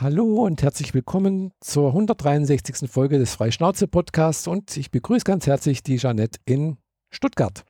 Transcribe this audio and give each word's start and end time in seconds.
Hallo 0.00 0.46
und 0.46 0.62
herzlich 0.62 0.94
willkommen 0.94 1.52
zur 1.60 1.88
163. 1.88 2.90
Folge 2.90 3.18
des 3.18 3.34
Freischnauze-Podcasts 3.34 4.46
und 4.46 4.74
ich 4.78 4.90
begrüße 4.90 5.24
ganz 5.24 5.46
herzlich 5.46 5.82
die 5.82 5.98
Jeanette 5.98 6.40
in 6.46 6.78
Stuttgart. 7.10 7.66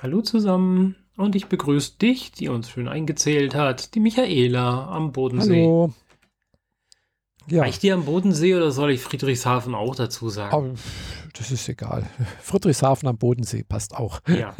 Hallo 0.00 0.22
zusammen 0.22 0.96
und 1.18 1.36
ich 1.36 1.48
begrüße 1.48 1.98
dich, 1.98 2.32
die 2.32 2.48
uns 2.48 2.70
schön 2.70 2.88
eingezählt 2.88 3.54
hat, 3.54 3.94
die 3.94 4.00
Michaela 4.00 4.88
am 4.88 5.12
Bodensee. 5.12 5.60
Hallo. 5.60 5.92
Ja. 7.48 7.60
Reicht 7.60 7.82
die 7.82 7.92
am 7.92 8.06
Bodensee 8.06 8.54
oder 8.54 8.70
soll 8.70 8.92
ich 8.92 9.02
Friedrichshafen 9.02 9.74
auch 9.74 9.94
dazu 9.94 10.30
sagen? 10.30 10.54
Aber 10.54 10.74
das 11.34 11.50
ist 11.50 11.68
egal. 11.68 12.08
Friedrichshafen 12.40 13.06
am 13.10 13.18
Bodensee 13.18 13.62
passt 13.62 13.94
auch. 13.94 14.20
Ja. 14.26 14.56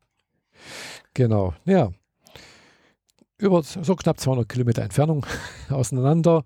genau, 1.12 1.52
ja 1.66 1.92
über 3.40 3.62
so 3.62 3.96
knapp 3.96 4.20
200 4.20 4.48
Kilometer 4.48 4.82
Entfernung 4.82 5.26
auseinander, 5.68 6.44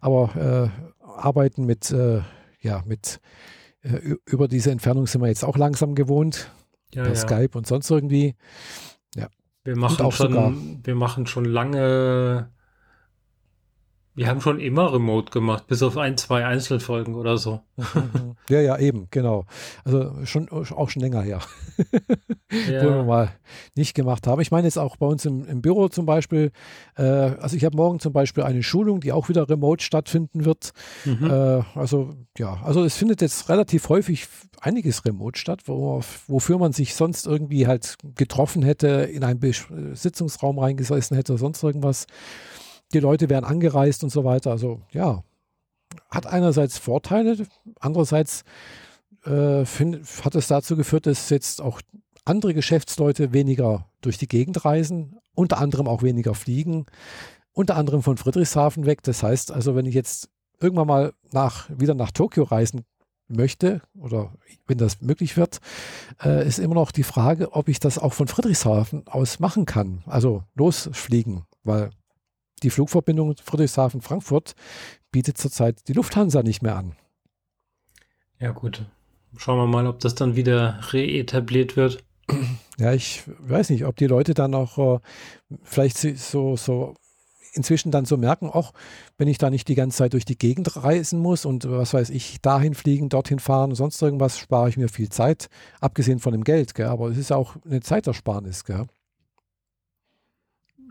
aber 0.00 0.70
äh, 0.72 1.04
arbeiten 1.06 1.64
mit, 1.64 1.90
äh, 1.90 2.20
ja, 2.60 2.82
mit 2.86 3.20
äh, 3.82 4.16
über 4.26 4.48
diese 4.48 4.70
Entfernung 4.70 5.06
sind 5.06 5.20
wir 5.20 5.28
jetzt 5.28 5.44
auch 5.44 5.56
langsam 5.56 5.94
gewohnt, 5.94 6.50
ja, 6.92 7.02
per 7.02 7.12
ja. 7.12 7.18
Skype 7.18 7.56
und 7.58 7.66
sonst 7.66 7.90
irgendwie. 7.90 8.34
Ja. 9.14 9.28
Wir 9.64 9.76
machen, 9.76 10.10
schon, 10.12 10.80
wir 10.84 10.94
machen 10.94 11.26
schon 11.26 11.44
lange 11.44 12.50
wir 14.16 14.28
haben 14.28 14.40
schon 14.40 14.60
immer 14.60 14.92
Remote 14.92 15.32
gemacht, 15.32 15.66
bis 15.66 15.82
auf 15.82 15.96
ein, 15.96 16.16
zwei 16.16 16.46
Einzelfolgen 16.46 17.16
oder 17.16 17.36
so. 17.36 17.60
ja, 18.48 18.60
ja, 18.60 18.78
eben, 18.78 19.08
genau. 19.10 19.44
Also 19.84 20.12
schon 20.24 20.48
auch 20.50 20.88
schon 20.88 21.02
länger 21.02 21.22
her, 21.22 21.40
ja. 22.70 22.84
wo 22.84 22.90
wir 22.90 23.04
mal 23.04 23.32
nicht 23.74 23.94
gemacht 23.94 24.26
haben. 24.26 24.40
Ich 24.40 24.52
meine 24.52 24.68
jetzt 24.68 24.78
auch 24.78 24.96
bei 24.96 25.06
uns 25.06 25.24
im, 25.24 25.44
im 25.46 25.62
Büro 25.62 25.88
zum 25.88 26.06
Beispiel. 26.06 26.52
Äh, 26.96 27.02
also 27.02 27.56
ich 27.56 27.64
habe 27.64 27.76
morgen 27.76 27.98
zum 27.98 28.12
Beispiel 28.12 28.44
eine 28.44 28.62
Schulung, 28.62 29.00
die 29.00 29.10
auch 29.10 29.28
wieder 29.28 29.48
remote 29.48 29.82
stattfinden 29.82 30.44
wird. 30.44 30.70
Mhm. 31.04 31.30
Äh, 31.30 31.62
also 31.74 32.14
ja, 32.38 32.60
also 32.62 32.84
es 32.84 32.96
findet 32.96 33.20
jetzt 33.20 33.48
relativ 33.48 33.88
häufig 33.88 34.28
einiges 34.60 35.04
remote 35.04 35.38
statt, 35.38 35.62
wo, 35.66 36.02
wofür 36.28 36.58
man 36.58 36.72
sich 36.72 36.94
sonst 36.94 37.26
irgendwie 37.26 37.66
halt 37.66 37.96
getroffen 38.14 38.62
hätte, 38.62 38.88
in 39.12 39.24
einen 39.24 39.40
Sitzungsraum 39.94 40.58
reingesessen 40.58 41.16
hätte, 41.16 41.32
oder 41.32 41.40
sonst 41.40 41.62
irgendwas 41.62 42.06
die 42.94 43.00
Leute 43.00 43.28
werden 43.28 43.44
angereist 43.44 44.04
und 44.04 44.10
so 44.10 44.24
weiter. 44.24 44.50
Also 44.50 44.80
ja, 44.92 45.22
hat 46.10 46.26
einerseits 46.26 46.78
Vorteile, 46.78 47.36
andererseits 47.80 48.44
äh, 49.24 49.64
find, 49.64 50.06
hat 50.24 50.34
es 50.34 50.48
dazu 50.48 50.76
geführt, 50.76 51.06
dass 51.06 51.30
jetzt 51.30 51.60
auch 51.60 51.80
andere 52.24 52.54
Geschäftsleute 52.54 53.32
weniger 53.32 53.86
durch 54.00 54.18
die 54.18 54.28
Gegend 54.28 54.64
reisen, 54.64 55.18
unter 55.34 55.58
anderem 55.58 55.88
auch 55.88 56.02
weniger 56.02 56.34
fliegen, 56.34 56.86
unter 57.52 57.76
anderem 57.76 58.02
von 58.02 58.16
Friedrichshafen 58.16 58.86
weg. 58.86 59.02
Das 59.02 59.22
heißt 59.22 59.52
also, 59.52 59.74
wenn 59.74 59.86
ich 59.86 59.94
jetzt 59.94 60.30
irgendwann 60.60 60.86
mal 60.86 61.12
nach, 61.32 61.68
wieder 61.70 61.94
nach 61.94 62.10
Tokio 62.10 62.44
reisen 62.44 62.84
möchte 63.28 63.80
oder 63.98 64.32
wenn 64.66 64.78
das 64.78 65.00
möglich 65.00 65.36
wird, 65.36 65.60
äh, 66.22 66.46
ist 66.46 66.58
immer 66.58 66.74
noch 66.74 66.92
die 66.92 67.02
Frage, 67.02 67.52
ob 67.52 67.68
ich 67.68 67.80
das 67.80 67.98
auch 67.98 68.12
von 68.12 68.28
Friedrichshafen 68.28 69.06
aus 69.06 69.40
machen 69.40 69.66
kann. 69.66 70.02
Also 70.06 70.44
losfliegen, 70.54 71.44
weil 71.62 71.90
die 72.64 72.70
Flugverbindung 72.70 73.36
Friedrichshafen-Frankfurt 73.36 74.54
bietet 75.12 75.38
zurzeit 75.38 75.86
die 75.88 75.92
Lufthansa 75.92 76.42
nicht 76.42 76.62
mehr 76.62 76.76
an. 76.76 76.96
Ja, 78.40 78.50
gut. 78.50 78.84
Schauen 79.36 79.58
wir 79.58 79.66
mal, 79.66 79.86
ob 79.86 80.00
das 80.00 80.14
dann 80.14 80.36
wieder 80.36 80.80
reetabliert 80.92 81.76
wird. 81.76 82.02
Ja, 82.76 82.92
ich 82.92 83.22
weiß 83.38 83.70
nicht, 83.70 83.84
ob 83.84 83.96
die 83.96 84.08
Leute 84.08 84.34
dann 84.34 84.54
auch 84.54 84.96
äh, 84.96 84.98
vielleicht 85.62 85.96
so, 85.96 86.56
so 86.56 86.94
inzwischen 87.52 87.92
dann 87.92 88.04
so 88.04 88.16
merken, 88.16 88.50
auch 88.50 88.72
wenn 89.16 89.28
ich 89.28 89.38
da 89.38 89.48
nicht 89.48 89.68
die 89.68 89.76
ganze 89.76 89.98
Zeit 89.98 90.12
durch 90.12 90.24
die 90.24 90.36
Gegend 90.36 90.82
reisen 90.82 91.20
muss 91.20 91.44
und 91.44 91.70
was 91.70 91.94
weiß 91.94 92.10
ich, 92.10 92.40
dahin 92.40 92.74
fliegen, 92.74 93.08
dorthin 93.08 93.38
fahren, 93.38 93.74
sonst 93.74 94.02
irgendwas, 94.02 94.38
spare 94.38 94.68
ich 94.68 94.76
mir 94.76 94.88
viel 94.88 95.08
Zeit, 95.08 95.48
abgesehen 95.80 96.18
von 96.18 96.32
dem 96.32 96.42
Geld, 96.42 96.74
gell? 96.74 96.86
aber 96.86 97.08
es 97.10 97.16
ist 97.16 97.30
auch 97.30 97.56
eine 97.64 97.80
Zeitersparnis. 97.80 98.64
Gell? 98.64 98.86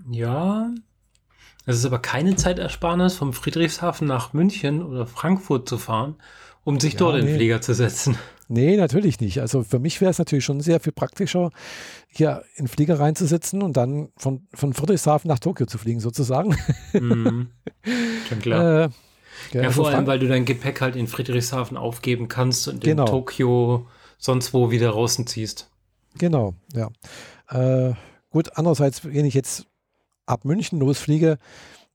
Ja, 0.10 0.74
es 1.66 1.78
ist 1.78 1.86
aber 1.86 2.00
keine 2.00 2.36
Zeitersparnis, 2.36 3.16
vom 3.16 3.34
Friedrichshafen 3.34 4.08
nach 4.08 4.34
München 4.34 4.84
oder 4.84 5.08
Frankfurt 5.08 5.68
zu 5.70 5.78
fahren, 5.78 6.16
um 6.64 6.80
sich 6.80 6.94
ja, 6.94 7.00
dort 7.00 7.16
nee. 7.16 7.22
in 7.22 7.26
den 7.28 7.36
Flieger 7.36 7.62
zu 7.62 7.74
setzen. 7.74 8.18
Nee, 8.50 8.76
natürlich 8.76 9.20
nicht. 9.20 9.40
Also 9.40 9.64
für 9.64 9.80
mich 9.80 10.02
wäre 10.02 10.12
es 10.12 10.20
natürlich 10.20 10.44
schon 10.44 10.60
sehr 10.60 10.80
viel 10.80 10.92
praktischer, 10.92 11.52
hier 12.08 12.44
in 12.56 12.66
den 12.66 12.68
Flieger 12.68 13.00
reinzusitzen 13.00 13.62
und 13.62 13.78
dann 13.78 14.10
von, 14.18 14.48
von 14.54 14.74
Friedrichshafen 14.74 15.30
nach 15.30 15.40
Tokio 15.40 15.66
zu 15.66 15.78
fliegen, 15.78 16.00
sozusagen. 16.00 16.56
Mhm. 16.94 17.50
Schon 18.30 18.40
klar. 18.40 18.86
Äh, 18.86 18.90
ja, 19.52 19.64
ja, 19.64 19.72
vor 19.72 19.90
allem, 19.90 20.06
weil 20.06 20.20
du 20.20 20.28
dein 20.28 20.46
Gepäck 20.46 20.82
halt 20.82 20.96
in 20.96 21.08
Friedrichshafen 21.08 21.78
aufgeben 21.78 22.28
kannst 22.28 22.68
und 22.68 22.84
genau. 22.84 23.06
in 23.06 23.10
Tokio 23.10 23.88
sonst 24.18 24.54
wo 24.54 24.72
wieder 24.72 24.92
draußen 24.92 25.26
ziehst. 25.28 25.70
Genau, 26.18 26.54
ja. 26.74 26.90
Äh, 27.50 27.94
gut, 28.30 28.52
andererseits, 28.56 29.04
wenn 29.04 29.26
ich 29.26 29.34
jetzt 29.34 29.66
ab 30.26 30.46
München 30.46 30.80
losfliege, 30.80 31.38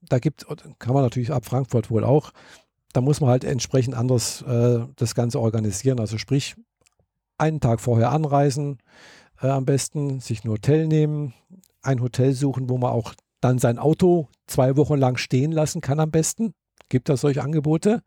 da 0.03 0.19
gibt, 0.19 0.47
kann 0.79 0.95
man 0.95 1.03
natürlich 1.03 1.33
ab 1.33 1.45
Frankfurt 1.45 1.91
wohl 1.91 2.05
auch, 2.05 2.33
da 2.93 3.01
muss 3.01 3.21
man 3.21 3.31
halt 3.31 3.45
entsprechend 3.45 3.95
anders 3.95 4.43
äh, 4.43 4.81
das 4.97 5.15
Ganze 5.15 5.41
organisieren. 5.41 6.01
Also 6.01 6.19
sprich, 6.19 6.57
einen 7.37 7.61
Tag 7.61 7.81
vorher 7.81 8.11
anreisen, 8.11 8.79
äh, 9.41 9.49
am 9.49 9.65
besten 9.65 10.21
sich 10.21 10.45
ein 10.45 10.51
Hotel 10.51 10.87
nehmen, 10.87 11.35
ein 11.83 12.01
Hotel 12.01 12.33
suchen, 12.33 12.69
wo 12.69 12.79
man 12.79 12.93
auch 12.93 13.15
dann 13.41 13.59
sein 13.59 13.79
Auto 13.79 14.29
zwei 14.47 14.77
Wochen 14.77 14.99
lang 14.99 15.17
stehen 15.17 15.53
lassen 15.53 15.81
kann 15.81 16.01
am 16.01 16.11
besten. 16.11 16.55
Gibt 16.89 17.09
es 17.09 17.21
solche 17.21 17.43
Angebote. 17.43 18.03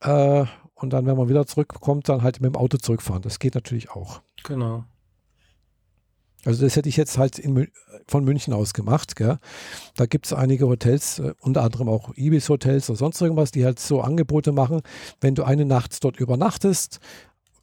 Äh, 0.00 0.44
und 0.74 0.92
dann, 0.92 1.06
wenn 1.06 1.16
man 1.16 1.28
wieder 1.28 1.46
zurückkommt, 1.46 2.08
dann 2.08 2.22
halt 2.22 2.40
mit 2.40 2.52
dem 2.52 2.60
Auto 2.60 2.76
zurückfahren. 2.76 3.22
Das 3.22 3.38
geht 3.38 3.54
natürlich 3.54 3.90
auch. 3.90 4.20
Genau. 4.42 4.84
Also 6.44 6.62
das 6.64 6.76
hätte 6.76 6.88
ich 6.88 6.96
jetzt 6.96 7.18
halt 7.18 7.38
in, 7.38 7.68
von 8.06 8.24
München 8.24 8.52
aus 8.52 8.74
gemacht. 8.74 9.16
Gell? 9.16 9.38
Da 9.96 10.06
gibt 10.06 10.26
es 10.26 10.32
einige 10.32 10.66
Hotels, 10.66 11.18
äh, 11.18 11.34
unter 11.40 11.62
anderem 11.62 11.88
auch 11.88 12.12
Ibis-Hotels 12.16 12.90
oder 12.90 12.98
sonst 12.98 13.20
irgendwas, 13.20 13.50
die 13.50 13.64
halt 13.64 13.78
so 13.78 14.00
Angebote 14.00 14.52
machen. 14.52 14.82
Wenn 15.20 15.34
du 15.34 15.44
eine 15.44 15.64
Nacht 15.64 16.02
dort 16.04 16.18
übernachtest, 16.18 17.00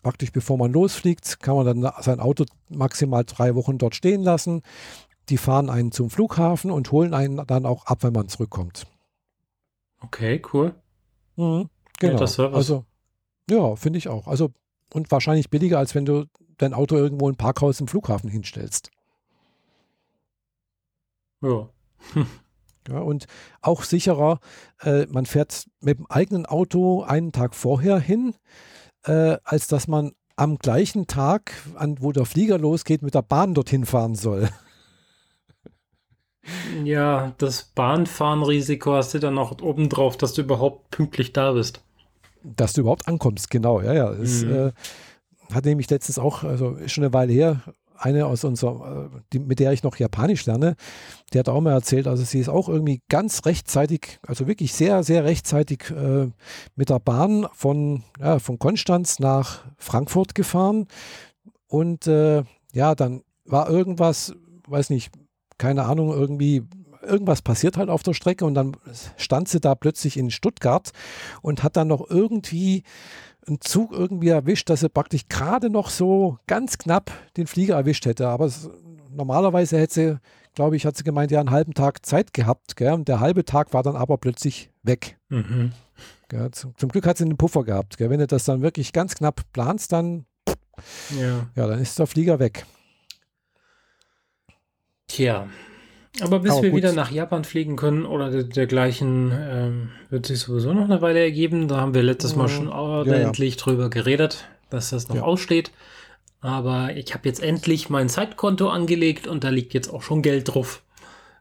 praktisch 0.01 0.31
bevor 0.31 0.57
man 0.57 0.71
losfliegt, 0.71 1.39
kann 1.41 1.55
man 1.55 1.65
dann 1.65 1.93
sein 2.01 2.19
Auto 2.19 2.45
maximal 2.69 3.23
drei 3.23 3.55
Wochen 3.55 3.77
dort 3.77 3.95
stehen 3.95 4.23
lassen. 4.23 4.61
Die 5.29 5.37
fahren 5.37 5.69
einen 5.69 5.91
zum 5.91 6.09
Flughafen 6.09 6.71
und 6.71 6.91
holen 6.91 7.13
einen 7.13 7.45
dann 7.45 7.65
auch 7.65 7.85
ab, 7.85 8.03
wenn 8.03 8.13
man 8.13 8.27
zurückkommt. 8.27 8.87
Okay, 9.99 10.41
cool. 10.51 10.73
Mhm, 11.35 11.69
genau. 11.99 12.25
Ja, 12.25 12.51
also, 12.51 12.85
ja, 13.49 13.75
finde 13.75 13.99
ich 13.99 14.09
auch. 14.09 14.27
Also, 14.27 14.49
und 14.93 15.11
wahrscheinlich 15.11 15.49
billiger, 15.49 15.77
als 15.77 15.93
wenn 15.93 16.05
du 16.05 16.25
dein 16.61 16.73
Auto 16.73 16.95
irgendwo 16.95 17.29
im 17.29 17.35
Parkhaus 17.35 17.79
im 17.79 17.87
Flughafen 17.87 18.29
hinstellst. 18.29 18.91
Ja. 21.41 21.69
ja 22.87 22.99
und 22.99 23.25
auch 23.61 23.83
sicherer, 23.83 24.39
äh, 24.81 25.05
man 25.07 25.25
fährt 25.25 25.67
mit 25.79 25.97
dem 25.97 26.05
eigenen 26.07 26.45
Auto 26.45 27.03
einen 27.03 27.31
Tag 27.31 27.55
vorher 27.55 27.99
hin, 27.99 28.35
äh, 29.03 29.37
als 29.43 29.67
dass 29.67 29.87
man 29.87 30.11
am 30.35 30.57
gleichen 30.57 31.07
Tag, 31.07 31.53
an, 31.75 31.97
wo 31.99 32.11
der 32.11 32.25
Flieger 32.25 32.57
losgeht, 32.57 33.01
mit 33.01 33.15
der 33.15 33.21
Bahn 33.21 33.53
dorthin 33.53 33.85
fahren 33.85 34.15
soll. 34.15 34.49
Ja, 36.83 37.35
das 37.37 37.65
Bahnfahrenrisiko 37.75 38.93
hast 38.93 39.13
du 39.13 39.19
dann 39.19 39.35
noch 39.35 39.61
obendrauf, 39.61 40.17
dass 40.17 40.33
du 40.33 40.41
überhaupt 40.41 40.89
pünktlich 40.89 41.33
da 41.33 41.51
bist. 41.51 41.83
Dass 42.43 42.73
du 42.73 42.81
überhaupt 42.81 43.07
ankommst, 43.07 43.51
genau, 43.51 43.79
ja, 43.79 43.93
ja. 43.93 44.11
Es, 44.13 44.43
mhm. 44.43 44.51
äh, 44.51 44.71
hat 45.53 45.65
nämlich 45.65 45.89
letztens 45.89 46.19
auch, 46.19 46.43
also 46.43 46.71
ist 46.71 46.91
schon 46.91 47.03
eine 47.03 47.13
Weile 47.13 47.33
her, 47.33 47.61
eine 48.01 48.25
aus 48.25 48.43
unserer, 48.43 49.09
äh, 49.13 49.19
die, 49.31 49.39
mit 49.39 49.59
der 49.59 49.71
ich 49.73 49.83
noch 49.83 49.95
Japanisch 49.97 50.45
lerne, 50.45 50.75
die 51.33 51.39
hat 51.39 51.49
auch 51.49 51.61
mal 51.61 51.71
erzählt, 51.71 52.07
also 52.07 52.23
sie 52.23 52.39
ist 52.39 52.49
auch 52.49 52.67
irgendwie 52.67 53.01
ganz 53.09 53.45
rechtzeitig, 53.45 54.19
also 54.25 54.47
wirklich 54.47 54.73
sehr, 54.73 55.03
sehr 55.03 55.23
rechtzeitig 55.23 55.91
äh, 55.91 56.29
mit 56.75 56.89
der 56.89 56.99
Bahn 56.99 57.47
von, 57.53 58.03
ja, 58.19 58.39
von 58.39 58.59
Konstanz 58.59 59.19
nach 59.19 59.63
Frankfurt 59.77 60.35
gefahren. 60.35 60.87
Und 61.67 62.07
äh, 62.07 62.43
ja, 62.73 62.95
dann 62.95 63.21
war 63.45 63.69
irgendwas, 63.69 64.33
weiß 64.67 64.89
nicht, 64.89 65.11
keine 65.57 65.85
Ahnung, 65.85 66.11
irgendwie 66.11 66.63
irgendwas 67.01 67.41
passiert 67.41 67.77
halt 67.77 67.89
auf 67.89 68.03
der 68.03 68.13
Strecke 68.13 68.45
und 68.45 68.53
dann 68.53 68.77
stand 69.17 69.47
sie 69.47 69.59
da 69.59 69.75
plötzlich 69.75 70.17
in 70.17 70.29
Stuttgart 70.29 70.91
und 71.41 71.63
hat 71.63 71.75
dann 71.75 71.87
noch 71.87 72.09
irgendwie 72.09 72.83
einen 73.47 73.61
Zug 73.61 73.91
irgendwie 73.91 74.29
erwischt, 74.29 74.69
dass 74.69 74.83
er 74.83 74.89
praktisch 74.89 75.27
gerade 75.27 75.69
noch 75.69 75.89
so 75.89 76.37
ganz 76.47 76.77
knapp 76.77 77.11
den 77.37 77.47
Flieger 77.47 77.75
erwischt 77.75 78.05
hätte. 78.05 78.27
Aber 78.27 78.45
es, 78.45 78.69
normalerweise 79.09 79.79
hätte 79.79 79.93
sie, 79.93 80.19
glaube 80.53 80.75
ich, 80.75 80.85
hat 80.85 80.97
sie 80.97 81.03
gemeint, 81.03 81.31
ja, 81.31 81.39
einen 81.39 81.51
halben 81.51 81.73
Tag 81.73 82.05
Zeit 82.05 82.33
gehabt. 82.33 82.75
Gell? 82.75 82.93
Und 82.93 83.07
der 83.07 83.19
halbe 83.19 83.45
Tag 83.45 83.73
war 83.73 83.83
dann 83.83 83.95
aber 83.95 84.17
plötzlich 84.17 84.69
weg. 84.83 85.17
Mhm. 85.29 85.71
Gell? 86.29 86.51
Zum, 86.51 86.77
zum, 86.77 86.89
Glück 86.89 87.05
hat 87.05 87.17
sie 87.17 87.25
einen 87.25 87.37
Puffer 87.37 87.63
gehabt. 87.63 87.97
Gell? 87.97 88.09
Wenn 88.09 88.19
du 88.19 88.27
das 88.27 88.45
dann 88.45 88.61
wirklich 88.61 88.93
ganz 88.93 89.15
knapp 89.15 89.41
planst, 89.53 89.91
dann, 89.91 90.25
ja. 91.19 91.47
ja, 91.55 91.67
dann 91.67 91.79
ist 91.79 91.97
der 91.97 92.07
Flieger 92.07 92.39
weg. 92.39 92.65
Tja, 95.07 95.47
Aber 96.19 96.39
bis 96.39 96.51
Aber 96.51 96.63
wir 96.63 96.69
gut. 96.71 96.77
wieder 96.77 96.91
nach 96.91 97.09
Japan 97.09 97.45
fliegen 97.45 97.77
können 97.77 98.05
oder 98.05 98.43
dergleichen, 98.43 99.31
ähm, 99.33 99.89
wird 100.09 100.25
sich 100.25 100.39
sowieso 100.39 100.73
noch 100.73 100.83
eine 100.83 101.01
Weile 101.01 101.21
ergeben. 101.21 101.67
Da 101.67 101.77
haben 101.77 101.93
wir 101.93 102.03
letztes 102.03 102.35
Mal 102.35 102.49
schon 102.49 102.67
ordentlich 102.67 103.55
ja, 103.55 103.59
ja. 103.59 103.63
drüber 103.63 103.89
geredet, 103.89 104.45
dass 104.69 104.89
das 104.89 105.07
noch 105.07 105.15
ja. 105.15 105.21
aussteht. 105.23 105.71
Aber 106.41 106.95
ich 106.95 107.13
habe 107.13 107.29
jetzt 107.29 107.41
endlich 107.41 107.89
mein 107.89 108.09
Zeitkonto 108.09 108.69
angelegt 108.69 109.27
und 109.27 109.43
da 109.43 109.49
liegt 109.49 109.73
jetzt 109.73 109.87
auch 109.87 110.01
schon 110.01 110.21
Geld 110.21 110.53
drauf. 110.53 110.81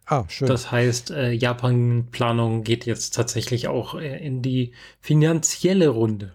Ah, 0.07 0.25
schön. 0.29 0.49
Das 0.49 0.71
heißt, 0.71 1.11
äh, 1.13 1.31
Japan-Planung 1.33 2.63
geht 2.65 2.85
jetzt 2.85 3.15
tatsächlich 3.15 3.69
auch 3.69 3.95
äh, 3.95 4.25
in 4.25 4.43
die 4.43 4.73
finanzielle 5.01 5.89
Runde. 5.89 6.35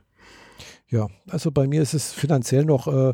Ja, 0.87 1.09
also 1.29 1.51
bei 1.51 1.67
mir 1.67 1.81
ist 1.81 1.93
es 1.93 2.13
finanziell 2.13 2.65
noch, 2.65 2.87
äh, 2.87 3.13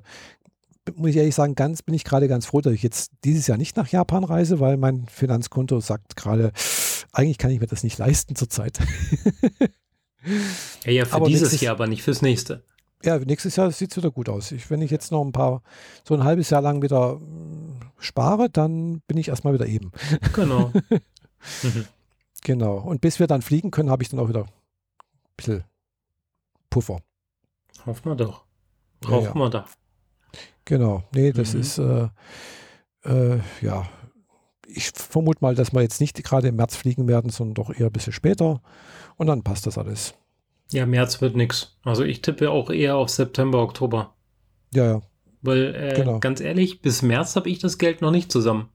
muss 0.96 1.12
ich 1.12 1.18
ehrlich 1.18 1.36
sagen, 1.36 1.56
ganz 1.56 1.82
bin 1.82 1.96
ich 1.96 2.04
gerade 2.04 2.28
ganz 2.28 2.46
froh, 2.46 2.62
dass 2.62 2.74
ich 2.74 2.84
jetzt 2.84 3.12
dieses 3.24 3.48
Jahr 3.48 3.58
nicht 3.58 3.78
nach 3.78 3.88
Japan 3.88 4.24
reise, 4.24 4.60
weil 4.60 4.78
mein 4.78 5.08
Finanzkonto 5.08 5.80
sagt 5.80 6.16
gerade, 6.16 6.52
eigentlich 7.12 7.38
kann 7.38 7.52
ich 7.52 7.60
mir 7.60 7.68
das 7.68 7.84
nicht 7.84 7.98
leisten 7.98 8.36
zurzeit. 8.36 8.80
ja, 10.86 10.92
ja, 10.92 11.06
für 11.06 11.16
aber 11.16 11.28
dieses 11.28 11.60
Jahr, 11.62 11.76
aber 11.76 11.88
nicht 11.88 12.04
fürs 12.04 12.22
nächste. 12.22 12.64
Ja, 13.04 13.18
nächstes 13.18 13.56
Jahr 13.56 13.72
sieht 13.72 13.92
es 13.92 13.98
wieder 13.98 14.12
gut 14.12 14.30
aus. 14.30 14.52
Ich, 14.52 14.70
wenn 14.70 14.82
ich 14.82 14.92
jetzt 14.92 15.12
noch 15.12 15.24
ein 15.24 15.32
paar, 15.32 15.64
so 16.04 16.14
ein 16.14 16.24
halbes 16.24 16.50
Jahr 16.52 16.62
lang 16.62 16.82
wieder 16.82 17.20
spare, 18.00 18.50
dann 18.50 19.02
bin 19.08 19.18
ich 19.18 19.30
erstmal 19.30 19.54
wieder 19.54 19.66
eben. 19.66 19.92
Genau. 20.34 20.72
genau. 22.42 22.78
Und 22.78 23.02
bis 23.02 23.20
wir 23.20 23.28
dann 23.28 23.42
fliegen 23.42 23.72
können, 23.72 23.90
habe 23.90 24.04
ich 24.04 24.10
dann 24.10 24.20
auch 24.20 24.30
wieder 24.30 24.44
ein 24.44 25.36
bisschen 25.36 25.64
Puffer. 26.70 27.02
Hoffen 27.86 28.12
wir 28.12 28.16
doch. 28.16 28.46
Braucht 29.00 29.24
ja, 29.24 29.30
ja. 29.30 29.36
man 29.36 29.52
da. 29.52 29.66
Genau. 30.72 31.04
Nee, 31.14 31.34
das 31.34 31.54
mhm. 31.54 31.60
ist, 31.60 31.78
äh, 31.80 32.08
äh, 33.04 33.40
ja, 33.62 33.86
ich 34.66 34.92
vermute 34.92 35.40
mal, 35.42 35.54
dass 35.54 35.74
wir 35.74 35.82
jetzt 35.82 36.00
nicht 36.00 36.24
gerade 36.24 36.48
im 36.48 36.56
März 36.56 36.78
fliegen 36.78 37.10
werden, 37.10 37.30
sondern 37.30 37.56
doch 37.56 37.78
eher 37.78 37.88
ein 37.88 37.92
bisschen 37.92 38.14
später. 38.14 38.62
Und 39.18 39.28
dann 39.28 39.44
passt 39.44 39.68
das 39.68 39.78
alles. 39.78 40.14
Ja, 40.72 40.86
März 40.86 41.20
wird 41.20 41.36
nichts. 41.36 41.78
Also 41.84 42.06
ich 42.06 42.22
tippe 42.22 42.50
auch 42.52 42.70
eher 42.70 42.96
auf 42.96 43.10
September, 43.10 43.62
Oktober. 43.62 44.14
Ja, 44.74 44.86
ja. 44.86 45.02
Weil, 45.42 45.76
äh, 45.76 45.94
genau. 45.94 46.20
ganz 46.22 46.40
ehrlich, 46.40 46.82
bis 46.82 47.02
März 47.02 47.36
habe 47.36 47.50
ich 47.50 47.60
das 47.60 47.78
Geld 47.78 48.00
noch 48.00 48.12
nicht 48.12 48.32
zusammen. 48.32 48.70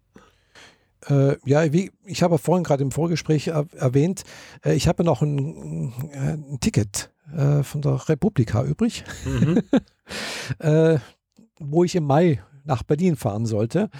Äh, 1.09 1.37
ja, 1.47 1.73
wie, 1.73 1.93
ich 2.05 2.23
habe 2.23 2.37
vorhin 2.37 2.65
gerade 2.65 2.83
im 2.83 2.91
Vorgespräch 2.91 3.49
er, 3.49 3.65
erwähnt, 3.75 4.25
äh, 4.67 4.75
ich 4.75 4.87
habe 4.87 5.03
noch 5.03 5.23
ein, 5.23 5.95
ein 6.13 6.59
Ticket 6.61 7.11
äh, 7.35 7.63
von 7.63 7.81
der 7.81 8.07
Republika 8.07 8.65
übrig, 8.65 9.05
mhm. 9.25 9.63
Wo 11.59 11.85
ich 11.85 11.95
im 11.95 12.05
Mai 12.05 12.43
nach 12.65 12.83
Berlin 12.83 13.17
fahren 13.17 13.47
sollte. 13.47 13.91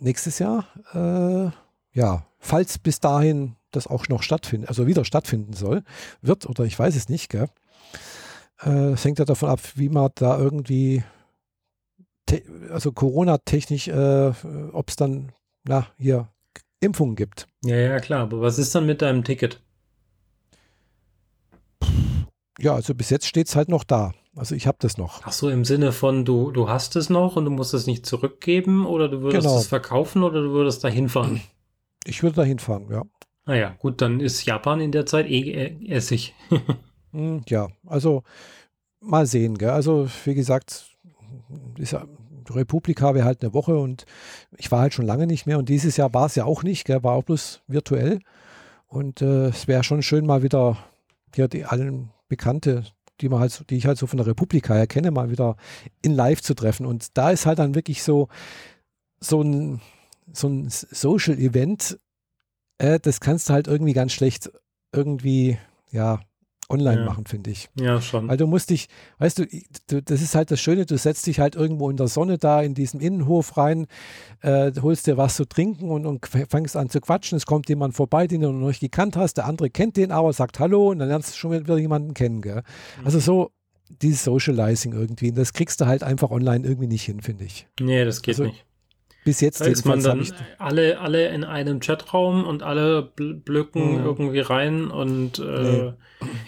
Nächstes 0.00 0.38
Jahr. 0.38 0.66
Äh, 0.92 1.50
ja, 1.98 2.26
falls 2.38 2.78
bis 2.78 3.00
dahin 3.00 3.56
das 3.70 3.86
auch 3.86 4.08
noch 4.08 4.22
stattfindet, 4.22 4.68
also 4.68 4.86
wieder 4.86 5.04
stattfinden 5.04 5.52
soll, 5.54 5.82
wird 6.20 6.46
oder 6.46 6.64
ich 6.64 6.78
weiß 6.78 6.96
es 6.96 7.08
nicht, 7.08 7.30
gell? 7.30 7.48
Äh, 8.62 8.92
es 8.92 9.04
hängt 9.04 9.18
ja 9.18 9.24
davon 9.24 9.48
ab, 9.48 9.60
wie 9.76 9.88
man 9.88 10.10
da 10.14 10.38
irgendwie 10.38 11.02
also 12.70 12.92
Corona-technisch, 12.92 13.88
äh, 13.88 14.32
ob 14.72 14.88
es 14.88 14.96
dann, 14.96 15.32
na, 15.64 15.86
hier 15.98 16.28
Impfungen 16.80 17.16
gibt. 17.16 17.46
Ja, 17.64 17.76
ja, 17.76 18.00
klar. 18.00 18.22
Aber 18.22 18.40
was 18.40 18.58
ist 18.58 18.74
dann 18.74 18.86
mit 18.86 19.02
deinem 19.02 19.24
Ticket? 19.24 19.60
Ja, 22.58 22.74
also 22.74 22.94
bis 22.94 23.10
jetzt 23.10 23.26
steht 23.26 23.48
es 23.48 23.56
halt 23.56 23.68
noch 23.68 23.84
da. 23.84 24.12
Also 24.34 24.54
ich 24.54 24.66
habe 24.66 24.78
das 24.80 24.96
noch. 24.96 25.20
Ach 25.24 25.32
so, 25.32 25.50
im 25.50 25.64
Sinne 25.64 25.92
von, 25.92 26.24
du, 26.24 26.50
du 26.52 26.68
hast 26.68 26.96
es 26.96 27.10
noch 27.10 27.36
und 27.36 27.44
du 27.44 27.50
musst 27.50 27.74
es 27.74 27.86
nicht 27.86 28.06
zurückgeben 28.06 28.86
oder 28.86 29.08
du 29.08 29.20
würdest 29.20 29.46
genau. 29.46 29.58
es 29.58 29.66
verkaufen 29.66 30.22
oder 30.22 30.40
du 30.40 30.50
würdest 30.50 30.82
da 30.84 30.88
hinfahren? 30.88 31.42
Ich 32.04 32.22
würde 32.22 32.36
da 32.36 32.42
hinfahren, 32.42 32.90
ja. 32.90 33.02
Naja, 33.44 33.68
ah 33.68 33.76
gut, 33.78 34.00
dann 34.00 34.20
ist 34.20 34.44
Japan 34.44 34.80
in 34.80 34.92
der 34.92 35.04
Zeit 35.04 35.28
eh 35.28 35.52
äh, 35.52 35.88
Essig. 35.88 36.34
Hm, 37.14 37.42
ja, 37.46 37.68
also 37.86 38.22
mal 39.02 39.26
sehen, 39.26 39.58
gell? 39.58 39.68
Also 39.68 40.08
wie 40.24 40.34
gesagt, 40.34 40.86
ist 41.76 41.92
ja, 41.92 42.06
Republika 42.48 43.14
wäre 43.14 43.26
halt 43.26 43.42
eine 43.42 43.52
Woche 43.52 43.78
und 43.78 44.06
ich 44.56 44.70
war 44.72 44.80
halt 44.80 44.94
schon 44.94 45.04
lange 45.04 45.26
nicht 45.26 45.44
mehr 45.44 45.58
und 45.58 45.68
dieses 45.68 45.98
Jahr 45.98 46.14
war 46.14 46.24
es 46.24 46.36
ja 46.36 46.46
auch 46.46 46.62
nicht, 46.62 46.86
gell? 46.86 47.02
war 47.02 47.12
auch 47.12 47.24
bloß 47.24 47.60
virtuell. 47.68 48.20
Und 48.86 49.20
äh, 49.20 49.48
es 49.48 49.68
wäre 49.68 49.84
schon 49.84 50.02
schön, 50.02 50.24
mal 50.24 50.42
wieder 50.42 50.78
hier 51.34 51.48
die 51.48 51.66
allen 51.66 52.10
Bekannte, 52.28 52.84
die 53.20 53.28
man 53.28 53.40
halt, 53.40 53.68
die 53.70 53.76
ich 53.76 53.86
halt 53.86 53.98
so 53.98 54.06
von 54.06 54.16
der 54.16 54.26
Republika 54.26 54.74
her 54.74 54.86
kenne, 54.86 55.10
mal 55.10 55.30
wieder 55.30 55.56
in 56.02 56.12
live 56.12 56.42
zu 56.42 56.54
treffen. 56.54 56.86
Und 56.86 57.16
da 57.16 57.30
ist 57.30 57.46
halt 57.46 57.58
dann 57.58 57.74
wirklich 57.74 58.02
so, 58.02 58.28
so 59.20 59.42
ein, 59.42 59.80
so 60.32 60.48
ein 60.48 60.68
Social 60.68 61.38
Event, 61.38 61.98
äh, 62.78 62.98
das 62.98 63.20
kannst 63.20 63.48
du 63.48 63.52
halt 63.52 63.68
irgendwie 63.68 63.92
ganz 63.92 64.12
schlecht 64.12 64.50
irgendwie, 64.92 65.58
ja, 65.90 66.20
online 66.68 67.00
ja. 67.00 67.04
machen, 67.04 67.26
finde 67.26 67.50
ich. 67.50 67.68
Ja, 67.78 68.00
schon. 68.00 68.28
Weil 68.28 68.36
du 68.36 68.46
musst 68.46 68.70
dich, 68.70 68.88
weißt 69.18 69.38
du, 69.38 69.46
du, 69.88 70.02
das 70.02 70.22
ist 70.22 70.34
halt 70.34 70.50
das 70.50 70.60
Schöne, 70.60 70.86
du 70.86 70.96
setzt 70.96 71.26
dich 71.26 71.40
halt 71.40 71.54
irgendwo 71.54 71.90
in 71.90 71.96
der 71.96 72.08
Sonne 72.08 72.38
da 72.38 72.62
in 72.62 72.74
diesem 72.74 73.00
Innenhof 73.00 73.56
rein, 73.56 73.86
äh, 74.40 74.72
holst 74.80 75.06
dir 75.06 75.16
was 75.16 75.36
zu 75.36 75.44
trinken 75.44 75.90
und, 75.90 76.06
und 76.06 76.26
fängst 76.26 76.76
an 76.76 76.88
zu 76.88 77.00
quatschen. 77.00 77.36
Es 77.36 77.46
kommt 77.46 77.68
jemand 77.68 77.94
vorbei, 77.94 78.26
den 78.26 78.40
du 78.40 78.52
noch 78.52 78.68
nicht 78.68 78.80
gekannt 78.80 79.16
hast, 79.16 79.34
der 79.34 79.46
andere 79.46 79.70
kennt 79.70 79.96
den 79.96 80.12
aber, 80.12 80.32
sagt 80.32 80.58
Hallo 80.58 80.90
und 80.90 80.98
dann 80.98 81.08
lernst 81.08 81.32
du 81.32 81.36
schon 81.36 81.52
wieder 81.52 81.76
jemanden 81.78 82.14
kennen. 82.14 82.40
Gell? 82.40 82.62
Mhm. 83.00 83.04
Also 83.04 83.18
so 83.18 83.50
dieses 83.88 84.24
Socializing 84.24 84.92
irgendwie, 84.92 85.30
und 85.30 85.38
das 85.38 85.52
kriegst 85.52 85.80
du 85.80 85.86
halt 85.86 86.02
einfach 86.02 86.30
online 86.30 86.66
irgendwie 86.66 86.88
nicht 86.88 87.04
hin, 87.04 87.20
finde 87.20 87.44
ich. 87.44 87.66
Nee, 87.80 88.04
das 88.04 88.22
geht 88.22 88.34
also, 88.34 88.44
nicht. 88.44 88.64
Bis 89.24 89.40
jetzt 89.40 89.60
da 89.60 89.66
ist 89.66 89.84
man 89.84 90.02
dann 90.02 90.26
alle, 90.58 90.98
alle 90.98 91.28
in 91.28 91.44
einem 91.44 91.78
Chatraum 91.80 92.44
und 92.44 92.62
alle 92.62 93.02
blöcken 93.02 94.00
mhm. 94.00 94.04
irgendwie 94.04 94.40
rein 94.40 94.90
und 94.90 95.38
äh, 95.38 95.42
nee. 95.42 95.92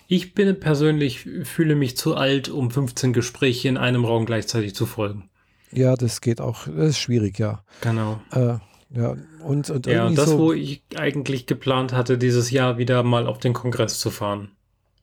ich 0.08 0.34
bin 0.34 0.58
persönlich 0.58 1.20
fühle 1.44 1.76
mich 1.76 1.96
zu 1.96 2.16
alt, 2.16 2.48
um 2.48 2.72
15 2.72 3.12
Gespräche 3.12 3.68
in 3.68 3.76
einem 3.76 4.04
Raum 4.04 4.26
gleichzeitig 4.26 4.74
zu 4.74 4.86
folgen. 4.86 5.30
Ja, 5.70 5.94
das 5.94 6.20
geht 6.20 6.40
auch. 6.40 6.66
Das 6.66 6.90
ist 6.90 6.98
schwierig, 6.98 7.38
ja. 7.38 7.62
Genau. 7.80 8.20
Äh, 8.32 8.58
ja, 8.90 9.16
und, 9.44 9.70
und 9.70 9.86
ja, 9.86 10.06
und 10.06 10.16
das, 10.16 10.30
so, 10.30 10.38
wo 10.38 10.52
ich 10.52 10.82
eigentlich 10.94 11.46
geplant 11.46 11.92
hatte, 11.92 12.16
dieses 12.16 12.50
Jahr 12.50 12.78
wieder 12.78 13.02
mal 13.02 13.26
auf 13.26 13.38
den 13.38 13.52
Kongress 13.52 13.98
zu 13.98 14.10
fahren. 14.10 14.52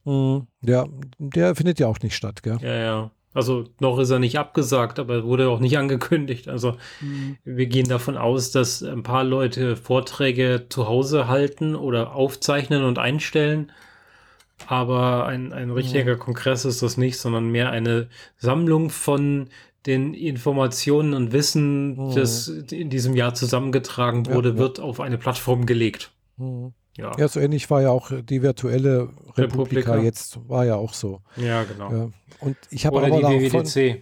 Mhm. 0.05 0.47
Ja, 0.61 0.87
der 1.19 1.55
findet 1.55 1.79
ja 1.79 1.87
auch 1.87 1.99
nicht 1.99 2.15
statt, 2.15 2.41
gell? 2.43 2.57
Ja, 2.61 2.75
ja. 2.75 3.11
Also 3.33 3.65
noch 3.79 3.97
ist 3.99 4.09
er 4.09 4.19
nicht 4.19 4.37
abgesagt, 4.37 4.99
aber 4.99 5.23
wurde 5.23 5.49
auch 5.49 5.59
nicht 5.59 5.77
angekündigt. 5.77 6.47
Also 6.47 6.75
mhm. 6.99 7.37
wir 7.43 7.65
gehen 7.67 7.87
davon 7.87 8.17
aus, 8.17 8.51
dass 8.51 8.83
ein 8.83 9.03
paar 9.03 9.23
Leute 9.23 9.75
Vorträge 9.75 10.65
zu 10.69 10.87
Hause 10.87 11.27
halten 11.27 11.75
oder 11.75 12.13
aufzeichnen 12.15 12.83
und 12.83 12.99
einstellen. 12.99 13.71
Aber 14.67 15.25
ein, 15.25 15.53
ein 15.53 15.71
richtiger 15.71 16.15
mhm. 16.15 16.19
Kongress 16.19 16.65
ist 16.65 16.81
das 16.81 16.97
nicht, 16.97 17.17
sondern 17.17 17.49
mehr 17.49 17.71
eine 17.71 18.07
Sammlung 18.37 18.89
von 18.89 19.49
den 19.85 20.13
Informationen 20.13 21.13
und 21.13 21.31
Wissen, 21.31 21.95
mhm. 21.95 22.15
das 22.15 22.47
in 22.47 22.89
diesem 22.89 23.15
Jahr 23.15 23.33
zusammengetragen 23.33 24.27
wurde, 24.27 24.49
ja, 24.49 24.55
ja. 24.55 24.59
wird 24.59 24.79
auf 24.79 24.99
eine 24.99 25.17
Plattform 25.17 25.65
gelegt. 25.65 26.11
Mhm. 26.37 26.73
Ja. 27.01 27.11
ja, 27.17 27.27
so 27.27 27.39
ähnlich 27.39 27.69
war 27.69 27.81
ja 27.81 27.89
auch 27.89 28.11
die 28.11 28.41
virtuelle 28.41 29.09
Republika, 29.37 29.91
Republika. 29.91 29.97
jetzt, 29.97 30.39
war 30.47 30.65
ja 30.65 30.75
auch 30.75 30.93
so. 30.93 31.21
Ja, 31.35 31.63
genau. 31.63 31.91
Ja. 31.91 32.09
Und 32.39 32.57
ich 32.69 32.85
habe 32.85 32.97
aber 32.97 33.09
die 33.09 33.51
WWDC. 33.51 34.01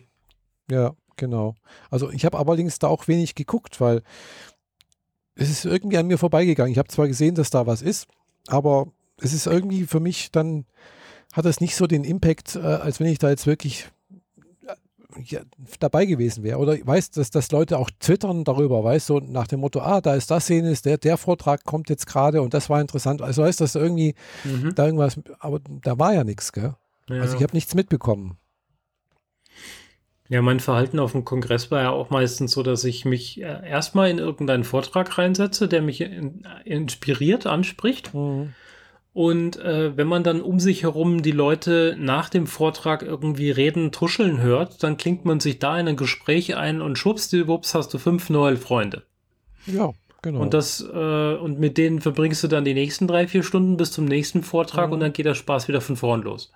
ja, 0.70 0.94
genau. 1.16 1.56
Also 1.90 2.12
ich 2.12 2.26
habe 2.26 2.38
allerdings 2.38 2.80
da 2.80 2.88
auch 2.88 3.08
wenig 3.08 3.36
geguckt, 3.36 3.80
weil 3.80 4.02
es 5.36 5.50
ist 5.50 5.66
irgendwie 5.66 5.98
an 5.98 6.08
mir 6.08 6.18
vorbeigegangen. 6.18 6.72
Ich 6.72 6.78
habe 6.78 6.90
zwar 6.90 7.08
gesehen, 7.08 7.36
dass 7.36 7.50
da 7.50 7.66
was 7.66 7.82
ist, 7.82 8.08
aber 8.48 8.88
es 9.22 9.34
ist 9.34 9.48
irgendwie 9.48 9.86
für 9.86 10.00
mich 10.00 10.32
dann, 10.32 10.66
hat 11.34 11.46
das 11.46 11.62
nicht 11.62 11.76
so 11.76 11.88
den 11.88 12.04
Impact, 12.04 12.56
äh, 12.56 12.60
als 12.60 13.00
wenn 13.00 13.08
ich 13.08 13.20
da 13.20 13.30
jetzt 13.30 13.48
wirklich 13.48 13.90
ja, 15.24 15.42
dabei 15.80 16.06
gewesen 16.06 16.44
wäre. 16.44 16.60
Oder 16.60 16.78
weißt, 16.82 17.18
dass, 17.18 17.32
dass 17.32 17.52
Leute 17.52 17.78
auch 17.78 17.90
twittern 18.00 18.44
darüber, 18.44 18.84
weißt 18.84 19.08
so 19.08 19.20
nach 19.20 19.48
dem 19.48 19.62
Motto, 19.62 19.82
ah, 19.82 20.02
da 20.02 20.16
ist 20.16 20.30
das 20.32 20.44
Szene, 20.46 20.74
der, 20.86 20.98
der 20.98 21.18
Vortrag 21.18 21.64
kommt 21.64 21.90
jetzt 21.90 22.06
gerade 22.06 22.42
und 22.42 22.54
das 22.54 22.70
war 22.70 22.80
interessant. 22.80 23.22
Also 23.22 23.44
weißt 23.44 23.60
du, 23.60 23.64
dass 23.64 23.76
irgendwie 23.76 24.16
mhm. 24.44 24.74
da 24.76 24.86
irgendwas, 24.86 25.20
aber 25.40 25.60
da 25.82 25.98
war 25.98 26.14
ja 26.14 26.24
nichts, 26.24 26.52
gell? 26.52 26.76
Ja. 27.10 27.22
Also 27.22 27.38
ich 27.38 27.44
habe 27.44 27.54
nichts 27.56 27.74
mitbekommen. 27.74 28.38
Ja, 30.28 30.44
mein 30.44 30.60
Verhalten 30.60 31.00
auf 31.00 31.14
dem 31.14 31.26
Kongress 31.26 31.72
war 31.72 31.82
ja 31.82 31.90
auch 31.90 32.12
meistens 32.12 32.52
so, 32.52 32.62
dass 32.62 32.84
ich 32.84 33.04
mich 33.04 33.42
äh, 33.42 33.68
erstmal 33.68 34.12
in 34.12 34.20
irgendeinen 34.20 34.64
Vortrag 34.64 35.18
reinsetze, 35.18 35.68
der 35.68 35.82
mich 35.82 36.02
in, 36.02 36.48
inspiriert, 36.66 37.48
anspricht. 37.48 38.14
Mhm. 38.14 38.54
Und 39.20 39.58
äh, 39.58 39.98
wenn 39.98 40.08
man 40.08 40.24
dann 40.24 40.40
um 40.40 40.62
sich 40.62 40.84
herum 40.84 41.22
die 41.22 41.34
Leute 41.34 41.98
nach 42.00 42.30
dem 42.30 42.48
Vortrag 42.48 43.04
irgendwie 43.04 43.52
reden, 43.52 43.92
tuscheln 43.92 44.40
hört, 44.42 44.82
dann 44.82 44.96
klingt 44.96 45.26
man 45.26 45.42
sich 45.42 45.60
da 45.60 45.78
in 45.78 45.90
ein 45.90 45.98
Gespräch 45.98 46.56
ein 46.56 46.82
und 46.82 46.98
schwuppsdiwupps 46.98 47.76
hast 47.76 47.94
du 47.94 47.98
fünf 47.98 48.30
neue 48.30 48.56
Freunde. 48.56 49.04
Ja, 49.66 49.92
genau. 50.22 50.40
Und 50.40 50.54
das, 50.54 50.80
äh, 50.80 51.34
und 51.34 51.60
mit 51.60 51.78
denen 51.78 52.00
verbringst 52.00 52.42
du 52.46 52.48
dann 52.48 52.64
die 52.64 52.74
nächsten 52.74 53.08
drei, 53.08 53.28
vier 53.28 53.44
Stunden 53.44 53.76
bis 53.76 53.92
zum 53.92 54.06
nächsten 54.06 54.42
Vortrag 54.42 54.88
mhm. 54.88 54.94
und 54.94 55.00
dann 55.02 55.12
geht 55.12 55.26
der 55.26 55.36
Spaß 55.36 55.68
wieder 55.68 55.82
von 55.82 55.98
vorn 55.98 56.22
los. 56.22 56.54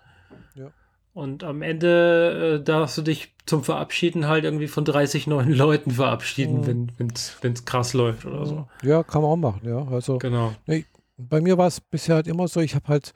Ja. 0.55 0.71
Und 1.13 1.43
am 1.43 1.63
Ende 1.63 2.61
äh, 2.61 2.63
darfst 2.63 2.97
du 2.97 3.01
dich 3.01 3.33
zum 3.45 3.65
Verabschieden 3.65 4.29
halt 4.29 4.45
irgendwie 4.45 4.69
von 4.69 4.85
30 4.85 5.27
neuen 5.27 5.51
Leuten 5.53 5.91
verabschieden, 5.91 6.61
mhm. 6.61 6.87
wenn 6.97 7.51
es 7.51 7.65
krass 7.65 7.93
läuft 7.93 8.25
oder 8.25 8.45
so. 8.45 8.69
Ja, 8.83 9.03
kann 9.03 9.21
man 9.21 9.31
auch 9.31 9.35
machen, 9.35 9.67
ja. 9.67 9.85
Also, 9.91 10.17
genau. 10.17 10.53
Nee, 10.65 10.85
bei 11.17 11.41
mir 11.41 11.57
war 11.57 11.67
es 11.67 11.81
bisher 11.81 12.15
halt 12.15 12.27
immer 12.27 12.47
so, 12.47 12.59
ich 12.59 12.75
habe 12.75 12.87
halt 12.87 13.13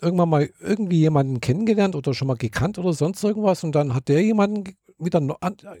irgendwann 0.00 0.28
mal 0.28 0.50
irgendwie 0.60 1.00
jemanden 1.00 1.40
kennengelernt 1.40 1.94
oder 1.94 2.14
schon 2.14 2.28
mal 2.28 2.36
gekannt 2.36 2.78
oder 2.78 2.92
sonst 2.92 3.22
irgendwas 3.22 3.64
und 3.64 3.74
dann 3.74 3.94
hat 3.94 4.08
der 4.08 4.22
jemanden 4.22 4.64
wieder 4.98 5.20
noch, 5.20 5.38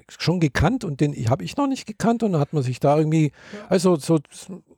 schon 0.08 0.40
gekannt 0.40 0.84
und 0.84 1.00
den 1.00 1.14
habe 1.28 1.44
ich 1.44 1.56
noch 1.56 1.66
nicht 1.66 1.86
gekannt 1.86 2.22
und 2.22 2.32
dann 2.32 2.40
hat 2.40 2.52
man 2.52 2.62
sich 2.62 2.80
da 2.80 2.96
irgendwie, 2.96 3.32
also 3.68 3.96
so, 3.96 4.18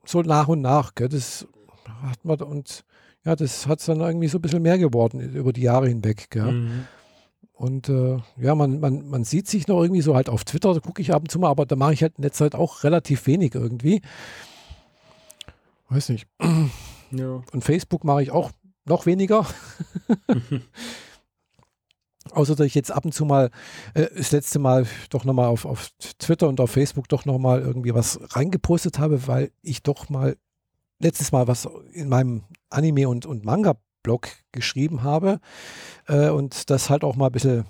so 0.05 0.23
nach 0.23 0.49
und 0.49 0.61
nach, 0.61 0.95
gell, 0.95 1.09
das 1.09 1.47
hat 2.03 2.25
man 2.25 2.41
und 2.41 2.85
ja, 3.25 3.37
das 3.37 3.67
hat 3.67 3.87
dann 3.87 4.01
irgendwie 4.01 4.29
so 4.29 4.39
ein 4.39 4.43
bisschen 4.43 4.63
mehr 4.63 4.79
geworden 4.79 5.21
über 5.21 5.53
die 5.53 5.63
Jahre 5.63 5.89
hinweg, 5.89 6.29
gell. 6.31 6.53
Mhm. 6.53 6.85
Und 7.53 7.89
äh, 7.89 8.19
ja, 8.41 8.57
man, 8.57 8.81
man, 8.81 9.09
man 9.09 9.23
sieht 9.23 9.47
sich 9.47 9.69
noch 9.69 9.81
irgendwie 9.81 10.01
so 10.01 10.17
halt 10.17 10.29
auf 10.29 10.43
Twitter, 10.43 10.75
da 10.75 10.81
gucke 10.81 11.01
ich 11.01 11.15
ab 11.15 11.23
und 11.23 11.31
zu 11.31 11.39
mal, 11.39 11.51
aber 11.51 11.65
da 11.65 11.77
mache 11.77 11.93
ich 11.93 12.03
halt 12.03 12.15
in 12.17 12.25
letzter 12.25 12.47
Zeit 12.47 12.55
auch 12.57 12.83
relativ 12.83 13.29
wenig 13.29 13.55
irgendwie. 13.55 14.03
Weiß 15.93 16.09
nicht. 16.09 16.27
Ja. 17.15 17.43
Und 17.53 17.63
Facebook 17.63 18.05
mache 18.05 18.23
ich 18.23 18.31
auch 18.31 18.53
noch 18.87 19.05
weniger. 19.05 19.45
Außer 22.31 22.57
dass 22.57 22.67
ich 22.67 22.75
jetzt 22.75 22.91
ab 22.91 23.05
und 23.05 23.13
zu 23.13 23.27
mal 23.27 23.51
äh, 23.93 24.07
das 24.17 24.33
letzte 24.33 24.59
Mal 24.59 24.87
doch 25.11 25.25
nochmal 25.25 25.49
auf, 25.49 25.67
auf 25.67 25.91
Twitter 26.19 26.49
und 26.49 26.59
auf 26.59 26.71
Facebook 26.71 27.09
doch 27.09 27.27
nochmal 27.27 27.61
irgendwie 27.61 27.95
was 27.95 28.19
reingepostet 28.35 28.99
habe, 28.99 29.27
weil 29.27 29.53
ich 29.61 29.83
doch 29.83 30.09
mal 30.09 30.39
letztes 31.01 31.33
Mal 31.33 31.49
was 31.49 31.69
in 31.93 32.09
meinem 32.09 32.45
Anime- 32.71 33.09
und, 33.09 33.27
und 33.27 33.45
Manga-Blog 33.45 34.29
geschrieben 34.53 35.03
habe 35.03 35.39
äh, 36.07 36.31
und 36.31 36.71
das 36.71 36.89
halt 36.89 37.05
auch 37.05 37.17
mal 37.17 37.27
ein 37.27 37.33
bisschen 37.33 37.67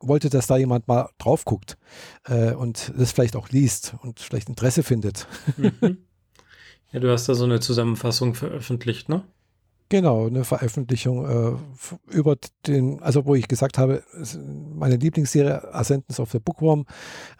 wollte, 0.00 0.30
dass 0.30 0.46
da 0.46 0.56
jemand 0.56 0.88
mal 0.88 1.10
drauf 1.18 1.44
guckt 1.44 1.76
äh, 2.24 2.52
und 2.52 2.92
das 2.96 3.12
vielleicht 3.12 3.36
auch 3.36 3.50
liest 3.50 3.94
und 4.02 4.18
vielleicht 4.18 4.48
Interesse 4.48 4.82
findet. 4.82 5.28
Mhm. 5.56 5.98
Ja, 6.92 7.00
du 7.00 7.10
hast 7.10 7.28
da 7.28 7.34
so 7.34 7.44
eine 7.44 7.60
Zusammenfassung 7.60 8.34
veröffentlicht, 8.34 9.08
ne? 9.08 9.22
Genau, 9.90 10.28
eine 10.28 10.44
Veröffentlichung 10.44 11.26
äh, 11.26 12.14
über 12.14 12.36
den, 12.68 13.02
also 13.02 13.26
wo 13.26 13.34
ich 13.34 13.48
gesagt 13.48 13.76
habe, 13.76 14.04
meine 14.72 14.94
Lieblingsserie 14.94 15.74
Ascendance 15.74 16.22
of 16.22 16.30
the 16.30 16.38
Bookworm, 16.38 16.86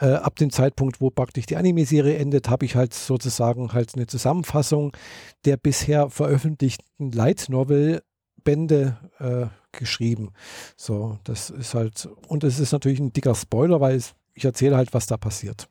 äh, 0.01 0.07
ab 0.07 0.35
dem 0.35 0.51
Zeitpunkt, 0.51 1.01
wo 1.01 1.11
praktisch 1.11 1.47
die 1.47 1.57
Anime-Serie 1.57 2.17
endet, 2.17 2.49
habe 2.49 2.65
ich 2.65 2.75
halt 2.75 2.93
sozusagen 2.93 3.73
halt 3.73 3.95
eine 3.95 4.09
Zusammenfassung 4.09 4.97
der 5.45 5.57
bisher 5.59 6.11
veröffentlichten 6.11 7.13
Light 7.13 7.47
Novel 7.49 8.03
Bände 8.43 8.97
äh, 9.21 9.47
geschrieben. 9.71 10.33
So, 10.77 11.21
das 11.23 11.51
ist 11.51 11.75
halt, 11.75 12.09
und 12.27 12.43
es 12.43 12.59
ist 12.59 12.73
natürlich 12.73 12.99
ein 12.99 13.13
dicker 13.13 13.37
Spoiler, 13.37 13.81
weil 13.81 14.03
ich 14.35 14.45
erzähle 14.45 14.77
halt, 14.77 14.93
was 14.93 15.07
da 15.07 15.17
passiert. 15.17 15.69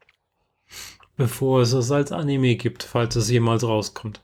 Bevor 1.20 1.60
es 1.60 1.74
es 1.74 1.92
als 1.92 2.14
Anime 2.14 2.56
gibt, 2.56 2.82
falls 2.82 3.18
es 3.18 3.30
jemals 3.30 3.68
rauskommt. 3.68 4.22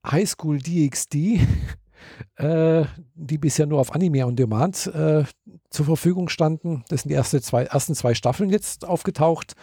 High 0.05 0.29
School 0.29 0.59
DxD, 0.59 1.39
äh, 2.35 2.85
die 3.13 3.37
bisher 3.37 3.65
nur 3.65 3.79
auf 3.79 3.93
Anime 3.93 4.25
on 4.25 4.35
Demand 4.35 4.87
äh, 4.87 5.23
zur 5.69 5.85
Verfügung 5.85 6.29
standen. 6.29 6.83
Das 6.89 7.01
sind 7.01 7.09
die 7.09 7.15
erste 7.15 7.41
zwei, 7.41 7.65
ersten 7.65 7.95
zwei 7.95 8.13
Staffeln 8.13 8.49
jetzt 8.49 8.85
aufgetaucht. 8.85 9.55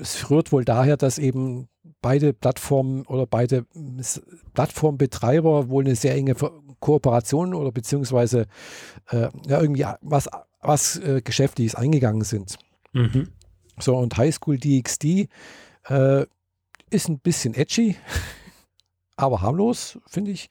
Es 0.00 0.30
rührt 0.30 0.52
wohl 0.52 0.64
daher, 0.64 0.96
dass 0.96 1.18
eben 1.18 1.68
beide 2.02 2.32
Plattformen 2.32 3.04
oder 3.06 3.26
beide 3.26 3.66
Plattformbetreiber 4.54 5.68
wohl 5.68 5.84
eine 5.84 5.96
sehr 5.96 6.14
enge 6.14 6.34
Kooperation 6.80 7.54
oder 7.54 7.72
beziehungsweise 7.72 8.46
äh, 9.10 9.28
ja, 9.46 9.60
irgendwie 9.60 9.86
was, 10.02 10.28
was 10.60 10.98
äh, 10.98 11.20
Geschäftliches 11.22 11.74
eingegangen 11.74 12.22
sind. 12.22 12.58
Mhm. 12.92 13.28
So, 13.78 13.96
und 13.96 14.16
High 14.16 14.34
School 14.34 14.58
DxD 14.58 15.28
äh, 15.88 16.26
ist 16.90 17.08
ein 17.08 17.18
bisschen 17.18 17.54
edgy, 17.54 17.96
aber 19.16 19.42
harmlos, 19.42 19.98
finde 20.06 20.30
ich. 20.30 20.48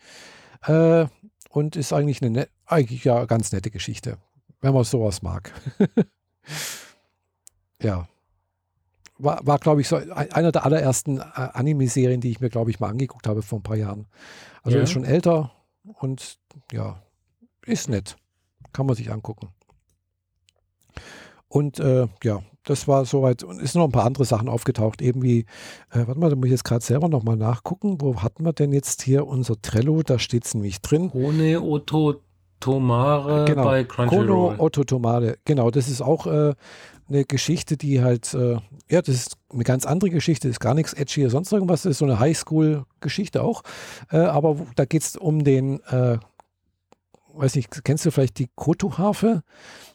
Äh, 0.63 1.05
und 1.49 1.75
ist 1.75 1.93
eigentlich 1.93 2.21
eine 2.21 2.49
eigentlich 2.65 3.05
ja 3.05 3.25
ganz 3.25 3.51
nette 3.51 3.71
Geschichte, 3.71 4.17
wenn 4.61 4.73
man 4.73 4.83
sowas 4.83 5.21
mag. 5.21 5.53
ja 7.81 8.07
war, 9.17 9.45
war 9.45 9.59
glaube 9.59 9.81
ich, 9.81 9.87
so 9.87 9.95
einer 9.95 10.51
der 10.51 10.65
allerersten 10.65 11.19
äh, 11.19 11.23
Anime-Serien, 11.23 12.21
die 12.21 12.31
ich 12.31 12.39
mir, 12.39 12.49
glaube 12.49 12.71
ich, 12.71 12.79
mal 12.79 12.89
angeguckt 12.89 13.27
habe 13.27 13.41
vor 13.41 13.59
ein 13.59 13.63
paar 13.63 13.77
Jahren. 13.77 14.07
Also 14.63 14.77
ja. 14.77 14.83
ist 14.83 14.91
schon 14.91 15.05
älter 15.05 15.51
und 15.83 16.39
ja, 16.71 17.01
ist 17.65 17.89
nett. 17.89 18.17
Kann 18.73 18.85
man 18.85 18.95
sich 18.95 19.11
angucken. 19.11 19.49
Und 21.47 21.79
äh, 21.79 22.07
ja, 22.23 22.41
das 22.65 22.87
war 22.87 23.05
soweit. 23.05 23.43
Und 23.43 23.61
ist 23.61 23.75
noch 23.75 23.85
ein 23.85 23.91
paar 23.91 24.05
andere 24.05 24.25
Sachen 24.25 24.49
aufgetaucht. 24.49 25.01
Eben 25.01 25.21
wie, 25.21 25.45
äh, 25.91 26.05
warte 26.05 26.19
mal, 26.19 26.29
da 26.29 26.35
muss 26.35 26.47
ich 26.47 26.51
jetzt 26.51 26.65
gerade 26.65 26.83
selber 26.83 27.07
nochmal 27.07 27.37
nachgucken. 27.37 28.01
Wo 28.01 28.21
hatten 28.21 28.43
wir 28.43 28.53
denn 28.53 28.73
jetzt 28.73 29.03
hier 29.03 29.25
unser 29.25 29.61
Trello? 29.61 30.01
Da 30.03 30.19
steht 30.19 30.45
es 30.45 30.53
nämlich 30.53 30.81
drin. 30.81 31.09
Ohne 31.13 31.61
Otto 31.61 32.15
Tomare 32.59 33.45
genau. 33.45 33.63
bei 33.63 33.83
Crunchyroll. 33.83 34.25
Kono 34.25 34.55
Otto 34.57 34.83
Tomare, 34.83 35.37
genau. 35.45 35.71
Das 35.71 35.87
ist 35.87 36.01
auch 36.01 36.25
äh, 36.25 36.55
eine 37.07 37.25
Geschichte, 37.25 37.77
die 37.77 38.01
halt, 38.01 38.33
äh, 38.33 38.57
ja, 38.89 39.01
das 39.01 39.15
ist 39.15 39.37
eine 39.51 39.63
ganz 39.63 39.85
andere 39.85 40.09
Geschichte, 40.09 40.47
ist 40.47 40.59
gar 40.59 40.73
nichts 40.73 40.93
edgy 40.93 41.21
oder 41.21 41.31
sonst 41.31 41.51
irgendwas, 41.51 41.83
das 41.83 41.91
ist 41.91 41.97
so 41.99 42.05
eine 42.05 42.19
Highschool-Geschichte 42.19 43.43
auch. 43.43 43.63
Äh, 44.11 44.17
aber 44.17 44.57
da 44.75 44.85
geht 44.85 45.03
es 45.03 45.15
um 45.15 45.43
den, 45.43 45.81
äh, 45.83 46.17
weiß 47.33 47.55
nicht, 47.55 47.83
kennst 47.83 48.05
du 48.05 48.11
vielleicht 48.11 48.39
die 48.39 48.49
Koto-Harfe? 48.55 49.43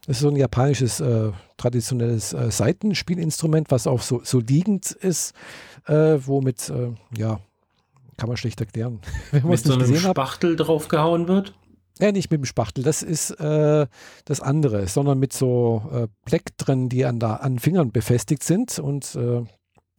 Das 0.06 0.16
ist 0.16 0.22
so 0.22 0.28
ein 0.28 0.36
japanisches 0.36 1.00
äh, 1.00 1.32
traditionelles 1.56 2.32
äh, 2.32 2.50
Seitenspielinstrument, 2.50 3.70
was 3.70 3.86
auch 3.86 4.02
so, 4.02 4.20
so 4.24 4.40
liegend 4.40 4.92
ist, 4.92 5.34
äh, 5.86 6.18
womit, 6.24 6.72
ja, 7.16 7.40
kann 8.16 8.28
man 8.28 8.36
schlecht 8.36 8.60
erklären. 8.60 9.00
Wenn 9.30 9.46
Mit 9.48 9.60
so 9.60 9.72
einem 9.72 9.96
Spachtel 9.96 10.52
hat. 10.52 10.66
draufgehauen 10.66 11.26
wird? 11.26 11.54
Ja, 12.00 12.12
nicht 12.12 12.30
mit 12.30 12.40
dem 12.40 12.44
Spachtel, 12.46 12.82
das 12.82 13.02
ist 13.02 13.30
äh, 13.32 13.86
das 14.24 14.40
andere, 14.40 14.86
sondern 14.86 15.18
mit 15.18 15.32
so 15.32 15.82
äh, 15.92 16.06
Pleck 16.24 16.56
drin, 16.56 16.88
die 16.88 17.04
an, 17.04 17.18
da, 17.18 17.36
an 17.36 17.58
Fingern 17.58 17.92
befestigt 17.92 18.42
sind 18.42 18.78
und 18.78 19.14
äh, 19.16 19.42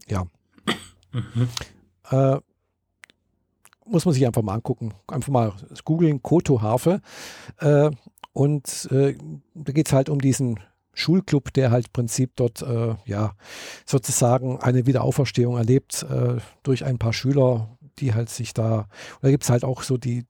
ja. 0.07 0.25
Mhm. 1.11 1.49
Äh, 2.09 2.37
muss 3.85 4.05
man 4.05 4.13
sich 4.13 4.25
einfach 4.25 4.41
mal 4.41 4.55
angucken. 4.55 4.93
Einfach 5.07 5.31
mal 5.31 5.53
googeln, 5.83 6.21
Koto-Harfe. 6.21 7.01
Äh, 7.59 7.91
und 8.33 8.87
äh, 8.91 9.15
da 9.53 9.71
geht 9.73 9.87
es 9.87 9.93
halt 9.93 10.09
um 10.09 10.19
diesen 10.19 10.59
Schulclub, 10.93 11.53
der 11.53 11.71
halt 11.71 11.87
im 11.87 11.93
Prinzip 11.93 12.31
dort 12.35 12.61
äh, 12.61 12.95
ja 13.05 13.33
sozusagen 13.85 14.59
eine 14.59 14.85
Wiederauferstehung 14.85 15.57
erlebt 15.57 16.05
durch 16.63 16.85
ein 16.85 16.97
paar 16.97 17.13
Schüler, 17.13 17.77
die 17.99 18.13
halt 18.13 18.29
sich 18.29 18.53
da, 18.53 18.87
da 19.21 19.29
gibt 19.29 19.43
es 19.43 19.49
halt 19.49 19.63
auch 19.63 19.83
so 19.83 19.97
die, 19.97 20.25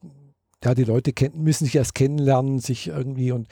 ja, 0.64 0.76
die 0.76 0.84
Leute 0.84 1.14
kennen, 1.14 1.42
müssen 1.42 1.66
sich 1.66 1.76
erst 1.76 1.96
kennenlernen, 1.96 2.60
sich 2.60 2.88
irgendwie 2.88 3.32
und 3.32 3.48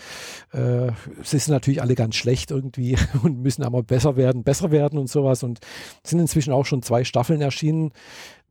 äh, 0.52 0.92
sie 1.24 1.40
sind 1.40 1.54
natürlich 1.54 1.82
alle 1.82 1.96
ganz 1.96 2.16
schlecht 2.16 2.52
irgendwie 2.52 2.98
und 3.24 3.40
müssen 3.40 3.64
aber 3.64 3.84
besser 3.84 4.16
werden, 4.16 4.44
besser 4.44 4.72
werden 4.72 5.00
und 5.00 5.10
sowas 5.10 5.44
und 5.44 5.60
sind 6.04 6.20
inzwischen 6.20 6.54
auch 6.54 6.66
schon 6.66 6.82
zwei 6.82 7.04
Staffeln 7.04 7.42
erschienen. 7.42 7.92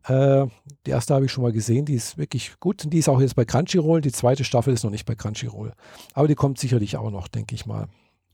Äh, 0.08 0.46
die 0.86 0.90
erste 0.90 1.14
habe 1.14 1.26
ich 1.26 1.32
schon 1.32 1.44
mal 1.44 1.52
gesehen, 1.52 1.84
die 1.84 1.94
ist 1.94 2.18
wirklich 2.18 2.58
gut. 2.60 2.92
Die 2.92 2.98
ist 2.98 3.08
auch 3.08 3.20
jetzt 3.20 3.36
bei 3.36 3.44
Crunchyroll. 3.44 4.00
Die 4.00 4.12
zweite 4.12 4.44
Staffel 4.44 4.72
ist 4.72 4.84
noch 4.84 4.90
nicht 4.90 5.06
bei 5.06 5.14
Crunchyroll. 5.14 5.72
Aber 6.14 6.28
die 6.28 6.34
kommt 6.34 6.58
sicherlich 6.58 6.96
auch 6.96 7.10
noch, 7.10 7.28
denke 7.28 7.54
ich 7.54 7.66
mal. 7.66 7.88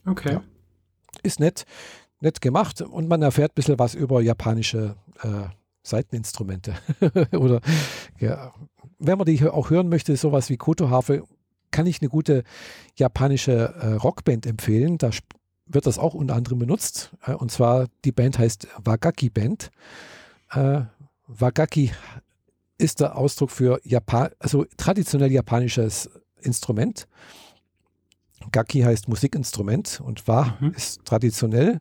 Okay. 0.07 0.35
Ja. 0.35 0.43
Ist 1.23 1.41
nett, 1.41 1.65
nett 2.21 2.41
gemacht 2.41 2.81
und 2.81 3.09
man 3.09 3.23
erfährt 3.23 3.53
ein 3.53 3.55
bisschen 3.57 3.79
was 3.79 3.95
über 3.95 4.21
japanische 4.21 4.97
äh, 5.23 5.49
Seiteninstrumente. 5.83 6.75
Oder 7.33 7.61
ja, 8.19 8.53
wenn 9.07 9.19
man 9.19 9.27
die 9.27 9.47
auch 9.47 9.71
hören 9.71 9.89
möchte, 9.89 10.17
sowas 10.17 10.51
wie 10.51 10.57
Koto 10.57 10.91
Harfe, 10.91 11.25
kann 11.71 11.87
ich 11.87 12.01
eine 12.01 12.09
gute 12.09 12.45
japanische 12.97 13.53
äh, 13.53 13.95
Rockband 13.95 14.47
empfehlen. 14.47 14.99
Da 14.99 15.11
wird 15.67 15.87
das 15.87 15.99
auch 15.99 16.15
unter 16.15 16.35
anderem 16.35 16.59
benutzt. 16.59 17.11
Äh, 17.27 17.35
und 17.35 17.51
zwar 17.51 17.87
die 18.05 18.13
Band 18.13 18.39
heißt 18.39 18.69
Wagaki 18.79 19.31
Band. 19.31 19.71
Äh, 20.53 20.83
Wagaki 21.27 21.93
ist 22.79 23.01
der 23.01 23.17
Ausdruck 23.17 23.51
für 23.51 23.81
Japan, 23.85 24.31
also 24.39 24.67
traditionell 24.77 25.33
japanisches 25.33 26.11
Instrument. 26.41 27.07
Gaki 28.53 28.81
heißt 28.83 29.09
Musikinstrument 29.09 30.01
und 30.05 30.27
Wa 30.29 30.57
mhm. 30.61 30.73
ist 30.73 31.05
traditionell, 31.05 31.81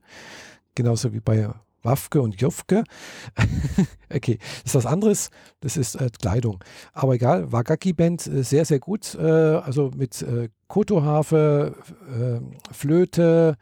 genauso 0.75 1.13
wie 1.13 1.19
bei 1.19 1.49
Wafke 1.83 2.21
und 2.21 2.39
Jofke. 2.41 2.83
okay, 4.13 4.39
das 4.39 4.65
ist 4.65 4.75
was 4.75 4.85
anderes, 4.85 5.29
das 5.59 5.77
ist 5.77 5.95
äh, 5.95 6.09
Kleidung. 6.19 6.63
Aber 6.93 7.13
egal, 7.13 7.51
Wagaki-Band, 7.51 8.27
äh, 8.27 8.43
sehr, 8.43 8.65
sehr 8.65 8.79
gut. 8.79 9.15
Äh, 9.15 9.23
also 9.23 9.91
mit 9.95 10.21
äh, 10.21 10.49
Kotoharfe, 10.67 11.75
äh, 12.09 12.73
Flöte, 12.73 13.57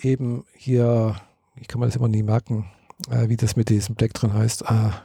eben 0.00 0.44
hier, 0.54 1.16
ich 1.56 1.68
kann 1.68 1.80
mir 1.80 1.86
das 1.86 1.96
immer 1.96 2.08
nie 2.08 2.22
merken, 2.22 2.70
äh, 3.10 3.28
wie 3.28 3.36
das 3.36 3.56
mit 3.56 3.68
diesem 3.68 3.94
Black 3.94 4.14
drin 4.14 4.32
heißt. 4.32 4.66
Ah, 4.66 5.02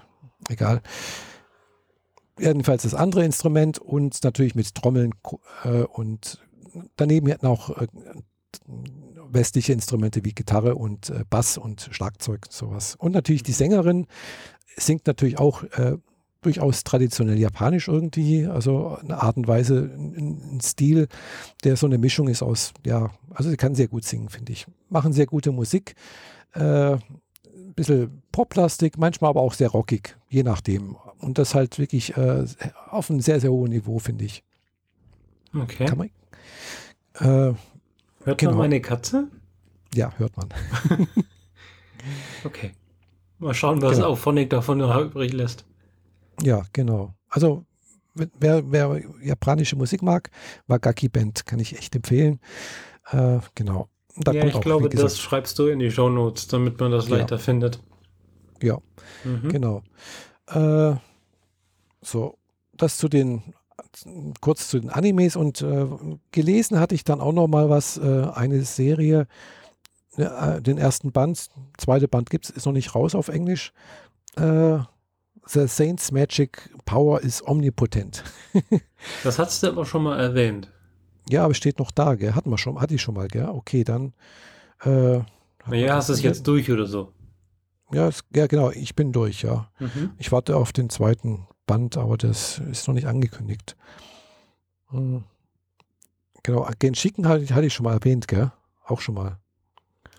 egal. 0.50 0.82
Jedenfalls 2.40 2.84
das 2.84 2.96
andere 2.96 3.24
Instrument 3.24 3.78
und 3.78 4.24
natürlich 4.24 4.56
mit 4.56 4.74
Trommeln 4.74 5.14
und 5.94 6.40
daneben 6.96 7.32
hatten 7.32 7.46
auch 7.46 7.70
westliche 9.32 9.74
Instrumente 9.74 10.24
wie 10.24 10.34
Gitarre 10.34 10.76
und 10.76 11.10
äh, 11.10 11.24
Bass 11.30 11.58
und 11.58 11.90
Schlagzeug 11.92 12.48
sowas. 12.50 12.96
Und 12.96 13.14
natürlich 13.14 13.44
die 13.44 13.52
Sängerin 13.52 14.08
singt 14.78 15.08
natürlich 15.08 15.40
auch 15.40 15.64
äh, 15.64 15.98
durchaus 16.42 16.84
traditionell 16.84 17.38
japanisch 17.38 17.88
irgendwie, 17.88 18.46
also 18.46 18.98
eine 18.98 19.22
Art 19.22 19.38
und 19.38 19.48
Weise, 19.48 19.90
ein, 19.96 20.56
ein, 20.56 20.62
Stil, 20.62 21.08
der 21.64 21.78
so 21.78 21.88
eine 21.88 21.98
Mischung 21.98 22.28
ist 22.28 22.44
aus, 22.44 22.74
ja, 22.86 23.12
also 23.34 23.50
sie 23.50 23.58
kann 23.58 23.76
sehr 23.76 23.88
gut 23.88 24.04
singen, 24.04 24.30
finde 24.30 24.52
ich. 24.52 24.68
Machen 24.90 25.14
sehr 25.14 25.26
gute 25.26 25.52
Musik. 25.52 25.96
Äh, 26.54 26.94
ein 26.94 27.74
bisschen 27.76 28.22
Poplastik, 28.32 28.98
manchmal 28.98 29.30
aber 29.30 29.42
auch 29.42 29.54
sehr 29.54 29.70
rockig, 29.70 30.18
je 30.30 30.44
nachdem. 30.44 30.96
Und 31.20 31.38
das 31.38 31.56
halt 31.56 31.80
wirklich 31.80 32.16
äh, 32.18 32.46
auf 32.90 33.10
einem 33.10 33.22
sehr, 33.22 33.40
sehr 33.40 33.52
hohen 33.52 33.72
Niveau, 33.72 34.00
finde 34.00 34.26
ich. 34.26 34.44
Okay. 35.56 35.90
Man, 35.96 36.10
äh, 37.20 37.54
hört 38.24 38.40
genau. 38.40 38.52
man 38.54 38.62
meine 38.62 38.82
Katze? 38.82 39.28
Ja, 39.94 40.14
hört 40.18 40.36
man. 40.38 40.50
okay. 42.44 42.72
Mal 43.40 43.54
schauen, 43.54 43.82
was 43.82 43.98
genau. 43.98 44.08
auch 44.08 44.18
Phonic 44.18 44.50
davon 44.50 44.78
noch 44.78 44.96
übrig 45.00 45.34
lässt. 45.34 45.66
Ja, 46.42 46.64
genau. 46.74 47.14
Also, 47.30 47.66
wer, 48.16 48.72
wer 48.72 49.02
japanische 49.22 49.76
Musik 49.76 50.02
mag, 50.02 50.32
Wagaki 50.68 51.10
Band 51.10 51.46
kann 51.46 51.60
ich 51.60 51.78
echt 51.78 51.96
empfehlen. 51.96 52.40
Äh, 53.12 53.40
genau. 53.56 53.90
Da 54.16 54.32
ja, 54.32 54.46
ich 54.46 54.56
auch, 54.56 54.62
glaube, 54.62 54.90
das 54.90 55.20
schreibst 55.20 55.58
du 55.58 55.68
in 55.68 55.80
die 55.80 55.92
Show 55.92 56.10
Notes, 56.10 56.48
damit 56.48 56.80
man 56.80 56.92
das 56.92 57.10
leichter 57.10 57.36
ja. 57.36 57.42
findet. 57.42 57.82
Ja, 58.62 58.78
mhm. 59.24 59.50
genau. 59.50 59.84
Äh, 60.48 60.96
so, 62.02 62.38
das 62.74 62.98
zu 62.98 63.10
den, 63.10 63.42
kurz 64.42 64.70
zu 64.70 64.80
den 64.80 64.90
Animes 64.90 65.36
und 65.36 65.62
äh, 65.62 65.86
gelesen 66.32 66.80
hatte 66.80 66.96
ich 66.96 67.04
dann 67.04 67.22
auch 67.22 67.34
noch 67.34 67.48
mal 67.48 67.70
was, 67.70 67.98
äh, 67.98 68.28
eine 68.34 68.64
Serie, 68.64 69.28
äh, 70.18 70.62
den 70.62 70.78
ersten 70.78 71.12
Band, 71.12 71.50
zweite 71.78 72.08
Band 72.08 72.30
gibt 72.30 72.46
es, 72.46 72.52
ist 72.52 72.66
noch 72.66 72.74
nicht 72.74 72.96
raus 72.96 73.16
auf 73.16 73.28
Englisch. 73.28 73.74
Äh, 74.36 74.80
The 75.46 75.68
Saints 75.68 76.12
Magic 76.12 76.70
Power 76.86 77.22
is 77.22 77.46
omnipotent. 77.46 78.24
das 79.24 79.40
hast 79.40 79.62
du 79.62 79.68
aber 79.68 79.86
schon 79.86 80.04
mal 80.04 80.20
erwähnt. 80.20 80.72
Ja, 81.30 81.46
aber 81.46 81.54
steht 81.54 81.80
noch 81.80 81.92
da, 81.92 82.16
gell? 82.16 82.34
Hatten 82.34 82.50
wir 82.50 82.58
schon, 82.58 82.80
hatte 82.80 82.96
ich 82.96 83.02
schon 83.02 83.16
mal, 83.16 83.28
gell? 83.28 83.50
Okay, 83.50 83.84
dann. 83.84 84.14
Äh, 84.84 85.20
naja, 85.66 85.96
hast 85.96 86.10
du 86.10 86.14
es 86.14 86.22
jetzt 86.22 86.48
durch 86.48 86.70
oder 86.72 86.86
so? 86.86 87.12
Ja, 87.92 88.08
es, 88.08 88.24
ja, 88.34 88.48
genau, 88.48 88.72
ich 88.72 88.96
bin 88.96 89.12
durch, 89.12 89.44
ja. 89.44 89.70
Mhm. 89.80 90.12
Ich 90.18 90.32
warte 90.32 90.56
auf 90.56 90.72
den 90.74 90.90
zweiten 90.90 91.48
Band, 91.66 91.98
aber 91.98 92.18
das 92.18 92.60
ist 92.60 92.88
noch 92.88 92.96
nicht 92.96 93.08
angekündigt. 93.08 93.76
Hm. 94.90 95.24
Genau, 96.44 96.68
Genshiken 96.78 97.28
hatte, 97.28 97.56
hatte 97.56 97.66
ich 97.66 97.74
schon 97.74 97.86
mal 97.86 97.94
erwähnt, 97.94 98.28
gell? 98.28 98.52
Auch 98.86 99.00
schon 99.00 99.16
mal. 99.16 99.40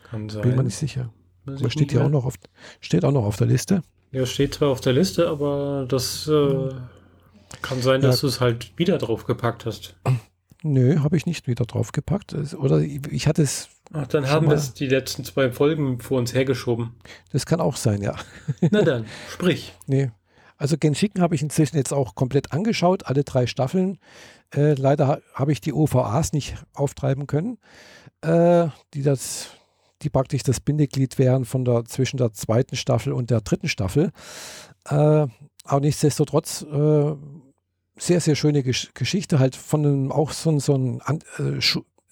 Kann 0.04 0.28
sein. 0.28 0.42
Bin 0.42 0.56
mir 0.56 0.64
nicht 0.64 0.76
sicher. 0.76 1.12
Aber 1.46 1.70
steht 1.70 1.92
ja 1.92 2.04
auch 2.04 2.08
noch 2.08 2.24
auf, 2.24 2.34
steht 2.80 3.04
auch 3.04 3.12
noch 3.12 3.24
auf 3.24 3.36
der 3.36 3.46
Liste. 3.46 3.82
Ja, 4.12 4.24
steht 4.24 4.54
zwar 4.54 4.68
auf 4.70 4.80
der 4.80 4.94
Liste, 4.94 5.28
aber 5.28 5.86
das 5.88 6.26
äh, 6.28 6.70
kann 7.60 7.82
sein, 7.82 8.00
dass 8.00 8.16
ja. 8.16 8.20
du 8.22 8.26
es 8.28 8.40
halt 8.40 8.78
wieder 8.78 8.96
drauf 8.96 9.26
gepackt 9.26 9.66
hast. 9.66 9.96
Nö, 10.62 11.00
habe 11.00 11.16
ich 11.18 11.26
nicht 11.26 11.46
wieder 11.46 11.66
draufgepackt. 11.66 12.34
Oder 12.54 12.80
ich 12.80 13.26
hatte 13.26 13.42
es. 13.42 13.68
Ach, 13.92 14.06
dann 14.06 14.30
haben 14.30 14.48
wir 14.48 14.54
es 14.54 14.72
die 14.72 14.86
letzten 14.86 15.22
zwei 15.22 15.52
Folgen 15.52 16.00
vor 16.00 16.18
uns 16.18 16.32
hergeschoben. 16.32 16.94
Das 17.32 17.44
kann 17.44 17.60
auch 17.60 17.76
sein, 17.76 18.00
ja. 18.00 18.16
Na 18.70 18.80
dann, 18.80 19.04
sprich. 19.30 19.74
Nee. 19.86 20.10
Also 20.56 20.76
Genshiken 20.78 21.20
habe 21.20 21.34
ich 21.34 21.42
inzwischen 21.42 21.76
jetzt 21.76 21.92
auch 21.92 22.14
komplett 22.14 22.52
angeschaut, 22.52 23.06
alle 23.06 23.24
drei 23.24 23.46
Staffeln. 23.46 23.98
Äh, 24.54 24.74
leider 24.74 25.20
habe 25.34 25.52
ich 25.52 25.60
die 25.60 25.72
OVAs 25.72 26.32
nicht 26.32 26.56
auftreiben 26.74 27.26
können, 27.26 27.58
äh, 28.22 28.68
die 28.94 29.02
das, 29.02 29.48
die 30.02 30.10
praktisch 30.10 30.42
das 30.42 30.60
Bindeglied 30.60 31.18
wären 31.18 31.44
von 31.44 31.64
der 31.64 31.84
zwischen 31.84 32.18
der 32.18 32.32
zweiten 32.32 32.76
Staffel 32.76 33.12
und 33.12 33.30
der 33.30 33.40
dritten 33.40 33.68
Staffel. 33.68 34.10
Äh, 34.88 35.26
aber 35.66 35.80
nichtsdestotrotz 35.80 36.62
äh, 36.62 37.14
sehr, 37.96 38.20
sehr 38.20 38.34
schöne 38.34 38.62
Gesch 38.62 38.90
Geschichte, 38.94 39.38
halt 39.38 39.56
von 39.56 39.84
einem, 39.84 40.12
auch 40.12 40.32
so, 40.32 40.58
so 40.58 40.74
ein, 40.74 41.00
äh, 41.38 41.58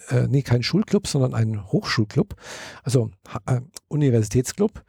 äh, 0.08 0.26
nee, 0.28 0.42
kein 0.42 0.62
Schulclub, 0.62 1.06
sondern 1.06 1.34
ein 1.34 1.70
Hochschulclub, 1.70 2.34
also 2.82 3.10
äh, 3.46 3.60
Universitätsclub. 3.88 4.82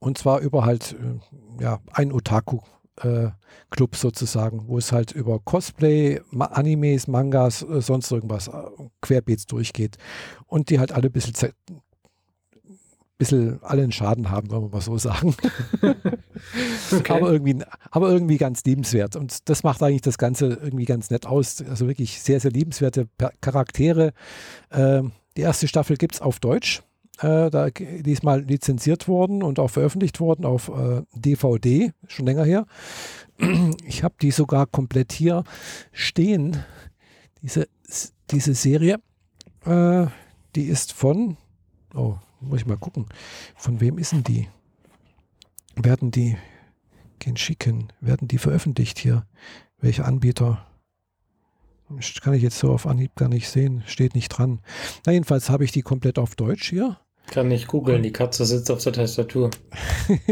Äh, 0.00 0.04
und 0.04 0.18
zwar 0.18 0.40
über 0.40 0.64
halt, 0.64 0.94
äh, 0.94 1.62
ja, 1.62 1.80
ein 1.92 2.12
Otaku-Club 2.12 3.96
sozusagen, 3.96 4.66
wo 4.66 4.78
es 4.78 4.92
halt 4.92 5.12
über 5.12 5.38
Cosplay, 5.38 6.20
Ma 6.30 6.46
Animes, 6.46 7.06
Mangas, 7.06 7.60
sonst 7.60 8.10
irgendwas 8.10 8.50
querbeets 9.00 9.46
durchgeht. 9.46 9.96
Und 10.46 10.70
die 10.70 10.78
halt 10.78 10.92
alle 10.92 11.06
ein 11.08 11.12
bisschen 11.12 11.34
bisschen 13.20 13.62
alle 13.62 13.82
einen 13.82 13.92
Schaden 13.92 14.30
haben, 14.30 14.50
wollen 14.50 14.62
wir 14.64 14.70
mal 14.70 14.80
so 14.80 14.96
sagen. 14.96 15.36
okay. 16.92 17.12
aber, 17.12 17.30
irgendwie, 17.30 17.62
aber 17.90 18.08
irgendwie 18.08 18.38
ganz 18.38 18.64
liebenswert. 18.64 19.14
Und 19.14 19.48
das 19.48 19.62
macht 19.62 19.82
eigentlich 19.82 20.00
das 20.00 20.18
Ganze 20.18 20.46
irgendwie 20.46 20.86
ganz 20.86 21.10
nett 21.10 21.26
aus. 21.26 21.62
Also 21.68 21.86
wirklich 21.86 22.20
sehr, 22.22 22.40
sehr 22.40 22.50
liebenswerte 22.50 23.08
Charaktere. 23.42 24.14
Ähm, 24.72 25.12
die 25.36 25.42
erste 25.42 25.68
Staffel 25.68 25.96
gibt 25.96 26.14
es 26.14 26.22
auf 26.22 26.40
Deutsch. 26.40 26.82
Äh, 27.20 27.50
da 27.50 27.68
diesmal 27.70 28.42
lizenziert 28.42 29.06
worden 29.06 29.42
und 29.42 29.58
auch 29.58 29.68
veröffentlicht 29.68 30.20
worden 30.20 30.46
auf 30.46 30.68
äh, 30.68 31.02
DVD, 31.14 31.92
schon 32.06 32.26
länger 32.26 32.44
her. 32.44 32.66
Ich 33.86 34.02
habe 34.04 34.14
die 34.20 34.30
sogar 34.30 34.66
komplett 34.66 35.12
hier 35.12 35.44
stehen. 35.92 36.62
Diese, 37.42 37.68
diese 38.30 38.54
Serie, 38.54 39.00
äh, 39.64 40.06
die 40.54 40.64
ist 40.64 40.92
von, 40.92 41.36
oh, 41.94 42.16
muss 42.40 42.60
ich 42.60 42.66
mal 42.66 42.76
gucken. 42.76 43.06
Von 43.56 43.80
wem 43.80 43.98
ist 43.98 44.12
denn 44.12 44.24
die? 44.24 44.48
Werden 45.76 46.10
die 46.10 46.36
Genshiken, 47.18 47.92
werden 48.00 48.28
die 48.28 48.38
veröffentlicht 48.38 48.98
hier? 48.98 49.26
Welche 49.78 50.04
Anbieter? 50.04 50.66
kann 52.22 52.34
ich 52.34 52.42
jetzt 52.42 52.58
so 52.58 52.72
auf 52.72 52.86
Anhieb 52.86 53.16
gar 53.16 53.28
nicht 53.28 53.48
sehen, 53.48 53.82
steht 53.86 54.14
nicht 54.14 54.28
dran. 54.28 54.60
Na, 55.04 55.12
jedenfalls 55.12 55.50
habe 55.50 55.64
ich 55.64 55.72
die 55.72 55.82
komplett 55.82 56.18
auf 56.18 56.36
Deutsch 56.36 56.70
hier. 56.70 56.98
Kann 57.26 57.48
nicht 57.48 57.68
googeln, 57.68 58.02
die 58.02 58.12
Katze 58.12 58.44
sitzt 58.44 58.70
auf 58.70 58.82
der 58.82 58.92
Tastatur. 58.92 59.50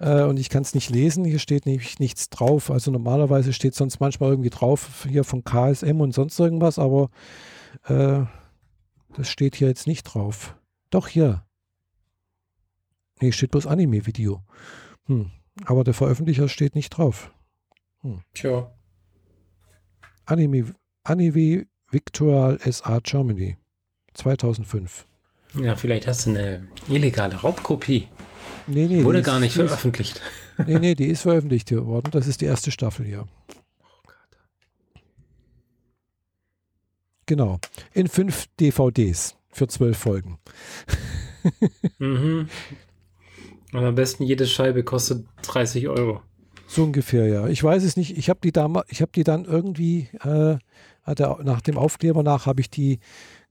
Äh, 0.00 0.22
und 0.22 0.38
ich 0.38 0.48
kann 0.48 0.62
es 0.62 0.74
nicht 0.74 0.88
lesen, 0.88 1.24
hier 1.26 1.38
steht 1.38 1.66
nämlich 1.66 1.98
nichts 1.98 2.30
drauf. 2.30 2.70
Also 2.70 2.90
normalerweise 2.90 3.52
steht 3.52 3.74
sonst 3.74 4.00
manchmal 4.00 4.30
irgendwie 4.30 4.50
drauf, 4.50 5.06
hier 5.06 5.24
von 5.24 5.44
KSM 5.44 6.00
und 6.00 6.12
sonst 6.12 6.40
irgendwas, 6.40 6.78
aber 6.78 7.10
äh, 7.84 8.22
das 9.14 9.28
steht 9.28 9.56
hier 9.56 9.68
jetzt 9.68 9.86
nicht 9.86 10.04
drauf. 10.04 10.56
Doch 10.88 11.06
hier. 11.06 11.44
Nee, 13.20 13.32
steht 13.32 13.50
bloß 13.50 13.66
Anime-Video. 13.66 14.42
Hm. 15.04 15.30
Aber 15.66 15.84
der 15.84 15.94
Veröffentlicher 15.94 16.48
steht 16.48 16.74
nicht 16.74 16.90
drauf. 16.90 17.30
Hm. 18.00 18.22
Tja. 18.32 18.72
Anime, 20.24 20.74
Anime 21.02 21.66
Victual 21.90 22.58
SA 22.60 23.00
Germany 23.00 23.58
2005. 24.14 25.06
Ja, 25.54 25.76
vielleicht 25.76 26.06
hast 26.06 26.26
du 26.26 26.30
eine 26.30 26.68
illegale 26.88 27.36
Raubkopie. 27.36 28.08
Nee, 28.66 28.86
nee. 28.86 29.04
Wurde 29.04 29.22
gar 29.22 29.40
nicht 29.40 29.54
veröffentlicht. 29.54 30.20
Nee, 30.66 30.78
nee, 30.78 30.94
die 30.94 31.06
ist 31.06 31.22
veröffentlicht 31.22 31.72
worden. 31.72 32.10
Das 32.12 32.26
ist 32.26 32.40
die 32.40 32.44
erste 32.44 32.70
Staffel 32.70 33.06
hier. 33.06 33.26
Genau. 37.26 37.58
In 37.92 38.08
fünf 38.08 38.46
DVDs 38.58 39.36
für 39.50 39.68
zwölf 39.68 39.98
Folgen. 39.98 40.38
mhm. 41.98 42.48
Und 43.72 43.84
am 43.84 43.94
besten 43.94 44.24
jede 44.24 44.46
Scheibe 44.46 44.82
kostet 44.82 45.26
30 45.42 45.88
Euro. 45.88 46.22
So 46.66 46.84
ungefähr, 46.84 47.26
ja. 47.26 47.48
Ich 47.48 47.62
weiß 47.62 47.82
es 47.82 47.96
nicht. 47.96 48.16
Ich 48.16 48.28
habe 48.28 48.40
die, 48.42 48.52
hab 48.52 49.12
die 49.12 49.24
dann 49.24 49.44
irgendwie, 49.44 50.08
äh, 50.24 50.56
nach 51.06 51.60
dem 51.60 51.78
Aufkleber 51.78 52.22
nach, 52.22 52.46
habe 52.46 52.60
ich 52.60 52.70
die 52.70 53.00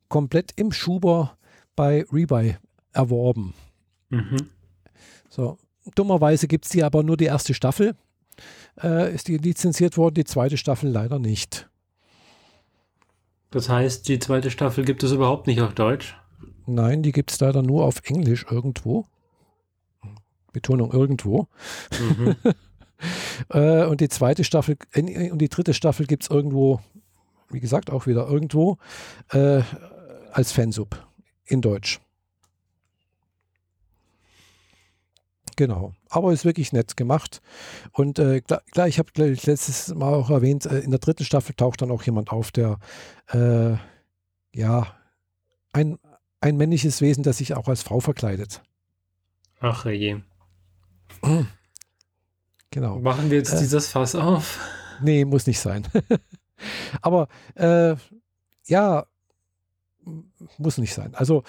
komplett 0.07 0.51
im 0.55 0.71
Schuber 0.71 1.37
bei 1.79 2.03
Rebuy 2.11 2.57
erworben. 2.91 3.53
Mhm. 4.09 4.49
So. 5.29 5.57
Dummerweise 5.95 6.49
gibt 6.49 6.65
es 6.65 6.71
die 6.71 6.83
aber 6.83 7.03
nur 7.03 7.15
die 7.15 7.23
erste 7.23 7.53
Staffel. 7.53 7.95
Äh, 8.83 9.15
ist 9.15 9.29
die 9.29 9.37
lizenziert 9.37 9.95
worden, 9.95 10.15
die 10.15 10.25
zweite 10.25 10.57
Staffel 10.57 10.89
leider 10.89 11.19
nicht. 11.19 11.69
Das 13.51 13.69
heißt, 13.69 14.09
die 14.09 14.19
zweite 14.19 14.51
Staffel 14.51 14.83
gibt 14.83 15.03
es 15.03 15.13
überhaupt 15.13 15.47
nicht 15.47 15.61
auf 15.61 15.73
Deutsch? 15.73 16.17
Nein, 16.65 17.01
die 17.01 17.13
gibt 17.13 17.31
es 17.31 17.39
leider 17.39 17.61
nur 17.61 17.85
auf 17.85 18.01
Englisch 18.03 18.45
irgendwo. 18.49 19.05
Betonung 20.51 20.91
irgendwo. 20.91 21.47
Mhm. 21.97 22.35
äh, 23.53 23.85
und 23.85 24.01
die 24.01 24.09
zweite 24.09 24.43
Staffel 24.43 24.75
äh, 24.91 25.31
und 25.31 25.37
die 25.39 25.47
dritte 25.47 25.73
Staffel 25.73 26.07
gibt 26.07 26.23
es 26.23 26.29
irgendwo, 26.29 26.81
wie 27.49 27.61
gesagt, 27.61 27.89
auch 27.89 28.05
wieder 28.05 28.27
irgendwo 28.27 28.77
äh, 29.29 29.61
als 30.33 30.51
Fansub 30.51 31.08
in 31.49 31.61
Deutsch. 31.61 31.99
Genau. 35.55 35.93
Aber 36.07 36.31
ist 36.31 36.45
wirklich 36.45 36.71
nett 36.71 36.95
gemacht. 36.95 37.41
Und 37.91 38.17
äh, 38.17 38.39
klar, 38.39 38.61
klar, 38.71 38.87
ich 38.87 38.97
habe 38.97 39.11
letztes 39.15 39.93
Mal 39.93 40.13
auch 40.13 40.29
erwähnt, 40.29 40.65
äh, 40.65 40.79
in 40.79 40.91
der 40.91 41.01
dritten 41.01 41.25
Staffel 41.25 41.53
taucht 41.53 41.81
dann 41.81 41.91
auch 41.91 42.03
jemand 42.03 42.31
auf, 42.31 42.51
der 42.51 42.79
äh, 43.27 43.75
ja 44.57 44.87
ein, 45.73 45.99
ein 46.39 46.55
männliches 46.55 47.01
Wesen, 47.01 47.23
das 47.23 47.39
sich 47.39 47.55
auch 47.55 47.67
als 47.67 47.83
Frau 47.83 47.99
verkleidet. 47.99 48.61
Ach 49.59 49.85
je. 49.85 50.21
Genau. 52.71 52.99
Machen 52.99 53.31
wir 53.31 53.39
jetzt 53.39 53.53
äh, 53.55 53.59
dieses 53.59 53.87
Fass 53.87 54.13
auf? 54.13 54.59
Nee, 55.01 55.25
muss 55.25 55.47
nicht 55.47 55.59
sein. 55.59 55.87
Aber 57.01 57.27
äh, 57.55 57.95
ja, 58.67 59.07
muss 60.57 60.77
nicht 60.77 60.93
sein. 60.93 61.13
Also 61.15 61.43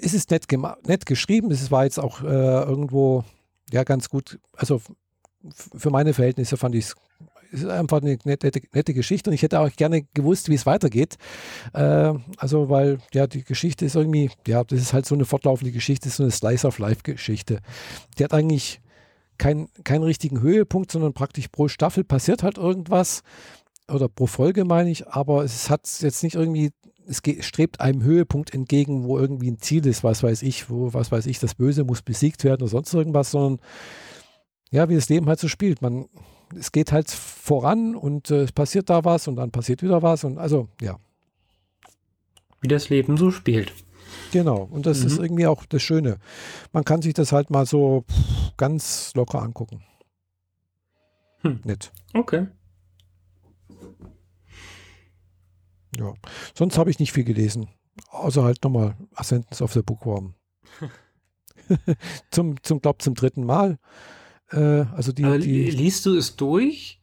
es 0.00 0.14
ist 0.14 0.30
nett, 0.30 0.46
nett 0.86 1.06
geschrieben. 1.06 1.50
Es 1.50 1.70
war 1.70 1.84
jetzt 1.84 1.98
auch 1.98 2.22
äh, 2.22 2.26
irgendwo 2.26 3.24
ja 3.70 3.84
ganz 3.84 4.08
gut. 4.08 4.38
Also 4.56 4.80
für 5.54 5.90
meine 5.90 6.14
Verhältnisse 6.14 6.56
fand 6.56 6.74
ich 6.74 6.86
es 7.52 7.64
einfach 7.64 8.02
eine 8.02 8.18
nette, 8.24 8.50
nette, 8.72 8.94
Geschichte 8.94 9.30
und 9.30 9.34
ich 9.34 9.42
hätte 9.42 9.60
auch 9.60 9.70
gerne 9.72 10.02
gewusst, 10.14 10.48
wie 10.48 10.54
es 10.54 10.66
weitergeht. 10.66 11.16
Äh, 11.72 12.14
also, 12.36 12.68
weil 12.68 12.98
ja, 13.14 13.26
die 13.26 13.42
Geschichte 13.44 13.86
ist 13.86 13.96
irgendwie, 13.96 14.30
ja, 14.46 14.64
das 14.64 14.80
ist 14.80 14.92
halt 14.92 15.06
so 15.06 15.14
eine 15.14 15.24
fortlaufende 15.24 15.72
Geschichte, 15.72 16.10
so 16.10 16.22
eine 16.22 16.32
Slice-of-Life-Geschichte. 16.32 17.60
Die 18.18 18.24
hat 18.24 18.34
eigentlich 18.34 18.80
kein, 19.38 19.68
keinen 19.84 20.02
richtigen 20.02 20.40
Höhepunkt, 20.42 20.90
sondern 20.92 21.14
praktisch 21.14 21.48
pro 21.48 21.68
Staffel 21.68 22.04
passiert 22.04 22.42
halt 22.42 22.58
irgendwas 22.58 23.22
oder 23.90 24.08
pro 24.08 24.26
Folge 24.26 24.64
meine 24.64 24.90
ich, 24.90 25.06
aber 25.08 25.44
es 25.44 25.70
hat 25.70 25.88
jetzt 26.00 26.22
nicht 26.22 26.34
irgendwie, 26.34 26.70
es 27.08 27.22
geht, 27.22 27.44
strebt 27.44 27.80
einem 27.80 28.02
Höhepunkt 28.02 28.52
entgegen, 28.54 29.04
wo 29.04 29.18
irgendwie 29.18 29.50
ein 29.50 29.58
Ziel 29.58 29.86
ist, 29.86 30.04
was 30.04 30.22
weiß 30.22 30.42
ich, 30.42 30.68
wo, 30.70 30.92
was 30.92 31.10
weiß 31.10 31.26
ich, 31.26 31.38
das 31.38 31.54
Böse 31.54 31.84
muss 31.84 32.02
besiegt 32.02 32.44
werden 32.44 32.62
oder 32.62 32.70
sonst 32.70 32.92
irgendwas, 32.92 33.30
sondern 33.30 33.60
ja, 34.70 34.88
wie 34.88 34.94
das 34.94 35.08
Leben 35.08 35.26
halt 35.26 35.40
so 35.40 35.48
spielt. 35.48 35.80
Man, 35.80 36.08
es 36.56 36.72
geht 36.72 36.92
halt 36.92 37.10
voran 37.10 37.96
und 37.96 38.30
äh, 38.30 38.42
es 38.42 38.52
passiert 38.52 38.90
da 38.90 39.04
was 39.04 39.26
und 39.26 39.36
dann 39.36 39.50
passiert 39.50 39.82
wieder 39.82 40.02
was 40.02 40.24
und 40.24 40.38
also, 40.38 40.68
ja. 40.80 40.98
Wie 42.60 42.68
das 42.68 42.88
Leben 42.90 43.16
so 43.16 43.30
spielt. 43.30 43.72
Genau, 44.32 44.68
und 44.70 44.86
das 44.86 45.00
mhm. 45.00 45.06
ist 45.06 45.18
irgendwie 45.18 45.46
auch 45.46 45.64
das 45.64 45.82
Schöne. 45.82 46.18
Man 46.72 46.84
kann 46.84 47.02
sich 47.02 47.14
das 47.14 47.32
halt 47.32 47.50
mal 47.50 47.66
so 47.66 48.04
ganz 48.56 49.12
locker 49.14 49.42
angucken. 49.42 49.82
Hm. 51.42 51.60
Nett. 51.64 51.92
Okay. 52.14 52.48
Ja, 55.98 56.14
sonst 56.54 56.78
habe 56.78 56.90
ich 56.90 56.98
nicht 56.98 57.12
viel 57.12 57.24
gelesen. 57.24 57.68
Außer 58.10 58.44
halt 58.44 58.62
nochmal 58.62 58.96
Ascendance 59.14 59.62
of 59.62 59.72
the 59.72 59.82
Bookworm. 59.82 60.34
zum, 62.30 62.62
zum 62.62 62.80
glaub, 62.80 63.02
zum 63.02 63.14
dritten 63.14 63.44
Mal. 63.44 63.78
Äh, 64.50 64.84
also 64.94 65.12
die, 65.12 65.22
äh, 65.22 65.38
die, 65.38 65.70
liest 65.70 66.06
du 66.06 66.16
es 66.16 66.36
durch? 66.36 67.00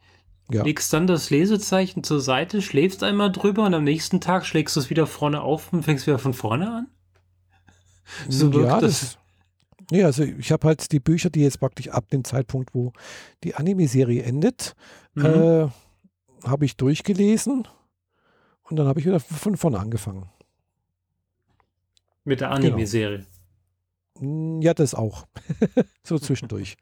Ja. 0.52 0.64
Legst 0.64 0.94
dann 0.94 1.08
das 1.08 1.32
Lesezeichen 1.32 2.04
zur 2.04 2.22
Seite, 2.22 2.62
schläfst 2.62 3.04
einmal 3.04 3.32
drüber 3.32 3.66
und 3.66 3.74
am 3.74 3.84
nächsten 3.84 4.22
Tag 4.22 4.46
schlägst 4.46 4.76
du 4.76 4.80
es 4.80 4.90
wieder 4.92 5.08
vorne 5.08 5.42
auf 5.42 5.74
und 5.74 5.84
fängst 5.84 6.06
wieder 6.06 6.20
von 6.20 6.36
vorne 6.36 6.72
an? 6.72 6.88
So 8.30 8.54
wirkt 8.54 8.68
ja, 8.68 8.80
das. 8.80 9.00
das 9.00 9.18
Nee, 9.92 10.04
also 10.04 10.24
ich 10.24 10.52
habe 10.52 10.68
halt 10.68 10.92
die 10.92 11.00
Bücher, 11.00 11.30
die 11.30 11.42
jetzt 11.42 11.60
praktisch 11.60 11.90
ab 11.90 12.10
dem 12.10 12.24
Zeitpunkt, 12.24 12.74
wo 12.74 12.92
die 13.44 13.56
Anime-Serie 13.56 14.24
endet, 14.24 14.76
mhm. 15.14 15.26
äh, 15.26 15.68
habe 16.44 16.66
ich 16.66 16.76
durchgelesen 16.76 17.68
und 18.70 18.76
dann 18.76 18.88
habe 18.88 19.00
ich 19.00 19.06
wieder 19.06 19.20
von 19.20 19.58
vorne 19.58 19.80
angefangen. 19.80 20.30
Mit 22.24 22.42
der 22.42 22.50
genau. 22.50 22.68
Anime-Serie? 22.68 23.26
Genau. 24.20 24.62
Ja, 24.62 24.74
das 24.74 24.96
auch. 24.96 25.28
so 26.04 26.18
zwischendurch. 26.18 26.78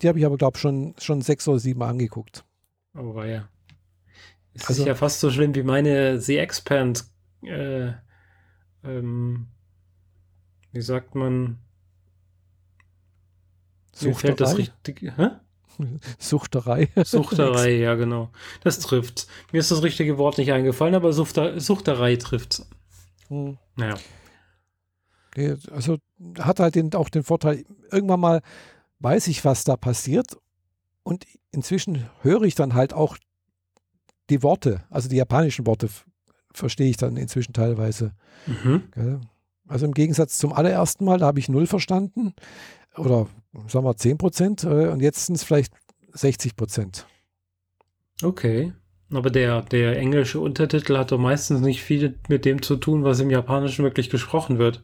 Die 0.00 0.08
habe 0.08 0.18
ich 0.18 0.26
aber, 0.26 0.36
glaube 0.36 0.56
ich, 0.56 0.60
schon, 0.60 0.94
schon 0.98 1.22
sechs 1.22 1.46
oder 1.48 1.58
sieben 1.58 1.78
Mal 1.78 1.88
angeguckt. 1.88 2.44
Oh, 2.94 3.14
war 3.14 3.26
ja. 3.26 3.48
Es 4.54 4.66
also, 4.66 4.82
ist 4.82 4.88
ja 4.88 4.94
fast 4.94 5.20
so 5.20 5.30
schlimm 5.30 5.54
wie 5.54 5.62
meine 5.62 6.20
The 6.20 6.38
Expand. 6.38 7.04
Äh, 7.42 7.92
ähm, 8.84 9.48
wie 10.72 10.82
sagt 10.82 11.14
man? 11.14 11.58
Mir 14.00 14.14
fällt 14.14 14.40
das 14.40 14.58
richtig. 14.58 15.02
Hä? 15.16 15.28
Suchterei. 16.18 16.88
Suchterei, 17.04 17.72
ja, 17.76 17.94
genau. 17.94 18.30
Das 18.62 18.78
trifft. 18.78 19.26
Mir 19.52 19.58
ist 19.60 19.70
das 19.70 19.82
richtige 19.82 20.18
Wort 20.18 20.38
nicht 20.38 20.52
eingefallen, 20.52 20.94
aber 20.94 21.12
Suchter, 21.12 21.60
Suchterei 21.60 22.16
trifft. 22.16 22.64
Hm. 23.28 23.58
Naja. 23.76 23.96
Also 25.70 25.98
hat 26.38 26.60
halt 26.60 26.74
den, 26.74 26.94
auch 26.94 27.08
den 27.08 27.22
Vorteil, 27.22 27.64
irgendwann 27.90 28.20
mal 28.20 28.42
weiß 28.98 29.28
ich, 29.28 29.44
was 29.44 29.64
da 29.64 29.76
passiert 29.76 30.36
und 31.02 31.26
inzwischen 31.50 32.08
höre 32.20 32.42
ich 32.42 32.54
dann 32.54 32.74
halt 32.74 32.92
auch 32.92 33.16
die 34.30 34.42
Worte, 34.42 34.84
also 34.90 35.08
die 35.08 35.16
japanischen 35.16 35.66
Worte 35.66 35.88
verstehe 36.52 36.90
ich 36.90 36.96
dann 36.96 37.16
inzwischen 37.16 37.52
teilweise. 37.52 38.12
Mhm. 38.46 39.22
Also 39.66 39.86
im 39.86 39.94
Gegensatz 39.94 40.38
zum 40.38 40.52
allerersten 40.52 41.04
Mal, 41.04 41.18
da 41.18 41.26
habe 41.26 41.38
ich 41.38 41.48
null 41.48 41.66
verstanden 41.66 42.34
oder 42.96 43.26
sagen 43.68 43.84
wir 43.84 43.96
10 43.96 44.18
Prozent 44.18 44.64
äh, 44.64 44.88
und 44.88 45.00
jetzt 45.00 45.26
sind 45.26 45.36
es 45.36 45.44
vielleicht 45.44 45.74
60 46.12 46.56
Prozent. 46.56 47.06
Okay. 48.22 48.72
Aber 49.10 49.30
der, 49.30 49.62
der 49.62 49.98
englische 49.98 50.40
Untertitel 50.40 50.96
hat 50.96 51.12
doch 51.12 51.18
meistens 51.18 51.60
nicht 51.60 51.82
viel 51.82 52.18
mit 52.28 52.44
dem 52.44 52.62
zu 52.62 52.76
tun, 52.76 53.04
was 53.04 53.20
im 53.20 53.30
Japanischen 53.30 53.84
wirklich 53.84 54.08
gesprochen 54.08 54.58
wird. 54.58 54.82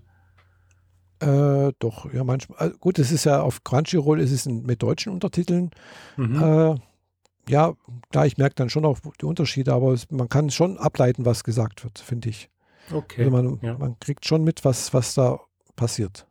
Äh, 1.21 1.73
doch, 1.79 2.13
ja, 2.13 2.23
manchmal. 2.25 2.69
Äh, 2.69 2.73
gut, 2.79 2.99
es 2.99 3.11
ist 3.11 3.25
ja 3.25 3.41
auf 3.41 3.65
Crunchyroll 3.65 4.21
ist 4.21 4.31
es 4.31 4.47
mit 4.47 4.83
deutschen 4.83 5.13
Untertiteln. 5.13 5.71
Mhm. 6.17 6.43
Äh, 6.43 6.75
ja, 7.49 7.75
klar, 8.11 8.27
ich 8.27 8.37
merke 8.37 8.55
dann 8.57 8.71
schon 8.71 8.85
auch 8.85 8.99
die 9.21 9.25
Unterschiede, 9.25 9.73
aber 9.73 9.93
es, 9.93 10.11
man 10.11 10.29
kann 10.29 10.51
schon 10.51 10.79
ableiten, 10.79 11.25
was 11.25 11.43
gesagt 11.43 11.83
wird, 11.83 11.99
finde 11.99 12.29
ich. 12.29 12.51
Okay. 12.93 13.25
Also 13.25 13.31
man, 13.31 13.59
ja. 13.63 13.77
man 13.79 13.99
kriegt 13.99 14.27
schon 14.27 14.45
mit, 14.45 14.65
was, 14.65 14.93
was 14.95 15.15
da 15.15 15.41
passiert. 15.75 16.27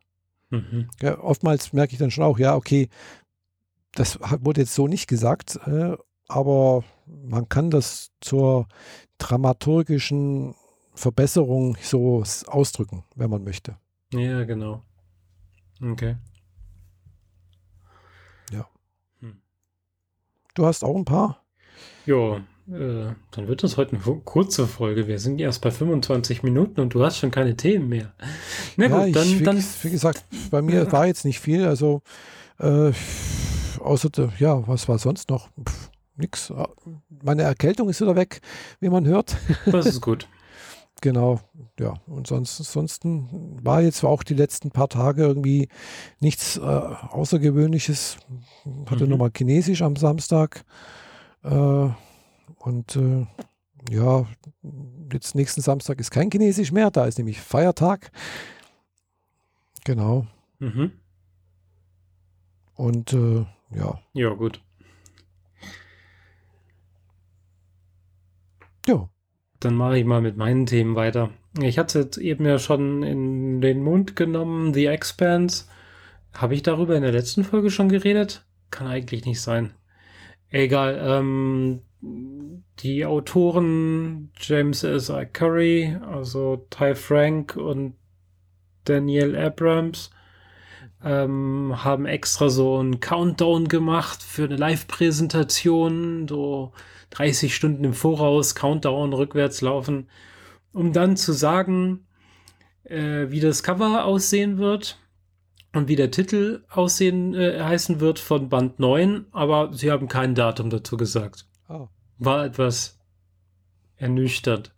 Mhm. 0.50 0.88
Ja, 1.00 1.18
oftmals 1.20 1.72
merke 1.72 1.92
ich 1.92 1.98
dann 1.98 2.10
schon 2.10 2.24
auch, 2.24 2.38
ja, 2.38 2.54
okay, 2.56 2.88
das 3.92 4.18
wurde 4.20 4.62
jetzt 4.62 4.74
so 4.74 4.86
nicht 4.86 5.08
gesagt, 5.08 5.56
äh, 5.66 5.96
aber 6.28 6.84
man 7.06 7.48
kann 7.48 7.70
das 7.70 8.10
zur 8.20 8.68
dramaturgischen 9.18 10.54
Verbesserung 10.94 11.76
so 11.80 12.22
ausdrücken, 12.46 13.04
wenn 13.14 13.30
man 13.30 13.44
möchte. 13.44 13.76
Ja, 14.12 14.44
genau. 14.44 14.82
Okay. 15.80 16.16
Ja. 18.52 18.68
Hm. 19.20 19.40
Du 20.54 20.66
hast 20.66 20.84
auch 20.84 20.96
ein 20.96 21.04
paar? 21.04 21.44
Ja, 22.06 22.40
äh, 22.70 23.14
dann 23.30 23.48
wird 23.48 23.62
das 23.62 23.76
heute 23.76 23.96
eine 23.96 24.20
kurze 24.24 24.66
Folge. 24.66 25.06
Wir 25.06 25.18
sind 25.18 25.40
erst 25.40 25.62
bei 25.62 25.70
25 25.70 26.42
Minuten 26.42 26.80
und 26.80 26.92
du 26.92 27.02
hast 27.02 27.18
schon 27.18 27.30
keine 27.30 27.56
Themen 27.56 27.88
mehr. 27.88 28.12
Na 28.76 28.86
ja, 28.86 29.04
gut, 29.06 29.16
dann, 29.16 29.26
ich, 29.26 29.40
wie, 29.40 29.44
dann. 29.44 29.64
Wie 29.82 29.90
gesagt, 29.90 30.24
bei 30.50 30.60
mir 30.60 30.84
ja. 30.84 30.92
war 30.92 31.06
jetzt 31.06 31.24
nicht 31.24 31.40
viel. 31.40 31.64
Also, 31.64 32.02
äh, 32.58 32.92
außer, 33.80 34.10
ja, 34.38 34.66
was 34.68 34.88
war 34.88 34.98
sonst 34.98 35.30
noch? 35.30 35.48
Pff, 35.66 35.90
nix. 36.16 36.52
Meine 37.22 37.42
Erkältung 37.42 37.88
ist 37.88 38.00
wieder 38.02 38.16
weg, 38.16 38.42
wie 38.80 38.90
man 38.90 39.06
hört. 39.06 39.36
Das 39.66 39.86
ist 39.86 40.02
gut. 40.02 40.28
Genau, 41.00 41.40
ja. 41.78 41.94
Und 42.06 42.26
sonst, 42.26 42.58
ansonsten 42.58 43.58
war 43.62 43.82
jetzt 43.82 44.04
auch 44.04 44.24
die 44.24 44.34
letzten 44.34 44.72
paar 44.72 44.88
Tage 44.88 45.22
irgendwie 45.22 45.68
nichts 46.20 46.56
äh, 46.56 46.60
Außergewöhnliches. 46.60 48.18
Hatte 48.90 49.04
mhm. 49.04 49.10
nochmal 49.10 49.30
Chinesisch 49.34 49.80
am 49.82 49.96
Samstag. 49.96 50.64
Äh, 51.44 51.88
und 52.56 52.96
äh, 52.96 53.26
ja, 53.90 54.26
jetzt 55.12 55.34
nächsten 55.34 55.60
Samstag 55.60 56.00
ist 56.00 56.10
kein 56.10 56.30
Chinesisch 56.30 56.72
mehr, 56.72 56.90
da 56.90 57.06
ist 57.06 57.18
nämlich 57.18 57.40
Feiertag. 57.40 58.10
Genau. 59.84 60.26
Mhm. 60.58 60.92
Und 62.74 63.12
äh, 63.12 63.46
ja. 63.74 64.00
Ja, 64.12 64.30
gut. 64.30 64.62
Ja. 68.86 69.08
Dann 69.60 69.74
mache 69.74 69.98
ich 69.98 70.04
mal 70.04 70.20
mit 70.20 70.36
meinen 70.36 70.66
Themen 70.66 70.94
weiter. 70.94 71.30
Ich 71.60 71.78
hatte 71.78 72.00
es 72.00 72.16
eben 72.18 72.46
ja 72.46 72.58
schon 72.58 73.02
in 73.02 73.60
den 73.60 73.82
Mund 73.82 74.14
genommen, 74.14 74.72
The 74.72 74.86
Expanse. 74.86 75.64
Habe 76.32 76.54
ich 76.54 76.62
darüber 76.62 76.94
in 76.94 77.02
der 77.02 77.12
letzten 77.12 77.44
Folge 77.44 77.70
schon 77.70 77.88
geredet? 77.88 78.46
Kann 78.70 78.86
eigentlich 78.86 79.24
nicht 79.24 79.40
sein. 79.40 79.74
Egal. 80.50 80.98
Ähm, 81.02 81.82
die 82.00 83.04
Autoren 83.04 84.30
James 84.38 84.84
S. 84.84 85.08
I. 85.08 85.26
Curry, 85.26 85.96
also 86.10 86.66
Ty 86.70 86.94
Frank 86.94 87.56
und 87.56 87.94
Daniel 88.84 89.36
Abrams, 89.36 90.10
ähm, 91.04 91.74
haben 91.84 92.06
extra 92.06 92.48
so 92.48 92.78
einen 92.78 93.00
Countdown 93.00 93.68
gemacht 93.68 94.22
für 94.22 94.44
eine 94.44 94.56
Live-Präsentation, 94.56 96.26
so 96.28 96.72
30 97.10 97.54
Stunden 97.54 97.84
im 97.84 97.94
Voraus, 97.94 98.54
Countdown 98.54 99.12
rückwärts 99.12 99.60
laufen, 99.60 100.08
um 100.72 100.92
dann 100.92 101.16
zu 101.16 101.32
sagen, 101.32 102.06
äh, 102.84 103.26
wie 103.28 103.40
das 103.40 103.62
Cover 103.62 104.04
aussehen 104.04 104.58
wird 104.58 104.98
und 105.74 105.88
wie 105.88 105.96
der 105.96 106.10
Titel 106.10 106.64
aussehen 106.70 107.34
äh, 107.34 107.60
heißen 107.62 108.00
wird 108.00 108.18
von 108.18 108.48
Band 108.48 108.78
9, 108.78 109.26
aber 109.32 109.72
sie 109.72 109.90
haben 109.90 110.08
kein 110.08 110.34
Datum 110.34 110.70
dazu 110.70 110.96
gesagt. 110.96 111.48
Oh. 111.68 111.88
War 112.18 112.44
etwas 112.44 112.98
ernüchtert. 113.96 114.74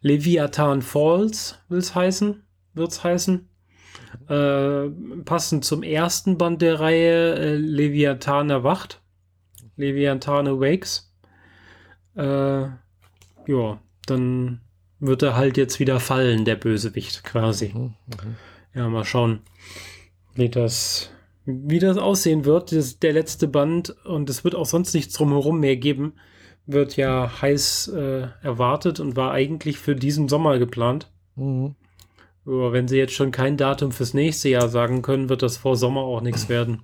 Leviathan 0.00 0.82
Falls 0.82 1.58
will 1.68 1.78
es 1.78 1.94
heißen, 1.94 2.42
wird 2.74 2.92
es 2.92 3.04
heißen. 3.04 3.48
Äh, 4.28 4.88
passend 5.24 5.64
zum 5.64 5.82
ersten 5.82 6.38
Band 6.38 6.62
der 6.62 6.80
Reihe 6.80 7.34
äh, 7.34 7.54
Leviathan 7.56 8.50
erwacht. 8.50 9.00
Leviathan 9.76 10.46
Awakes. 10.46 11.12
Äh, 12.16 12.68
ja, 13.46 13.80
dann 14.06 14.60
wird 15.00 15.22
er 15.22 15.36
halt 15.36 15.56
jetzt 15.56 15.80
wieder 15.80 16.00
fallen, 16.00 16.44
der 16.44 16.56
Bösewicht 16.56 17.24
quasi. 17.24 17.72
Mhm, 17.74 17.94
mh. 18.06 18.34
Ja, 18.74 18.88
mal 18.88 19.04
schauen, 19.04 19.40
wie 20.34 20.48
das, 20.48 21.10
wie 21.46 21.78
das 21.78 21.96
aussehen 21.96 22.44
wird. 22.44 22.72
Das 22.72 22.86
ist 22.86 23.02
der 23.02 23.12
letzte 23.12 23.48
Band 23.48 23.90
und 24.04 24.30
es 24.30 24.44
wird 24.44 24.54
auch 24.54 24.66
sonst 24.66 24.94
nichts 24.94 25.14
drumherum 25.14 25.60
mehr 25.60 25.76
geben. 25.76 26.14
Wird 26.66 26.96
ja 26.96 27.42
heiß 27.42 27.88
äh, 27.88 28.28
erwartet 28.42 29.00
und 29.00 29.16
war 29.16 29.32
eigentlich 29.32 29.78
für 29.78 29.94
diesen 29.94 30.28
Sommer 30.28 30.58
geplant. 30.58 31.10
Mhm. 31.36 31.74
Aber 32.46 32.72
wenn 32.72 32.88
sie 32.88 32.96
jetzt 32.96 33.14
schon 33.14 33.30
kein 33.30 33.56
Datum 33.56 33.92
fürs 33.92 34.14
nächste 34.14 34.48
Jahr 34.48 34.68
sagen 34.68 35.02
können, 35.02 35.28
wird 35.28 35.42
das 35.42 35.56
vor 35.56 35.76
Sommer 35.76 36.02
auch 36.02 36.20
nichts 36.20 36.48
werden. 36.48 36.82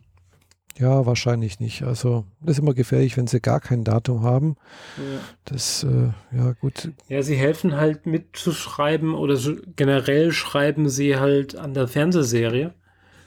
Ja, 0.78 1.04
wahrscheinlich 1.04 1.60
nicht. 1.60 1.82
Also 1.82 2.24
das 2.40 2.52
ist 2.52 2.58
immer 2.60 2.72
gefährlich, 2.72 3.16
wenn 3.16 3.26
sie 3.26 3.40
gar 3.40 3.60
kein 3.60 3.84
Datum 3.84 4.22
haben. 4.22 4.56
Ja. 4.96 5.20
Das, 5.44 5.84
äh, 5.84 6.10
ja 6.34 6.52
gut. 6.52 6.90
Ja, 7.08 7.22
sie 7.22 7.36
helfen 7.36 7.76
halt 7.76 8.06
mitzuschreiben 8.06 9.14
oder 9.14 9.38
generell 9.76 10.32
schreiben 10.32 10.88
sie 10.88 11.16
halt 11.16 11.56
an 11.56 11.74
der 11.74 11.88
Fernsehserie. 11.88 12.72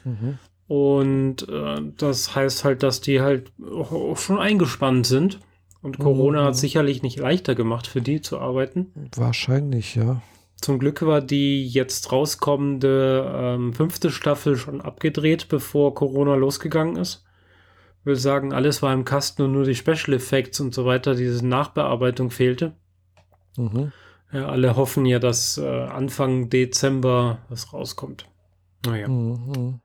Mhm. 0.03 0.39
Und 0.73 1.47
äh, 1.49 1.81
das 1.97 2.35
heißt 2.35 2.63
halt, 2.63 2.83
dass 2.83 3.01
die 3.01 3.21
halt 3.21 3.51
schon 4.15 4.39
eingespannt 4.39 5.05
sind. 5.05 5.39
Und 5.81 5.99
Corona 5.99 6.41
mhm. 6.41 6.45
hat 6.45 6.55
sicherlich 6.55 7.03
nicht 7.03 7.19
leichter 7.19 7.55
gemacht 7.55 7.87
für 7.87 8.01
die 8.01 8.21
zu 8.21 8.39
arbeiten. 8.39 8.91
Wahrscheinlich, 9.15 9.95
ja. 9.95 10.21
Zum 10.61 10.79
Glück 10.79 11.01
war 11.05 11.19
die 11.19 11.67
jetzt 11.67 12.11
rauskommende 12.11 13.29
ähm, 13.35 13.73
fünfte 13.73 14.09
Staffel 14.09 14.55
schon 14.55 14.79
abgedreht, 14.79 15.49
bevor 15.49 15.93
Corona 15.93 16.35
losgegangen 16.35 16.95
ist 16.95 17.25
will 18.03 18.15
sagen, 18.15 18.53
alles 18.53 18.81
war 18.81 18.93
im 18.93 19.05
Kasten 19.05 19.43
und 19.43 19.53
nur 19.53 19.63
die 19.63 19.75
Special 19.75 20.13
Effects 20.13 20.59
und 20.59 20.73
so 20.73 20.85
weiter, 20.85 21.15
diese 21.15 21.45
Nachbearbeitung 21.45 22.31
fehlte. 22.31 22.75
Mhm. 23.57 23.91
Ja, 24.31 24.47
alle 24.47 24.75
hoffen 24.75 25.05
ja, 25.05 25.19
dass 25.19 25.57
äh, 25.57 25.65
Anfang 25.65 26.49
Dezember 26.49 27.39
was 27.49 27.71
rauskommt. 27.71 28.25
Naja. 28.85 29.07
Mhm. 29.07 29.79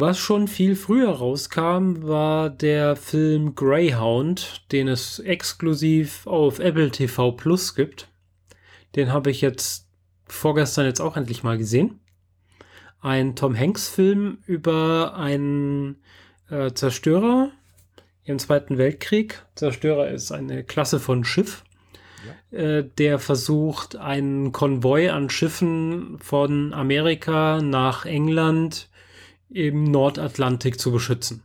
Was 0.00 0.16
schon 0.16 0.46
viel 0.46 0.76
früher 0.76 1.10
rauskam, 1.10 2.06
war 2.06 2.50
der 2.50 2.94
Film 2.94 3.56
Greyhound, 3.56 4.62
den 4.70 4.86
es 4.86 5.18
exklusiv 5.18 6.24
auf 6.24 6.60
Apple 6.60 6.92
TV 6.92 7.32
Plus 7.32 7.74
gibt. 7.74 8.06
Den 8.94 9.12
habe 9.12 9.32
ich 9.32 9.40
jetzt 9.40 9.88
vorgestern 10.28 10.86
jetzt 10.86 11.00
auch 11.00 11.16
endlich 11.16 11.42
mal 11.42 11.58
gesehen. 11.58 11.98
Ein 13.00 13.34
Tom 13.34 13.58
Hanks 13.58 13.88
Film 13.88 14.38
über 14.46 15.16
einen 15.16 15.96
äh, 16.48 16.70
Zerstörer 16.70 17.50
im 18.22 18.38
Zweiten 18.38 18.78
Weltkrieg. 18.78 19.44
Zerstörer 19.56 20.10
ist 20.10 20.30
eine 20.30 20.62
Klasse 20.62 21.00
von 21.00 21.24
Schiff, 21.24 21.64
ja. 22.52 22.56
äh, 22.56 22.88
der 22.98 23.18
versucht, 23.18 23.96
einen 23.96 24.52
Konvoi 24.52 25.10
an 25.10 25.28
Schiffen 25.28 26.20
von 26.20 26.72
Amerika 26.72 27.60
nach 27.60 28.06
England 28.06 28.87
im 29.50 29.84
Nordatlantik 29.84 30.78
zu 30.80 30.92
beschützen. 30.92 31.42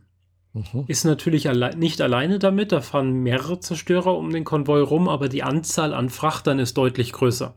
Mhm. 0.52 0.84
Ist 0.86 1.04
natürlich 1.04 1.48
alle 1.48 1.76
nicht 1.76 2.00
alleine 2.00 2.38
damit, 2.38 2.72
da 2.72 2.80
fahren 2.80 3.22
mehrere 3.22 3.60
Zerstörer 3.60 4.16
um 4.16 4.30
den 4.30 4.44
Konvoi 4.44 4.80
rum, 4.80 5.08
aber 5.08 5.28
die 5.28 5.42
Anzahl 5.42 5.92
an 5.92 6.10
Frachtern 6.10 6.58
ist 6.58 6.76
deutlich 6.76 7.12
größer. 7.12 7.56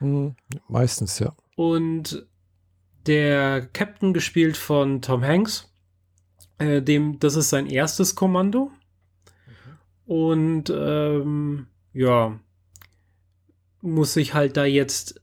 Mhm. 0.00 0.36
Meistens, 0.68 1.18
ja. 1.18 1.34
Und 1.56 2.26
der 3.06 3.66
Captain 3.66 4.14
gespielt 4.14 4.56
von 4.56 5.02
Tom 5.02 5.22
Hanks 5.22 5.70
äh, 6.60 6.82
dem, 6.82 7.18
das 7.18 7.36
ist 7.36 7.50
sein 7.50 7.66
erstes 7.66 8.14
Kommando. 8.14 8.70
Mhm. 10.06 10.14
Und 10.14 10.70
ähm, 10.70 11.66
ja, 11.92 12.38
muss 13.80 14.12
sich 14.12 14.34
halt 14.34 14.56
da 14.56 14.64
jetzt 14.64 15.19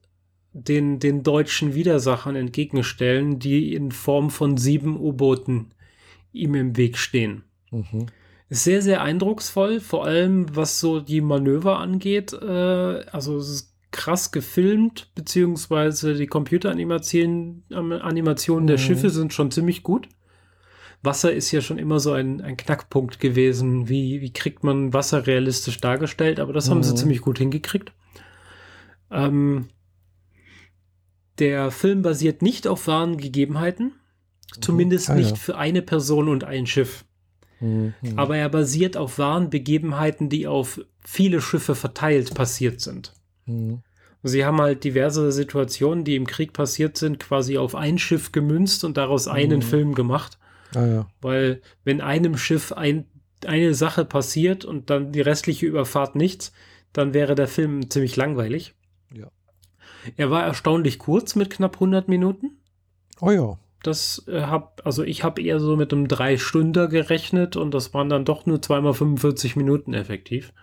den, 0.54 1.00
den 1.00 1.24
deutschen 1.24 1.76
Widersachern 1.76 2.36
entgegenstellen, 2.36 3.40
die 3.40 3.74
in 3.74 3.92
Form 3.92 4.30
von 4.30 4.58
sieben 4.58 5.00
U-Booten 5.00 5.72
ihm 6.34 6.56
im 6.56 6.78
Weg 6.78 6.98
stehen. 6.98 7.44
Mhm. 7.72 8.08
Sehr, 8.50 8.82
sehr 8.82 9.02
eindrucksvoll, 9.02 9.80
vor 9.82 10.06
allem 10.06 10.56
was 10.56 10.80
so 10.80 11.02
die 11.02 11.22
Manöver 11.22 11.80
angeht. 11.80 12.34
Äh, 12.34 12.46
also 13.12 13.38
es 13.38 13.50
ist 13.50 13.74
krass 13.92 14.32
gefilmt, 14.32 15.12
beziehungsweise 15.16 16.14
die 16.14 16.28
Computeranimationen 16.28 17.64
Animationen 17.72 18.64
mhm. 18.64 18.68
der 18.68 18.78
Schiffe 18.78 19.10
sind 19.10 19.34
schon 19.34 19.52
ziemlich 19.52 19.84
gut. 19.84 20.08
Wasser 21.04 21.32
ist 21.32 21.52
ja 21.52 21.62
schon 21.62 21.78
immer 21.78 22.00
so 22.00 22.12
ein, 22.14 22.42
ein 22.42 22.58
Knackpunkt 22.58 23.20
gewesen. 23.20 23.88
Wie, 23.88 24.22
wie 24.22 24.34
kriegt 24.34 24.64
man 24.64 24.94
Wasser 24.94 25.28
realistisch 25.28 25.80
dargestellt? 25.80 26.40
Aber 26.40 26.54
das 26.54 26.68
mhm. 26.68 26.72
haben 26.72 26.84
sie 26.84 26.92
mhm. 26.92 26.98
ziemlich 26.98 27.22
gut 27.22 27.38
hingekriegt. 27.38 27.92
Ähm, 29.12 29.68
der 31.40 31.72
Film 31.72 32.02
basiert 32.02 32.42
nicht 32.42 32.68
auf 32.68 32.88
wahren 32.88 33.18
Gegebenheiten. 33.18 33.94
Zumindest 34.62 35.10
mhm. 35.10 35.14
ah, 35.14 35.18
nicht 35.18 35.30
ja. 35.32 35.36
für 35.36 35.58
eine 35.58 35.82
Person 35.82 36.30
und 36.30 36.44
ein 36.44 36.68
Schiff. 36.68 37.06
Mhm. 37.60 37.94
Aber 38.16 38.38
er 38.38 38.50
basiert 38.50 38.98
auf 38.98 39.18
wahren 39.20 39.50
Begebenheiten, 39.50 40.30
die 40.30 40.48
auf 40.48 40.82
viele 41.04 41.42
Schiffe 41.42 41.76
verteilt 41.76 42.34
passiert 42.34 42.82
sind. 42.82 43.14
Mhm. 43.46 43.82
Sie 44.24 44.46
haben 44.46 44.60
halt 44.60 44.84
diverse 44.84 45.32
Situationen, 45.32 46.04
die 46.04 46.16
im 46.16 46.28
Krieg 46.28 46.54
passiert 46.54 46.98
sind, 46.98 47.20
quasi 47.20 47.58
auf 47.58 47.76
ein 47.76 47.98
Schiff 47.98 48.32
gemünzt 48.32 48.84
und 48.84 48.98
daraus 48.98 49.28
einen 49.28 49.60
mhm. 49.60 49.64
Film 49.64 49.96
gemacht. 49.96 50.38
Ah, 50.76 50.86
ja. 50.86 51.08
Weil 51.22 51.62
wenn 51.84 52.02
einem 52.02 52.38
Schiff 52.38 52.72
ein, 52.72 53.06
eine 53.46 53.74
Sache 53.74 54.06
passiert 54.06 54.66
und 54.66 54.90
dann 54.90 55.12
die 55.12 55.22
restliche 55.22 55.66
Überfahrt 55.66 56.16
nichts, 56.16 56.52
dann 56.94 57.14
wäre 57.14 57.36
der 57.36 57.48
Film 57.48 57.90
ziemlich 57.90 58.16
langweilig. 58.16 58.74
Er 60.16 60.32
war 60.32 60.44
erstaunlich 60.44 61.00
kurz 61.00 61.36
mit 61.36 61.50
knapp 61.50 61.76
100 61.76 62.08
Minuten. 62.08 62.58
Oh 63.20 63.32
ja. 63.32 63.58
Das 63.84 64.24
äh, 64.28 64.42
hab, 64.42 64.82
also 64.86 65.04
ich 65.04 65.24
habe 65.24 65.42
eher 65.42 65.60
so 65.60 65.76
mit 65.76 65.94
einem 65.94 66.08
drei 66.08 66.38
Stunden 66.38 66.90
gerechnet 66.90 67.56
und 67.56 67.74
das 67.74 67.94
waren 67.94 68.10
dann 68.10 68.26
doch 68.26 68.46
nur 68.46 68.62
zweimal 68.62 68.94
45 68.94 69.56
Minuten 69.56 69.94
effektiv. 69.94 70.54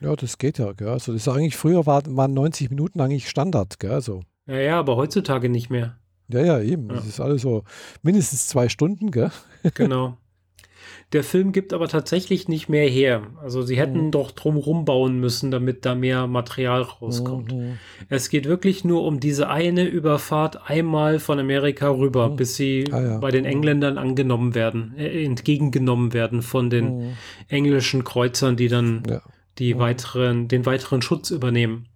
Ja, 0.00 0.16
das 0.16 0.38
geht 0.38 0.58
ja, 0.58 0.72
gell? 0.72 0.88
Also 0.88 1.12
das 1.12 1.22
ist 1.22 1.28
eigentlich, 1.28 1.56
früher 1.56 1.86
war, 1.86 2.02
waren 2.06 2.34
90 2.34 2.70
Minuten 2.70 3.00
eigentlich 3.00 3.28
Standard, 3.28 3.78
gell? 3.78 3.92
Also. 3.92 4.22
Ja, 4.46 4.56
ja, 4.58 4.78
aber 4.78 4.96
heutzutage 4.96 5.48
nicht 5.48 5.70
mehr. 5.70 5.96
Ja, 6.28 6.40
ja, 6.40 6.60
eben. 6.60 6.88
Ja. 6.88 6.96
Das 6.96 7.06
ist 7.06 7.20
alles 7.20 7.42
so 7.42 7.64
mindestens 8.02 8.48
zwei 8.48 8.68
Stunden, 8.68 9.10
gell? 9.10 9.30
Genau. 9.74 10.16
Der 11.12 11.22
Film 11.22 11.52
gibt 11.52 11.74
aber 11.74 11.88
tatsächlich 11.88 12.48
nicht 12.48 12.70
mehr 12.70 12.88
her. 12.88 13.22
Also 13.42 13.60
sie 13.60 13.76
hätten 13.76 14.06
mhm. 14.06 14.10
doch 14.12 14.30
drumherum 14.30 14.86
bauen 14.86 15.20
müssen, 15.20 15.50
damit 15.50 15.84
da 15.84 15.94
mehr 15.94 16.26
Material 16.26 16.82
rauskommt. 16.82 17.52
Mhm. 17.52 17.78
Es 18.08 18.30
geht 18.30 18.46
wirklich 18.46 18.82
nur 18.82 19.04
um 19.04 19.20
diese 19.20 19.50
eine 19.50 19.84
Überfahrt 19.84 20.70
einmal 20.70 21.18
von 21.18 21.38
Amerika 21.38 21.90
rüber, 21.90 22.30
mhm. 22.30 22.36
bis 22.36 22.56
sie 22.56 22.86
ah, 22.90 23.02
ja. 23.02 23.18
bei 23.18 23.30
den 23.30 23.44
mhm. 23.44 23.50
Engländern 23.50 23.98
angenommen 23.98 24.54
werden, 24.54 24.94
äh, 24.96 25.22
entgegengenommen 25.22 26.14
werden 26.14 26.40
von 26.40 26.70
den 26.70 26.98
mhm. 26.98 27.12
englischen 27.48 28.04
Kreuzern, 28.04 28.56
die 28.56 28.68
dann 28.68 29.02
ja. 29.06 29.20
die 29.58 29.74
mhm. 29.74 29.78
weiteren, 29.80 30.48
den 30.48 30.64
weiteren 30.64 31.02
Schutz 31.02 31.30
übernehmen. 31.30 31.88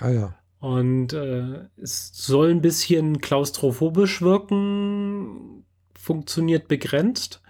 Ah 0.00 0.10
ja. 0.10 0.34
Und 0.60 1.14
äh, 1.14 1.68
es 1.80 2.10
soll 2.12 2.50
ein 2.50 2.60
bisschen 2.60 3.20
klaustrophobisch 3.20 4.20
wirken, 4.20 5.64
funktioniert 5.94 6.68
begrenzt 6.68 7.40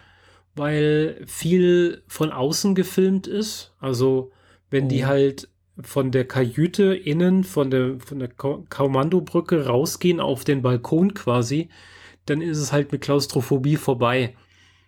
weil 0.59 1.23
viel 1.27 2.03
von 2.09 2.33
außen 2.33 2.75
gefilmt 2.75 3.27
ist. 3.27 3.73
Also 3.81 4.33
wenn 4.71 4.87
oh. 4.87 4.89
die 4.89 5.07
halt 5.07 5.49
von 5.81 6.11
der 6.11 6.27
Kajüte 6.27 6.95
innen, 6.95 7.45
von 7.45 7.71
der, 7.71 8.01
von 8.01 8.19
der 8.19 8.29
Kommandobrücke 8.29 9.67
rausgehen 9.67 10.21
auf 10.21 10.45
den 10.45 10.63
Balkon 10.63 11.15
quasi, 11.15 11.69
dann 12.27 12.41
ist 12.41 12.59
es 12.59 12.73
halt 12.73 12.93
mit 12.93 13.01
Klaustrophobie 13.01 13.77
vorbei. 13.77 14.35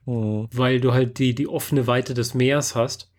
Oh. 0.06 0.48
Weil 0.52 0.80
du 0.80 0.92
halt 0.92 1.18
die, 1.18 1.34
die 1.34 1.46
offene 1.46 1.86
Weite 1.86 2.14
des 2.14 2.34
Meers 2.34 2.74
hast. 2.74 3.10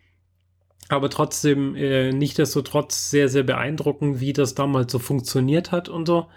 Aber 0.90 1.10
trotzdem, 1.10 1.76
äh, 1.76 2.12
nicht 2.12 2.38
desto 2.38 2.62
trotz 2.62 3.10
sehr, 3.10 3.30
sehr 3.30 3.44
beeindruckend, 3.44 4.20
wie 4.20 4.34
das 4.34 4.56
damals 4.56 4.92
so 4.92 5.00
funktioniert 5.00 5.72
hat 5.72 5.88
und 5.88 6.06
so. 6.06 6.28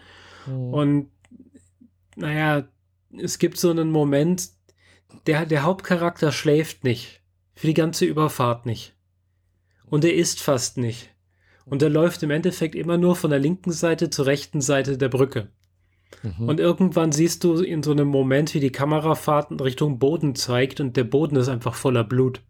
Oh. 0.49 0.81
Und 0.81 1.11
naja, 2.15 2.65
es 3.19 3.39
gibt 3.39 3.59
so 3.59 3.71
einen 3.71 3.91
Moment, 3.91 4.51
der, 5.27 5.47
der 5.47 5.63
Hauptcharakter 5.63 6.33
schläft 6.33 6.85
nicht. 6.85 7.21
Für 7.55 7.67
die 7.67 7.75
ganze 7.75 8.05
Überfahrt 8.05 8.67
nicht. 8.67 8.95
Und 9.87 10.05
er 10.05 10.15
isst 10.15 10.41
fast 10.41 10.77
nicht. 10.77 11.11
Und 11.65 11.83
er 11.83 11.91
läuft 11.91 12.23
im 12.23 12.31
Endeffekt 12.31 12.75
immer 12.75 12.99
nur 12.99 13.17
von 13.17 13.31
der 13.31 13.39
linken 13.39 13.73
Seite 13.73 14.11
zur 14.11 14.27
rechten 14.27 14.61
Seite 14.61 14.99
der 14.99 15.09
Brücke. 15.09 15.49
Mhm. 16.23 16.49
Und 16.49 16.61
irgendwann 16.61 17.13
siehst 17.13 17.45
du 17.45 17.63
in 17.63 17.83
so 17.83 17.93
einem 17.93 18.09
Moment, 18.09 18.55
wie 18.55 18.61
die 18.61 18.73
Kamerafahrt 18.73 19.51
in 19.51 19.61
Richtung 19.61 19.99
Boden 19.99 20.35
zeigt 20.35 20.81
und 20.81 20.97
der 20.97 21.05
Boden 21.05 21.37
ist 21.37 21.49
einfach 21.49 21.75
voller 21.75 22.05
Blut. 22.05 22.43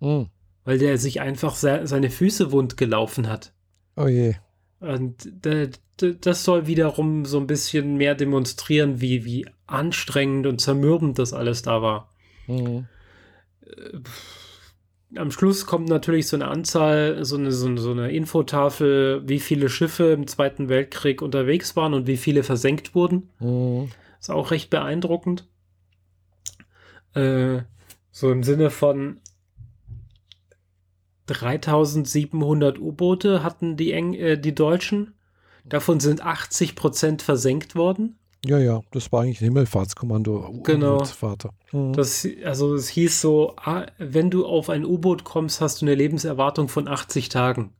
Mhm. 0.00 0.28
Weil 0.64 0.78
der 0.78 0.98
sich 0.98 1.20
einfach 1.20 1.54
se 1.54 1.82
seine 1.84 2.10
Füße 2.10 2.52
wund 2.52 2.76
gelaufen 2.76 3.28
hat. 3.28 3.52
Oh 3.96 4.06
je. 4.06 4.34
Und 4.80 5.30
das 5.42 6.44
soll 6.44 6.66
wiederum 6.66 7.24
so 7.24 7.38
ein 7.38 7.46
bisschen 7.46 7.96
mehr 7.96 8.14
demonstrieren, 8.14 9.00
wie, 9.00 9.24
wie 9.24 9.46
anstrengend 9.72 10.46
und 10.46 10.60
zermürbend 10.60 11.18
das 11.18 11.32
alles 11.32 11.62
da 11.62 11.82
war. 11.82 12.10
Mhm. 12.46 12.86
Am 15.16 15.30
Schluss 15.30 15.66
kommt 15.66 15.88
natürlich 15.88 16.26
so 16.26 16.36
eine 16.36 16.48
Anzahl, 16.48 17.24
so 17.24 17.36
eine, 17.36 17.52
so, 17.52 17.66
eine, 17.66 17.78
so 17.78 17.90
eine 17.90 18.10
Infotafel, 18.12 19.22
wie 19.28 19.40
viele 19.40 19.68
Schiffe 19.68 20.12
im 20.12 20.26
Zweiten 20.26 20.68
Weltkrieg 20.68 21.20
unterwegs 21.20 21.76
waren 21.76 21.92
und 21.92 22.06
wie 22.06 22.16
viele 22.16 22.42
versenkt 22.42 22.94
wurden. 22.94 23.28
Mhm. 23.38 23.90
Ist 24.18 24.30
auch 24.30 24.50
recht 24.50 24.70
beeindruckend. 24.70 25.48
Äh, 27.14 27.62
so 28.10 28.30
im 28.30 28.42
Sinne 28.42 28.70
von 28.70 29.20
3700 31.26 32.78
U-Boote 32.78 33.42
hatten 33.42 33.76
die, 33.76 33.92
Eng 33.92 34.14
äh, 34.14 34.38
die 34.38 34.54
Deutschen. 34.54 35.14
Davon 35.64 36.00
sind 36.00 36.22
80 36.22 36.74
Prozent 36.74 37.22
versenkt 37.22 37.74
worden. 37.74 38.18
Ja, 38.44 38.58
ja, 38.58 38.80
das 38.90 39.12
war 39.12 39.22
eigentlich 39.22 39.40
ein 39.40 39.44
Himmelfahrtskommando. 39.44 40.62
Genau. 40.64 41.04
Mhm. 41.72 41.92
Das, 41.92 42.26
also 42.44 42.74
es 42.74 42.88
hieß 42.88 43.20
so, 43.20 43.54
ah, 43.56 43.86
wenn 43.98 44.30
du 44.30 44.46
auf 44.46 44.68
ein 44.68 44.84
U-Boot 44.84 45.22
kommst, 45.22 45.60
hast 45.60 45.80
du 45.80 45.86
eine 45.86 45.94
Lebenserwartung 45.94 46.68
von 46.68 46.88
80 46.88 47.28
Tagen. 47.28 47.72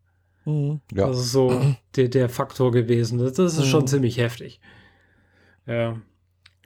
Mhm. 0.44 0.80
Ja. 0.92 1.08
Das 1.08 1.18
ist 1.18 1.32
so 1.32 1.60
der, 1.96 2.08
der 2.08 2.28
Faktor 2.28 2.70
gewesen. 2.70 3.18
Das, 3.18 3.32
das 3.32 3.54
ist 3.54 3.66
mhm. 3.66 3.70
schon 3.70 3.86
ziemlich 3.88 4.18
heftig. 4.18 4.60
Ja. 5.66 5.96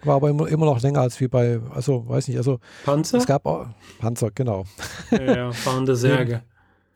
War 0.02 0.16
aber 0.16 0.28
immer, 0.28 0.46
immer 0.48 0.66
noch 0.66 0.82
länger 0.82 1.00
als 1.00 1.18
wie 1.20 1.28
bei, 1.28 1.58
also 1.70 2.06
weiß 2.06 2.28
nicht, 2.28 2.36
also 2.36 2.60
Panzer? 2.84 3.16
Es 3.16 3.26
gab 3.26 3.46
auch, 3.46 3.66
Panzer, 3.98 4.30
genau. 4.30 4.64
Ja, 5.10 5.36
ja 5.36 5.52
fahrende 5.52 5.96
Särge. 5.96 6.42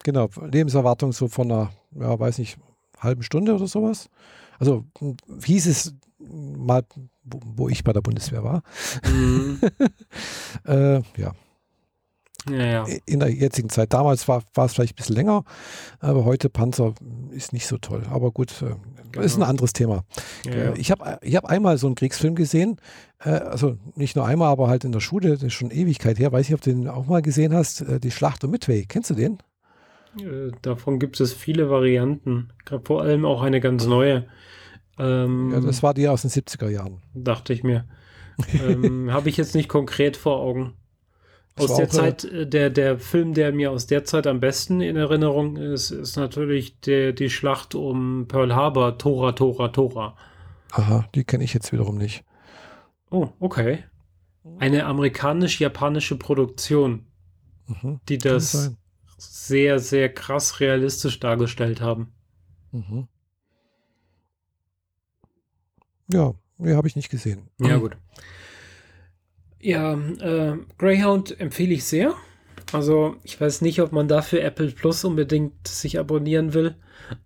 genau, 0.03 0.29
Lebenserwartung 0.53 1.13
so 1.13 1.29
von 1.29 1.51
einer, 1.51 1.71
ja, 1.99 2.19
weiß 2.19 2.39
nicht, 2.39 2.59
halben 2.99 3.23
Stunde 3.23 3.55
oder 3.55 3.67
sowas. 3.67 4.11
Also 4.59 4.85
hieß 5.43 5.67
es 5.67 5.95
mal, 6.29 6.85
wo, 7.25 7.41
wo, 7.45 7.69
ich 7.69 7.85
bei 7.85 7.93
der 7.93 8.01
Bundeswehr 8.01 8.45
war. 8.45 8.63
Mhm. 9.05 9.61
äh, 10.67 11.01
ja. 11.17 11.33
Ja, 12.49 12.65
ja. 12.65 12.87
In 13.05 13.21
der 13.21 13.31
jetzigen 13.31 13.69
Zeit. 13.69 13.93
Damals 13.93 14.27
war, 14.27 14.43
war 14.55 14.65
es 14.65 14.73
vielleicht 14.73 14.95
ein 14.95 14.97
bisschen 14.97 15.17
länger, 15.17 15.45
aber 15.99 16.25
heute 16.25 16.49
Panzer 16.49 16.95
ist 17.33 17.53
nicht 17.53 17.67
so 17.67 17.77
toll. 17.77 18.05
Aber 18.11 18.31
gut, 18.31 18.63
äh, 18.63 18.77
genau. 19.13 19.25
ist 19.25 19.37
ein 19.37 19.43
anderes 19.43 19.73
Thema. 19.73 20.05
Ja, 20.47 20.53
äh, 20.53 20.79
ich 20.79 20.91
habe 20.91 21.19
ich 21.23 21.37
hab 21.37 21.45
einmal 21.45 21.77
so 21.77 21.87
einen 21.87 21.97
Kriegsfilm 21.97 22.35
gesehen, 22.35 22.81
äh, 23.23 23.31
also 23.31 23.77
nicht 23.95 24.17
nur 24.17 24.27
einmal, 24.27 24.51
aber 24.51 24.69
halt 24.69 24.85
in 24.85 24.93
der 24.93 25.01
Schule, 25.01 25.31
das 25.31 25.43
ist 25.43 25.53
schon 25.53 25.71
Ewigkeit 25.71 26.19
her. 26.19 26.33
Weiß 26.33 26.49
ich, 26.49 26.55
ob 26.55 26.63
du 26.63 26.71
den 26.71 26.89
auch 26.89 27.07
mal 27.07 27.21
gesehen 27.21 27.53
hast, 27.53 27.83
äh, 27.83 28.01
die 28.01 28.11
Schlacht 28.11 28.43
um 28.43 28.51
Midway. 28.51 28.87
Kennst 28.89 29.11
du 29.11 29.15
den? 29.15 29.39
Davon 30.63 30.99
gibt 30.99 31.21
es 31.21 31.33
viele 31.33 31.71
Varianten, 31.71 32.49
vor 32.83 33.03
allem 33.03 33.25
auch 33.25 33.43
eine 33.43 33.61
ganz 33.61 33.87
neue. 33.87 34.27
Ähm, 35.01 35.51
ja, 35.53 35.61
das 35.61 35.83
war 35.83 35.95
die 35.95 36.09
aus 36.09 36.23
den 36.23 36.31
70er 36.31 36.69
Jahren. 36.69 37.01
Dachte 37.15 37.53
ich 37.53 37.63
mir. 37.63 37.87
ähm, 38.63 39.13
Habe 39.13 39.29
ich 39.29 39.37
jetzt 39.37 39.55
nicht 39.55 39.69
konkret 39.69 40.17
vor 40.17 40.39
Augen. 40.41 40.75
Aus 41.57 41.77
der 41.77 41.89
Zeit, 41.89 42.25
äh, 42.25 42.47
der, 42.47 42.71
der 42.71 42.99
Film, 42.99 43.35
der 43.35 43.53
mir 43.53 43.71
aus 43.71 43.87
der 43.87 44.05
Zeit 44.05 44.27
am 44.27 44.41
besten 44.41 44.81
in 44.81 44.97
Erinnerung 44.97 45.57
ist, 45.57 45.91
ist 45.91 46.17
natürlich 46.17 46.81
der, 46.81 47.13
die 47.13 47.31
Schlacht 47.31 47.75
um 47.75 48.27
Pearl 48.29 48.55
Harbor, 48.55 48.99
Tora, 48.99 49.33
Tora, 49.33 49.69
Tora. 49.69 50.17
Aha, 50.73 51.09
die 51.15 51.25
kenne 51.25 51.45
ich 51.45 51.53
jetzt 51.53 51.73
wiederum 51.73 51.99
nicht. 51.99 52.25
Oh, 53.11 53.29
okay. 53.41 53.85
Eine 54.59 54.87
amerikanisch-japanische 54.87 56.17
Produktion, 56.17 57.07
mhm, 57.67 58.01
die 58.09 58.19
das 58.19 58.75
sehr, 59.19 59.81
sehr 59.81 60.09
krass 60.13 60.61
realistisch 60.61 61.21
dargestellt 61.21 61.81
haben. 61.81 62.13
Mhm. 62.73 63.09
Ja, 66.12 66.35
nee, 66.59 66.75
habe 66.75 66.88
ich 66.88 66.96
nicht 66.96 67.11
gesehen. 67.11 67.49
Ja, 67.61 67.77
gut. 67.77 67.96
Ja, 69.61 69.94
äh, 69.94 70.57
Greyhound 70.79 71.38
empfehle 71.38 71.75
ich 71.75 71.85
sehr. 71.85 72.14
Also, 72.73 73.16
ich 73.25 73.40
weiß 73.40 73.62
nicht, 73.62 73.81
ob 73.81 73.92
man 73.92 74.09
dafür 74.09 74.42
Apple 74.42 74.70
Plus 74.70 75.05
unbedingt 75.05 75.66
sich 75.66 75.99
abonnieren 75.99 76.55
will. 76.55 76.77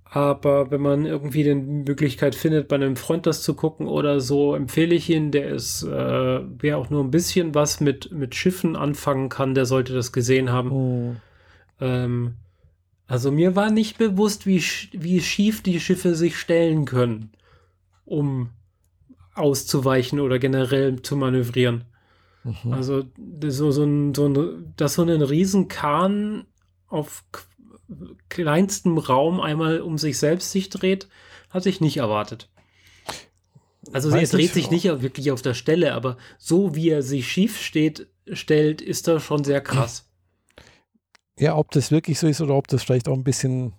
Aber 0.05 0.71
wenn 0.71 0.81
man 0.81 1.07
irgendwie 1.07 1.43
die 1.43 1.55
Möglichkeit 1.55 2.35
findet, 2.35 2.69
bei 2.69 2.77
einem 2.77 2.97
Freund 2.97 3.27
das 3.27 3.43
zu 3.43 3.55
gucken 3.55 3.89
oder 3.89 4.21
so, 4.21 4.55
empfehle 4.55 4.95
ich 4.95 5.11
ihn. 5.11 5.33
Der 5.33 5.49
ist, 5.49 5.83
äh, 5.83 6.41
wer 6.59 6.79
auch 6.79 6.89
nur 6.89 7.03
ein 7.03 7.11
bisschen 7.11 7.55
was 7.55 7.81
mit, 7.81 8.13
mit 8.13 8.35
Schiffen 8.35 8.77
anfangen 8.77 9.29
kann, 9.29 9.55
der 9.55 9.67
sollte 9.67 9.93
das 9.93 10.13
gesehen 10.13 10.51
haben. 10.51 10.71
Oh. 10.73 11.17
Ähm, 11.81 12.35
also 13.07 13.31
mir 13.31 13.57
war 13.57 13.71
nicht 13.71 13.99
bewusst, 13.99 14.47
wie, 14.47 14.63
wie 14.93 15.21
schief 15.21 15.63
die 15.63 15.81
Schiffe 15.81 16.15
sich 16.15 16.37
stellen 16.39 16.85
können, 16.85 17.33
um 18.05 18.51
auszuweichen 19.35 20.21
oder 20.21 20.39
generell 20.39 21.03
zu 21.03 21.17
manövrieren. 21.17 21.85
Mhm. 22.45 22.73
Also 22.73 23.05
so, 23.47 23.71
so 23.71 23.85
ein, 23.85 24.15
so 24.15 24.27
ein, 24.29 24.75
dass 24.77 24.95
so 24.95 25.03
ein 25.03 25.23
Riesenkahn 25.23 26.47
auf 26.89 27.25
kleinstem 28.29 28.99
Raum 28.99 29.41
einmal 29.41 29.81
um 29.81 29.99
sich 29.99 30.19
selbst 30.19 30.53
sich 30.53 30.69
dreht, 30.69 31.09
hatte 31.51 31.69
ich 31.69 31.81
nicht 31.81 31.97
erwartet. 31.97 32.49
Also 33.93 34.11
er 34.11 34.27
dreht 34.27 34.53
sich 34.53 34.71
nicht 34.71 34.85
wirklich 34.85 35.31
auf 35.31 35.43
der 35.43 35.55
Stelle, 35.55 35.93
aber 35.93 36.17
so 36.39 36.75
wie 36.75 36.89
er 36.89 37.03
sich 37.03 37.29
schief 37.29 37.61
steht, 37.61 38.09
stellt, 38.33 38.81
ist 38.81 39.09
das 39.09 39.23
schon 39.23 39.45
sehr 39.45 39.61
krass. 39.61 40.09
Ja, 41.37 41.57
ob 41.57 41.73
das 41.73 41.91
wirklich 41.91 42.21
so 42.21 42.29
ist 42.29 42.41
oder 42.41 42.55
ob 42.55 42.69
das 42.69 42.85
vielleicht 42.85 43.09
auch 43.09 43.17
ein 43.17 43.25
bisschen 43.25 43.73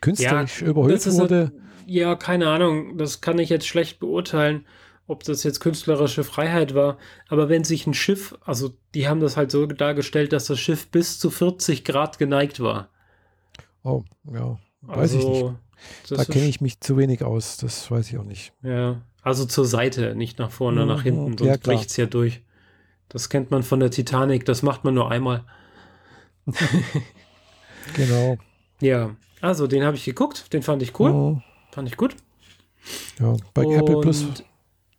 künstlerisch 0.00 0.60
ja, 0.60 0.66
überhöht 0.66 1.06
wurde. 1.12 1.52
Ja, 1.86 2.14
keine 2.14 2.48
Ahnung. 2.48 2.98
Das 2.98 3.20
kann 3.20 3.38
ich 3.38 3.48
jetzt 3.48 3.66
schlecht 3.66 4.00
beurteilen, 4.00 4.66
ob 5.06 5.24
das 5.24 5.42
jetzt 5.42 5.60
künstlerische 5.60 6.24
Freiheit 6.24 6.74
war. 6.74 6.98
Aber 7.28 7.48
wenn 7.48 7.64
sich 7.64 7.86
ein 7.86 7.94
Schiff, 7.94 8.36
also 8.44 8.74
die 8.94 9.08
haben 9.08 9.20
das 9.20 9.36
halt 9.36 9.50
so 9.50 9.66
dargestellt, 9.66 10.32
dass 10.32 10.46
das 10.46 10.58
Schiff 10.58 10.88
bis 10.88 11.18
zu 11.18 11.30
40 11.30 11.84
Grad 11.84 12.18
geneigt 12.18 12.60
war. 12.60 12.88
Oh, 13.82 14.04
ja. 14.32 14.58
Weiß 14.82 15.14
ich 15.14 15.24
nicht. 15.24 15.44
Also, 16.02 16.16
da 16.16 16.24
kenne 16.24 16.46
ich 16.46 16.60
mich 16.60 16.80
zu 16.80 16.96
wenig 16.96 17.22
aus, 17.24 17.56
das 17.56 17.90
weiß 17.90 18.08
ich 18.10 18.18
auch 18.18 18.24
nicht. 18.24 18.52
Ja, 18.62 19.02
also 19.22 19.44
zur 19.46 19.64
Seite, 19.64 20.14
nicht 20.14 20.38
nach 20.38 20.50
vorne, 20.50 20.82
mhm, 20.82 20.88
nach 20.88 21.02
hinten, 21.02 21.38
sonst 21.38 21.48
ja, 21.48 21.56
bricht 21.56 21.90
es 21.90 21.96
ja 21.96 22.06
durch. 22.06 22.42
Das 23.08 23.28
kennt 23.28 23.50
man 23.50 23.62
von 23.62 23.80
der 23.80 23.90
Titanic, 23.90 24.44
das 24.44 24.62
macht 24.62 24.84
man 24.84 24.94
nur 24.94 25.10
einmal. 25.10 25.44
genau. 27.94 28.38
Ja, 28.80 29.14
also 29.40 29.68
den 29.68 29.84
habe 29.84 29.96
ich 29.96 30.04
geguckt, 30.04 30.52
den 30.52 30.62
fand 30.62 30.82
ich 30.82 30.98
cool. 30.98 31.12
Mhm. 31.12 31.42
Fand 31.72 31.88
ich 31.88 31.96
gut. 31.96 32.14
Ja, 33.18 33.36
bei 33.54 33.64
Und 33.64 33.74
Apple 33.74 34.00
Plus. 34.00 34.26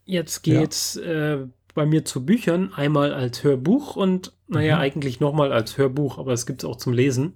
Jetzt 0.05 0.41
geht's 0.41 0.95
ja. 0.95 1.35
äh, 1.35 1.47
bei 1.75 1.85
mir 1.85 2.03
zu 2.03 2.25
Büchern, 2.25 2.73
einmal 2.73 3.13
als 3.13 3.43
Hörbuch 3.43 3.95
und 3.95 4.33
naja, 4.47 4.75
mhm. 4.75 4.81
eigentlich 4.81 5.19
nochmal 5.19 5.53
als 5.53 5.77
Hörbuch, 5.77 6.17
aber 6.17 6.33
es 6.33 6.45
gibt 6.45 6.63
es 6.63 6.69
auch 6.69 6.75
zum 6.75 6.93
Lesen. 6.93 7.35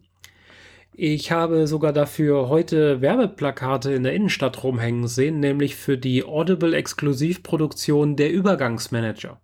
Ich 0.99 1.31
habe 1.31 1.67
sogar 1.67 1.93
dafür 1.93 2.49
heute 2.49 3.01
Werbeplakate 3.01 3.93
in 3.93 4.01
der 4.01 4.13
Innenstadt 4.13 4.63
rumhängen 4.63 5.07
sehen, 5.07 5.39
nämlich 5.39 5.75
für 5.75 5.97
die 5.97 6.23
Audible-Exklusivproduktion 6.23 8.15
Der 8.15 8.31
Übergangsmanager. 8.31 9.39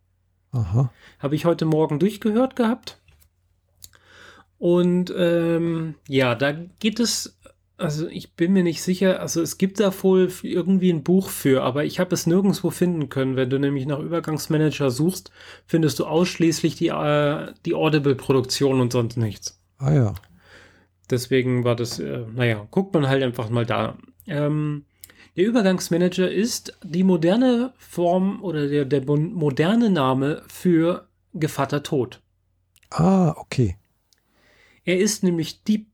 Aha. 0.51 0.91
Habe 1.19 1.35
ich 1.35 1.45
heute 1.45 1.65
Morgen 1.65 1.99
durchgehört 1.99 2.55
gehabt. 2.55 2.99
Und 4.57 5.13
ähm, 5.15 5.95
ja, 6.07 6.33
da 6.33 6.53
geht 6.53 6.99
es 6.99 7.37
also 7.78 8.07
ich 8.07 8.36
bin 8.36 8.53
mir 8.53 8.63
nicht 8.63 8.82
sicher, 8.82 9.19
also 9.19 9.41
es 9.41 9.57
gibt 9.57 9.80
da 9.80 9.91
wohl 10.03 10.32
irgendwie 10.43 10.91
ein 10.91 11.03
Buch 11.03 11.30
für, 11.30 11.63
aber 11.63 11.86
ich 11.86 11.99
habe 11.99 12.13
es 12.13 12.28
nirgendwo 12.28 12.69
finden 12.69 13.09
können. 13.09 13.36
Wenn 13.36 13.49
du 13.49 13.59
nämlich 13.59 13.86
nach 13.86 13.99
Übergangsmanager 13.99 14.91
suchst, 14.91 15.32
findest 15.65 15.99
du 15.99 16.05
ausschließlich 16.05 16.76
die, 16.76 16.89
äh, 16.89 17.53
die 17.65 17.74
Audible-Produktion 17.74 18.80
und 18.80 18.93
sonst 18.93 19.17
nichts. 19.17 19.59
Ah 19.80 19.93
ja. 19.93 20.13
Deswegen 21.09 21.63
war 21.63 21.76
das, 21.76 21.99
äh, 21.99 22.26
naja, 22.34 22.67
guckt 22.71 22.93
man 22.93 23.07
halt 23.07 23.24
einfach 23.24 23.49
mal 23.49 23.65
da. 23.65 23.97
Ähm, 24.28 24.86
der 25.36 25.45
Übergangsmanager 25.45 26.30
ist 26.30 26.78
die 26.84 27.03
moderne 27.03 27.74
Form 27.78 28.43
oder 28.43 28.67
der, 28.67 28.86
der 28.86 29.03
moderne 29.05 29.89
Name 29.89 30.43
für 30.47 31.07
Gevatter 31.34 31.82
Tod. 31.82 32.21
Ah, 32.91 33.34
okay. 33.38 33.78
Er 34.86 34.99
ist 34.99 35.24
nämlich 35.24 35.63
die 35.63 35.88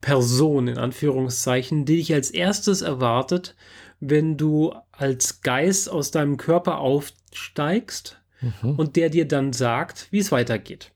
Person 0.00 0.68
in 0.68 0.78
Anführungszeichen, 0.78 1.84
die 1.84 1.96
dich 1.96 2.14
als 2.14 2.30
erstes 2.30 2.82
erwartet, 2.82 3.56
wenn 4.00 4.36
du 4.36 4.74
als 4.92 5.40
Geist 5.40 5.90
aus 5.90 6.10
deinem 6.10 6.36
Körper 6.36 6.78
aufsteigst 6.78 8.20
mhm. 8.40 8.76
und 8.76 8.96
der 8.96 9.10
dir 9.10 9.26
dann 9.26 9.52
sagt, 9.52 10.08
wie 10.10 10.18
es 10.18 10.32
weitergeht. 10.32 10.92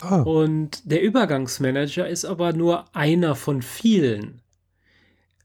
Ah. 0.00 0.22
Und 0.22 0.90
der 0.90 1.02
Übergangsmanager 1.02 2.08
ist 2.08 2.24
aber 2.24 2.52
nur 2.52 2.94
einer 2.94 3.34
von 3.34 3.62
vielen. 3.62 4.40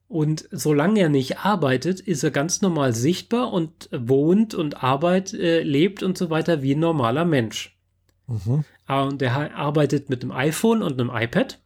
Und 0.07 0.47
solange 0.51 0.99
er 0.99 1.09
nicht 1.09 1.39
arbeitet, 1.39 1.99
ist 1.99 2.23
er 2.23 2.31
ganz 2.31 2.61
normal 2.61 2.93
sichtbar 2.93 3.51
und 3.51 3.89
wohnt 3.91 4.53
und 4.53 4.83
arbeitet, 4.83 5.39
äh, 5.39 5.61
lebt 5.61 6.03
und 6.03 6.17
so 6.17 6.29
weiter 6.29 6.61
wie 6.61 6.75
ein 6.75 6.79
normaler 6.79 7.25
Mensch. 7.25 7.77
Mhm. 8.27 8.63
Ah, 8.85 9.03
und 9.03 9.21
er 9.21 9.55
arbeitet 9.55 10.09
mit 10.09 10.23
einem 10.23 10.31
iPhone 10.31 10.83
und 10.83 10.99
einem 10.99 11.11
iPad 11.13 11.59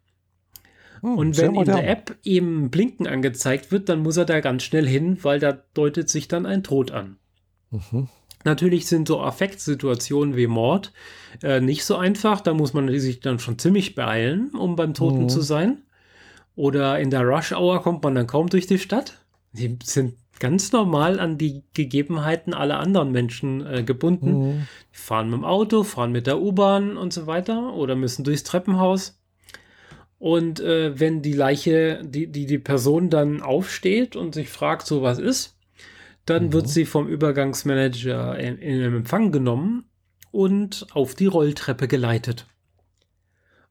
hm, 1.01 1.17
und 1.17 1.37
wenn 1.37 1.55
in 1.55 1.65
der 1.65 1.87
App 1.87 2.17
ihm 2.23 2.69
Blinken 2.69 3.07
angezeigt 3.07 3.71
wird, 3.71 3.89
dann 3.89 3.99
muss 3.99 4.17
er 4.17 4.25
da 4.25 4.39
ganz 4.39 4.63
schnell 4.63 4.87
hin, 4.87 5.17
weil 5.23 5.39
da 5.39 5.51
deutet 5.73 6.09
sich 6.09 6.27
dann 6.27 6.45
ein 6.45 6.63
Tod 6.63 6.91
an. 6.91 7.17
Mhm. 7.71 8.07
Natürlich 8.45 8.87
sind 8.87 9.07
so 9.07 9.19
Affektsituationen 9.21 10.35
wie 10.35 10.47
Mord 10.47 10.93
äh, 11.43 11.59
nicht 11.59 11.83
so 11.83 11.97
einfach. 11.97 12.41
Da 12.41 12.53
muss 12.53 12.73
man 12.73 12.87
sich 12.99 13.19
dann 13.19 13.39
schon 13.39 13.59
ziemlich 13.59 13.95
beeilen, 13.95 14.51
um 14.51 14.75
beim 14.75 14.93
Toten 14.93 15.23
mhm. 15.23 15.29
zu 15.29 15.41
sein. 15.41 15.83
Oder 16.55 16.99
in 16.99 17.09
der 17.09 17.21
Rush 17.21 17.51
Hour 17.51 17.81
kommt 17.81 18.03
man 18.03 18.15
dann 18.15 18.27
kaum 18.27 18.47
durch 18.47 18.67
die 18.67 18.79
Stadt. 18.79 19.17
Die 19.51 19.77
sind 19.83 20.15
ganz 20.39 20.71
normal 20.71 21.19
an 21.19 21.37
die 21.37 21.63
Gegebenheiten 21.73 22.53
aller 22.53 22.79
anderen 22.79 23.11
Menschen 23.11 23.65
äh, 23.65 23.83
gebunden. 23.83 24.31
Mhm. 24.31 24.67
Die 24.93 24.97
fahren 24.97 25.29
mit 25.29 25.39
dem 25.39 25.45
Auto, 25.45 25.83
fahren 25.83 26.11
mit 26.11 26.27
der 26.27 26.39
U-Bahn 26.39 26.97
und 26.97 27.11
so 27.11 27.27
weiter 27.27 27.73
oder 27.73 27.95
müssen 27.95 28.23
durchs 28.23 28.43
Treppenhaus. 28.43 29.18
Und 30.19 30.59
äh, 30.59 30.99
wenn 30.99 31.21
die 31.21 31.33
Leiche, 31.33 32.01
die, 32.03 32.27
die, 32.27 32.45
die 32.45 32.59
Person 32.59 33.09
dann 33.09 33.41
aufsteht 33.41 34.15
und 34.15 34.35
sich 34.35 34.49
fragt, 34.49 34.85
so 34.85 35.01
was 35.01 35.17
ist, 35.17 35.57
dann 36.25 36.47
mhm. 36.47 36.53
wird 36.53 36.69
sie 36.69 36.85
vom 36.85 37.07
Übergangsmanager 37.07 38.37
in, 38.37 38.57
in 38.57 38.81
Empfang 38.81 39.31
genommen 39.31 39.85
und 40.31 40.85
auf 40.91 41.15
die 41.15 41.25
Rolltreppe 41.25 41.87
geleitet. 41.87 42.45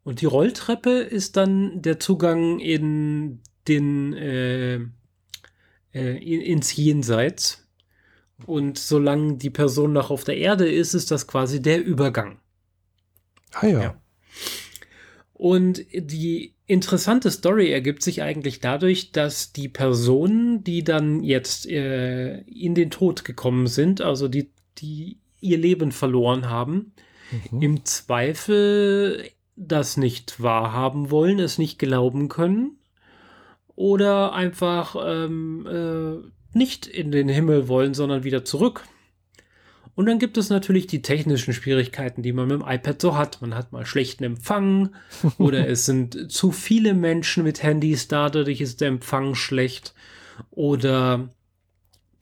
Und 0.03 0.23
die 0.23 0.27
Rolltreppe 0.27 0.91
ist 0.91 1.37
dann 1.37 1.83
der 1.83 2.01
Zugang 2.01 2.61
in 2.61 3.41
den 3.69 4.15
äh, 4.15 4.81
äh, 5.93 6.17
in, 6.17 6.41
ins 6.41 6.75
Jenseits. 6.75 7.67
Und 8.47 8.79
solange 8.79 9.37
die 9.37 9.51
Person 9.51 9.93
noch 9.93 10.11
auf 10.11 10.25
der 10.25 10.37
Erde 10.37 10.71
ist, 10.71 10.95
ist 10.95 11.11
das 11.11 11.27
quasi 11.27 11.61
der 11.61 11.85
Übergang. 11.85 12.41
Ah 13.53 13.67
ja. 13.67 13.81
ja. 13.81 14.01
Und 15.39 15.87
die 15.95 16.55
interessante 16.67 17.31
Story 17.31 17.71
ergibt 17.71 18.03
sich 18.03 18.23
eigentlich 18.23 18.59
dadurch, 18.59 19.13
dass 19.13 19.53
die 19.53 19.69
Personen, 19.69 20.65
die 20.65 20.83
dann 20.83 21.23
jetzt 21.23 21.67
äh, 21.67 22.41
in 22.41 22.75
den 22.75 22.91
Tod 22.91 23.25
gekommen 23.25 23.69
sind, 23.69 24.01
also 24.01 24.27
die, 24.27 24.51
die 24.79 25.19
ihr 25.41 25.57
Leben 25.57 25.93
verloren 25.93 26.51
haben, 26.51 26.93
mhm. 27.53 27.63
im 27.63 27.85
Zweifel 27.85 29.31
das 29.55 29.97
nicht 29.97 30.43
wahrhaben 30.43 31.11
wollen, 31.13 31.39
es 31.39 31.57
nicht 31.57 31.79
glauben 31.79 32.29
können 32.29 32.79
oder 33.77 34.33
einfach 34.33 34.97
ähm, 35.01 35.67
äh, 35.67 36.57
nicht 36.57 36.89
in 36.89 37.13
den 37.13 37.29
Himmel 37.29 37.69
wollen, 37.69 37.95
sondern 37.95 38.25
wieder 38.25 38.45
zurück. 38.45 38.85
Und 39.99 40.07
dann 40.07 40.21
gibt 40.21 40.39
es 40.39 40.49
natürlich 40.49 40.87
die 40.87 41.03
technischen 41.03 41.53
Schwierigkeiten, 41.53 42.23
die 42.23 42.33
man 42.33 42.47
mit 42.47 42.61
dem 42.61 42.69
iPad 42.69 43.03
so 43.03 43.17
hat. 43.17 43.41
Man 43.41 43.57
hat 43.57 43.73
mal 43.73 43.85
schlechten 43.85 44.23
Empfang 44.23 44.91
oder 45.39 45.67
es 45.67 45.87
sind 45.87 46.31
zu 46.31 46.53
viele 46.53 46.95
Menschen 46.95 47.43
mit 47.43 47.65
Handys 47.65 48.07
da, 48.07 48.31
dadurch 48.31 48.61
ist 48.61 48.81
der 48.81 48.87
Empfang 48.87 49.35
schlecht. 49.35 49.95
Oder 50.53 51.31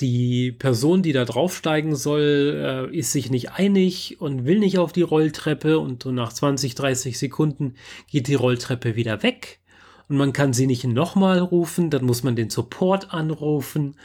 die 0.00 0.52
Person, 0.52 1.02
die 1.02 1.12
da 1.12 1.26
draufsteigen 1.26 1.94
soll, 1.96 2.88
äh, 2.90 2.96
ist 2.96 3.12
sich 3.12 3.28
nicht 3.28 3.50
einig 3.50 4.22
und 4.22 4.46
will 4.46 4.58
nicht 4.58 4.78
auf 4.78 4.92
die 4.94 5.02
Rolltreppe 5.02 5.78
und 5.78 6.04
so 6.04 6.12
nach 6.12 6.32
20, 6.32 6.76
30 6.76 7.18
Sekunden 7.18 7.74
geht 8.10 8.26
die 8.28 8.36
Rolltreppe 8.36 8.96
wieder 8.96 9.22
weg 9.22 9.60
und 10.08 10.16
man 10.16 10.32
kann 10.32 10.54
sie 10.54 10.66
nicht 10.66 10.84
nochmal 10.84 11.40
rufen, 11.40 11.90
dann 11.90 12.06
muss 12.06 12.22
man 12.22 12.36
den 12.36 12.48
Support 12.48 13.12
anrufen 13.12 13.96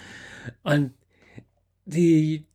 und 0.63 0.91
die 1.85 2.50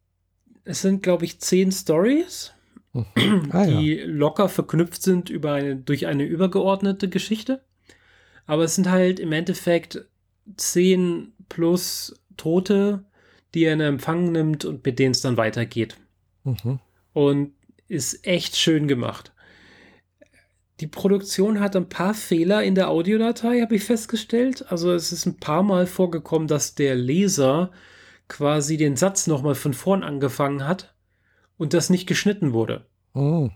es 0.66 0.82
sind, 0.82 1.02
glaube 1.02 1.24
ich, 1.24 1.38
zehn 1.38 1.72
Stories, 1.72 2.52
mhm. 2.92 3.48
ah, 3.52 3.64
die 3.64 3.94
ja. 3.94 4.06
locker 4.06 4.48
verknüpft 4.48 5.00
sind 5.00 5.30
über 5.30 5.52
eine, 5.52 5.76
durch 5.76 6.06
eine 6.06 6.24
übergeordnete 6.24 7.08
Geschichte. 7.08 7.64
Aber 8.46 8.64
es 8.64 8.74
sind 8.74 8.90
halt 8.90 9.18
im 9.20 9.32
Endeffekt 9.32 10.04
zehn 10.56 11.32
plus 11.48 12.14
Tote, 12.36 13.04
die 13.54 13.64
er 13.64 13.72
in 13.72 13.80
Empfang 13.80 14.32
nimmt 14.32 14.64
und 14.64 14.84
mit 14.84 14.98
denen 14.98 15.12
es 15.12 15.20
dann 15.20 15.36
weitergeht. 15.36 15.96
Mhm. 16.44 16.80
Und 17.12 17.52
ist 17.88 18.26
echt 18.26 18.56
schön 18.56 18.88
gemacht. 18.88 19.32
Die 20.80 20.88
Produktion 20.88 21.60
hat 21.60 21.76
ein 21.76 21.88
paar 21.88 22.12
Fehler 22.12 22.62
in 22.62 22.74
der 22.74 22.90
Audiodatei, 22.90 23.60
habe 23.62 23.76
ich 23.76 23.84
festgestellt. 23.84 24.70
Also 24.70 24.92
es 24.92 25.12
ist 25.12 25.26
ein 25.26 25.38
paar 25.38 25.62
Mal 25.62 25.86
vorgekommen, 25.86 26.48
dass 26.48 26.74
der 26.74 26.96
Leser 26.96 27.70
quasi 28.28 28.76
den 28.76 28.96
Satz 28.96 29.26
nochmal 29.26 29.54
von 29.54 29.74
vorn 29.74 30.02
angefangen 30.02 30.66
hat 30.66 30.94
und 31.56 31.74
das 31.74 31.90
nicht 31.90 32.06
geschnitten 32.06 32.52
wurde. 32.52 32.86
Oh. 33.14 33.50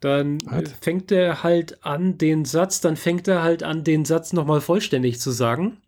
Dann 0.00 0.38
What? 0.46 0.68
fängt 0.80 1.12
er 1.12 1.42
halt 1.42 1.84
an, 1.84 2.16
den 2.16 2.44
Satz, 2.44 2.80
dann 2.80 2.96
fängt 2.96 3.28
er 3.28 3.42
halt 3.42 3.62
an, 3.62 3.84
den 3.84 4.04
Satz 4.04 4.32
nochmal 4.32 4.62
vollständig 4.62 5.20
zu 5.20 5.30
sagen. 5.30 5.78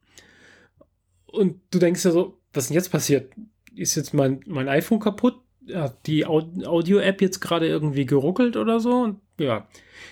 Und 1.27 1.61
du 1.71 1.79
denkst 1.79 2.05
ja 2.05 2.11
so, 2.11 2.39
was 2.53 2.65
ist 2.65 2.69
denn 2.69 2.75
jetzt 2.75 2.93
passiert? 2.93 3.33
Ist 3.75 3.95
jetzt 3.95 4.13
mein, 4.13 4.41
mein 4.47 4.69
iPhone 4.69 5.01
kaputt? 5.01 5.37
Hat 5.73 6.07
die 6.07 6.27
Audio-App 6.27 7.23
jetzt 7.23 7.41
gerade 7.41 7.67
irgendwie 7.67 8.05
geruckelt 8.05 8.57
oder 8.57 8.81
so? 8.81 9.01
Und, 9.01 9.21
ja. 9.39 9.67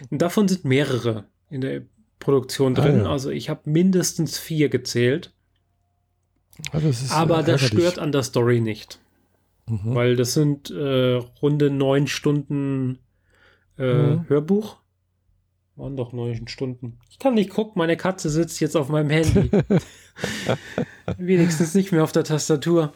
Und 0.08 0.22
davon 0.22 0.48
sind 0.48 0.64
mehrere 0.64 1.24
in 1.50 1.60
der 1.60 1.82
Produktion 2.20 2.74
drin. 2.74 3.00
Ah, 3.00 3.04
ja. 3.04 3.10
Also 3.10 3.30
ich 3.30 3.50
habe 3.50 3.68
mindestens 3.68 4.38
vier 4.38 4.70
gezählt. 4.70 5.34
Also 6.72 6.88
ist, 6.88 7.12
Aber 7.12 7.42
das 7.42 7.60
stört 7.62 7.98
an 7.98 8.12
der 8.12 8.22
Story 8.22 8.60
nicht. 8.60 8.98
Mhm. 9.66 9.94
Weil 9.94 10.16
das 10.16 10.34
sind 10.34 10.70
äh, 10.70 11.14
runde 11.42 11.70
neun 11.70 12.06
Stunden 12.06 12.98
äh, 13.78 13.92
mhm. 13.92 14.28
Hörbuch. 14.28 14.78
Waren 15.76 15.96
doch 15.96 16.12
neun 16.12 16.48
Stunden. 16.48 16.98
Ich 17.10 17.18
kann 17.18 17.34
nicht 17.34 17.50
gucken, 17.50 17.74
meine 17.76 17.96
Katze 17.96 18.28
sitzt 18.28 18.60
jetzt 18.60 18.76
auf 18.76 18.88
meinem 18.88 19.10
Handy. 19.10 19.50
Wenigstens 21.18 21.74
nicht 21.74 21.92
mehr 21.92 22.04
auf 22.04 22.12
der 22.12 22.24
Tastatur. 22.24 22.92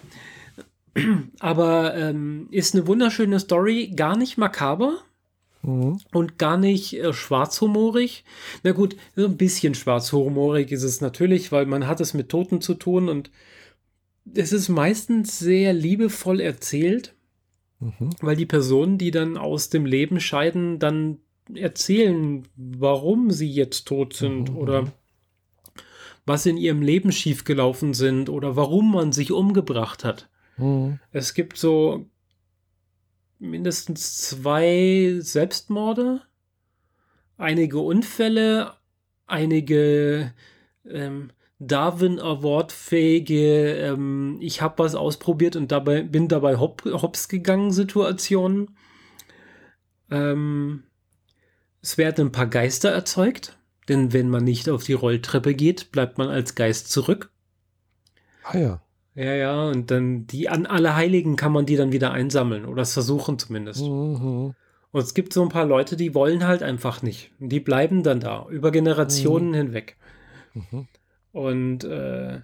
Aber 1.41 1.95
ähm, 1.97 2.49
ist 2.51 2.75
eine 2.75 2.87
wunderschöne 2.87 3.41
Story, 3.41 3.93
gar 3.95 4.17
nicht 4.17 4.37
makaber. 4.37 4.99
Mhm. 5.63 5.99
Und 6.13 6.39
gar 6.39 6.59
nicht 6.59 6.95
äh, 6.95 7.13
schwarzhumorig. 7.13 8.25
Na 8.63 8.73
gut, 8.73 8.97
so 9.17 9.25
ein 9.25 9.37
bisschen 9.37 9.75
schwarzhumorig 9.75 10.71
ist 10.71 10.83
es 10.83 11.01
natürlich, 11.01 11.53
weil 11.53 11.67
man 11.67 11.87
hat 11.87 12.01
es 12.01 12.13
mit 12.13 12.29
Toten 12.29 12.61
zu 12.61 12.75
tun 12.75 13.09
und 13.09 13.31
es 14.33 14.53
ist 14.53 14.69
meistens 14.69 15.39
sehr 15.39 15.73
liebevoll 15.73 16.41
erzählt, 16.41 17.15
mhm. 17.81 18.11
weil 18.21 18.37
die 18.37 18.47
Personen, 18.47 18.99
die 18.99 19.11
dann 19.11 19.37
aus 19.37 19.69
dem 19.69 19.87
Leben 19.87 20.21
scheiden, 20.21 20.79
dann 20.79 21.19
erzählen, 21.55 22.49
warum 22.57 23.31
sie 23.31 23.51
jetzt 23.51 23.87
tot 23.87 24.15
sind 24.15 24.51
mhm. 24.51 24.57
oder 24.57 24.93
was 26.27 26.47
in 26.47 26.57
ihrem 26.57 26.81
Leben 26.81 27.13
schiefgelaufen 27.13 27.93
sind 27.93 28.31
oder 28.31 28.57
warum 28.57 28.93
man 28.93 29.13
sich 29.13 29.31
umgebracht 29.31 30.05
hat. 30.05 30.31
Mhm. 30.57 30.99
Es 31.13 31.35
gibt 31.35 31.59
so 31.59 32.07
mindestens 33.39 34.19
zwei 34.19 35.17
Selbstmorde, 35.19 36.23
einige 37.37 37.79
Unfälle, 37.79 38.73
einige 39.27 40.33
ähm, 40.89 41.31
Darwin 41.67 42.19
Award 42.19 42.73
fähige, 42.73 43.75
ähm, 43.75 44.39
ich 44.41 44.63
habe 44.63 44.83
was 44.83 44.95
ausprobiert 44.95 45.57
und 45.57 45.73
dabei 45.73 46.03
bin 46.03 46.29
dabei 46.29 46.57
hop, 46.57 46.85
hops 46.85 47.29
gegangen 47.29 47.73
Situationen. 47.73 48.77
Ähm, 50.11 50.85
es 51.83 51.99
werden 51.99 52.29
ein 52.29 52.33
paar 52.33 52.47
Geister 52.47 52.91
erzeugt, 52.91 53.59
denn 53.89 54.13
wenn 54.13 54.29
man 54.31 54.45
nicht 54.45 54.69
auf 54.69 54.85
die 54.85 54.93
Rolltreppe 54.93 55.55
geht, 55.55 55.93
bleibt 55.93 56.19
man 56.19 56.29
als 56.29 56.55
Geist 56.55 56.91
zurück. 56.91 57.31
Ah 58.45 58.59
ja. 58.59 58.81
Ja, 59.15 59.35
ja, 59.35 59.63
und 59.69 59.91
dann 59.91 60.27
die 60.27 60.49
an 60.49 60.67
alle 60.67 60.97
Heiligen 60.97 61.37
kann 61.37 61.53
man 61.53 61.67
die 61.67 61.77
dann 61.77 61.93
wieder 61.93 62.11
einsammeln 62.11 62.65
oder 62.65 62.83
es 62.83 62.95
versuchen 62.95 63.39
zumindest. 63.39 63.83
Mhm. 63.83 64.55
Und 64.91 65.01
es 65.01 65.15
gibt 65.15 65.33
so 65.33 65.43
ein 65.43 65.49
paar 65.49 65.67
Leute, 65.67 65.97
die 65.97 66.15
wollen 66.15 66.47
halt 66.47 66.63
einfach 66.63 67.03
nicht. 67.03 67.31
Die 67.39 67.61
bleiben 67.61 68.03
dann 68.03 68.21
da, 68.21 68.47
über 68.49 68.71
Generationen 68.71 69.51
mhm. 69.51 69.55
hinweg. 69.55 69.97
Mhm. 70.55 70.89
Und 71.35 71.83
äh, 71.83 72.43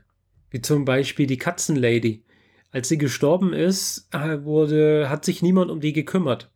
wie 0.50 0.60
zum 0.60 0.84
Beispiel 0.84 1.28
die 1.28 1.38
Katzenlady. 1.38 2.24
Als 2.72 2.88
sie 2.88 2.98
gestorben 2.98 3.52
ist, 3.52 4.08
äh, 4.10 4.42
wurde, 4.42 5.08
hat 5.08 5.24
sich 5.24 5.42
niemand 5.42 5.70
um 5.70 5.80
die 5.80 5.92
gekümmert. 5.92 6.50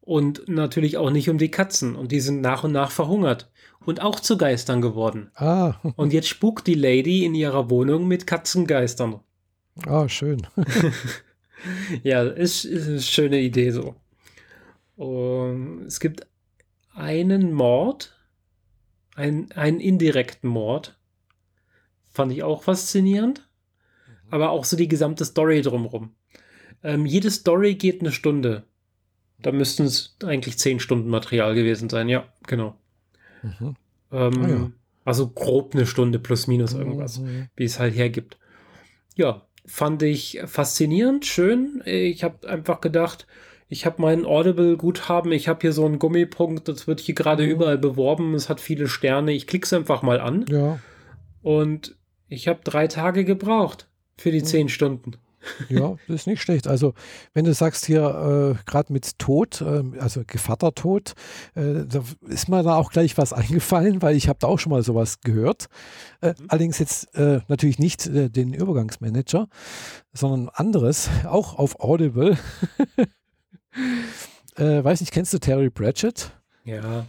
Und 0.00 0.48
natürlich 0.48 0.96
auch 0.96 1.10
nicht 1.10 1.30
um 1.30 1.38
die 1.38 1.52
Katzen. 1.52 1.94
Und 1.94 2.10
die 2.10 2.18
sind 2.18 2.40
nach 2.40 2.64
und 2.64 2.72
nach 2.72 2.90
verhungert. 2.90 3.48
Und 3.86 4.02
auch 4.02 4.18
zu 4.18 4.36
Geistern 4.36 4.82
geworden. 4.82 5.30
Ah. 5.36 5.74
Und 5.94 6.12
jetzt 6.12 6.26
spukt 6.26 6.66
die 6.66 6.74
Lady 6.74 7.24
in 7.24 7.36
ihrer 7.36 7.70
Wohnung 7.70 8.08
mit 8.08 8.26
Katzengeistern. 8.26 9.20
Ah, 9.86 10.08
schön. 10.08 10.44
ja, 12.02 12.24
ist, 12.24 12.64
ist 12.64 12.88
eine 12.88 13.00
schöne 13.00 13.38
Idee 13.38 13.70
so. 13.70 13.94
Und 14.96 15.84
es 15.86 16.00
gibt 16.00 16.26
einen 16.92 17.52
Mord, 17.52 18.16
ein, 19.14 19.52
einen 19.52 19.78
indirekten 19.78 20.50
Mord. 20.50 20.97
Fand 22.18 22.32
ich 22.32 22.42
auch 22.42 22.64
faszinierend. 22.64 23.48
Mhm. 24.08 24.32
Aber 24.32 24.50
auch 24.50 24.64
so 24.64 24.76
die 24.76 24.88
gesamte 24.88 25.24
Story 25.24 25.62
drumherum. 25.62 26.16
Ähm, 26.82 27.06
jede 27.06 27.30
Story 27.30 27.76
geht 27.76 28.00
eine 28.00 28.10
Stunde. 28.10 28.64
Da 29.40 29.52
müssten 29.52 29.84
es 29.84 30.16
eigentlich 30.24 30.58
zehn 30.58 30.80
Stunden 30.80 31.10
Material 31.10 31.54
gewesen 31.54 31.88
sein. 31.88 32.08
Ja, 32.08 32.24
genau. 32.44 32.74
Mhm. 33.44 33.76
Ähm, 34.10 34.32
ah, 34.42 34.48
ja. 34.48 34.70
Also 35.04 35.28
grob 35.28 35.76
eine 35.76 35.86
Stunde 35.86 36.18
plus 36.18 36.48
minus 36.48 36.72
irgendwas, 36.72 37.20
mhm. 37.20 37.50
wie 37.54 37.62
es 37.62 37.78
halt 37.78 37.94
hergibt. 37.94 38.36
Ja, 39.14 39.46
fand 39.64 40.02
ich 40.02 40.40
faszinierend, 40.44 41.24
schön. 41.24 41.84
Ich 41.84 42.24
habe 42.24 42.48
einfach 42.48 42.80
gedacht, 42.80 43.28
ich 43.68 43.86
habe 43.86 44.02
meinen 44.02 44.26
Audible-Guthaben, 44.26 45.30
ich 45.30 45.46
habe 45.46 45.60
hier 45.60 45.72
so 45.72 45.86
einen 45.86 46.00
Gummipunkt, 46.00 46.66
das 46.66 46.88
wird 46.88 46.98
hier 46.98 47.14
gerade 47.14 47.44
mhm. 47.44 47.50
überall 47.50 47.78
beworben, 47.78 48.34
es 48.34 48.48
hat 48.48 48.58
viele 48.58 48.88
Sterne, 48.88 49.30
ich 49.30 49.46
klicke 49.46 49.66
es 49.66 49.72
einfach 49.72 50.02
mal 50.02 50.18
an. 50.18 50.46
Ja. 50.48 50.80
Und 51.42 51.97
ich 52.28 52.48
habe 52.48 52.60
drei 52.62 52.86
Tage 52.86 53.24
gebraucht 53.24 53.88
für 54.16 54.30
die 54.30 54.40
mhm. 54.40 54.44
zehn 54.44 54.68
Stunden. 54.68 55.16
Ja, 55.68 55.96
das 56.06 56.22
ist 56.22 56.26
nicht 56.26 56.42
schlecht. 56.42 56.66
Also, 56.66 56.94
wenn 57.32 57.44
du 57.44 57.54
sagst 57.54 57.86
hier 57.86 58.56
äh, 58.58 58.62
gerade 58.68 58.92
mit 58.92 59.18
Tod, 59.18 59.60
äh, 59.60 59.82
also 59.98 60.22
Gevattertod, 60.26 61.14
äh, 61.54 61.84
da 61.86 62.02
ist 62.26 62.48
mir 62.48 62.62
da 62.62 62.76
auch 62.76 62.90
gleich 62.90 63.16
was 63.18 63.32
eingefallen, 63.32 64.02
weil 64.02 64.16
ich 64.16 64.28
habe 64.28 64.38
da 64.40 64.48
auch 64.48 64.58
schon 64.58 64.70
mal 64.70 64.82
sowas 64.82 65.20
gehört. 65.20 65.66
Äh, 66.20 66.30
mhm. 66.30 66.46
Allerdings 66.48 66.78
jetzt 66.78 67.14
äh, 67.14 67.40
natürlich 67.48 67.78
nicht 67.78 68.06
äh, 68.06 68.28
den 68.28 68.52
Übergangsmanager, 68.52 69.48
sondern 70.12 70.48
anderes, 70.48 71.08
auch 71.24 71.58
auf 71.58 71.80
Audible. 71.80 72.36
weiß 74.56 75.00
nicht, 75.00 75.12
kennst 75.12 75.32
du 75.32 75.38
Terry 75.38 75.70
Pratchett? 75.70 76.32
Ja, 76.64 77.06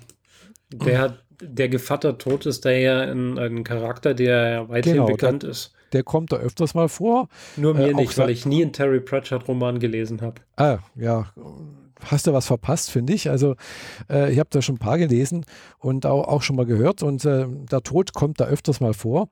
der 0.71 0.99
hat 0.99 1.23
der 1.41 1.69
Gevattertod 1.69 2.45
ist 2.45 2.65
da 2.65 2.71
ja 2.71 3.01
ein, 3.01 3.37
ein 3.37 3.63
Charakter, 3.63 4.13
der 4.13 4.69
weithin 4.69 4.93
genau, 4.93 5.05
bekannt 5.07 5.43
der, 5.43 5.51
ist 5.51 5.73
der 5.93 6.03
kommt 6.03 6.31
da 6.31 6.37
öfters 6.37 6.73
mal 6.73 6.89
vor. 6.89 7.29
Nur 7.57 7.73
mir 7.73 7.89
äh, 7.89 7.93
nicht, 7.93 8.17
weil 8.17 8.29
ich 8.29 8.45
nie 8.45 8.61
einen 8.61 8.73
Terry 8.73 8.99
Pratchett-Roman 8.99 9.79
gelesen 9.79 10.21
habe. 10.21 10.41
Ah, 10.55 10.79
ja. 10.95 11.31
Hast 12.05 12.27
du 12.27 12.33
was 12.33 12.45
verpasst, 12.45 12.91
finde 12.91 13.13
ich. 13.13 13.29
Also, 13.29 13.55
äh, 14.09 14.31
ich 14.31 14.39
habe 14.39 14.49
da 14.51 14.61
schon 14.61 14.75
ein 14.75 14.79
paar 14.79 14.97
gelesen 14.97 15.45
und 15.79 16.05
auch, 16.05 16.27
auch 16.27 16.41
schon 16.41 16.55
mal 16.55 16.65
gehört. 16.65 17.03
Und 17.03 17.25
äh, 17.25 17.45
der 17.49 17.81
Tod 17.81 18.13
kommt 18.13 18.39
da 18.39 18.45
öfters 18.45 18.79
mal 18.79 18.93
vor. 18.93 19.29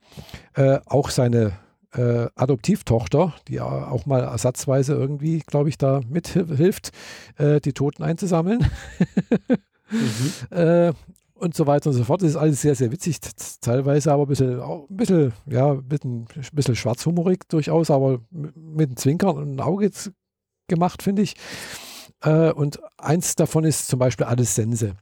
Äh, 0.54 0.80
auch 0.86 1.10
seine 1.10 1.54
äh, 1.94 2.28
Adoptivtochter, 2.36 3.34
die 3.48 3.62
auch 3.62 4.06
mal 4.06 4.22
ersatzweise 4.22 4.94
irgendwie, 4.94 5.40
glaube 5.40 5.70
ich, 5.70 5.78
da 5.78 6.02
mithilft, 6.10 6.92
äh, 7.38 7.62
die 7.62 7.74
Toten 7.74 8.04
einzusammeln. 8.04 8.70
mhm 9.90 10.94
und 11.40 11.56
so 11.56 11.68
weiter 11.68 11.90
und 11.90 11.96
so 11.96 12.04
fort. 12.04 12.22
Das 12.22 12.30
ist 12.30 12.36
alles 12.36 12.62
sehr, 12.62 12.76
sehr 12.76 12.92
witzig, 12.92 13.20
teilweise 13.62 14.12
aber 14.12 14.24
ein 14.24 14.28
bisschen, 14.28 14.60
auch 14.60 14.90
ein 14.90 14.98
bisschen, 14.98 15.34
ja, 15.46 15.72
ein 15.72 15.88
bisschen, 15.88 16.22
ein 16.36 16.50
bisschen 16.54 16.76
schwarzhumorig 16.76 17.48
durchaus, 17.48 17.92
aber 17.92 18.20
mit 18.32 18.90
einem 18.90 18.98
Zwinkern 18.98 19.38
und 19.38 19.44
einem 19.44 19.60
Auge 19.60 19.92
gemacht, 20.68 21.04
finde 21.04 21.22
ich. 21.22 21.36
Äh, 22.22 22.52
und 22.52 22.80
eins 22.98 23.36
davon 23.36 23.64
ist 23.64 23.88
zum 23.88 24.00
Beispiel 24.00 24.26
Alles 24.26 24.56
Sense. 24.56 24.96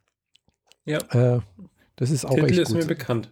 Ja. 0.85 0.99
Äh, 1.09 1.39
das 1.95 2.11
ist 2.11 2.25
auch 2.25 2.35
Titel 2.35 2.45
echt 2.45 2.59
ist 2.59 2.73
mir 2.73 2.85
bekannt. 2.85 3.31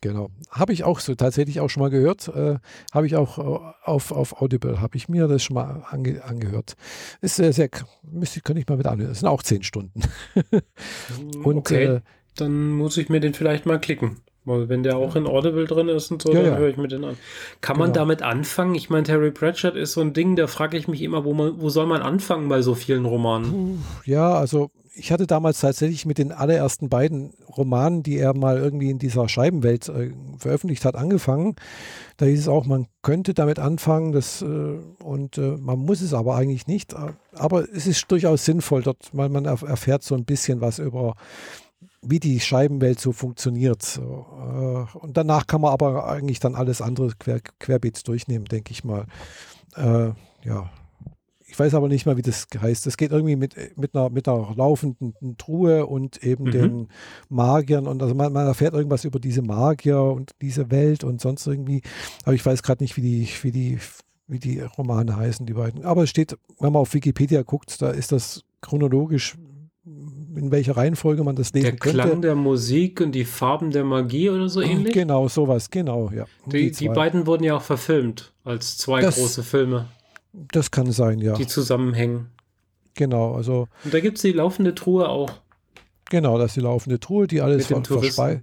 Genau. 0.00 0.30
Habe 0.50 0.72
ich 0.72 0.84
auch 0.84 1.00
so 1.00 1.16
tatsächlich 1.16 1.60
auch 1.60 1.68
schon 1.68 1.82
mal 1.82 1.90
gehört. 1.90 2.28
Äh, 2.28 2.58
habe 2.92 3.06
ich 3.06 3.16
auch 3.16 3.38
äh, 3.38 3.72
auf, 3.82 4.12
auf 4.12 4.40
Audible, 4.40 4.80
habe 4.80 4.96
ich 4.96 5.08
mir 5.08 5.26
das 5.26 5.42
schon 5.42 5.54
mal 5.54 5.84
ange, 5.90 6.22
angehört. 6.22 6.76
Ist 7.20 7.36
sehr, 7.36 7.52
sehr, 7.52 7.68
müsste, 8.02 8.40
könnte 8.40 8.60
ich 8.60 8.68
mal 8.68 8.78
wieder 8.78 8.92
anhören. 8.92 9.10
Das 9.10 9.20
sind 9.20 9.28
auch 9.28 9.42
zehn 9.42 9.64
Stunden. 9.64 10.00
und 11.42 11.58
okay. 11.58 11.84
äh, 11.84 12.00
dann 12.40 12.70
muss 12.70 12.96
ich 12.96 13.08
mir 13.08 13.20
den 13.20 13.34
vielleicht 13.34 13.66
mal 13.66 13.78
klicken. 13.78 14.18
Weil 14.44 14.68
wenn 14.70 14.82
der 14.82 14.96
auch 14.96 15.14
in 15.14 15.26
Audible 15.26 15.66
drin 15.66 15.88
ist 15.88 16.10
und 16.10 16.22
so, 16.22 16.32
ja, 16.32 16.40
dann 16.40 16.52
ja. 16.52 16.58
höre 16.58 16.68
ich 16.68 16.78
mir 16.78 16.88
den 16.88 17.04
an. 17.04 17.18
Kann 17.60 17.74
genau. 17.74 17.86
man 17.86 17.92
damit 17.92 18.22
anfangen? 18.22 18.74
Ich 18.74 18.88
meine, 18.88 19.02
Terry 19.02 19.30
Pratchett 19.30 19.76
ist 19.76 19.92
so 19.92 20.00
ein 20.00 20.14
Ding, 20.14 20.36
da 20.36 20.46
frage 20.46 20.78
ich 20.78 20.88
mich 20.88 21.02
immer, 21.02 21.24
wo, 21.24 21.34
man, 21.34 21.60
wo 21.60 21.68
soll 21.68 21.86
man 21.86 22.00
anfangen 22.00 22.48
bei 22.48 22.62
so 22.62 22.74
vielen 22.74 23.04
Romanen? 23.04 23.84
Ja, 24.06 24.32
also 24.32 24.70
ich 24.98 25.12
hatte 25.12 25.26
damals 25.26 25.60
tatsächlich 25.60 26.06
mit 26.06 26.18
den 26.18 26.32
allerersten 26.32 26.88
beiden 26.88 27.32
Romanen, 27.56 28.02
die 28.02 28.16
er 28.16 28.34
mal 28.34 28.58
irgendwie 28.58 28.90
in 28.90 28.98
dieser 28.98 29.28
Scheibenwelt 29.28 29.88
äh, 29.88 30.12
veröffentlicht 30.38 30.84
hat, 30.84 30.96
angefangen. 30.96 31.54
Da 32.16 32.26
hieß 32.26 32.40
es 32.40 32.48
auch, 32.48 32.66
man 32.66 32.86
könnte 33.02 33.34
damit 33.34 33.58
anfangen, 33.58 34.12
das, 34.12 34.42
äh, 34.42 34.46
und 35.04 35.38
äh, 35.38 35.56
man 35.56 35.78
muss 35.78 36.00
es 36.00 36.14
aber 36.14 36.36
eigentlich 36.36 36.66
nicht. 36.66 36.94
Aber 37.34 37.64
es 37.72 37.86
ist 37.86 38.10
durchaus 38.10 38.44
sinnvoll, 38.44 38.82
dort, 38.82 39.10
weil 39.12 39.28
man 39.28 39.44
erfährt 39.44 40.02
so 40.02 40.14
ein 40.14 40.24
bisschen 40.24 40.60
was 40.60 40.78
über 40.78 41.14
wie 42.02 42.20
die 42.20 42.40
Scheibenwelt 42.40 43.00
so 43.00 43.12
funktioniert. 43.12 43.82
So, 43.82 44.26
äh, 44.92 44.98
und 44.98 45.16
danach 45.16 45.46
kann 45.46 45.60
man 45.60 45.72
aber 45.72 46.08
eigentlich 46.08 46.40
dann 46.40 46.54
alles 46.54 46.80
andere 46.80 47.10
quer, 47.18 47.40
querbeet 47.58 48.06
durchnehmen, 48.06 48.44
denke 48.46 48.72
ich 48.72 48.84
mal. 48.84 49.06
Äh, 49.76 50.10
ja. 50.44 50.70
Ich 51.50 51.58
weiß 51.58 51.72
aber 51.74 51.88
nicht 51.88 52.04
mal, 52.04 52.18
wie 52.18 52.22
das 52.22 52.46
heißt. 52.60 52.86
Es 52.86 52.98
geht 52.98 53.10
irgendwie 53.10 53.34
mit, 53.34 53.56
mit, 53.78 53.96
einer, 53.96 54.10
mit 54.10 54.28
einer 54.28 54.54
laufenden 54.54 55.38
Truhe 55.38 55.86
und 55.86 56.22
eben 56.22 56.44
mhm. 56.44 56.50
den 56.50 56.88
Magiern. 57.30 57.86
Und 57.86 58.02
also 58.02 58.14
man, 58.14 58.32
man, 58.34 58.46
erfährt 58.46 58.74
irgendwas 58.74 59.06
über 59.06 59.18
diese 59.18 59.40
Magier 59.40 60.00
und 60.02 60.32
diese 60.42 60.70
Welt 60.70 61.04
und 61.04 61.22
sonst 61.22 61.46
irgendwie. 61.46 61.80
Aber 62.24 62.34
ich 62.34 62.44
weiß 62.44 62.62
gerade 62.62 62.84
nicht, 62.84 62.98
wie 62.98 63.02
die, 63.02 63.28
wie 63.42 63.50
die, 63.50 63.78
wie 64.26 64.38
die 64.38 64.60
Romane 64.60 65.16
heißen, 65.16 65.46
die 65.46 65.54
beiden. 65.54 65.84
Aber 65.86 66.02
es 66.02 66.10
steht, 66.10 66.36
wenn 66.60 66.72
man 66.72 66.82
auf 66.82 66.92
Wikipedia 66.92 67.42
guckt, 67.42 67.80
da 67.80 67.90
ist 67.90 68.12
das 68.12 68.44
chronologisch 68.60 69.38
in 70.34 70.50
welcher 70.50 70.76
Reihenfolge 70.76 71.24
man 71.24 71.36
das 71.36 71.52
lesen 71.52 71.64
der 71.64 71.76
könnte. 71.76 71.96
Der 71.96 72.06
Klang 72.06 72.22
der 72.22 72.34
Musik 72.34 73.00
und 73.00 73.12
die 73.12 73.24
Farben 73.24 73.70
der 73.70 73.84
Magie 73.84 74.30
oder 74.30 74.48
so 74.48 74.60
ähnlich? 74.60 74.92
Genau, 74.92 75.28
sowas, 75.28 75.70
genau, 75.70 76.10
ja. 76.10 76.26
Die, 76.46 76.70
die, 76.70 76.72
die 76.72 76.88
beiden 76.88 77.26
wurden 77.26 77.44
ja 77.44 77.56
auch 77.56 77.62
verfilmt 77.62 78.32
als 78.44 78.78
zwei 78.78 79.00
das, 79.00 79.16
große 79.16 79.42
Filme. 79.42 79.86
Das 80.32 80.70
kann 80.70 80.90
sein, 80.92 81.18
ja. 81.20 81.34
Die 81.34 81.46
zusammenhängen. 81.46 82.26
Genau, 82.94 83.34
also. 83.34 83.68
Und 83.84 83.94
da 83.94 84.00
gibt 84.00 84.16
es 84.16 84.22
die 84.22 84.32
laufende 84.32 84.74
Truhe 84.74 85.08
auch. 85.08 85.30
Genau, 86.10 86.38
das 86.38 86.52
ist 86.52 86.56
die 86.56 86.60
laufende 86.60 86.98
Truhe, 86.98 87.26
die 87.26 87.40
alles 87.40 87.66
verspeist. 87.66 88.42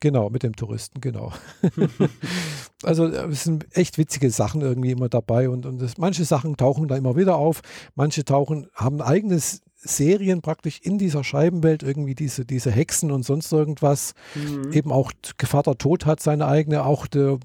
Genau, 0.00 0.30
mit 0.30 0.42
dem 0.42 0.56
Touristen, 0.56 1.00
genau. 1.00 1.32
also 2.82 3.06
es 3.06 3.44
sind 3.44 3.66
echt 3.70 3.98
witzige 3.98 4.30
Sachen 4.30 4.60
irgendwie 4.60 4.90
immer 4.90 5.08
dabei 5.08 5.48
und, 5.48 5.64
und 5.64 5.80
das, 5.80 5.96
manche 5.96 6.24
Sachen 6.24 6.56
tauchen 6.56 6.88
da 6.88 6.96
immer 6.96 7.14
wieder 7.14 7.36
auf, 7.36 7.60
manche 7.94 8.24
tauchen, 8.24 8.66
haben 8.74 9.00
ein 9.00 9.06
eigenes 9.06 9.62
Serien 9.84 10.42
praktisch 10.42 10.80
in 10.80 10.98
dieser 10.98 11.24
Scheibenwelt 11.24 11.82
irgendwie 11.82 12.14
diese, 12.14 12.44
diese 12.44 12.70
Hexen 12.70 13.10
und 13.10 13.24
sonst 13.24 13.52
irgendwas. 13.52 14.14
Mhm. 14.34 14.72
Eben 14.72 14.92
auch 14.92 15.12
Gevatter 15.38 15.76
Tod 15.76 16.06
hat 16.06 16.20
seine 16.20 16.46
eigene, 16.46 16.84
auch 16.84 17.06
de, 17.06 17.38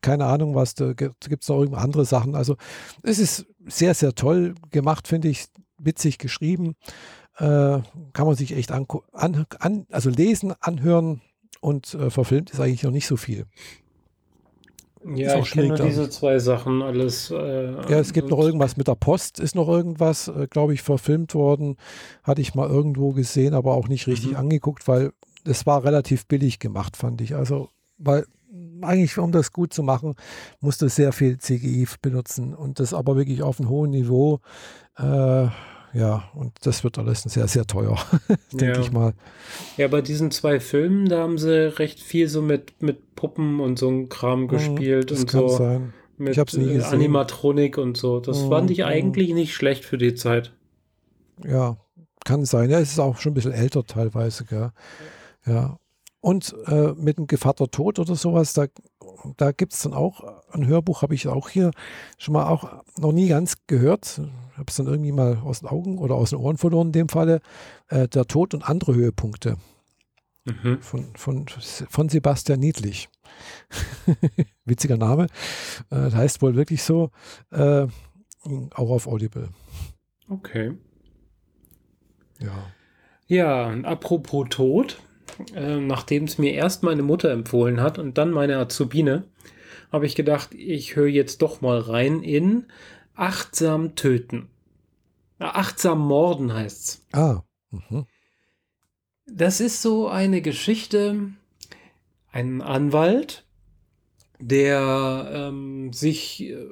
keine 0.00 0.26
Ahnung 0.26 0.54
was, 0.54 0.74
da 0.74 0.92
gibt 0.92 1.24
es 1.24 1.48
noch 1.48 1.58
irgendwo 1.58 1.78
andere 1.78 2.04
Sachen. 2.04 2.34
Also 2.34 2.56
es 3.02 3.18
ist 3.18 3.46
sehr, 3.66 3.94
sehr 3.94 4.14
toll 4.14 4.54
gemacht, 4.70 5.08
finde 5.08 5.28
ich, 5.28 5.46
witzig 5.78 6.18
geschrieben. 6.18 6.74
Äh, 7.36 7.80
kann 8.12 8.26
man 8.26 8.36
sich 8.36 8.52
echt 8.52 8.70
an, 8.72 8.86
an, 9.12 9.86
also 9.90 10.10
lesen, 10.10 10.52
anhören 10.60 11.20
und 11.60 11.94
äh, 11.94 12.10
verfilmt 12.10 12.50
ist 12.50 12.60
eigentlich 12.60 12.82
noch 12.82 12.90
nicht 12.90 13.06
so 13.06 13.16
viel. 13.16 13.46
Ja, 15.14 15.38
ich 15.38 15.50
kenne 15.50 15.74
diese 15.74 16.08
zwei 16.08 16.38
Sachen 16.38 16.82
alles. 16.82 17.30
Äh, 17.30 17.72
ja, 17.90 17.98
es 17.98 18.12
gibt 18.12 18.30
noch 18.30 18.38
irgendwas 18.38 18.76
mit 18.76 18.88
der 18.88 18.94
Post, 18.94 19.38
ist 19.38 19.54
noch 19.54 19.68
irgendwas, 19.68 20.28
äh, 20.28 20.46
glaube 20.48 20.72
ich, 20.74 20.82
verfilmt 20.82 21.34
worden. 21.34 21.76
Hatte 22.22 22.40
ich 22.40 22.54
mal 22.54 22.68
irgendwo 22.68 23.12
gesehen, 23.12 23.54
aber 23.54 23.74
auch 23.74 23.88
nicht 23.88 24.06
richtig 24.06 24.30
mhm. 24.30 24.36
angeguckt, 24.36 24.88
weil 24.88 25.12
es 25.44 25.66
war 25.66 25.84
relativ 25.84 26.26
billig 26.26 26.58
gemacht, 26.58 26.96
fand 26.96 27.20
ich. 27.20 27.34
Also, 27.34 27.68
weil 27.98 28.24
eigentlich, 28.80 29.18
um 29.18 29.32
das 29.32 29.52
gut 29.52 29.72
zu 29.72 29.82
machen, 29.82 30.14
musste 30.60 30.88
sehr 30.88 31.12
viel 31.12 31.38
CGI 31.38 31.86
benutzen 32.00 32.54
und 32.54 32.80
das 32.80 32.94
aber 32.94 33.16
wirklich 33.16 33.42
auf 33.42 33.60
einem 33.60 33.68
hohen 33.68 33.90
Niveau. 33.90 34.40
Äh, 34.96 35.48
ja, 35.94 36.24
und 36.34 36.52
das 36.62 36.82
wird 36.82 36.98
alles 36.98 37.22
sehr, 37.22 37.46
sehr 37.46 37.66
teuer, 37.66 37.96
denke 38.52 38.74
ja. 38.74 38.80
ich 38.80 38.90
mal. 38.90 39.14
Ja, 39.76 39.86
bei 39.88 40.02
diesen 40.02 40.32
zwei 40.32 40.58
Filmen, 40.58 41.08
da 41.08 41.18
haben 41.20 41.38
sie 41.38 41.78
recht 41.78 42.00
viel 42.00 42.28
so 42.28 42.42
mit, 42.42 42.82
mit 42.82 43.14
Puppen 43.14 43.60
und 43.60 43.78
so 43.78 43.88
ein 43.88 44.08
Kram 44.08 44.42
mhm, 44.42 44.48
gespielt 44.48 45.12
das 45.12 45.20
und 45.20 45.30
kann 45.30 45.40
so. 45.40 45.48
Sein. 45.48 45.94
Mit 46.16 46.32
ich 46.32 46.38
hab's 46.38 46.56
nie 46.56 46.70
äh, 46.70 46.74
gesehen. 46.74 46.94
Animatronik 46.94 47.78
und 47.78 47.96
so. 47.96 48.20
Das 48.20 48.42
mhm. 48.42 48.48
fand 48.48 48.70
ich 48.70 48.78
mhm. 48.78 48.84
eigentlich 48.84 49.34
nicht 49.34 49.54
schlecht 49.54 49.84
für 49.84 49.98
die 49.98 50.14
Zeit. 50.14 50.52
Ja, 51.44 51.76
kann 52.24 52.44
sein. 52.44 52.70
Ja, 52.70 52.80
es 52.80 52.92
ist 52.92 52.98
auch 52.98 53.18
schon 53.18 53.32
ein 53.32 53.34
bisschen 53.34 53.52
älter 53.52 53.84
teilweise, 53.84 54.44
gell? 54.44 54.70
Ja. 55.46 55.78
Und 56.20 56.56
äh, 56.66 56.92
mit 56.96 57.18
dem 57.18 57.26
Gevatter 57.26 57.70
Tod 57.70 57.98
oder 57.98 58.16
sowas, 58.16 58.54
da, 58.54 58.66
da 59.36 59.52
gibt 59.52 59.74
es 59.74 59.82
dann 59.82 59.92
auch 59.92 60.24
ein 60.50 60.66
Hörbuch, 60.66 61.02
habe 61.02 61.14
ich 61.14 61.28
auch 61.28 61.50
hier 61.50 61.70
schon 62.16 62.32
mal 62.32 62.48
auch 62.48 62.82
noch 62.96 63.12
nie 63.12 63.28
ganz 63.28 63.56
gehört 63.66 64.22
habe 64.56 64.66
es 64.68 64.76
dann 64.76 64.86
irgendwie 64.86 65.12
mal 65.12 65.38
aus 65.38 65.60
den 65.60 65.68
Augen 65.68 65.98
oder 65.98 66.14
aus 66.14 66.30
den 66.30 66.38
Ohren 66.38 66.56
verloren 66.56 66.88
in 66.88 66.92
dem 66.92 67.08
Falle, 67.08 67.40
äh, 67.88 68.08
Der 68.08 68.26
Tod 68.26 68.54
und 68.54 68.62
andere 68.62 68.94
Höhepunkte 68.94 69.56
mhm. 70.44 70.80
von, 70.80 71.16
von, 71.16 71.46
von 71.48 72.08
Sebastian 72.08 72.60
Niedlich. 72.60 73.08
Witziger 74.64 74.96
Name. 74.96 75.24
Äh, 75.90 75.96
das 75.96 76.14
heißt 76.14 76.42
wohl 76.42 76.54
wirklich 76.54 76.82
so, 76.82 77.10
äh, 77.50 77.86
auch 78.74 78.90
auf 78.90 79.06
Audible. 79.06 79.48
Okay. 80.28 80.72
Ja. 82.40 82.66
Ja, 83.26 83.68
und 83.68 83.84
apropos 83.86 84.46
Tod, 84.50 85.00
äh, 85.54 85.78
nachdem 85.78 86.24
es 86.24 86.38
mir 86.38 86.52
erst 86.52 86.82
meine 86.82 87.02
Mutter 87.02 87.30
empfohlen 87.30 87.80
hat 87.80 87.98
und 87.98 88.18
dann 88.18 88.30
meine 88.30 88.58
Azubine, 88.58 89.24
habe 89.90 90.06
ich 90.06 90.14
gedacht, 90.14 90.54
ich 90.54 90.96
höre 90.96 91.06
jetzt 91.06 91.40
doch 91.40 91.60
mal 91.60 91.78
rein 91.78 92.22
in 92.22 92.66
achtsam 93.14 93.94
töten. 93.94 94.48
Achtsam 95.38 95.98
morden 95.98 96.52
heißt's. 96.52 97.04
Ah. 97.12 97.42
Mhm. 97.70 98.06
Das 99.26 99.60
ist 99.60 99.82
so 99.82 100.08
eine 100.08 100.42
Geschichte, 100.42 101.32
ein 102.30 102.60
Anwalt, 102.60 103.44
der 104.38 105.30
ähm, 105.32 105.92
sich 105.92 106.42
äh, 106.42 106.66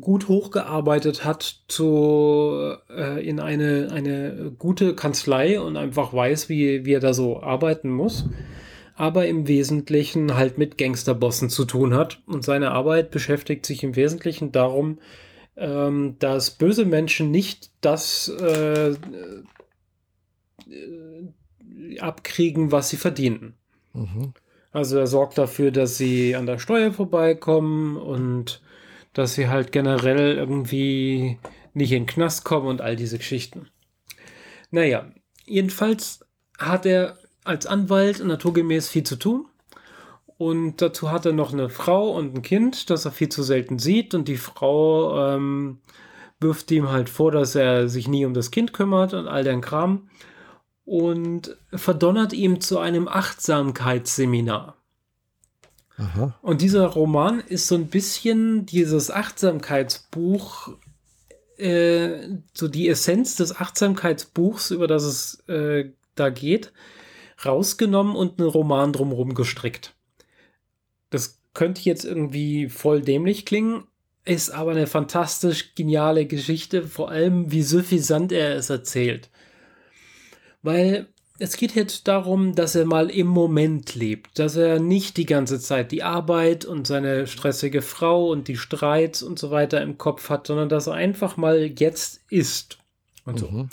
gut 0.00 0.28
hochgearbeitet 0.28 1.24
hat 1.24 1.62
zu, 1.68 2.74
äh, 2.88 3.26
in 3.26 3.40
eine, 3.40 3.90
eine 3.92 4.52
gute 4.58 4.94
Kanzlei 4.94 5.60
und 5.60 5.76
einfach 5.76 6.12
weiß, 6.12 6.48
wie, 6.48 6.84
wie 6.84 6.92
er 6.92 7.00
da 7.00 7.12
so 7.12 7.42
arbeiten 7.42 7.90
muss 7.90 8.26
aber 8.96 9.26
im 9.26 9.48
Wesentlichen 9.48 10.36
halt 10.36 10.58
mit 10.58 10.78
Gangsterbossen 10.78 11.50
zu 11.50 11.64
tun 11.64 11.94
hat. 11.94 12.22
Und 12.26 12.44
seine 12.44 12.70
Arbeit 12.70 13.10
beschäftigt 13.10 13.66
sich 13.66 13.82
im 13.82 13.96
Wesentlichen 13.96 14.52
darum, 14.52 14.98
ähm, 15.56 16.16
dass 16.18 16.52
böse 16.52 16.84
Menschen 16.84 17.30
nicht 17.30 17.70
das 17.80 18.28
äh, 18.40 18.90
äh, 18.90 18.98
abkriegen, 21.98 22.72
was 22.72 22.90
sie 22.90 22.96
verdienen. 22.96 23.54
Mhm. 23.92 24.32
Also 24.72 24.98
er 24.98 25.06
sorgt 25.06 25.38
dafür, 25.38 25.70
dass 25.70 25.96
sie 25.96 26.34
an 26.34 26.46
der 26.46 26.58
Steuer 26.58 26.92
vorbeikommen 26.92 27.96
und 27.96 28.60
dass 29.12 29.34
sie 29.34 29.48
halt 29.48 29.70
generell 29.70 30.36
irgendwie 30.36 31.38
nicht 31.74 31.92
in 31.92 32.02
den 32.02 32.06
Knast 32.06 32.44
kommen 32.44 32.66
und 32.66 32.80
all 32.80 32.96
diese 32.96 33.18
Geschichten. 33.18 33.68
Naja, 34.70 35.12
jedenfalls 35.46 36.26
hat 36.58 36.86
er 36.86 37.16
als 37.44 37.66
Anwalt 37.66 38.24
naturgemäß 38.24 38.88
viel 38.88 39.04
zu 39.04 39.16
tun. 39.16 39.46
Und 40.36 40.82
dazu 40.82 41.12
hat 41.12 41.26
er 41.26 41.32
noch 41.32 41.52
eine 41.52 41.68
Frau 41.68 42.10
und 42.10 42.34
ein 42.34 42.42
Kind, 42.42 42.90
das 42.90 43.04
er 43.04 43.12
viel 43.12 43.28
zu 43.28 43.42
selten 43.42 43.78
sieht. 43.78 44.14
Und 44.14 44.26
die 44.26 44.36
Frau 44.36 45.34
ähm, 45.34 45.78
wirft 46.40 46.70
ihm 46.70 46.90
halt 46.90 47.08
vor, 47.08 47.30
dass 47.30 47.54
er 47.54 47.88
sich 47.88 48.08
nie 48.08 48.24
um 48.24 48.34
das 48.34 48.50
Kind 48.50 48.72
kümmert 48.72 49.14
und 49.14 49.28
all 49.28 49.44
den 49.44 49.60
Kram. 49.60 50.08
Und 50.84 51.56
verdonnert 51.72 52.32
ihm 52.32 52.60
zu 52.60 52.78
einem 52.78 53.08
Achtsamkeitsseminar. 53.08 54.76
Aha. 55.96 56.34
Und 56.42 56.60
dieser 56.60 56.86
Roman 56.86 57.40
ist 57.40 57.68
so 57.68 57.76
ein 57.76 57.86
bisschen 57.86 58.66
dieses 58.66 59.10
Achtsamkeitsbuch, 59.10 60.70
äh, 61.56 62.28
so 62.52 62.68
die 62.68 62.88
Essenz 62.88 63.36
des 63.36 63.56
Achtsamkeitsbuchs, 63.56 64.72
über 64.72 64.88
das 64.88 65.04
es 65.04 65.48
äh, 65.48 65.90
da 66.16 66.30
geht, 66.30 66.72
rausgenommen 67.46 68.16
und 68.16 68.40
einen 68.40 68.48
Roman 68.48 68.92
drumherum 68.92 69.34
gestrickt. 69.34 69.94
Das 71.10 71.40
könnte 71.54 71.82
jetzt 71.82 72.04
irgendwie 72.04 72.68
voll 72.68 73.00
dämlich 73.00 73.46
klingen, 73.46 73.84
ist 74.24 74.50
aber 74.50 74.72
eine 74.72 74.86
fantastisch 74.86 75.74
geniale 75.74 76.26
Geschichte, 76.26 76.82
vor 76.82 77.10
allem 77.10 77.50
wie 77.50 77.62
suffisant 77.62 78.32
er 78.32 78.56
es 78.56 78.70
erzählt. 78.70 79.30
Weil 80.62 81.08
es 81.38 81.56
geht 81.56 81.74
jetzt 81.74 82.06
darum, 82.06 82.54
dass 82.54 82.74
er 82.74 82.84
mal 82.84 83.10
im 83.10 83.26
Moment 83.26 83.94
lebt, 83.94 84.38
dass 84.38 84.56
er 84.56 84.78
nicht 84.78 85.16
die 85.16 85.26
ganze 85.26 85.58
Zeit 85.58 85.90
die 85.90 86.02
Arbeit 86.02 86.64
und 86.64 86.86
seine 86.86 87.26
stressige 87.26 87.82
Frau 87.82 88.28
und 88.28 88.46
die 88.46 88.56
Streits 88.56 89.22
und 89.22 89.38
so 89.38 89.50
weiter 89.50 89.82
im 89.82 89.98
Kopf 89.98 90.30
hat, 90.30 90.46
sondern 90.46 90.68
dass 90.68 90.86
er 90.86 90.94
einfach 90.94 91.36
mal 91.36 91.72
jetzt 91.76 92.20
ist 92.30 92.78
und 93.24 93.40
so. 93.40 93.68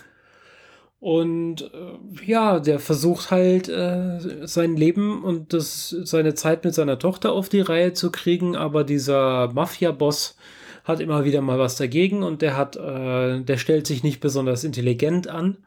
Und 1.01 1.63
äh, 1.73 2.25
ja, 2.27 2.59
der 2.59 2.77
versucht 2.77 3.31
halt 3.31 3.67
äh, 3.67 4.19
sein 4.45 4.77
Leben 4.77 5.23
und 5.23 5.51
das, 5.51 5.89
seine 5.89 6.35
Zeit 6.35 6.63
mit 6.63 6.75
seiner 6.75 6.99
Tochter 6.99 7.31
auf 7.31 7.49
die 7.49 7.61
Reihe 7.61 7.93
zu 7.93 8.11
kriegen, 8.11 8.55
aber 8.55 8.83
dieser 8.83 9.51
Mafia-Boss 9.51 10.37
hat 10.83 10.99
immer 10.99 11.25
wieder 11.25 11.41
mal 11.41 11.57
was 11.57 11.75
dagegen 11.75 12.21
und 12.21 12.43
der 12.43 12.55
hat, 12.55 12.75
äh, 12.75 13.41
der 13.41 13.57
stellt 13.57 13.87
sich 13.87 14.03
nicht 14.03 14.19
besonders 14.19 14.63
intelligent 14.63 15.27
an, 15.27 15.57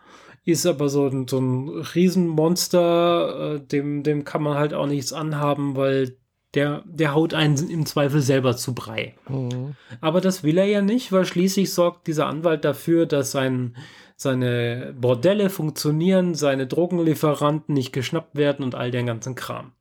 ist 0.44 0.66
aber 0.66 0.88
so 0.88 1.08
ein, 1.08 1.26
so 1.26 1.40
ein 1.40 1.68
Riesenmonster, 1.68 3.56
äh, 3.56 3.60
dem, 3.60 4.04
dem 4.04 4.22
kann 4.22 4.42
man 4.42 4.56
halt 4.56 4.72
auch 4.72 4.86
nichts 4.86 5.12
anhaben, 5.12 5.74
weil 5.74 6.16
der, 6.54 6.84
der 6.86 7.12
haut 7.12 7.34
einen 7.34 7.70
im 7.70 7.86
Zweifel 7.86 8.20
selber 8.20 8.56
zu 8.56 8.72
Brei. 8.72 9.16
Mhm. 9.28 9.74
Aber 10.00 10.20
das 10.20 10.44
will 10.44 10.58
er 10.58 10.66
ja 10.66 10.80
nicht, 10.80 11.10
weil 11.10 11.24
schließlich 11.24 11.72
sorgt 11.72 12.06
dieser 12.06 12.28
Anwalt 12.28 12.64
dafür, 12.64 13.06
dass 13.06 13.32
sein 13.32 13.74
seine 14.16 14.94
Bordelle 14.98 15.50
funktionieren, 15.50 16.34
seine 16.34 16.66
Drogenlieferanten 16.66 17.74
nicht 17.74 17.92
geschnappt 17.92 18.36
werden 18.36 18.64
und 18.64 18.74
all 18.74 18.90
den 18.90 19.06
ganzen 19.06 19.34
Kram. 19.34 19.72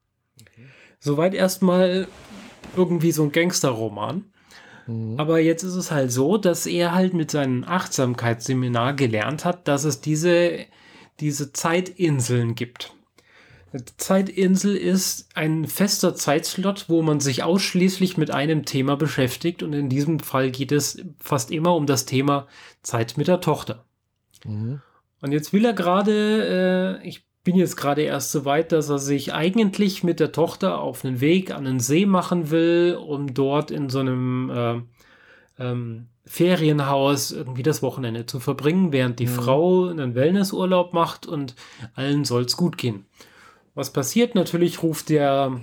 Okay. 0.41 0.67
Soweit 0.99 1.33
erstmal 1.33 2.07
irgendwie 2.75 3.11
so 3.11 3.23
ein 3.23 3.31
Gangsterroman. 3.31 4.25
Mhm. 4.87 5.19
Aber 5.19 5.39
jetzt 5.39 5.63
ist 5.63 5.75
es 5.75 5.91
halt 5.91 6.11
so, 6.11 6.37
dass 6.37 6.65
er 6.65 6.93
halt 6.93 7.13
mit 7.13 7.31
seinem 7.31 7.63
Achtsamkeitsseminar 7.63 8.93
gelernt 8.93 9.45
hat, 9.45 9.67
dass 9.67 9.83
es 9.83 10.01
diese, 10.01 10.65
diese 11.19 11.53
Zeitinseln 11.53 12.55
gibt. 12.55 12.93
Die 13.73 13.97
Zeitinsel 13.97 14.75
ist 14.75 15.29
ein 15.33 15.65
fester 15.65 16.13
Zeitslot, 16.13 16.85
wo 16.89 17.01
man 17.01 17.19
sich 17.19 17.41
ausschließlich 17.41 18.17
mit 18.17 18.29
einem 18.29 18.65
Thema 18.65 18.95
beschäftigt 18.95 19.63
und 19.63 19.73
in 19.73 19.89
diesem 19.89 20.19
Fall 20.19 20.51
geht 20.51 20.71
es 20.71 21.03
fast 21.19 21.49
immer 21.49 21.75
um 21.75 21.87
das 21.87 22.05
Thema 22.05 22.47
Zeit 22.83 23.17
mit 23.17 23.27
der 23.27 23.41
Tochter. 23.41 23.83
Mhm. 24.45 24.81
Und 25.21 25.31
jetzt 25.31 25.53
will 25.53 25.65
er 25.65 25.73
gerade, 25.73 26.99
äh, 27.01 27.07
ich 27.07 27.25
bin 27.43 27.55
jetzt 27.55 27.75
gerade 27.75 28.01
erst 28.01 28.31
so 28.31 28.45
weit, 28.45 28.71
dass 28.71 28.89
er 28.89 28.99
sich 28.99 29.33
eigentlich 29.33 30.03
mit 30.03 30.19
der 30.19 30.31
Tochter 30.31 30.79
auf 30.79 31.03
einen 31.03 31.21
Weg 31.21 31.51
an 31.51 31.65
den 31.65 31.79
See 31.79 32.05
machen 32.05 32.51
will, 32.51 32.97
um 32.99 33.33
dort 33.33 33.69
in 33.71 33.89
so 33.89 33.99
einem 33.99 34.49
äh, 34.49 34.81
ähm, 35.59 36.07
Ferienhaus 36.25 37.31
irgendwie 37.31 37.63
das 37.63 37.81
Wochenende 37.81 38.25
zu 38.25 38.39
verbringen, 38.39 38.93
während 38.93 39.19
die 39.19 39.27
mhm. 39.27 39.31
Frau 39.31 39.87
einen 39.87 40.15
Wellnessurlaub 40.15 40.93
macht 40.93 41.25
und 41.25 41.55
allen 41.95 42.23
soll 42.23 42.43
es 42.43 42.55
gut 42.55 42.77
gehen. 42.77 43.05
Was 43.75 43.91
passiert? 43.91 44.35
Natürlich 44.35 44.83
ruft 44.83 45.09
der, 45.09 45.59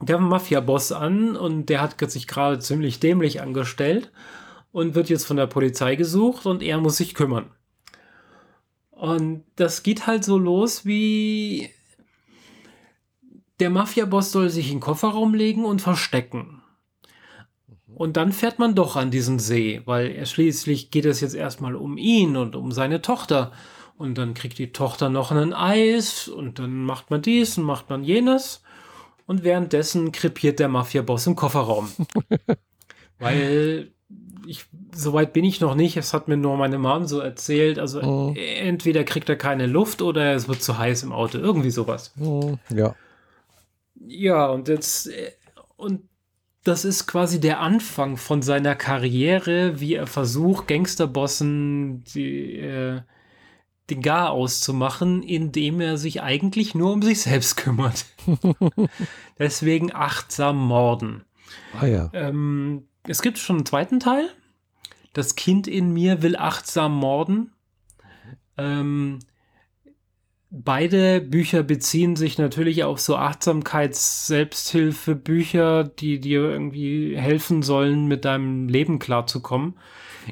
der 0.00 0.18
Mafia-Boss 0.18 0.92
an 0.92 1.36
und 1.36 1.66
der 1.66 1.82
hat 1.82 2.10
sich 2.10 2.26
gerade 2.26 2.58
ziemlich 2.60 3.00
dämlich 3.00 3.42
angestellt 3.42 4.10
und 4.72 4.94
wird 4.94 5.10
jetzt 5.10 5.26
von 5.26 5.36
der 5.36 5.46
Polizei 5.46 5.96
gesucht 5.96 6.46
und 6.46 6.62
er 6.62 6.78
muss 6.78 6.96
sich 6.96 7.14
kümmern. 7.14 7.50
Und 9.00 9.44
das 9.56 9.82
geht 9.82 10.06
halt 10.06 10.24
so 10.24 10.36
los 10.36 10.84
wie 10.84 11.70
der 13.58 13.70
Mafia-Boss 13.70 14.30
soll 14.30 14.50
sich 14.50 14.66
in 14.66 14.74
den 14.74 14.80
Kofferraum 14.80 15.32
legen 15.32 15.64
und 15.64 15.80
verstecken. 15.80 16.60
Und 17.94 18.18
dann 18.18 18.32
fährt 18.32 18.58
man 18.58 18.74
doch 18.74 18.96
an 18.96 19.10
diesen 19.10 19.38
See, 19.38 19.80
weil 19.86 20.10
er 20.10 20.26
schließlich 20.26 20.90
geht 20.90 21.06
es 21.06 21.22
jetzt 21.22 21.34
erstmal 21.34 21.76
um 21.76 21.96
ihn 21.96 22.36
und 22.36 22.54
um 22.54 22.72
seine 22.72 23.00
Tochter. 23.00 23.52
Und 23.96 24.18
dann 24.18 24.34
kriegt 24.34 24.58
die 24.58 24.70
Tochter 24.70 25.08
noch 25.08 25.30
einen 25.30 25.54
Eis 25.54 26.28
und 26.28 26.58
dann 26.58 26.84
macht 26.84 27.10
man 27.10 27.22
dies 27.22 27.56
und 27.56 27.64
macht 27.64 27.88
man 27.88 28.04
jenes. 28.04 28.62
Und 29.24 29.44
währenddessen 29.44 30.12
krepiert 30.12 30.58
der 30.58 30.68
Mafia-Boss 30.68 31.26
im 31.26 31.36
Kofferraum. 31.36 31.90
weil 33.18 33.92
ich, 34.50 34.66
soweit 34.92 35.32
bin 35.32 35.44
ich 35.44 35.60
noch 35.60 35.76
nicht. 35.76 35.96
Es 35.96 36.12
hat 36.12 36.26
mir 36.26 36.36
nur 36.36 36.56
meine 36.56 36.76
Mom 36.76 37.06
so 37.06 37.20
erzählt. 37.20 37.78
Also 37.78 38.02
oh. 38.02 38.34
entweder 38.34 39.04
kriegt 39.04 39.28
er 39.28 39.36
keine 39.36 39.66
Luft 39.66 40.02
oder 40.02 40.34
es 40.34 40.48
wird 40.48 40.60
zu 40.60 40.76
heiß 40.76 41.04
im 41.04 41.12
Auto. 41.12 41.38
Irgendwie 41.38 41.70
sowas. 41.70 42.12
Oh, 42.20 42.56
ja. 42.74 42.96
Ja, 43.94 44.48
und 44.48 44.66
jetzt, 44.66 45.06
äh, 45.06 45.30
und 45.76 46.02
das 46.64 46.84
ist 46.84 47.06
quasi 47.06 47.38
der 47.38 47.60
Anfang 47.60 48.16
von 48.16 48.42
seiner 48.42 48.74
Karriere, 48.74 49.78
wie 49.78 49.94
er 49.94 50.08
versucht, 50.08 50.66
Gangsterbossen 50.66 52.02
die, 52.02 52.58
äh, 52.58 53.02
den 53.88 54.02
Gar 54.02 54.30
auszumachen, 54.30 55.22
indem 55.22 55.80
er 55.80 55.96
sich 55.96 56.22
eigentlich 56.22 56.74
nur 56.74 56.92
um 56.92 57.02
sich 57.02 57.20
selbst 57.22 57.56
kümmert. 57.56 58.04
Deswegen 59.38 59.94
achtsam 59.94 60.58
morden. 60.58 61.24
Ah 61.80 61.86
ja. 61.86 62.10
Ähm, 62.14 62.88
es 63.06 63.22
gibt 63.22 63.38
schon 63.38 63.58
einen 63.58 63.66
zweiten 63.66 64.00
Teil. 64.00 64.28
Das 65.12 65.36
Kind 65.36 65.66
in 65.66 65.92
mir 65.92 66.22
will 66.22 66.36
achtsam 66.36 66.94
morden. 66.94 67.52
Ähm, 68.56 69.18
Beide 70.52 71.20
Bücher 71.20 71.62
beziehen 71.62 72.16
sich 72.16 72.36
natürlich 72.36 72.82
auf 72.82 73.00
so 73.00 73.16
Achtsamkeits-Selbsthilfe-Bücher, 73.16 75.84
die 75.84 76.18
dir 76.18 76.40
irgendwie 76.40 77.16
helfen 77.16 77.62
sollen, 77.62 78.08
mit 78.08 78.24
deinem 78.24 78.68
Leben 78.68 78.98
klarzukommen. 78.98 79.78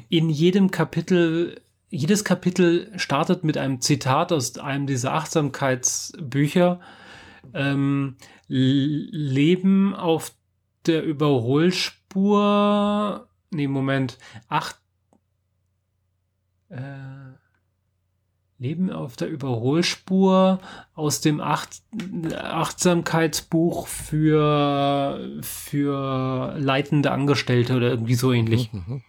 In 0.09 0.29
jedem 0.29 0.71
Kapitel, 0.71 1.61
jedes 1.89 2.25
Kapitel 2.25 2.91
startet 2.97 3.45
mit 3.45 3.57
einem 3.57 3.79
Zitat 3.79 4.33
aus 4.33 4.57
einem 4.57 4.87
dieser 4.87 5.13
Achtsamkeitsbücher. 5.13 6.81
Ähm, 7.53 8.17
Leben 8.49 9.95
auf 9.95 10.33
der 10.85 11.03
Überholspur. 11.03 13.28
Nee, 13.51 13.67
Moment. 13.67 14.17
Acht. 14.47 14.79
Äh, 16.69 16.79
Leben 18.59 18.91
auf 18.91 19.15
der 19.15 19.29
Überholspur 19.29 20.59
aus 20.93 21.21
dem 21.21 21.39
Acht 21.39 21.81
Achtsamkeitsbuch 22.35 23.87
für, 23.87 25.39
für 25.41 26.55
leitende 26.57 27.11
Angestellte 27.11 27.77
oder 27.77 27.89
irgendwie 27.89 28.15
so 28.15 28.33
ähnlich. 28.33 28.71
Mhm. 28.73 28.83
mhm. 28.85 29.01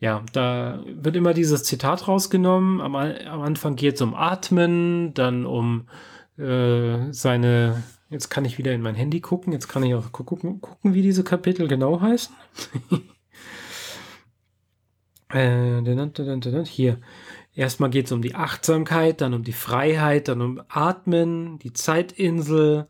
Ja, 0.00 0.22
da 0.32 0.82
wird 0.86 1.16
immer 1.16 1.32
dieses 1.32 1.62
Zitat 1.62 2.08
rausgenommen. 2.08 2.82
Am, 2.82 2.94
am 2.94 3.40
Anfang 3.40 3.76
geht 3.76 3.94
es 3.94 4.02
um 4.02 4.14
Atmen, 4.14 5.14
dann 5.14 5.46
um 5.46 5.86
äh, 6.36 7.10
seine. 7.10 7.82
Jetzt 8.10 8.28
kann 8.28 8.44
ich 8.44 8.58
wieder 8.58 8.72
in 8.72 8.82
mein 8.82 8.96
Handy 8.96 9.20
gucken. 9.20 9.52
Jetzt 9.52 9.68
kann 9.68 9.82
ich 9.82 9.94
auch 9.94 10.12
gucken, 10.12 10.60
gucken 10.60 10.92
wie 10.92 11.00
diese 11.00 11.24
Kapitel 11.24 11.68
genau 11.68 12.02
heißen. 12.02 12.34
äh, 15.34 16.64
hier. 16.64 17.00
Erstmal 17.54 17.90
geht 17.90 18.06
es 18.06 18.12
um 18.12 18.22
die 18.22 18.34
Achtsamkeit, 18.34 19.20
dann 19.20 19.34
um 19.34 19.44
die 19.44 19.52
Freiheit, 19.52 20.28
dann 20.28 20.40
um 20.40 20.62
Atmen, 20.68 21.58
die 21.60 21.72
Zeitinsel, 21.72 22.88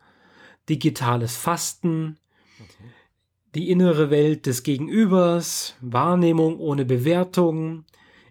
digitales 0.69 1.35
Fasten, 1.35 2.17
die 3.53 3.69
innere 3.69 4.09
Welt 4.09 4.45
des 4.47 4.63
Gegenübers, 4.63 5.75
Wahrnehmung 5.81 6.59
ohne 6.59 6.85
Bewertung, 6.85 7.85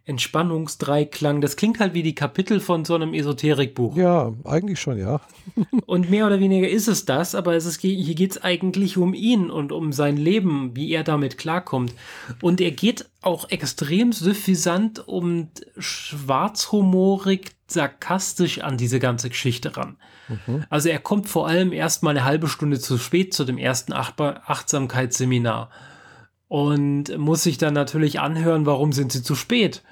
Entspannungsdreiklang. 0.06 1.40
Das 1.40 1.56
klingt 1.56 1.80
halt 1.80 1.94
wie 1.94 2.02
die 2.02 2.14
Kapitel 2.14 2.60
von 2.60 2.84
so 2.84 2.94
einem 2.94 3.14
Esoterikbuch. 3.14 3.96
Ja, 3.96 4.34
eigentlich 4.44 4.78
schon, 4.78 4.98
ja. 4.98 5.22
und 5.86 6.10
mehr 6.10 6.26
oder 6.26 6.40
weniger 6.40 6.68
ist 6.68 6.88
es 6.88 7.06
das, 7.06 7.34
aber 7.34 7.54
es 7.54 7.64
ist, 7.64 7.80
hier 7.80 8.14
geht 8.14 8.32
es 8.32 8.42
eigentlich 8.42 8.98
um 8.98 9.14
ihn 9.14 9.50
und 9.50 9.72
um 9.72 9.92
sein 9.92 10.18
Leben, 10.18 10.76
wie 10.76 10.92
er 10.92 11.04
damit 11.04 11.38
klarkommt. 11.38 11.94
Und 12.42 12.60
er 12.60 12.72
geht 12.72 13.08
auch 13.22 13.48
extrem 13.50 14.12
suffisant 14.12 14.98
und 14.98 15.48
schwarzhumorig, 15.78 17.52
sarkastisch 17.66 18.60
an 18.60 18.76
diese 18.76 19.00
ganze 19.00 19.30
Geschichte 19.30 19.74
ran. 19.74 19.96
Mhm. 20.28 20.64
Also 20.68 20.90
er 20.90 20.98
kommt 20.98 21.30
vor 21.30 21.48
allem 21.48 21.72
erst 21.72 22.02
mal 22.02 22.10
eine 22.10 22.24
halbe 22.24 22.48
Stunde 22.48 22.78
zu 22.78 22.98
spät 22.98 23.32
zu 23.32 23.44
dem 23.44 23.56
ersten 23.56 23.94
Achtsamkeitsseminar 23.94 25.70
und 26.48 27.16
muss 27.16 27.42
sich 27.42 27.58
dann 27.58 27.74
natürlich 27.74 28.20
anhören, 28.20 28.66
warum 28.66 28.92
sind 28.92 29.12
sie 29.12 29.22
zu 29.22 29.34
spät. 29.34 29.82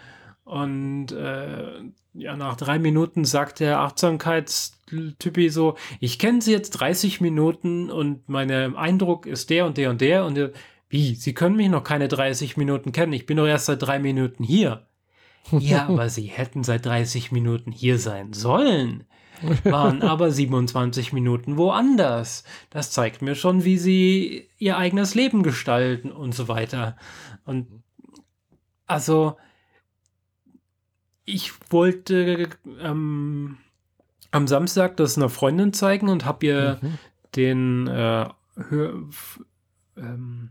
Und 0.44 1.12
äh, 1.12 1.80
ja, 2.14 2.36
nach 2.36 2.56
drei 2.56 2.78
Minuten 2.78 3.24
sagt 3.24 3.60
der 3.60 3.80
Achtsamkeitstypi 3.80 5.48
so, 5.48 5.76
ich 6.00 6.18
kenne 6.18 6.42
sie 6.42 6.52
jetzt 6.52 6.72
30 6.72 7.20
Minuten 7.20 7.90
und 7.90 8.28
mein 8.28 8.50
Eindruck 8.50 9.26
ist 9.26 9.50
der 9.50 9.66
und 9.66 9.78
der 9.78 9.90
und 9.90 10.00
der 10.00 10.24
und 10.24 10.34
der, 10.34 10.52
wie, 10.88 11.14
Sie 11.14 11.32
können 11.32 11.56
mich 11.56 11.70
noch 11.70 11.84
keine 11.84 12.08
30 12.08 12.58
Minuten 12.58 12.92
kennen, 12.92 13.14
ich 13.14 13.24
bin 13.24 13.38
doch 13.38 13.46
erst 13.46 13.66
seit 13.66 13.80
drei 13.80 13.98
Minuten 13.98 14.44
hier. 14.44 14.86
ja, 15.52 15.86
aber 15.86 16.10
Sie 16.10 16.26
hätten 16.26 16.64
seit 16.64 16.84
30 16.84 17.32
Minuten 17.32 17.72
hier 17.72 17.98
sein 17.98 18.34
sollen 18.34 19.04
waren 19.64 20.02
aber 20.02 20.30
27 20.30 21.12
Minuten 21.12 21.56
woanders. 21.56 22.44
Das 22.70 22.90
zeigt 22.90 23.22
mir 23.22 23.34
schon, 23.34 23.64
wie 23.64 23.78
sie 23.78 24.48
ihr 24.58 24.76
eigenes 24.76 25.14
Leben 25.14 25.42
gestalten 25.42 26.10
und 26.10 26.34
so 26.34 26.48
weiter. 26.48 26.96
Und 27.44 27.82
also, 28.86 29.36
ich 31.24 31.52
wollte 31.70 32.48
ähm, 32.80 33.58
am 34.30 34.46
Samstag 34.48 34.96
das 34.96 35.16
einer 35.16 35.28
Freundin 35.28 35.72
zeigen 35.72 36.08
und 36.08 36.24
habe 36.24 36.46
ihr 36.46 36.78
mhm. 36.80 36.98
den 37.36 37.86
äh, 37.86 38.28
Hör, 38.68 38.94
ähm, 39.96 40.50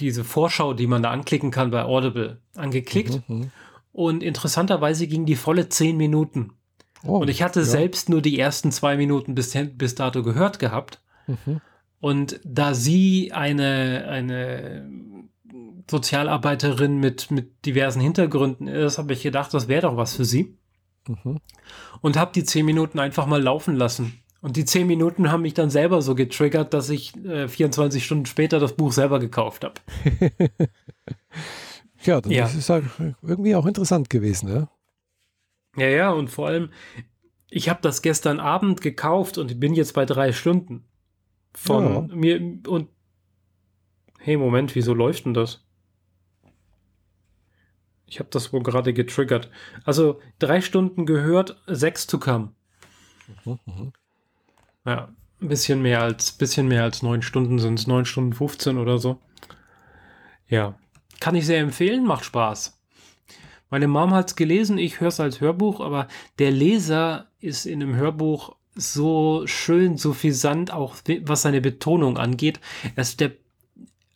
diese 0.00 0.24
Vorschau, 0.24 0.74
die 0.74 0.86
man 0.86 1.02
da 1.02 1.10
anklicken 1.10 1.50
kann 1.50 1.70
bei 1.70 1.84
Audible, 1.84 2.40
angeklickt. 2.56 3.28
Mhm. 3.28 3.36
mhm. 3.36 3.50
Und 3.94 4.22
interessanterweise 4.22 5.06
ging 5.06 5.26
die 5.26 5.36
volle 5.36 5.68
zehn 5.68 5.98
Minuten. 5.98 6.54
Oh, 7.04 7.18
und 7.18 7.28
ich 7.28 7.42
hatte 7.42 7.60
ja. 7.60 7.66
selbst 7.66 8.08
nur 8.08 8.22
die 8.22 8.38
ersten 8.38 8.70
zwei 8.72 8.96
Minuten 8.96 9.34
bis, 9.34 9.56
bis 9.74 9.94
dato 9.94 10.22
gehört 10.22 10.58
gehabt. 10.58 11.00
Mhm. 11.26 11.60
Und 12.00 12.40
da 12.44 12.74
sie 12.74 13.32
eine, 13.32 14.06
eine 14.08 14.88
Sozialarbeiterin 15.90 16.98
mit, 16.98 17.30
mit 17.30 17.64
diversen 17.66 18.00
Hintergründen 18.00 18.66
ist, 18.66 18.98
habe 18.98 19.12
ich 19.12 19.22
gedacht, 19.22 19.52
das 19.54 19.68
wäre 19.68 19.82
doch 19.82 19.96
was 19.96 20.14
für 20.14 20.24
sie. 20.24 20.56
Mhm. 21.06 21.40
Und 22.00 22.16
habe 22.16 22.32
die 22.34 22.44
zehn 22.44 22.66
Minuten 22.66 22.98
einfach 22.98 23.26
mal 23.26 23.42
laufen 23.42 23.76
lassen. 23.76 24.22
Und 24.40 24.56
die 24.56 24.64
zehn 24.64 24.88
Minuten 24.88 25.30
haben 25.30 25.42
mich 25.42 25.54
dann 25.54 25.70
selber 25.70 26.02
so 26.02 26.16
getriggert, 26.16 26.74
dass 26.74 26.90
ich 26.90 27.14
äh, 27.24 27.46
24 27.46 28.04
Stunden 28.04 28.26
später 28.26 28.58
das 28.58 28.74
Buch 28.74 28.92
selber 28.92 29.20
gekauft 29.20 29.64
habe. 29.64 29.74
ja, 32.02 32.20
das 32.20 32.32
ja. 32.32 32.46
ist 32.46 32.68
halt 32.68 32.84
irgendwie 33.22 33.54
auch 33.54 33.66
interessant 33.66 34.10
gewesen, 34.10 34.48
ja. 34.48 34.68
Ja, 35.76 35.88
ja, 35.88 36.10
und 36.10 36.28
vor 36.28 36.48
allem, 36.48 36.70
ich 37.48 37.68
habe 37.68 37.80
das 37.82 38.02
gestern 38.02 38.40
Abend 38.40 38.80
gekauft 38.80 39.38
und 39.38 39.58
bin 39.60 39.74
jetzt 39.74 39.94
bei 39.94 40.04
drei 40.04 40.32
Stunden 40.32 40.84
von 41.54 42.08
ja. 42.08 42.14
mir 42.14 42.58
und 42.66 42.88
hey, 44.18 44.36
Moment, 44.36 44.74
wieso 44.74 44.94
läuft 44.94 45.24
denn 45.24 45.34
das? 45.34 45.64
Ich 48.06 48.18
habe 48.18 48.28
das 48.30 48.52
wohl 48.52 48.62
gerade 48.62 48.92
getriggert. 48.92 49.50
Also 49.84 50.20
drei 50.38 50.60
Stunden 50.60 51.06
gehört, 51.06 51.62
sechs 51.66 52.06
zu 52.06 52.20
come. 52.20 52.52
Mhm, 53.44 53.58
mhm. 53.64 53.92
Ja, 54.84 55.08
ein 55.40 55.48
bisschen 55.48 55.80
mehr 55.80 56.02
als, 56.02 56.32
bisschen 56.32 56.68
mehr 56.68 56.82
als 56.82 57.02
neun 57.02 57.22
Stunden 57.22 57.58
sind 57.58 57.78
es, 57.78 57.86
neun 57.86 58.04
Stunden 58.04 58.32
15 58.32 58.78
oder 58.78 58.98
so. 58.98 59.18
Ja, 60.46 60.78
kann 61.20 61.34
ich 61.34 61.46
sehr 61.46 61.60
empfehlen, 61.60 62.04
macht 62.04 62.24
Spaß. 62.24 62.81
Meine 63.72 63.88
Mom 63.88 64.12
hat 64.12 64.28
es 64.28 64.36
gelesen, 64.36 64.76
ich 64.76 65.00
höre 65.00 65.08
es 65.08 65.18
als 65.18 65.40
Hörbuch, 65.40 65.80
aber 65.80 66.06
der 66.38 66.50
Leser 66.50 67.28
ist 67.40 67.64
in 67.64 67.82
einem 67.82 67.96
Hörbuch 67.96 68.54
so 68.74 69.46
schön, 69.46 69.96
so 69.96 70.10
suffisant, 70.10 70.70
auch 70.70 70.96
was 71.22 71.40
seine 71.40 71.62
Betonung 71.62 72.18
angeht. 72.18 72.60
Dass 72.96 73.16
der, 73.16 73.32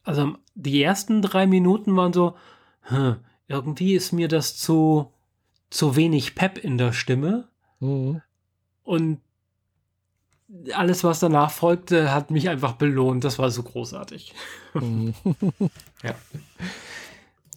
also 0.05 0.35
die 0.55 0.83
ersten 0.83 1.23
drei 1.23 1.47
Minuten 1.47 1.97
waren 1.97 2.13
so, 2.13 2.37
hm, 2.83 3.17
irgendwie 3.49 3.95
ist 3.95 4.13
mir 4.13 4.29
das 4.29 4.59
zu, 4.59 5.11
zu 5.71 5.97
wenig 5.97 6.35
Pep 6.35 6.59
in 6.59 6.77
der 6.77 6.93
Stimme. 6.93 7.49
Mhm. 7.81 8.21
Und 8.83 9.21
alles, 10.75 11.03
was 11.03 11.19
danach 11.21 11.51
folgte, 11.51 12.13
hat 12.13 12.31
mich 12.31 12.51
einfach 12.51 12.75
belohnt. 12.75 13.25
Das 13.25 13.39
war 13.39 13.51
so 13.51 13.63
großartig. 13.63 14.35
Mhm. 14.75 15.15
ja. 16.03 16.15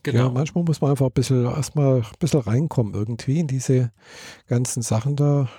Genau. 0.03 0.25
Ja, 0.25 0.29
manchmal 0.29 0.63
muss 0.63 0.81
man 0.81 0.91
einfach 0.91 1.07
ein 1.07 1.11
bisschen 1.11 1.45
erstmal 1.45 1.97
ein 1.97 2.05
bisschen 2.19 2.41
reinkommen 2.41 2.93
irgendwie 2.93 3.39
in 3.39 3.47
diese 3.47 3.91
ganzen 4.47 4.81
Sachen 4.81 5.15
da. 5.15 5.49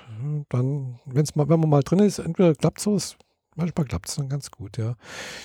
Dann, 0.49 0.99
wenn's 1.07 1.34
mal, 1.34 1.49
wenn 1.49 1.61
man 1.61 1.68
mal 1.68 1.82
drin 1.82 1.99
ist, 1.99 2.18
entweder 2.18 2.55
klappt 2.55 2.86
es, 2.86 3.16
manchmal 3.55 3.86
klappt 3.86 4.09
es 4.09 4.16
dann 4.16 4.28
ganz 4.28 4.51
gut, 4.51 4.78
ja. 4.78 4.97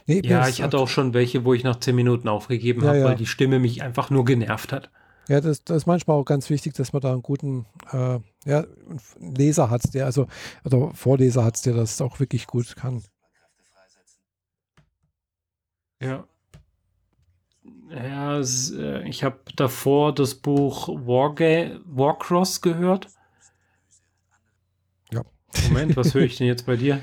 Nee, 0.06 0.22
ja, 0.24 0.48
ich 0.48 0.62
hatte 0.62 0.78
auch 0.78 0.88
schon 0.88 1.14
welche, 1.14 1.46
wo 1.46 1.54
ich 1.54 1.64
nach 1.64 1.80
zehn 1.80 1.96
Minuten 1.96 2.28
aufgegeben 2.28 2.82
ja, 2.82 2.88
habe, 2.90 3.00
ja. 3.00 3.06
weil 3.06 3.16
die 3.16 3.26
Stimme 3.26 3.60
mich 3.60 3.82
einfach 3.84 4.10
nur 4.10 4.26
genervt 4.26 4.72
hat. 4.72 4.90
Ja, 5.28 5.42
das, 5.42 5.64
das, 5.64 5.78
ist 5.78 5.86
manchmal 5.88 6.18
auch 6.18 6.26
ganz 6.26 6.50
wichtig, 6.50 6.74
dass 6.74 6.94
man 6.94 7.02
da 7.02 7.12
einen 7.12 7.24
guten 7.24 7.66
äh, 7.92 8.20
ja, 8.46 8.66
Leser 9.20 9.70
hat, 9.70 9.94
der 9.94 10.06
also, 10.06 10.28
oder 10.64 10.92
Vorleser 10.94 11.44
hat, 11.44 11.66
der 11.66 11.74
das 11.74 12.00
auch 12.00 12.20
wirklich 12.20 12.46
gut 12.48 12.76
kann. 12.76 13.04
Ja. 16.02 16.28
Ja, 17.90 18.40
äh, 18.40 19.08
ich 19.08 19.24
habe 19.24 19.40
davor 19.56 20.14
das 20.14 20.36
Buch 20.36 20.88
Warga 20.88 21.80
Warcross 21.86 22.62
gehört. 22.62 23.08
Ja. 25.14 25.24
Moment, 25.68 25.96
was 25.96 26.14
höre 26.14 26.24
ich 26.24 26.38
denn 26.38 26.48
jetzt 26.48 26.66
bei 26.66 26.76
dir? 26.76 27.02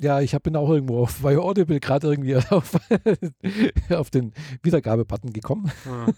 Ja, 0.00 0.20
ich 0.20 0.36
bin 0.38 0.56
auch 0.56 0.68
irgendwo 0.70 1.02
auf 1.02 1.20
bei 1.20 1.38
Audible 1.38 1.78
gerade 1.78 2.08
irgendwie 2.08 2.34
auf, 2.50 2.72
auf 3.90 4.10
den 4.10 4.32
Wiedergabebutton 4.62 5.32
gekommen. 5.32 5.70
Ah. 5.86 6.10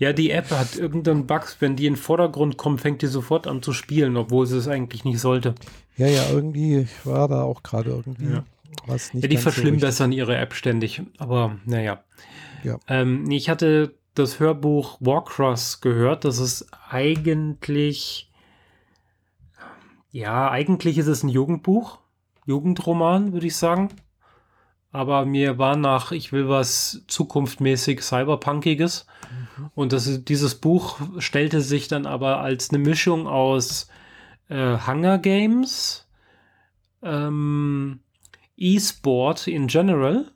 Ja, 0.00 0.12
die 0.12 0.30
App 0.30 0.50
hat 0.50 0.76
irgendeinen 0.76 1.26
Bug. 1.26 1.56
Wenn 1.58 1.74
die 1.74 1.86
in 1.86 1.94
den 1.94 1.98
Vordergrund 1.98 2.56
kommt, 2.56 2.82
fängt 2.82 3.02
die 3.02 3.08
sofort 3.08 3.48
an 3.48 3.62
zu 3.62 3.72
spielen, 3.72 4.16
obwohl 4.16 4.46
sie 4.46 4.58
es 4.58 4.68
eigentlich 4.68 5.04
nicht 5.04 5.18
sollte. 5.18 5.56
Ja, 5.96 6.06
ja, 6.06 6.30
irgendwie 6.30 6.86
war 7.02 7.26
da 7.26 7.42
auch 7.42 7.64
gerade 7.64 7.90
irgendwie 7.90 8.32
ja. 8.32 8.44
was 8.86 9.12
nicht. 9.12 9.24
Ja, 9.24 9.28
die 9.28 9.38
verschlimmbessern 9.38 10.12
so 10.12 10.18
ihre 10.18 10.36
App 10.36 10.54
ständig. 10.54 11.02
Aber 11.18 11.56
naja. 11.64 12.04
Ja. 12.66 12.78
Ähm, 12.88 13.30
ich 13.30 13.48
hatte 13.48 13.94
das 14.14 14.40
Hörbuch 14.40 14.98
Warcross 15.00 15.80
gehört. 15.80 16.24
Das 16.24 16.38
ist 16.38 16.66
eigentlich. 16.90 18.30
Ja, 20.10 20.50
eigentlich 20.50 20.98
ist 20.98 21.06
es 21.06 21.22
ein 21.22 21.28
Jugendbuch 21.28 21.98
Jugendroman, 22.46 23.32
würde 23.32 23.46
ich 23.46 23.56
sagen. 23.56 23.90
Aber 24.92 25.26
mir 25.26 25.58
war 25.58 25.76
nach, 25.76 26.12
ich 26.12 26.32
will 26.32 26.48
was 26.48 27.02
zukunftmäßig 27.06 28.00
Cyberpunkiges. 28.00 29.06
Mhm. 29.58 29.70
Und 29.74 29.92
das, 29.92 30.24
dieses 30.24 30.54
Buch 30.54 30.98
stellte 31.18 31.60
sich 31.60 31.88
dann 31.88 32.06
aber 32.06 32.40
als 32.40 32.70
eine 32.70 32.78
Mischung 32.78 33.26
aus 33.26 33.88
äh, 34.48 34.78
Hunger 34.86 35.18
Games, 35.18 36.08
ähm, 37.02 38.00
E-Sport 38.56 39.48
in 39.48 39.66
general, 39.66 40.30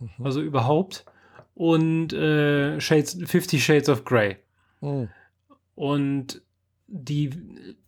mhm. 0.00 0.26
also 0.26 0.42
überhaupt, 0.42 1.06
und 1.54 2.12
äh, 2.12 2.80
Shades, 2.80 3.18
Fifty 3.24 3.60
Shades 3.60 3.88
of 3.88 4.04
Grey. 4.04 4.36
Mhm. 4.80 5.08
Und 5.74 6.42
die 6.86 7.30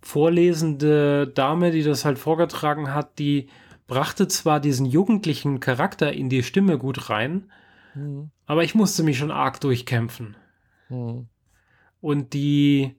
vorlesende 0.01 1.29
Dame, 1.29 1.71
die 1.71 1.83
das 1.83 2.05
halt 2.05 2.19
vorgetragen 2.19 2.95
hat, 2.95 3.19
die 3.19 3.49
brachte 3.87 4.29
zwar 4.29 4.61
diesen 4.61 4.87
jugendlichen 4.87 5.61
Charakter 5.61 6.13
in 6.13 6.29
die 6.29 6.43
Stimme 6.43 6.79
gut 6.79 7.09
rein, 7.11 7.51
mhm. 7.95 8.31
aber 8.47 8.65
ich 8.65 8.75
musste 8.75 9.03
mich 9.03 9.19
schon 9.19 9.31
arg 9.31 9.61
durchkämpfen. 9.61 10.37
Mhm. 10.89 11.29
Und 12.01 12.35
die 12.35 12.97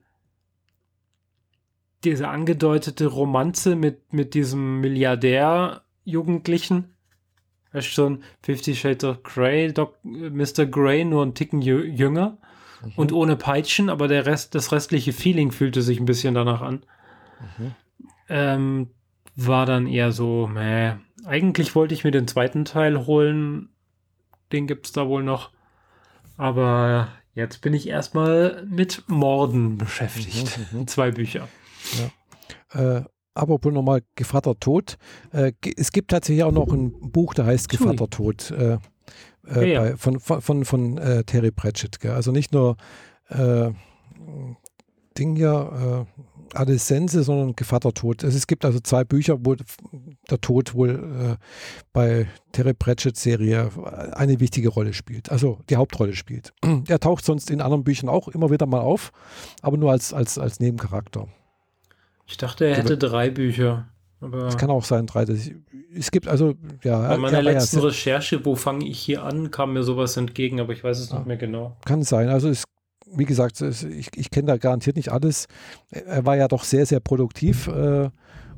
diese 2.03 2.30
angedeutete 2.30 3.07
Romanze 3.07 3.76
mit, 3.76 4.13
mit 4.13 4.36
diesem 4.36 4.82
Milliardär-Jugendlichen, 4.82 6.93
weißt 7.78 7.88
schon, 7.88 8.24
Fifty 8.42 8.76
Shades 8.76 9.04
of 9.04 9.24
Grey, 9.24 9.72
Doc, 9.72 9.96
Mr. 10.04 10.66
Grey 10.66 11.06
nur 11.06 11.26
ein 11.26 11.36
Ticken 11.36 11.62
jünger 11.62 12.38
mhm. 12.84 12.94
und 12.96 13.12
ohne 13.12 13.36
Peitschen, 13.36 13.90
aber 13.90 14.08
der 14.08 14.26
Rest, 14.26 14.56
das 14.56 14.72
restliche 14.72 15.14
Feeling 15.14 15.52
fühlte 15.52 15.82
sich 15.82 16.00
ein 16.00 16.06
bisschen 16.06 16.34
danach 16.34 16.62
an. 16.62 16.84
Mhm. 17.58 17.76
Ähm, 18.30 18.90
war 19.36 19.66
dann 19.66 19.88
eher 19.88 20.12
so, 20.12 20.48
meh. 20.48 20.96
Eigentlich 21.26 21.76
wollte 21.76 21.94
ich 21.94 22.04
mir 22.04 22.12
den 22.12 22.28
zweiten 22.28 22.66
Teil 22.66 23.06
holen. 23.06 23.70
Den 24.52 24.66
gibt 24.66 24.88
es 24.88 24.92
da 24.92 25.08
wohl 25.08 25.24
noch. 25.24 25.52
Aber 26.38 27.10
jetzt 27.36 27.62
bin 27.62 27.74
ich 27.74 27.88
erstmal 27.88 28.66
mit 28.68 29.04
Morden 29.08 29.78
beschäftigt. 29.78 30.58
Mhm, 30.72 30.80
mhm. 30.80 30.88
Zwei 30.88 31.12
Bücher. 31.12 31.48
Ja. 32.74 32.98
Äh, 32.98 33.04
apropos 33.38 33.74
nochmal 33.74 34.02
Gevatter 34.16 34.60
Tod. 34.60 34.98
Äh, 35.32 35.54
es 35.76 35.92
gibt 35.92 36.12
tatsächlich 36.12 36.44
auch 36.44 36.52
noch 36.52 36.72
ein 36.72 36.92
Buch, 37.12 37.34
der 37.34 37.46
heißt 37.46 37.70
Gevatter 37.70 38.10
Tod. 38.10 38.52
Äh, 38.52 38.78
äh, 39.48 39.74
ja, 39.74 39.82
bei, 39.82 39.98
von, 39.98 40.20
von, 40.20 40.42
von, 40.42 40.66
von 40.66 40.98
äh, 40.98 41.24
Terry 41.24 41.52
Pratchett. 41.52 42.00
Gell? 42.00 42.12
Also 42.12 42.32
nicht 42.32 42.54
nur 42.54 42.78
äh, 43.30 43.72
Ding 45.18 45.36
hier, 45.36 46.06
äh, 46.18 46.22
Adessense, 46.54 47.24
sondern 47.24 47.56
Gevatter 47.56 47.94
Tod. 47.94 48.24
Also 48.24 48.38
es 48.38 48.48
gibt 48.48 48.66
also 48.66 48.80
zwei 48.80 49.04
Bücher, 49.04 49.38
wo 49.44 49.56
der 50.30 50.42
Tod 50.42 50.74
wohl 50.74 51.38
äh, 51.40 51.44
bei 51.94 52.28
Terry 52.52 52.74
Pratchett 52.74 53.18
Serie 53.18 53.70
eine 54.14 54.40
wichtige 54.40 54.70
Rolle 54.70 54.94
spielt, 54.94 55.32
also 55.32 55.60
die 55.70 55.76
Hauptrolle 55.76 56.16
spielt. 56.16 56.54
er 56.88 57.00
taucht 57.00 57.26
sonst 57.26 57.50
in 57.52 57.62
anderen 57.62 57.84
Büchern 57.84 58.10
auch 58.10 58.28
immer 58.28 58.50
wieder 58.50 58.66
mal 58.66 58.80
auf, 58.80 59.12
aber 59.62 59.78
nur 59.78 59.92
als, 59.92 60.14
als, 60.14 60.38
als 60.38 60.60
Nebencharakter. 60.60 61.28
Ich 62.28 62.38
dachte, 62.38 62.66
er 62.66 62.76
hätte 62.76 62.98
drei 62.98 63.30
Bücher. 63.30 63.88
Es 64.48 64.58
kann 64.58 64.70
auch 64.70 64.84
sein, 64.84 65.06
drei. 65.06 65.26
Das, 65.26 65.50
es 65.96 66.12
gibt 66.12 66.28
also, 66.28 66.56
ja. 66.84 67.08
Bei 67.08 67.18
meiner 67.18 67.42
letzten 67.42 67.78
ja, 67.78 67.84
Recherche, 67.84 68.46
wo 68.46 68.56
fange 68.56 68.86
ich 68.86 69.00
hier 69.00 69.24
an, 69.24 69.52
kam 69.52 69.74
mir 69.74 69.84
sowas 69.84 70.18
entgegen, 70.18 70.60
aber 70.60 70.74
ich 70.74 70.84
weiß 70.84 71.00
es 71.00 71.10
ja, 71.10 71.18
nicht 71.18 71.28
mehr 71.28 71.38
genau. 71.38 71.78
Kann 71.86 72.04
sein. 72.04 72.30
Also, 72.30 72.50
es, 72.50 72.64
wie 73.10 73.26
gesagt, 73.26 73.62
es, 73.62 73.84
ich, 73.84 74.10
ich 74.16 74.32
kenne 74.32 74.48
da 74.48 74.58
garantiert 74.58 74.96
nicht 74.96 75.12
alles. 75.12 75.48
Er 75.92 76.26
war 76.26 76.36
ja 76.36 76.48
doch 76.48 76.64
sehr, 76.64 76.86
sehr 76.86 77.00
produktiv 77.00 77.68
äh, 77.68 78.10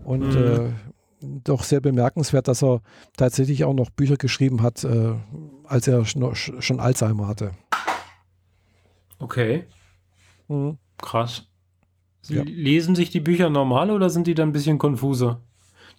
und 0.03 0.33
mhm. 0.33 0.73
äh, 1.21 1.29
doch 1.43 1.63
sehr 1.63 1.81
bemerkenswert, 1.81 2.47
dass 2.47 2.63
er 2.63 2.81
tatsächlich 3.17 3.65
auch 3.65 3.73
noch 3.73 3.89
Bücher 3.89 4.15
geschrieben 4.15 4.63
hat, 4.63 4.85
äh, 4.85 5.13
als 5.65 5.87
er 5.87 6.05
schon, 6.05 6.33
schon 6.35 6.79
Alzheimer 6.79 7.27
hatte. 7.27 7.51
Okay. 9.19 9.65
Mhm. 10.47 10.77
Krass. 11.01 11.48
Ja. 12.29 12.43
Lesen 12.43 12.95
sich 12.95 13.09
die 13.09 13.19
Bücher 13.19 13.49
normal 13.49 13.91
oder 13.91 14.09
sind 14.09 14.27
die 14.27 14.35
dann 14.35 14.49
ein 14.49 14.53
bisschen 14.53 14.77
konfuser? 14.77 15.41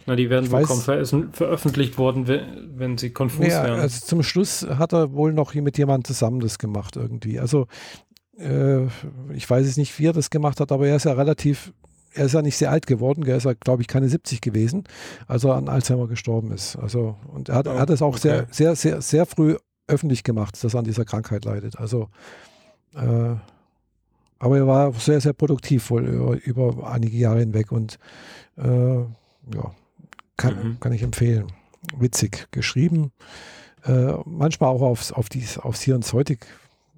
Na, 0.07 0.17
die 0.17 0.31
werden 0.31 0.51
wohl 0.51 0.63
kaum 0.63 0.81
ver 0.81 1.05
veröffentlicht 1.33 1.99
worden, 1.99 2.27
wenn 2.75 2.97
sie 2.97 3.11
konfus 3.11 3.49
ja, 3.49 3.65
werden. 3.65 3.81
Also 3.81 4.05
zum 4.05 4.23
Schluss 4.23 4.67
hat 4.67 4.93
er 4.93 5.13
wohl 5.13 5.33
noch 5.33 5.55
mit 5.55 5.77
jemandem 5.79 6.05
zusammen 6.05 6.41
das 6.41 6.59
gemacht 6.59 6.97
irgendwie. 6.97 7.39
Also 7.39 7.67
äh, 8.39 8.87
ich 9.35 9.49
weiß 9.49 9.67
es 9.67 9.77
nicht, 9.77 9.99
wie 9.99 10.07
er 10.07 10.13
das 10.13 10.31
gemacht 10.31 10.61
hat, 10.61 10.73
aber 10.73 10.89
er 10.89 10.97
ist 10.97 11.05
ja 11.05 11.13
relativ, 11.13 11.73
er 12.15 12.27
ist 12.27 12.33
ja 12.33 12.43
nicht 12.43 12.57
sehr 12.57 12.71
alt 12.71 12.87
geworden, 12.87 13.25
er 13.27 13.37
ist 13.37 13.45
ja, 13.45 13.53
glaube 13.53 13.83
ich, 13.83 13.89
keine 13.89 14.09
70 14.09 14.41
gewesen, 14.41 14.85
als 15.27 15.45
er 15.45 15.55
an 15.55 15.69
Alzheimer 15.69 16.09
gestorben 16.09 16.53
ist. 16.53 16.77
Also 16.77 17.17
und 17.29 17.49
er 17.49 17.57
hat, 17.57 17.69
oh, 17.69 17.73
er 17.73 17.81
hat 17.81 17.91
es 17.91 18.03
auch 18.03 18.17
okay. 18.17 18.21
sehr, 18.21 18.47
sehr, 18.51 18.77
sehr, 18.77 19.03
sehr 19.03 19.27
früh 19.27 19.57
öffentlich 19.87 20.25
gemacht, 20.25 20.63
dass 20.63 20.75
er 20.75 20.79
an 20.79 20.85
dieser 20.85 21.05
Krankheit 21.05 21.45
leidet. 21.45 21.79
Also 21.79 22.09
äh, 22.95 23.35
aber 24.41 24.57
er 24.57 24.67
war 24.67 24.93
sehr, 24.95 25.21
sehr 25.21 25.35
produktiv 25.35 25.91
wohl 25.91 26.07
über, 26.07 26.45
über 26.45 26.91
einige 26.91 27.17
Jahre 27.17 27.41
hinweg 27.41 27.71
und 27.71 27.99
äh, 28.57 28.65
ja, 28.65 29.75
kann, 30.37 30.55
mhm. 30.55 30.81
kann 30.81 30.93
ich 30.93 31.03
empfehlen. 31.03 31.47
Witzig 31.97 32.49
geschrieben. 32.51 33.13
Äh, 33.85 34.15
manchmal 34.25 34.71
auch 34.71 34.83
aufs, 34.83 35.13
auf 35.13 35.29
dies, 35.29 35.59
aufs 35.59 35.83
Hier 35.83 35.95
und 35.95 36.11
Heute 36.13 36.35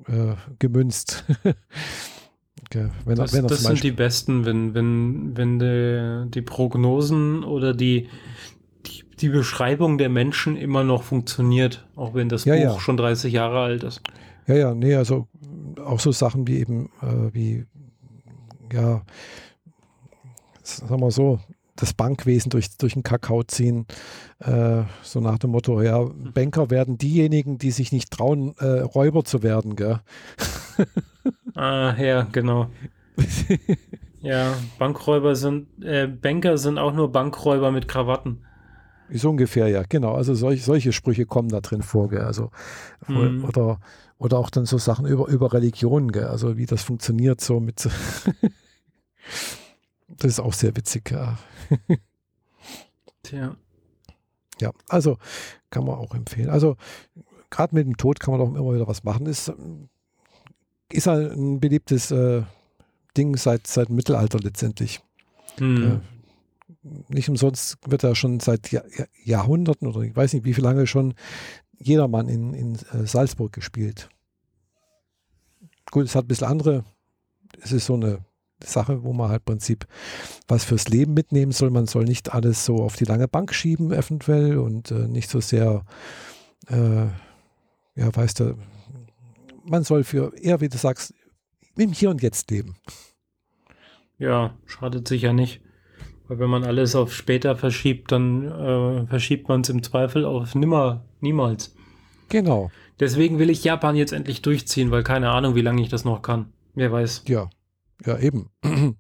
äh, 0.07 0.35
gemünzt. 0.61 1.25
okay, 2.65 2.91
wenn, 3.05 3.17
das, 3.17 3.33
wenn 3.33 3.47
das 3.47 3.63
sind 3.63 3.83
die 3.83 3.91
besten, 3.91 4.45
wenn, 4.45 4.75
wenn, 4.75 5.37
wenn 5.37 5.59
die, 5.59 6.31
die 6.31 6.43
Prognosen 6.43 7.43
oder 7.43 7.75
die, 7.75 8.09
die, 8.87 9.05
die, 9.19 9.29
Beschreibung 9.29 9.99
der 9.99 10.09
Menschen 10.09 10.57
immer 10.57 10.85
noch 10.85 11.03
funktioniert, 11.03 11.87
auch 11.97 12.15
wenn 12.15 12.29
das 12.29 12.45
ja, 12.45 12.55
Buch 12.55 12.75
ja. 12.75 12.81
schon 12.81 12.97
30 12.97 13.33
Jahre 13.33 13.61
alt 13.61 13.83
ist. 13.83 14.01
Ja, 14.47 14.55
ja, 14.55 14.75
nee, 14.75 14.95
also 14.95 15.29
auch 15.79 16.01
so 16.01 16.13
Sachen 16.13 16.47
wie 16.47 16.59
eben, 16.59 16.91
äh, 17.03 17.35
wie, 17.35 17.67
ja, 18.73 19.03
sagen 20.63 21.01
wir 21.01 21.11
so, 21.11 21.41
das 21.77 21.95
Bankwesen 21.95 22.51
durch, 22.51 22.77
durch 22.77 22.93
den 22.93 23.03
Kakao 23.03 23.43
ziehen, 23.43 23.87
äh, 24.41 24.83
so 25.03 25.21
nach 25.21 25.39
dem 25.39 25.51
Motto, 25.51 25.81
ja, 25.83 26.05
Banker 26.35 26.71
werden 26.71 26.99
diejenigen, 26.99 27.59
die 27.59 27.71
sich 27.71 27.93
nicht 27.93 28.11
trauen, 28.11 28.55
äh, 28.59 28.81
Räuber 28.81 29.25
zu 29.25 29.43
werden, 29.43 29.75
gell? 29.75 30.01
ah, 31.55 31.95
ja, 31.99 32.27
genau. 32.31 32.69
ja, 34.21 34.55
Bankräuber 34.79 35.35
sind, 35.35 35.67
äh, 35.83 36.07
Banker 36.07 36.59
sind 36.59 36.79
auch 36.79 36.93
nur 36.93 37.11
Bankräuber 37.11 37.71
mit 37.73 37.89
Krawatten. 37.89 38.45
So 39.15 39.31
ungefähr, 39.31 39.69
ja, 39.69 39.83
genau. 39.87 40.15
Also 40.15 40.35
solch, 40.35 40.65
solche 40.65 40.93
Sprüche 40.93 41.27
kommen 41.27 41.49
da 41.49 41.61
drin 41.61 41.83
vor, 41.83 42.09
gell? 42.09 42.23
Also, 42.23 42.51
mhm. 43.09 43.45
oder 43.45 43.79
oder 44.23 44.39
auch 44.39 44.51
dann 44.51 44.67
so 44.67 44.79
Sachen 44.79 45.05
über, 45.05 45.27
über 45.27 45.53
Religion, 45.53 46.13
gell? 46.13 46.27
also 46.27 46.57
wie 46.57 46.67
das 46.67 46.85
funktioniert 46.85 47.41
so 47.41 47.59
mit. 47.59 47.77
das 50.09 50.25
ist 50.25 50.39
auch 50.41 50.53
sehr 50.53 50.77
witzig, 50.77 51.11
ja. 51.11 51.39
Tja. 53.25 53.57
Ja, 54.61 54.71
also 54.89 55.19
kann 55.71 55.85
man 55.85 55.97
auch 55.97 56.15
empfehlen. 56.15 56.51
Also 56.51 56.77
gerade 57.51 57.75
mit 57.75 57.85
dem 57.85 57.97
Tod 57.97 58.21
kann 58.21 58.33
man 58.33 58.41
auch 58.41 58.55
immer 58.55 58.75
wieder 58.75 58.87
was 58.87 59.03
machen. 59.03 59.27
Ist, 59.27 59.53
ist 60.93 61.09
halt 61.09 61.33
ein 61.33 61.59
beliebtes 61.59 62.13
äh, 62.13 62.43
Ding 63.17 63.37
seit, 63.37 63.67
seit 63.67 63.89
dem 63.89 63.97
Mittelalter 63.97 64.39
letztendlich. 64.39 65.01
Mhm. 65.59 65.83
Äh, 65.83 65.99
nicht 67.09 67.29
umsonst 67.29 67.79
wird 67.87 68.05
er 68.05 68.15
schon 68.15 68.39
seit 68.39 68.71
Jahr, 68.71 68.85
Jahrhunderten 69.25 69.89
oder 69.89 70.03
ich 70.03 70.15
weiß 70.15 70.33
nicht 70.33 70.45
wie 70.45 70.55
viel 70.55 70.65
lange 70.65 70.87
schon 70.87 71.15
jedermann 71.83 72.29
in, 72.29 72.55
in 72.55 72.75
äh, 72.75 73.07
Salzburg 73.07 73.53
gespielt. 73.53 74.09
Gut, 75.91 76.07
es 76.07 76.15
hat 76.15 76.25
ein 76.25 76.29
bisschen 76.29 76.47
andere, 76.47 76.85
es 77.61 77.73
ist 77.73 77.87
so 77.87 77.95
eine 77.95 78.25
Sache, 78.63 79.03
wo 79.03 79.13
man 79.13 79.31
halt 79.31 79.43
im 79.43 79.47
Prinzip 79.47 79.87
was 80.49 80.65
fürs 80.65 80.89
Leben 80.89 81.15
mitnehmen 81.15 81.53
soll. 81.53 81.71
Man 81.71 81.87
soll 81.87 82.05
nicht 82.05 82.33
alles 82.33 82.65
so 82.65 82.77
auf 82.77 82.97
die 82.97 83.05
lange 83.05 83.29
Bank 83.29 83.53
schieben, 83.55 83.93
eventuell, 83.93 84.59
und 84.59 84.91
äh, 84.91 85.09
nicht 85.09 85.29
so 85.29 85.41
sehr, 85.41 85.85
äh, 86.69 87.07
ja, 87.95 88.15
weißt 88.15 88.41
du, 88.41 88.57
man 89.65 89.85
soll 89.85 90.05
für 90.05 90.33
eher, 90.37 90.61
wie 90.61 90.69
du 90.69 90.79
sagst, 90.79 91.15
im 91.77 91.93
Hier 91.93 92.11
und 92.11 92.23
Jetzt 92.23 92.51
leben. 92.51 92.77
Ja, 94.19 94.57
schadet 94.67 95.09
sicher 95.09 95.33
nicht. 95.33 95.61
Weil 96.29 96.39
wenn 96.39 96.51
man 96.51 96.65
alles 96.65 96.95
auf 96.95 97.13
später 97.13 97.57
verschiebt, 97.57 98.13
dann 98.13 98.45
äh, 98.45 99.07
verschiebt 99.07 99.49
man 99.49 99.63
es 99.63 99.69
im 99.69 99.83
Zweifel 99.83 100.25
auf 100.25 100.55
nimmer, 100.55 101.05
niemals. 101.23 101.75
Genau. 102.29 102.71
Deswegen 103.01 103.39
will 103.39 103.51
ich 103.51 103.65
Japan 103.65 103.97
jetzt 103.97 104.13
endlich 104.13 104.43
durchziehen, 104.43 104.91
weil 104.91 105.03
keine 105.03 105.31
Ahnung, 105.31 105.55
wie 105.55 105.63
lange 105.63 105.83
ich 105.83 105.89
das 105.89 106.05
noch 106.05 106.23
kann. 106.23 106.53
Wer 106.75 106.93
weiß. 106.93 107.25
Ja, 107.29 107.51
ja, 108.05 108.19
eben. 108.19 108.49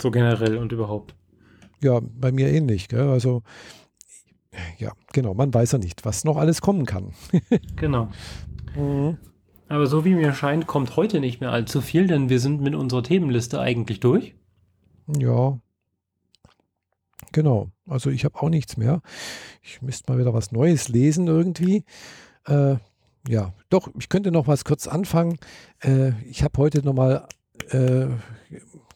so 0.00 0.10
generell 0.10 0.56
und 0.56 0.72
überhaupt. 0.72 1.14
Ja, 1.82 2.00
bei 2.00 2.30
mir 2.30 2.48
ähnlich. 2.48 2.88
Gell? 2.88 3.08
Also, 3.08 3.42
ja, 4.78 4.92
genau, 5.12 5.34
man 5.34 5.52
weiß 5.52 5.72
ja 5.72 5.78
nicht, 5.78 6.04
was 6.04 6.24
noch 6.24 6.36
alles 6.36 6.60
kommen 6.60 6.86
kann. 6.86 7.12
genau. 7.76 8.08
Mhm. 8.76 9.18
Aber 9.68 9.86
so 9.86 10.04
wie 10.04 10.14
mir 10.14 10.34
scheint, 10.34 10.66
kommt 10.66 10.96
heute 10.96 11.18
nicht 11.18 11.40
mehr 11.40 11.50
allzu 11.50 11.80
viel, 11.80 12.06
denn 12.06 12.28
wir 12.28 12.40
sind 12.40 12.60
mit 12.60 12.74
unserer 12.74 13.02
Themenliste 13.02 13.58
eigentlich 13.58 14.00
durch. 14.00 14.34
Ja. 15.06 15.58
Genau. 17.32 17.70
Also 17.92 18.10
ich 18.10 18.24
habe 18.24 18.40
auch 18.40 18.48
nichts 18.48 18.76
mehr. 18.76 19.00
Ich 19.62 19.82
müsste 19.82 20.10
mal 20.10 20.18
wieder 20.18 20.34
was 20.34 20.52
Neues 20.52 20.88
lesen 20.88 21.28
irgendwie. 21.28 21.84
Äh, 22.46 22.76
ja, 23.28 23.52
doch, 23.70 23.88
ich 23.98 24.08
könnte 24.08 24.32
noch 24.32 24.48
was 24.48 24.64
kurz 24.64 24.86
anfangen. 24.86 25.38
Äh, 25.80 26.12
ich 26.28 26.42
habe 26.42 26.58
heute 26.58 26.84
nochmal, 26.84 27.26
äh, 27.70 28.06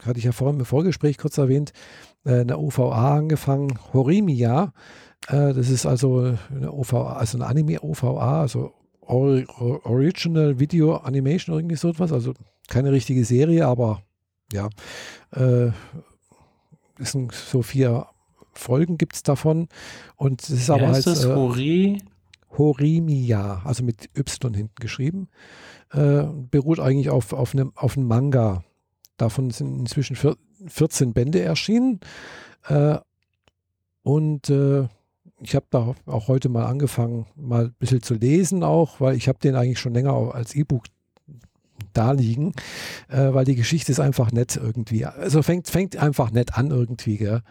hatte 0.04 0.18
ich 0.18 0.24
ja 0.24 0.32
vorhin 0.32 0.58
im 0.58 0.66
Vorgespräch 0.66 1.18
kurz 1.18 1.38
erwähnt, 1.38 1.72
äh, 2.24 2.40
eine 2.40 2.58
OVA 2.58 3.16
angefangen, 3.16 3.78
Horimiya. 3.92 4.72
Äh, 5.28 5.54
das 5.54 5.70
ist 5.70 5.86
also 5.86 6.36
eine 6.50 6.72
OVA, 6.72 7.14
also 7.14 7.38
eine 7.38 7.46
Anime-OVA, 7.46 8.40
also 8.40 8.74
Or 9.00 9.44
Original 9.84 10.58
Video 10.58 10.96
Animation 10.96 11.54
irgendwie 11.54 11.76
so 11.76 11.90
etwas. 11.90 12.12
Also 12.12 12.34
keine 12.68 12.90
richtige 12.90 13.24
Serie, 13.24 13.66
aber 13.66 14.02
ja, 14.52 14.68
äh, 15.32 15.70
es 16.98 17.12
sind 17.12 17.32
so 17.32 17.62
vier 17.62 18.06
Folgen 18.58 18.98
gibt 18.98 19.16
es 19.16 19.22
davon. 19.22 19.68
Und 20.16 20.42
es 20.42 20.50
ist 20.50 20.68
Wie 20.68 20.72
aber 20.72 20.88
halt. 20.88 21.06
Das? 21.06 21.24
Äh, 21.24 21.34
Hori? 21.34 22.02
Horimiya, 22.58 23.62
also 23.64 23.84
mit 23.84 24.08
Y 24.16 24.54
hinten 24.54 24.76
geschrieben. 24.76 25.28
Äh, 25.92 26.24
beruht 26.50 26.80
eigentlich 26.80 27.10
auf, 27.10 27.32
auf, 27.32 27.54
einem, 27.54 27.72
auf 27.74 27.96
einem 27.96 28.06
Manga. 28.06 28.64
Davon 29.16 29.50
sind 29.50 29.78
inzwischen 29.80 30.16
14 30.66 31.12
Bände 31.12 31.40
erschienen. 31.42 32.00
Äh, 32.68 32.98
und 34.02 34.50
äh, 34.50 34.88
ich 35.40 35.54
habe 35.54 35.66
da 35.70 35.94
auch 36.06 36.28
heute 36.28 36.48
mal 36.48 36.66
angefangen, 36.66 37.26
mal 37.36 37.66
ein 37.66 37.74
bisschen 37.78 38.02
zu 38.02 38.14
lesen 38.14 38.62
auch, 38.62 39.00
weil 39.00 39.16
ich 39.16 39.28
habe 39.28 39.38
den 39.38 39.54
eigentlich 39.54 39.78
schon 39.78 39.94
länger 39.94 40.34
als 40.34 40.54
E-Book 40.54 40.84
da 41.92 42.12
liegen, 42.12 42.52
äh, 43.08 43.32
weil 43.32 43.44
die 43.44 43.54
Geschichte 43.54 43.92
ist 43.92 44.00
einfach 44.00 44.32
nett 44.32 44.56
irgendwie. 44.56 45.04
Also 45.04 45.42
fängt, 45.42 45.68
fängt 45.68 45.96
einfach 45.96 46.30
nett 46.30 46.56
an 46.56 46.70
irgendwie. 46.70 47.16
Gell? 47.16 47.42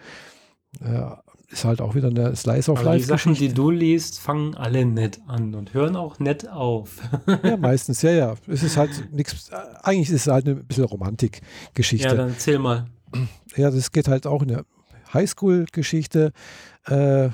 Ist 1.50 1.64
halt 1.64 1.80
auch 1.80 1.96
wieder 1.96 2.10
eine 2.10 2.36
Slice 2.36 2.72
of 2.72 2.84
Life. 2.84 2.98
Die 2.98 3.04
Sachen, 3.04 3.34
die 3.36 3.54
du 3.54 3.70
liest, 3.70 4.20
fangen 4.20 4.56
alle 4.56 4.86
nett 4.86 5.22
an 5.28 5.54
und 5.54 5.74
hören 5.74 5.96
auch 5.96 6.20
nett 6.20 6.50
auf. 6.50 6.98
ja, 7.44 7.56
meistens, 7.58 8.02
ja, 8.02 8.12
ja. 8.12 8.36
Es 8.48 8.64
ist 8.64 8.78
halt 8.78 9.14
nichts, 9.14 9.52
eigentlich 9.84 10.10
ist 10.10 10.28
es 10.28 10.28
halt 10.28 10.46
eine 10.48 10.56
bisschen 10.56 10.86
Romantikgeschichte. 10.86 12.08
Ja, 12.08 12.16
dann 12.16 12.30
erzähl 12.30 12.60
mal. 12.60 12.88
Ja, 13.56 13.70
das 13.70 13.92
geht 13.92 14.08
halt 14.08 14.26
auch 14.28 14.42
in 14.42 14.52
eine 14.52 14.66
Highschool-Geschichte. 15.14 16.34
Äh, 16.88 17.30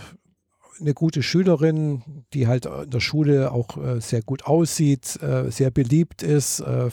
eine 0.82 0.94
gute 0.94 1.24
Schülerin, 1.24 2.02
die 2.34 2.48
halt 2.48 2.66
in 2.66 2.90
der 2.90 3.00
Schule 3.00 3.52
auch 3.52 3.78
äh, 3.78 4.02
sehr 4.02 4.22
gut 4.22 4.46
aussieht, 4.46 5.22
äh, 5.22 5.50
sehr 5.50 5.72
beliebt 5.72 6.24
ist, 6.24 6.60
äh, 6.60 6.90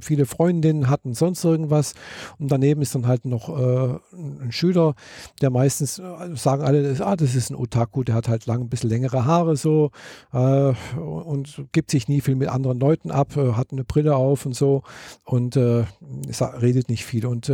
viele 0.00 0.26
Freundinnen 0.26 0.88
hat 0.88 1.04
und 1.04 1.14
sonst 1.14 1.42
irgendwas. 1.44 1.94
Und 2.38 2.52
daneben 2.52 2.82
ist 2.82 2.94
dann 2.94 3.06
halt 3.06 3.24
noch 3.24 3.48
ein 3.48 4.52
Schüler, 4.52 4.94
der 5.40 5.50
meistens, 5.50 5.96
sagen 6.34 6.62
alle, 6.62 6.96
ah, 7.00 7.16
das 7.16 7.34
ist 7.34 7.50
ein 7.50 7.56
Otaku, 7.56 8.04
der 8.04 8.14
hat 8.14 8.28
halt 8.28 8.46
lang, 8.46 8.62
ein 8.62 8.68
bisschen 8.68 8.90
längere 8.90 9.24
Haare 9.24 9.56
so 9.56 9.90
und 10.32 11.64
gibt 11.72 11.90
sich 11.90 12.08
nie 12.08 12.20
viel 12.20 12.36
mit 12.36 12.48
anderen 12.48 12.78
Leuten 12.78 13.10
ab, 13.10 13.36
hat 13.36 13.72
eine 13.72 13.84
Brille 13.84 14.16
auf 14.16 14.46
und 14.46 14.54
so 14.54 14.82
und 15.24 15.56
redet 15.56 16.88
nicht 16.88 17.04
viel. 17.04 17.26
Und 17.26 17.52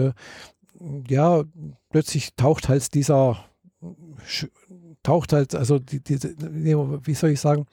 ja, 1.08 1.42
plötzlich 1.90 2.34
taucht 2.34 2.68
halt 2.68 2.94
dieser 2.94 3.44
taucht 5.06 5.32
halt, 5.32 5.54
also 5.54 5.78
die, 5.78 6.00
die, 6.00 6.18
wie 6.18 7.14
soll 7.14 7.30
ich 7.30 7.40
sagen, 7.40 7.66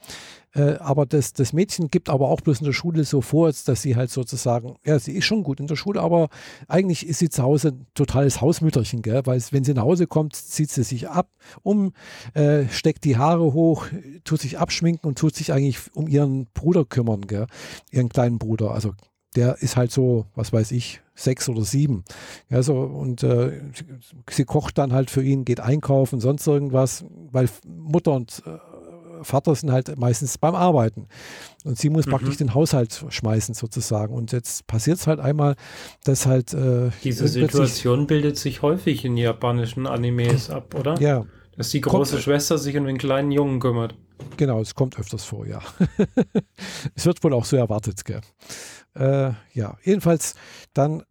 äh, 0.54 0.76
aber 0.76 1.08
das, 1.08 1.34
das 1.34 1.52
Mädchen 1.52 1.90
gibt 1.90 2.10
aber 2.10 2.30
auch 2.30 2.42
bloß 2.42 2.60
in 2.60 2.66
der 2.66 2.74
Schule 2.74 3.04
so 3.06 3.22
vor, 3.22 3.52
dass 3.52 3.82
sie 3.82 3.96
halt 3.96 4.12
sozusagen, 4.12 4.76
ja, 4.86 5.00
sie 5.00 5.14
ist 5.14 5.26
schon 5.26 5.42
gut 5.42 5.60
in 5.60 5.66
der 5.66 5.76
Schule, 5.76 6.00
aber 6.00 6.30
eigentlich 6.68 7.08
ist 7.08 7.18
sie 7.18 7.30
zu 7.30 7.42
Hause 7.42 7.70
ein 7.70 7.88
totales 7.96 8.40
Hausmütterchen, 8.40 9.02
gell? 9.02 9.26
weil 9.26 9.42
wenn 9.50 9.64
sie 9.64 9.74
nach 9.74 9.82
Hause 9.84 10.06
kommt, 10.06 10.36
zieht 10.36 10.70
sie 10.70 10.84
sich 10.84 11.10
ab, 11.10 11.32
um, 11.64 11.94
äh, 12.36 12.68
steckt 12.70 13.04
die 13.04 13.18
Haare 13.18 13.52
hoch, 13.54 13.88
tut 14.24 14.40
sich 14.40 14.60
abschminken 14.60 15.08
und 15.08 15.18
tut 15.18 15.34
sich 15.34 15.52
eigentlich 15.52 15.80
um 15.96 16.08
ihren 16.08 16.46
Bruder 16.54 16.86
kümmern, 16.86 17.26
gell? 17.26 17.48
ihren 17.90 18.10
kleinen 18.10 18.38
Bruder, 18.38 18.72
also 18.72 18.94
der 19.36 19.62
ist 19.62 19.76
halt 19.76 19.92
so, 19.92 20.26
was 20.36 20.54
weiß 20.54 20.72
ich, 20.72 21.02
sechs 21.16 21.50
oder 21.50 21.64
sieben. 21.64 22.04
Ja, 22.50 22.64
so, 22.64 22.76
und 22.80 23.24
äh, 23.24 23.62
sie 24.30 24.46
kocht 24.46 24.78
dann 24.78 24.94
halt 24.94 25.10
für 25.10 25.24
ihn, 25.24 25.46
geht 25.46 25.60
einkaufen, 25.60 26.20
sonst 26.20 26.48
irgendwas, 26.48 27.06
weil 27.32 27.50
Mutter 27.66 28.14
und 28.14 28.42
äh, 28.46 28.58
Vater 29.24 29.56
sind 29.56 29.72
halt 29.72 29.98
meistens 29.98 30.38
beim 30.38 30.56
Arbeiten. 30.56 31.08
Und 31.64 31.78
sie 31.78 31.90
muss 31.90 32.06
mhm. 32.06 32.12
praktisch 32.12 32.38
den 32.38 32.54
Haushalt 32.54 33.06
schmeißen 33.08 33.56
sozusagen. 33.56 34.14
Und 34.14 34.32
jetzt 34.32 34.68
passiert 34.68 34.98
es 34.98 35.08
halt 35.08 35.20
einmal, 35.20 35.56
dass 36.04 36.26
halt... 36.26 36.54
Äh, 36.54 36.90
Diese 37.04 37.28
Situation 37.28 38.08
bildet 38.08 38.38
sich 38.38 38.62
häufig 38.62 39.06
in 39.06 39.16
japanischen 39.16 39.88
Animes 39.88 40.50
ab, 40.50 40.76
oder? 40.78 41.00
Ja. 41.00 41.26
Dass 41.56 41.70
die 41.70 41.82
große 41.82 42.14
kommt, 42.14 42.24
Schwester 42.24 42.58
sich 42.58 42.76
um 42.78 42.86
den 42.86 42.98
kleinen 42.98 43.32
Jungen 43.32 43.60
kümmert. 43.60 43.96
Genau, 44.38 44.60
es 44.60 44.76
kommt 44.76 44.98
öfters 44.98 45.26
vor, 45.26 45.46
ja. 45.46 45.62
es 46.96 47.06
wird 47.06 47.24
wohl 47.24 47.34
auch 47.34 47.46
so 47.46 47.56
erwartet, 47.58 48.04
gell. 48.06 48.22
Äh, 48.96 49.34
ja, 49.54 49.78
jedenfalls 49.84 50.36
dann, 50.74 51.04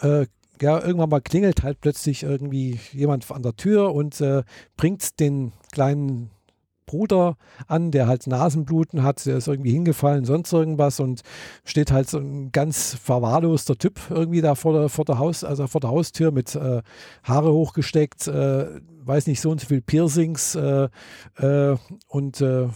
äh, 0.00 0.26
ja, 0.60 0.80
irgendwann 0.80 1.10
mal 1.10 1.20
klingelt 1.20 1.62
halt 1.62 1.80
plötzlich 1.80 2.22
irgendwie 2.22 2.80
jemand 2.92 3.30
an 3.30 3.42
der 3.42 3.56
Tür 3.56 3.94
und 3.94 4.20
äh, 4.20 4.42
bringt 4.76 5.20
den 5.20 5.52
kleinen 5.72 6.30
Bruder 6.88 7.36
an, 7.68 7.92
der 7.92 8.08
halt 8.08 8.26
Nasenbluten 8.26 9.04
hat, 9.04 9.24
der 9.26 9.36
ist 9.36 9.46
irgendwie 9.46 9.70
hingefallen, 9.70 10.24
sonst 10.24 10.52
irgendwas 10.52 10.98
und 10.98 11.20
steht 11.64 11.92
halt 11.92 12.08
so 12.10 12.18
ein 12.18 12.50
ganz 12.50 12.96
verwahrloster 13.00 13.76
Typ 13.76 14.00
irgendwie 14.10 14.40
da 14.40 14.56
vor 14.56 14.72
der, 14.72 14.88
vor 14.88 15.04
der 15.04 15.18
Haus, 15.18 15.44
also 15.44 15.68
vor 15.68 15.80
der 15.80 15.90
Haustür 15.90 16.32
mit 16.32 16.56
äh, 16.56 16.82
Haare 17.22 17.52
hochgesteckt, 17.52 18.26
äh, 18.26 18.80
weiß 19.08 19.26
nicht, 19.26 19.40
so 19.40 19.50
und 19.50 19.60
so 19.60 19.66
viel 19.66 19.80
Piercings 19.80 20.54
äh, 20.54 20.88
äh 21.38 21.76
und 22.08 22.40
äh, 22.40 22.68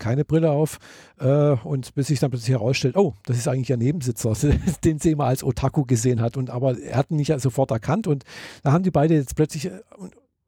keine 0.00 0.24
Brille 0.24 0.50
auf 0.50 0.78
äh, 1.20 1.50
und 1.62 1.94
bis 1.94 2.08
sich 2.08 2.18
dann 2.18 2.30
plötzlich 2.30 2.50
herausstellt, 2.50 2.96
oh, 2.96 3.14
das 3.26 3.36
ist 3.36 3.46
eigentlich 3.46 3.72
ein 3.72 3.78
Nebensitzer, 3.78 4.32
den 4.84 4.98
sie 4.98 5.12
immer 5.12 5.26
als 5.26 5.44
Otaku 5.44 5.84
gesehen 5.84 6.20
hat 6.20 6.36
und 6.36 6.50
aber 6.50 6.76
er 6.78 6.96
hat 6.96 7.10
ihn 7.10 7.16
nicht 7.16 7.38
sofort 7.40 7.70
erkannt 7.70 8.08
und 8.08 8.24
da 8.62 8.72
haben 8.72 8.82
die 8.82 8.90
beide 8.90 9.14
jetzt 9.14 9.36
plötzlich 9.36 9.66
äh, 9.66 9.80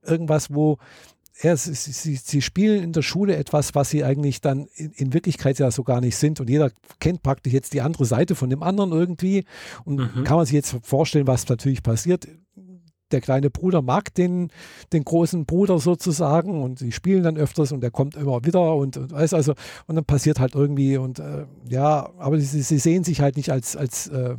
irgendwas, 0.04 0.52
wo 0.52 0.78
er, 1.40 1.56
sie, 1.56 1.74
sie, 1.74 2.16
sie, 2.16 2.42
spielen 2.42 2.82
in 2.82 2.92
der 2.92 3.02
Schule 3.02 3.36
etwas, 3.36 3.74
was 3.74 3.90
sie 3.90 4.04
eigentlich 4.04 4.40
dann 4.40 4.66
in, 4.74 4.92
in, 4.92 5.12
Wirklichkeit 5.14 5.58
ja 5.58 5.70
so 5.70 5.82
gar 5.82 6.00
nicht 6.00 6.16
sind. 6.16 6.40
Und 6.40 6.50
jeder 6.50 6.70
kennt 7.00 7.22
praktisch 7.22 7.54
jetzt 7.54 7.72
die 7.72 7.80
andere 7.80 8.04
Seite 8.04 8.34
von 8.34 8.50
dem 8.50 8.62
anderen 8.62 8.92
irgendwie. 8.92 9.44
Und 9.84 9.96
mhm. 9.96 10.24
kann 10.24 10.36
man 10.36 10.44
sich 10.44 10.54
jetzt 10.54 10.76
vorstellen, 10.82 11.26
was 11.26 11.48
natürlich 11.48 11.82
passiert 11.82 12.28
der 13.12 13.20
kleine 13.20 13.50
Bruder 13.50 13.82
mag 13.82 14.14
den, 14.14 14.50
den 14.92 15.04
großen 15.04 15.46
Bruder 15.46 15.78
sozusagen 15.78 16.62
und 16.62 16.78
sie 16.78 16.92
spielen 16.92 17.22
dann 17.22 17.36
öfters 17.36 17.72
und 17.72 17.82
er 17.84 17.90
kommt 17.90 18.16
immer 18.16 18.44
wieder 18.44 18.74
und, 18.74 18.96
und 18.96 19.12
weiß 19.12 19.34
also, 19.34 19.54
und 19.86 19.96
dann 19.96 20.04
passiert 20.04 20.40
halt 20.40 20.54
irgendwie 20.54 20.96
und 20.96 21.18
äh, 21.18 21.46
ja, 21.68 22.10
aber 22.18 22.38
sie, 22.38 22.62
sie, 22.62 22.78
sehen 22.78 23.04
sich 23.04 23.20
halt 23.20 23.36
nicht 23.36 23.50
als, 23.50 23.76
als 23.76 24.08
äh, 24.08 24.36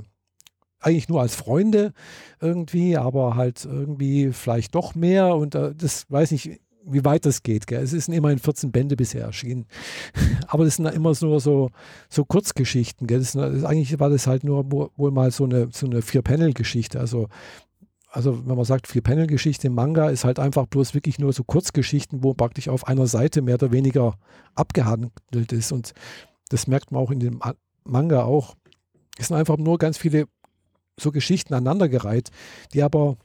eigentlich 0.80 1.10
nur 1.10 1.22
als 1.22 1.36
Freunde 1.36 1.94
irgendwie, 2.42 2.98
aber 2.98 3.36
halt 3.36 3.66
irgendwie 3.66 4.32
vielleicht 4.32 4.76
doch 4.76 4.96
mehr 4.96 5.36
und 5.36 5.56
äh, 5.56 5.74
das 5.76 6.06
weiß 6.10 6.32
ich, 6.34 6.60
wie 6.86 7.06
weit 7.06 7.26
das 7.26 7.44
geht. 7.44 7.68
Gell? 7.68 7.84
Es 7.84 7.92
sind 7.92 8.14
immerhin 8.14 8.40
14 8.40 8.72
Bände 8.72 8.96
bisher 8.96 9.24
erschienen. 9.24 9.66
Aber 10.48 10.66
das 10.66 10.76
sind 10.76 10.86
immer 10.88 11.14
nur 11.22 11.40
so, 11.40 11.70
so 12.10 12.26
Kurzgeschichten. 12.26 13.08
Gell? 13.08 13.20
Das 13.20 13.36
ist, 13.36 13.64
eigentlich 13.64 14.00
war 14.00 14.10
das 14.10 14.28
halt 14.28 14.44
nur 14.44 14.72
wohl 14.72 15.12
mal 15.12 15.32
so 15.32 15.46
eine, 15.46 15.70
so 15.72 15.86
eine 15.86 16.02
Vier-Panel-Geschichte. 16.02 17.00
Also 17.00 17.28
also 18.14 18.48
wenn 18.48 18.56
man 18.56 18.66
sagt, 18.66 18.88
Vier-Panel-Geschichte 18.88 19.68
im 19.68 19.74
Manga 19.74 20.10
ist 20.10 20.24
halt 20.24 20.38
einfach 20.38 20.68
bloß 20.68 20.94
wirklich 20.94 21.18
nur 21.18 21.34
so 21.34 21.44
Kurzgeschichten, 21.44 22.24
wo 22.24 22.36
praktisch 22.36 22.70
auf 22.70 22.88
einer 22.88 23.08
Seite 23.08 23.42
mehr 23.42 23.56
oder 23.56 23.72
weniger 23.72 24.14
abgehandelt 24.54 25.52
ist. 25.52 25.72
Und 25.72 25.94
das 26.50 26.68
merkt 26.68 26.92
man 26.92 27.02
auch 27.02 27.10
in 27.10 27.20
dem 27.20 27.42
Manga 27.84 28.24
auch. 28.24 28.54
Es 29.18 29.28
sind 29.30 29.38
einfach 29.38 29.58
nur 29.58 29.80
ganz 29.80 29.98
viele 29.98 30.26
so 31.00 31.12
Geschichten 31.12 31.56
aneinandergereiht, 31.56 32.30
die 32.74 32.84
aber 32.84 33.18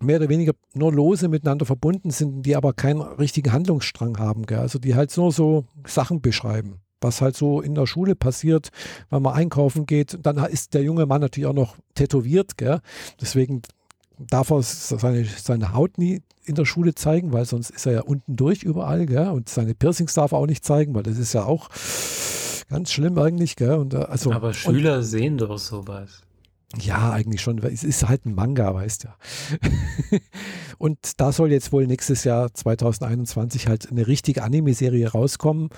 mehr 0.00 0.16
oder 0.16 0.30
weniger 0.30 0.52
nur 0.72 0.90
lose 0.90 1.28
miteinander 1.28 1.66
verbunden 1.66 2.10
sind, 2.10 2.44
die 2.44 2.56
aber 2.56 2.72
keinen 2.72 3.02
richtigen 3.02 3.52
Handlungsstrang 3.52 4.18
haben. 4.18 4.46
Gell? 4.46 4.58
Also 4.58 4.78
die 4.78 4.94
halt 4.94 5.14
nur 5.18 5.32
so 5.32 5.66
Sachen 5.86 6.22
beschreiben, 6.22 6.80
was 7.02 7.20
halt 7.20 7.36
so 7.36 7.60
in 7.60 7.74
der 7.74 7.86
Schule 7.86 8.14
passiert, 8.14 8.70
wenn 9.10 9.20
man 9.20 9.34
einkaufen 9.34 9.84
geht. 9.84 10.18
Dann 10.22 10.38
ist 10.46 10.72
der 10.72 10.82
junge 10.82 11.04
Mann 11.04 11.20
natürlich 11.20 11.46
auch 11.46 11.54
noch 11.54 11.76
tätowiert. 11.94 12.56
Gell? 12.56 12.80
Deswegen 13.20 13.60
darf 14.18 14.50
er 14.50 14.62
seine, 14.62 15.24
seine 15.24 15.72
Haut 15.72 15.98
nie 15.98 16.22
in 16.44 16.54
der 16.54 16.64
Schule 16.64 16.94
zeigen, 16.94 17.32
weil 17.32 17.44
sonst 17.44 17.70
ist 17.70 17.86
er 17.86 17.92
ja 17.92 18.02
unten 18.02 18.36
durch 18.36 18.62
überall, 18.62 19.06
gell? 19.06 19.28
Und 19.28 19.48
seine 19.48 19.74
Piercings 19.74 20.14
darf 20.14 20.32
er 20.32 20.38
auch 20.38 20.46
nicht 20.46 20.64
zeigen, 20.64 20.94
weil 20.94 21.02
das 21.02 21.18
ist 21.18 21.32
ja 21.32 21.44
auch 21.44 21.68
ganz 22.68 22.92
schlimm 22.92 23.18
eigentlich, 23.18 23.56
gell? 23.56 23.74
Und, 23.74 23.94
äh, 23.94 23.98
also, 23.98 24.32
Aber 24.32 24.52
Schüler 24.52 24.98
und, 24.98 25.02
sehen 25.04 25.38
doch 25.38 25.58
sowas. 25.58 26.22
Ja, 26.80 27.12
eigentlich 27.12 27.40
schon. 27.40 27.58
Es 27.58 27.84
ist 27.84 28.08
halt 28.08 28.26
ein 28.26 28.34
Manga, 28.34 28.74
weißt 28.74 29.04
du. 29.04 29.08
Ja. 29.08 30.18
und 30.78 30.98
da 31.20 31.30
soll 31.32 31.52
jetzt 31.52 31.72
wohl 31.72 31.86
nächstes 31.86 32.24
Jahr 32.24 32.52
2021 32.52 33.68
halt 33.68 33.90
eine 33.90 34.06
richtige 34.06 34.42
Anime-Serie 34.42 35.08
rauskommen 35.12 35.68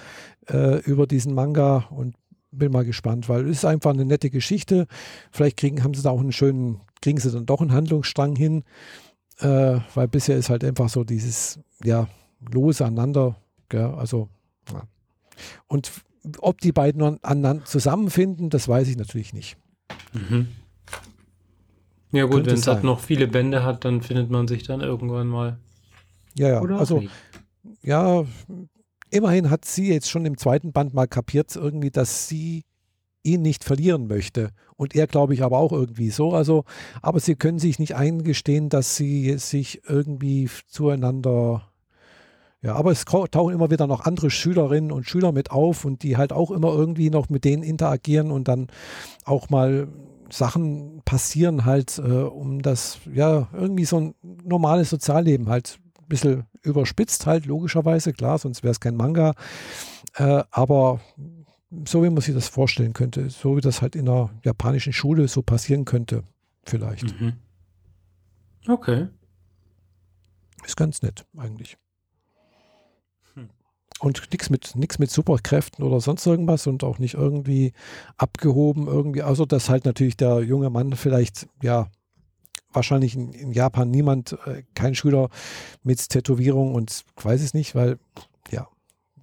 äh, 0.48 0.80
über 0.80 1.06
diesen 1.06 1.34
Manga 1.34 1.86
und 1.90 2.14
bin 2.50 2.72
mal 2.72 2.84
gespannt, 2.84 3.28
weil 3.28 3.44
es 3.48 3.58
ist 3.58 3.64
einfach 3.64 3.92
eine 3.92 4.06
nette 4.06 4.30
Geschichte. 4.30 4.86
Vielleicht 5.30 5.58
kriegen, 5.58 5.84
haben 5.84 5.94
sie 5.94 6.02
da 6.02 6.10
auch 6.10 6.20
einen 6.20 6.32
schönen 6.32 6.80
kriegen 7.00 7.18
sie 7.18 7.30
dann 7.30 7.46
doch 7.46 7.60
einen 7.60 7.72
Handlungsstrang 7.72 8.36
hin, 8.36 8.64
äh, 9.38 9.78
weil 9.94 10.08
bisher 10.08 10.36
ist 10.36 10.50
halt 10.50 10.64
einfach 10.64 10.88
so 10.88 11.04
dieses, 11.04 11.60
ja, 11.82 12.08
lose 12.52 12.84
aneinander, 12.84 13.36
gell? 13.68 13.94
also, 13.96 14.28
ja. 14.72 14.82
und 15.66 15.92
ob 16.38 16.60
die 16.60 16.72
beiden 16.72 17.02
aneinander 17.22 17.64
zusammenfinden, 17.64 18.50
das 18.50 18.68
weiß 18.68 18.88
ich 18.88 18.96
natürlich 18.96 19.32
nicht. 19.32 19.56
Mhm. 20.12 20.48
Ja 22.12 22.24
gut, 22.24 22.46
wenn 22.46 22.54
es 22.54 22.66
halt 22.66 22.84
noch 22.84 23.00
viele 23.00 23.28
Bände 23.28 23.62
hat, 23.62 23.84
dann 23.84 24.00
findet 24.00 24.30
man 24.30 24.48
sich 24.48 24.62
dann 24.62 24.80
irgendwann 24.80 25.26
mal. 25.26 25.58
Ja, 26.34 26.48
ja, 26.48 26.60
Oder 26.60 26.78
also, 26.78 27.02
ja, 27.82 28.24
immerhin 29.10 29.50
hat 29.50 29.64
sie 29.64 29.88
jetzt 29.88 30.10
schon 30.10 30.24
im 30.24 30.38
zweiten 30.38 30.72
Band 30.72 30.94
mal 30.94 31.06
kapiert 31.06 31.54
irgendwie, 31.56 31.90
dass 31.90 32.28
sie 32.28 32.64
ihn 33.26 33.42
nicht 33.42 33.64
verlieren 33.64 34.06
möchte. 34.06 34.50
Und 34.76 34.94
er, 34.94 35.06
glaube 35.06 35.34
ich, 35.34 35.42
aber 35.42 35.58
auch 35.58 35.72
irgendwie 35.72 36.10
so. 36.10 36.32
Also, 36.32 36.64
aber 37.02 37.20
sie 37.20 37.34
können 37.34 37.58
sich 37.58 37.78
nicht 37.78 37.96
eingestehen, 37.96 38.68
dass 38.68 38.96
sie 38.96 39.36
sich 39.38 39.82
irgendwie 39.88 40.48
zueinander. 40.68 41.68
Ja, 42.62 42.74
aber 42.74 42.90
es 42.90 43.04
tauchen 43.04 43.54
immer 43.54 43.70
wieder 43.70 43.86
noch 43.86 44.06
andere 44.06 44.30
Schülerinnen 44.30 44.90
und 44.92 45.08
Schüler 45.08 45.32
mit 45.32 45.50
auf 45.50 45.84
und 45.84 46.02
die 46.02 46.16
halt 46.16 46.32
auch 46.32 46.50
immer 46.50 46.68
irgendwie 46.68 47.10
noch 47.10 47.28
mit 47.28 47.44
denen 47.44 47.62
interagieren 47.62 48.30
und 48.30 48.48
dann 48.48 48.68
auch 49.24 49.50
mal 49.50 49.88
Sachen 50.30 51.02
passieren 51.04 51.64
halt, 51.64 51.98
äh, 51.98 52.02
um 52.02 52.62
das, 52.62 52.98
ja, 53.12 53.48
irgendwie 53.52 53.84
so 53.84 54.00
ein 54.00 54.14
normales 54.44 54.90
Sozialleben 54.90 55.48
halt 55.48 55.78
ein 56.00 56.08
bisschen 56.08 56.44
überspitzt 56.62 57.26
halt, 57.26 57.46
logischerweise, 57.46 58.12
klar, 58.12 58.38
sonst 58.38 58.62
wäre 58.62 58.72
es 58.72 58.80
kein 58.80 58.96
Manga. 58.96 59.34
Äh, 60.16 60.42
aber 60.50 61.00
so 61.84 62.02
wie 62.02 62.10
man 62.10 62.20
sich 62.20 62.34
das 62.34 62.48
vorstellen 62.48 62.92
könnte, 62.92 63.28
so 63.30 63.56
wie 63.56 63.60
das 63.60 63.82
halt 63.82 63.96
in 63.96 64.08
einer 64.08 64.30
japanischen 64.44 64.92
Schule 64.92 65.28
so 65.28 65.42
passieren 65.42 65.84
könnte, 65.84 66.22
vielleicht. 66.64 67.20
Mhm. 67.20 67.34
Okay. 68.68 69.08
Ist 70.64 70.76
ganz 70.76 71.02
nett, 71.02 71.26
eigentlich. 71.36 71.76
Hm. 73.34 73.50
Und 74.00 74.22
nichts 74.30 74.50
mit, 74.50 74.74
nix 74.74 74.98
mit 74.98 75.10
Superkräften 75.10 75.84
oder 75.84 76.00
sonst 76.00 76.26
irgendwas 76.26 76.66
und 76.66 76.82
auch 76.84 76.98
nicht 76.98 77.14
irgendwie 77.14 77.72
abgehoben, 78.16 78.86
irgendwie, 78.86 79.22
also 79.22 79.44
dass 79.44 79.68
halt 79.68 79.84
natürlich 79.84 80.16
der 80.16 80.40
junge 80.40 80.70
Mann 80.70 80.94
vielleicht, 80.96 81.48
ja, 81.62 81.88
wahrscheinlich 82.72 83.14
in, 83.14 83.32
in 83.32 83.52
Japan 83.52 83.90
niemand, 83.90 84.32
äh, 84.46 84.62
kein 84.74 84.94
Schüler 84.94 85.30
mit 85.82 86.08
Tätowierung 86.08 86.74
und 86.74 87.04
ich 87.16 87.24
weiß 87.24 87.42
es 87.42 87.54
nicht, 87.54 87.74
weil, 87.74 87.98
ja, 88.50 88.68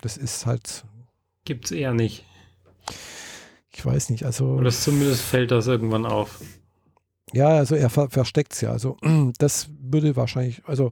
das 0.02 0.18
ist 0.18 0.46
halt. 0.46 0.86
Gibt 1.46 1.66
es 1.66 1.72
eher 1.72 1.94
nicht. 1.94 2.26
Ich 3.72 3.86
weiß 3.86 4.10
nicht, 4.10 4.26
also. 4.26 4.46
Oder 4.46 4.72
zumindest 4.72 5.22
fällt 5.22 5.52
das 5.52 5.68
irgendwann 5.68 6.06
auf. 6.06 6.42
Ja, 7.34 7.50
also 7.50 7.76
er 7.76 7.90
ver 7.90 8.10
versteckt 8.10 8.54
es 8.54 8.62
ja. 8.62 8.72
Also 8.72 8.98
das 9.38 9.70
würde 9.82 10.16
wahrscheinlich, 10.16 10.62
also 10.66 10.92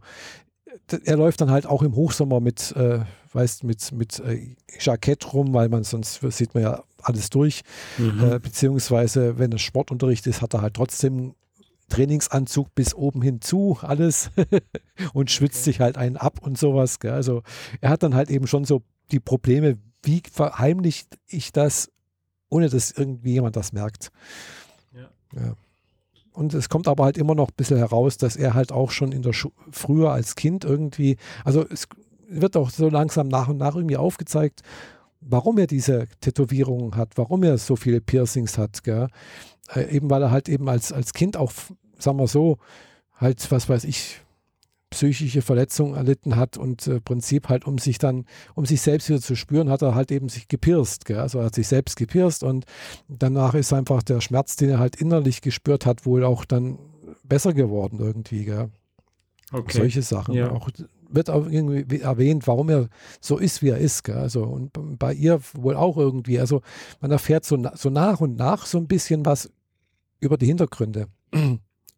er 1.03 1.17
läuft 1.17 1.41
dann 1.41 1.51
halt 1.51 1.65
auch 1.65 1.83
im 1.83 1.95
Hochsommer 1.95 2.39
mit, 2.39 2.73
äh, 2.75 2.99
weißt, 3.33 3.63
mit, 3.63 3.91
mit 3.91 4.19
äh, 4.19 4.55
Jackett 4.79 5.33
rum, 5.33 5.53
weil 5.53 5.69
man 5.69 5.83
sonst 5.83 6.21
sieht 6.31 6.53
man 6.53 6.63
ja 6.63 6.83
alles 7.01 7.29
durch. 7.29 7.61
Mhm. 7.97 8.23
Äh, 8.23 8.39
beziehungsweise, 8.39 9.37
wenn 9.37 9.51
es 9.51 9.61
Sportunterricht 9.61 10.25
ist, 10.27 10.41
hat 10.41 10.53
er 10.53 10.61
halt 10.61 10.75
trotzdem 10.75 11.35
Trainingsanzug 11.89 12.73
bis 12.73 12.95
oben 12.95 13.21
hin 13.21 13.41
zu, 13.41 13.77
alles 13.81 14.31
und 15.13 15.29
schwitzt 15.29 15.65
sich 15.65 15.81
halt 15.81 15.97
einen 15.97 16.17
ab 16.17 16.39
und 16.41 16.57
sowas. 16.57 16.99
Gell? 16.99 17.11
Also 17.11 17.43
er 17.81 17.89
hat 17.89 18.03
dann 18.03 18.15
halt 18.15 18.29
eben 18.29 18.47
schon 18.47 18.65
so 18.65 18.81
die 19.11 19.19
Probleme, 19.19 19.77
wie 20.03 20.21
verheimliche 20.31 21.05
ich 21.27 21.51
das, 21.51 21.91
ohne 22.49 22.69
dass 22.69 22.91
irgendwie 22.91 23.33
jemand 23.33 23.55
das 23.55 23.73
merkt. 23.73 24.11
Ja. 24.93 25.09
ja. 25.35 25.55
Und 26.33 26.53
es 26.53 26.69
kommt 26.69 26.87
aber 26.87 27.03
halt 27.03 27.17
immer 27.17 27.35
noch 27.35 27.49
ein 27.49 27.55
bisschen 27.57 27.77
heraus, 27.77 28.17
dass 28.17 28.35
er 28.35 28.53
halt 28.53 28.71
auch 28.71 28.91
schon 28.91 29.11
in 29.11 29.21
der 29.21 29.33
Schu 29.33 29.49
früher 29.71 30.11
als 30.11 30.35
Kind 30.35 30.63
irgendwie, 30.63 31.17
also 31.43 31.65
es 31.69 31.87
wird 32.27 32.55
auch 32.55 32.69
so 32.69 32.89
langsam 32.89 33.27
nach 33.27 33.49
und 33.49 33.57
nach 33.57 33.75
irgendwie 33.75 33.97
aufgezeigt, 33.97 34.61
warum 35.19 35.57
er 35.57 35.67
diese 35.67 36.07
Tätowierungen 36.21 36.95
hat, 36.95 37.17
warum 37.17 37.43
er 37.43 37.57
so 37.57 37.75
viele 37.75 38.01
Piercings 38.01 38.57
hat, 38.57 38.83
gell? 38.83 39.07
Äh, 39.73 39.95
eben 39.95 40.09
weil 40.09 40.21
er 40.23 40.31
halt 40.31 40.49
eben 40.49 40.67
als, 40.69 40.91
als 40.91 41.13
Kind 41.13 41.37
auch, 41.37 41.51
sagen 41.99 42.17
wir 42.17 42.27
so, 42.27 42.57
halt, 43.15 43.51
was 43.51 43.69
weiß 43.69 43.83
ich, 43.83 44.21
psychische 44.91 45.41
Verletzungen 45.41 45.95
erlitten 45.95 46.35
hat 46.35 46.57
und 46.57 46.85
äh, 46.85 47.01
Prinzip 47.01 47.49
halt, 47.49 47.65
um 47.65 47.79
sich 47.79 47.97
dann, 47.97 48.25
um 48.53 48.65
sich 48.65 48.81
selbst 48.81 49.09
wieder 49.09 49.21
zu 49.21 49.35
spüren, 49.35 49.69
hat 49.69 49.81
er 49.81 49.95
halt 49.95 50.11
eben 50.11 50.29
sich 50.29 50.47
gepierst. 50.47 51.05
Gell? 51.05 51.19
Also 51.19 51.39
er 51.39 51.45
hat 51.45 51.55
sich 51.55 51.67
selbst 51.67 51.95
gepierst 51.95 52.43
und 52.43 52.65
danach 53.07 53.55
ist 53.55 53.73
einfach 53.73 54.03
der 54.03 54.21
Schmerz, 54.21 54.57
den 54.57 54.69
er 54.69 54.79
halt 54.79 54.97
innerlich 54.97 55.41
gespürt 55.41 55.85
hat, 55.85 56.05
wohl 56.05 56.23
auch 56.23 56.45
dann 56.45 56.77
besser 57.23 57.53
geworden 57.53 57.99
irgendwie. 57.99 58.45
Gell? 58.45 58.69
Okay. 59.51 59.77
Solche 59.77 60.01
Sachen. 60.01 60.35
Ja. 60.35 60.51
Auch 60.51 60.69
wird 61.09 61.29
auch 61.29 61.45
irgendwie 61.49 61.99
erwähnt, 61.99 62.47
warum 62.47 62.69
er 62.69 62.87
so 63.19 63.37
ist, 63.37 63.61
wie 63.61 63.69
er 63.69 63.77
ist. 63.77 64.03
Gell? 64.03 64.17
Also, 64.17 64.43
und 64.43 64.71
bei 64.99 65.13
ihr 65.13 65.39
wohl 65.53 65.75
auch 65.75 65.97
irgendwie. 65.97 66.39
Also 66.39 66.61
man 66.99 67.11
erfährt 67.11 67.45
so, 67.45 67.57
so 67.75 67.89
nach 67.89 68.21
und 68.21 68.37
nach 68.37 68.66
so 68.66 68.78
ein 68.78 68.87
bisschen 68.87 69.25
was 69.25 69.49
über 70.20 70.37
die 70.37 70.47
Hintergründe. 70.47 71.07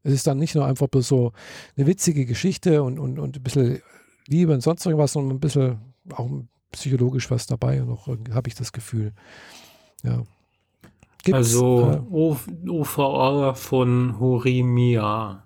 Es 0.04 0.14
ist 0.14 0.28
dann 0.28 0.38
nicht 0.38 0.56
nur 0.56 0.66
einfach 0.66 0.88
so 1.00 1.32
eine 1.78 1.88
witzige 1.88 2.26
Geschichte 2.26 2.84
und, 2.84 3.00
und, 3.00 3.20
und 3.20 3.38
ein 3.38 3.44
bisschen 3.44 3.82
Liebe 4.28 4.54
und 4.54 4.62
sonst 4.62 4.86
irgendwas, 4.86 5.14
sondern 5.14 5.38
ein 5.38 5.40
bisschen 5.40 5.80
auch 6.14 6.30
psychologisch 6.72 7.30
was 7.32 7.48
dabei 7.48 7.82
und 7.82 7.90
noch 7.90 8.08
habe 8.08 8.48
ich 8.48 8.56
das 8.56 8.72
Gefühl. 8.72 9.14
Ja. 10.04 10.24
Gibt's, 11.24 11.38
also 11.38 12.04
äh, 12.12 12.70
OVA 12.70 13.54
von 13.54 14.20
Horimiya. 14.20 15.46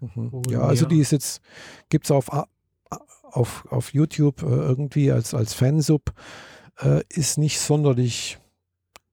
Mhm. 0.00 0.42
Ja, 0.48 0.62
also 0.62 0.86
die 0.86 0.98
ist 0.98 1.12
jetzt, 1.12 1.40
gibt 1.88 2.06
es 2.06 2.10
auf, 2.10 2.28
auf, 3.22 3.66
auf 3.70 3.94
YouTube 3.94 4.42
äh, 4.42 4.46
irgendwie 4.46 5.12
als, 5.12 5.32
als 5.32 5.54
Fansub, 5.54 6.12
äh, 6.80 7.02
ist 7.08 7.38
nicht 7.38 7.60
sonderlich 7.60 8.38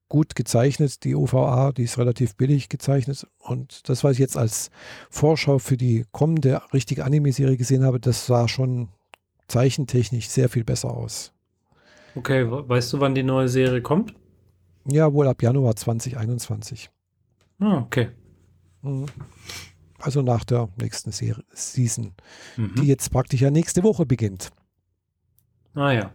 gut 0.08 0.34
gezeichnet, 0.34 1.04
die 1.04 1.14
OVA, 1.14 1.72
die 1.72 1.84
ist 1.84 1.98
relativ 1.98 2.36
billig 2.36 2.68
gezeichnet. 2.68 3.26
Und 3.38 3.88
das, 3.88 4.04
was 4.04 4.12
ich 4.12 4.18
jetzt 4.18 4.36
als 4.36 4.70
Vorschau 5.10 5.58
für 5.58 5.76
die 5.76 6.04
kommende 6.12 6.62
richtige 6.72 7.04
Anime-Serie 7.04 7.56
gesehen 7.56 7.84
habe, 7.84 8.00
das 8.00 8.26
sah 8.26 8.48
schon 8.48 8.88
zeichentechnisch 9.48 10.28
sehr 10.28 10.48
viel 10.48 10.64
besser 10.64 10.90
aus. 10.90 11.32
Okay, 12.14 12.46
weißt 12.48 12.92
du, 12.92 13.00
wann 13.00 13.14
die 13.14 13.22
neue 13.22 13.48
Serie 13.48 13.82
kommt? 13.82 14.14
Ja, 14.86 15.12
wohl 15.12 15.26
ab 15.26 15.42
Januar 15.42 15.74
2021. 15.74 16.90
Ah, 17.58 17.78
okay. 17.78 18.10
Mhm. 18.82 19.06
Also 19.98 20.22
nach 20.22 20.44
der 20.44 20.68
nächsten 20.76 21.12
Serie, 21.12 21.44
Season, 21.52 22.12
mhm. 22.56 22.74
die 22.76 22.86
jetzt 22.86 23.10
praktisch 23.10 23.40
ja 23.40 23.50
nächste 23.50 23.82
Woche 23.82 24.04
beginnt. 24.04 24.50
Ah 25.74 25.92
ja. 25.92 26.12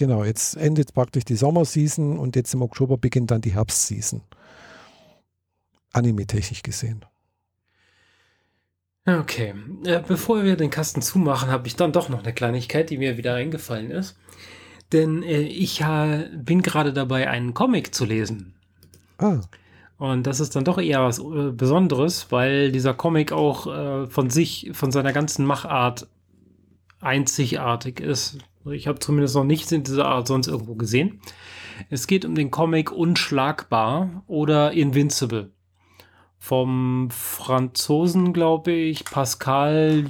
Genau, 0.00 0.24
jetzt 0.24 0.56
endet 0.56 0.94
praktisch 0.94 1.26
die 1.26 1.36
Sommerseason 1.36 2.18
und 2.18 2.34
jetzt 2.34 2.54
im 2.54 2.62
Oktober 2.62 2.96
beginnt 2.96 3.30
dann 3.30 3.42
die 3.42 3.52
Herbstseason. 3.52 4.22
Anime-technisch 5.92 6.62
gesehen. 6.62 7.04
Okay, 9.04 9.52
äh, 9.84 10.00
bevor 10.00 10.42
wir 10.42 10.56
den 10.56 10.70
Kasten 10.70 11.02
zumachen, 11.02 11.50
habe 11.50 11.66
ich 11.66 11.76
dann 11.76 11.92
doch 11.92 12.08
noch 12.08 12.22
eine 12.22 12.32
Kleinigkeit, 12.32 12.88
die 12.88 12.96
mir 12.96 13.18
wieder 13.18 13.34
eingefallen 13.34 13.90
ist. 13.90 14.16
Denn 14.90 15.22
äh, 15.22 15.42
ich 15.42 15.84
bin 16.32 16.62
gerade 16.62 16.94
dabei, 16.94 17.28
einen 17.28 17.52
Comic 17.52 17.94
zu 17.94 18.06
lesen. 18.06 18.54
Ah. 19.18 19.42
Und 19.98 20.26
das 20.26 20.40
ist 20.40 20.56
dann 20.56 20.64
doch 20.64 20.78
eher 20.78 21.04
was 21.04 21.18
äh, 21.18 21.50
Besonderes, 21.52 22.32
weil 22.32 22.72
dieser 22.72 22.94
Comic 22.94 23.32
auch 23.32 23.66
äh, 23.66 24.06
von 24.06 24.30
sich, 24.30 24.70
von 24.72 24.92
seiner 24.92 25.12
ganzen 25.12 25.44
Machart 25.44 26.08
einzigartig 27.00 28.00
ist. 28.00 28.38
Ich 28.66 28.86
habe 28.86 28.98
zumindest 28.98 29.34
noch 29.34 29.44
nichts 29.44 29.72
in 29.72 29.84
dieser 29.84 30.06
Art 30.06 30.26
sonst 30.26 30.46
irgendwo 30.46 30.74
gesehen. 30.74 31.20
Es 31.88 32.06
geht 32.06 32.24
um 32.24 32.34
den 32.34 32.50
Comic 32.50 32.92
Unschlagbar 32.92 34.22
oder 34.26 34.72
Invincible. 34.72 35.52
Vom 36.38 37.08
Franzosen, 37.10 38.32
glaube 38.32 38.72
ich, 38.72 39.04
Pascal 39.04 40.04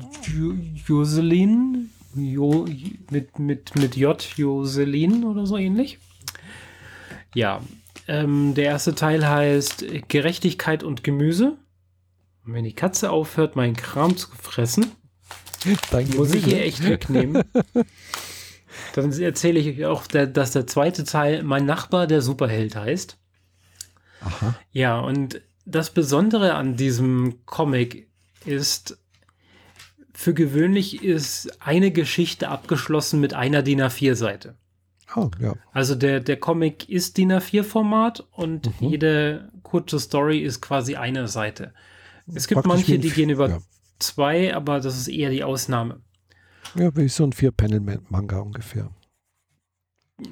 Joselin. 0.87 1.91
Jo, 2.15 2.67
mit, 3.11 3.39
mit, 3.39 3.77
mit 3.77 3.97
J. 3.97 4.21
Joselin 4.37 5.25
oder 5.25 5.47
so 5.47 5.57
ähnlich. 5.57 5.99
Ja, 7.35 7.61
ähm, 8.09 8.55
der 8.55 8.65
erste 8.65 8.97
Teil 8.97 9.29
heißt 9.29 9.85
Gerechtigkeit 10.09 10.83
und 10.83 11.05
Gemüse. 11.05 11.57
Und 12.45 12.55
wenn 12.55 12.65
die 12.65 12.75
Katze 12.75 13.11
aufhört, 13.11 13.55
meinen 13.55 13.77
Kram 13.77 14.17
zu 14.17 14.29
fressen, 14.31 14.91
dann 15.93 16.09
muss 16.17 16.35
ich 16.35 16.49
ihr 16.49 16.65
echt 16.65 16.85
wegnehmen. 16.85 17.45
Dann 18.95 19.13
erzähle 19.13 19.61
ich 19.61 19.79
euch 19.79 19.87
auch, 19.87 20.07
dass 20.07 20.53
der 20.53 20.67
zweite 20.67 21.05
Teil 21.05 21.43
Mein 21.43 21.67
Nachbar, 21.67 22.07
der 22.07 22.23
Superheld 22.23 22.77
heißt. 22.77 23.17
Aha. 24.21 24.55
Ja, 24.73 24.99
und 25.01 25.41
das 25.65 25.91
Besondere 25.91 26.55
an 26.55 26.77
diesem 26.77 27.45
Comic 27.47 28.09
ist, 28.45 28.99
für 30.13 30.35
gewöhnlich 30.35 31.03
ist 31.03 31.61
eine 31.61 31.91
Geschichte 31.91 32.49
abgeschlossen 32.49 33.21
mit 33.21 33.35
einer 33.35 33.63
DIN 33.63 33.81
A4-Seite. 33.81 34.55
Oh, 35.17 35.31
ja. 35.41 35.55
Also 35.73 35.95
der, 35.95 36.21
der 36.21 36.37
Comic 36.39 36.89
ist 36.89 37.17
DIN 37.17 37.33
A4-Format 37.33 38.27
und 38.33 38.81
mhm. 38.81 38.89
jede 38.89 39.51
kurze 39.63 39.99
Story 39.99 40.41
ist 40.41 40.61
quasi 40.61 40.97
eine 40.97 41.29
Seite. 41.29 41.73
Es 42.33 42.47
gibt 42.47 42.63
Praktisch 42.63 42.89
manche, 42.89 42.99
die 42.99 43.11
gehen 43.11 43.31
über 43.31 43.49
ja. 43.49 43.59
zwei, 43.99 44.55
aber 44.55 44.81
das 44.81 44.97
ist 44.97 45.09
eher 45.09 45.31
die 45.31 45.43
Ausnahme. 45.43 46.01
Ja, 46.75 46.95
wie 46.97 47.09
so 47.09 47.25
ein 47.25 47.33
Vier-Panel-Manga 47.33 48.39
ungefähr. 48.39 48.91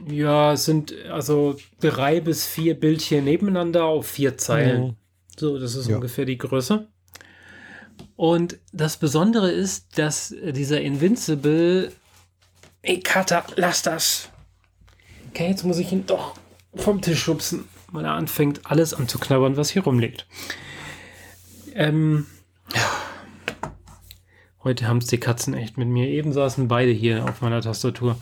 Ja, 0.06 0.52
es 0.52 0.64
sind 0.64 0.94
also 1.10 1.56
drei 1.80 2.20
bis 2.20 2.46
vier 2.46 2.78
Bildchen 2.78 3.24
nebeneinander 3.24 3.84
auf 3.84 4.06
vier 4.06 4.36
Zeilen. 4.36 4.82
Mhm. 4.82 4.96
So, 5.38 5.58
das 5.58 5.74
ist 5.74 5.88
ja. 5.88 5.96
ungefähr 5.96 6.24
die 6.24 6.38
Größe. 6.38 6.88
Und 8.16 8.58
das 8.72 8.96
Besondere 8.96 9.50
ist, 9.50 9.98
dass 9.98 10.34
dieser 10.42 10.80
Invincible. 10.80 11.92
Ey, 12.82 13.00
Cutter, 13.00 13.44
lass 13.56 13.82
das! 13.82 14.28
Okay, 15.30 15.48
jetzt 15.48 15.64
muss 15.64 15.78
ich 15.78 15.92
ihn 15.92 16.06
doch 16.06 16.34
vom 16.74 17.00
Tisch 17.00 17.22
schubsen, 17.22 17.66
weil 17.92 18.04
er 18.04 18.12
anfängt, 18.12 18.60
alles 18.64 18.94
anzuknabbern, 18.94 19.56
was 19.56 19.70
hier 19.70 19.84
rumliegt. 19.84 20.26
Ähm, 21.74 22.26
ja. 22.74 22.90
Heute 24.68 24.86
haben 24.86 24.98
es 24.98 25.06
die 25.06 25.16
Katzen 25.16 25.54
echt 25.54 25.78
mit 25.78 25.88
mir. 25.88 26.08
Eben 26.08 26.34
saßen 26.34 26.68
beide 26.68 26.90
hier 26.90 27.24
auf 27.24 27.40
meiner 27.40 27.62
Tastatur. 27.62 28.18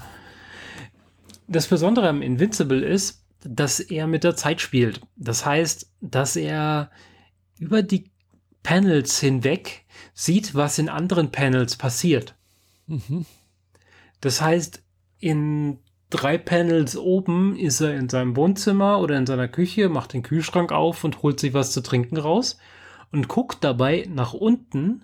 Das 1.48 1.66
Besondere 1.66 2.08
am 2.08 2.22
Invincible 2.22 2.84
ist, 2.84 3.24
dass 3.42 3.80
er 3.80 4.06
mit 4.06 4.22
der 4.22 4.36
Zeit 4.36 4.60
spielt. 4.60 5.00
Das 5.16 5.44
heißt, 5.44 5.90
dass 6.00 6.36
er 6.36 6.92
über 7.58 7.82
die 7.82 8.12
Panels 8.62 9.18
hinweg 9.18 9.86
sieht, 10.14 10.54
was 10.54 10.78
in 10.78 10.88
anderen 10.88 11.32
Panels 11.32 11.74
passiert. 11.74 12.36
Mhm. 12.86 13.26
Das 14.20 14.40
heißt, 14.40 14.84
in 15.18 15.80
drei 16.10 16.38
Panels 16.38 16.96
oben 16.96 17.56
ist 17.56 17.80
er 17.80 17.96
in 17.96 18.08
seinem 18.08 18.36
Wohnzimmer 18.36 19.00
oder 19.00 19.18
in 19.18 19.26
seiner 19.26 19.48
Küche, 19.48 19.88
macht 19.88 20.12
den 20.12 20.22
Kühlschrank 20.22 20.70
auf 20.70 21.02
und 21.02 21.24
holt 21.24 21.40
sich 21.40 21.54
was 21.54 21.72
zu 21.72 21.80
trinken 21.80 22.16
raus 22.16 22.56
und 23.10 23.26
guckt 23.26 23.64
dabei 23.64 24.06
nach 24.08 24.32
unten 24.32 25.02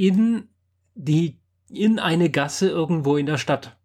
in 0.00 0.48
die 0.94 1.38
in 1.68 1.98
eine 1.98 2.30
Gasse 2.30 2.70
irgendwo 2.70 3.18
in 3.18 3.26
der 3.26 3.36
Stadt. 3.36 3.76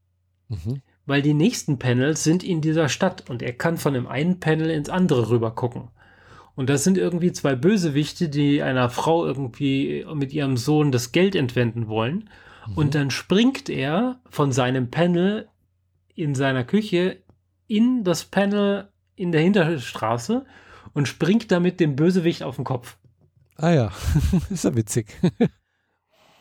Mhm. 0.48 0.82
Weil 1.06 1.22
die 1.22 1.34
nächsten 1.34 1.78
Panels 1.78 2.24
sind 2.24 2.42
in 2.42 2.62
dieser 2.62 2.88
Stadt 2.88 3.30
und 3.30 3.44
er 3.44 3.52
kann 3.52 3.78
von 3.78 3.94
dem 3.94 4.08
einen 4.08 4.40
Panel 4.40 4.70
ins 4.70 4.90
andere 4.90 5.30
rüber 5.30 5.54
gucken. 5.54 5.90
Und 6.56 6.70
das 6.70 6.86
sind 6.86 6.98
irgendwie 6.98 7.34
zwei 7.34 7.56
Bösewichte, 7.56 8.30
die 8.30 8.64
einer 8.64 8.90
Frau 8.90 9.26
irgendwie 9.26 10.06
mit 10.14 10.32
ihrem 10.32 10.56
Sohn 10.56 10.94
das 10.94 11.12
Geld 11.12 11.36
entwenden 11.36 11.90
wollen. 11.90 12.30
Mhm. 12.66 12.78
Und 12.78 12.96
dann 12.96 13.12
springt 13.12 13.70
er 13.70 14.22
von 14.30 14.54
seinem 14.54 14.90
Panel 14.90 15.50
in 16.16 16.34
seiner 16.34 16.64
Küche 16.64 17.18
in 17.68 18.06
das 18.06 18.24
Panel 18.24 18.88
in 19.18 19.34
der 19.34 19.42
Hinterstraße 19.42 20.46
und 20.94 21.10
springt 21.10 21.52
damit 21.52 21.82
dem 21.82 21.98
Bösewicht 21.98 22.42
auf 22.42 22.56
den 22.56 22.64
Kopf. 22.64 22.96
Ah 23.58 23.72
ja, 23.72 23.92
ist 24.50 24.64
ja 24.64 24.74
witzig. 24.76 25.08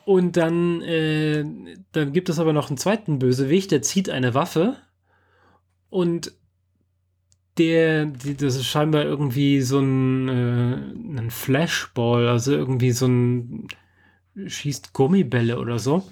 und 0.04 0.36
dann, 0.36 0.82
äh, 0.82 1.44
dann 1.92 2.12
gibt 2.12 2.28
es 2.28 2.38
aber 2.38 2.52
noch 2.52 2.68
einen 2.68 2.78
zweiten 2.78 3.18
Bösewicht, 3.18 3.70
der 3.70 3.82
zieht 3.82 4.10
eine 4.10 4.34
Waffe 4.34 4.76
und 5.90 6.32
der, 7.58 8.06
die, 8.06 8.36
das 8.36 8.56
ist 8.56 8.66
scheinbar 8.66 9.04
irgendwie 9.04 9.60
so 9.60 9.78
ein, 9.78 10.28
äh, 10.28 11.20
ein 11.20 11.30
Flashball, 11.30 12.28
also 12.28 12.52
irgendwie 12.52 12.90
so 12.90 13.06
ein 13.06 13.68
schießt 14.46 14.92
Gummibälle 14.92 15.58
oder 15.58 15.78
so. 15.78 16.08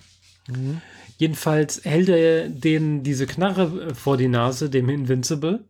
Mhm. 0.48 0.80
Jedenfalls 1.18 1.84
hält 1.84 2.08
er 2.08 2.48
den 2.48 3.02
diese 3.02 3.26
Knarre 3.26 3.88
äh, 3.90 3.94
vor 3.94 4.16
die 4.16 4.28
Nase, 4.28 4.70
dem 4.70 4.88
Invincible, 4.88 5.64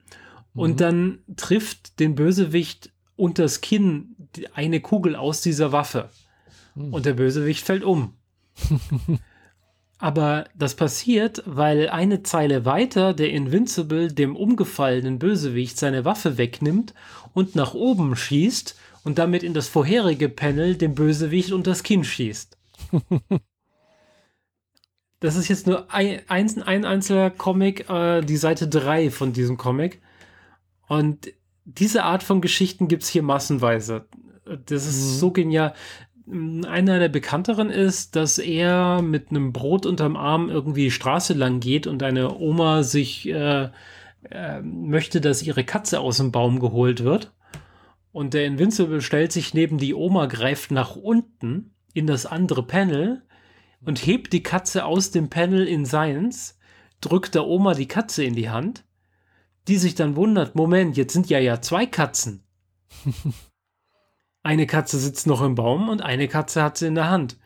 mhm. 0.55 0.61
und 0.61 0.81
dann 0.81 1.19
trifft 1.36 1.99
den 2.01 2.15
Bösewicht 2.15 2.90
unters 3.16 3.61
Kinn 3.61 4.16
eine 4.55 4.81
Kugel 4.81 5.16
aus 5.16 5.40
dieser 5.40 5.73
Waffe. 5.73 6.11
Mhm. 6.74 6.94
Und 6.94 7.07
der 7.07 7.15
Bösewicht 7.15 7.65
fällt 7.65 7.85
um. 7.85 8.15
Aber 9.99 10.47
das 10.57 10.74
passiert, 10.74 11.44
weil 11.47 11.89
eine 11.89 12.24
Zeile 12.24 12.65
weiter 12.65 13.15
der 13.15 13.31
Invincible 13.31 14.09
dem 14.12 14.35
umgefallenen 14.35 15.20
Bösewicht 15.20 15.78
seine 15.78 16.05
Waffe 16.05 16.39
wegnimmt 16.39 16.93
und 17.35 17.55
nach 17.55 17.74
oben 17.74 18.16
schießt 18.16 18.77
und 19.05 19.19
damit 19.19 19.44
in 19.44 19.55
das 19.55 19.69
vorherige 19.69 20.28
Panel 20.28 20.74
dem 20.74 20.94
Bösewicht 20.94 21.53
unters 21.53 21.82
Kinn 21.82 22.05
schießt. 22.05 22.59
Das 25.23 25.36
ist 25.36 25.47
jetzt 25.47 25.69
nur 25.69 25.89
ein, 25.94 26.20
ein, 26.27 26.62
ein 26.65 26.85
einzelner 26.85 27.31
Comic, 27.31 27.89
äh, 27.89 28.23
die 28.23 28.36
Seite 28.36 28.66
3 28.66 29.09
von 29.12 29.32
diesem 29.32 29.57
Comic. 29.57 30.03
Und 30.89 31.32
diese 31.65 32.03
Art 32.03 32.24
von 32.24 32.40
Geschichten 32.40 32.89
gibt 32.89 33.05
es 33.05 33.09
hier 33.09 33.23
massenweise. 33.23 34.09
Das 34.66 34.85
ist 34.85 34.97
mhm. 34.97 35.19
so 35.19 35.31
genial. 35.31 35.74
Einer 36.27 36.99
der 36.99 37.09
bekannteren 37.09 37.70
ist, 37.70 38.15
dass 38.16 38.39
er 38.39 39.03
mit 39.03 39.31
einem 39.31 39.53
Brot 39.53 39.86
unterm 39.86 40.16
Arm 40.16 40.49
irgendwie 40.49 40.90
Straße 40.90 41.35
lang 41.35 41.61
geht 41.61 41.86
und 41.86 42.03
eine 42.03 42.36
Oma 42.36 42.85
sich 42.85 43.28
äh, 43.28 43.70
äh, 44.31 44.61
möchte, 44.62 45.20
dass 45.20 45.43
ihre 45.43 45.65
Katze 45.65 46.01
aus 46.01 46.19
dem 46.19 46.31
Baum 46.31 46.61
geholt 46.61 47.03
wird. 47.03 47.32
Und 48.12 48.35
der 48.35 48.44
Invincible 48.44 49.01
stellt 49.01 49.32
sich 49.32 49.55
neben 49.55 49.78
die 49.78 49.94
Oma, 49.94 50.27
greift 50.27 50.70
nach 50.70 50.97
unten 50.97 51.74
in 51.93 52.07
das 52.07 52.27
andere 52.27 52.62
Panel 52.66 53.23
und 53.85 54.07
hebt 54.07 54.32
die 54.32 54.43
Katze 54.43 54.85
aus 54.85 55.11
dem 55.11 55.28
Panel 55.28 55.66
in 55.66 55.85
seins, 55.85 56.59
drückt 57.01 57.35
der 57.35 57.47
Oma 57.47 57.74
die 57.74 57.89
Katze 57.89 58.23
in 58.23 58.35
die 58.35 58.51
Hand, 58.51 58.85
die 59.66 59.77
sich 59.77 59.94
dann 59.94 60.15
wundert, 60.15 60.55
Moment, 60.55 60.97
jetzt 60.97 61.12
sind 61.12 61.28
ja 61.28 61.39
ja 61.39 61.61
zwei 61.61 61.86
Katzen. 61.86 62.44
eine 64.43 64.66
Katze 64.66 64.98
sitzt 64.98 65.27
noch 65.27 65.43
im 65.43 65.55
Baum 65.55 65.89
und 65.89 66.02
eine 66.02 66.28
Katze 66.28 66.62
hat 66.62 66.78
sie 66.78 66.86
in 66.86 66.94
der 66.94 67.10
Hand. 67.10 67.36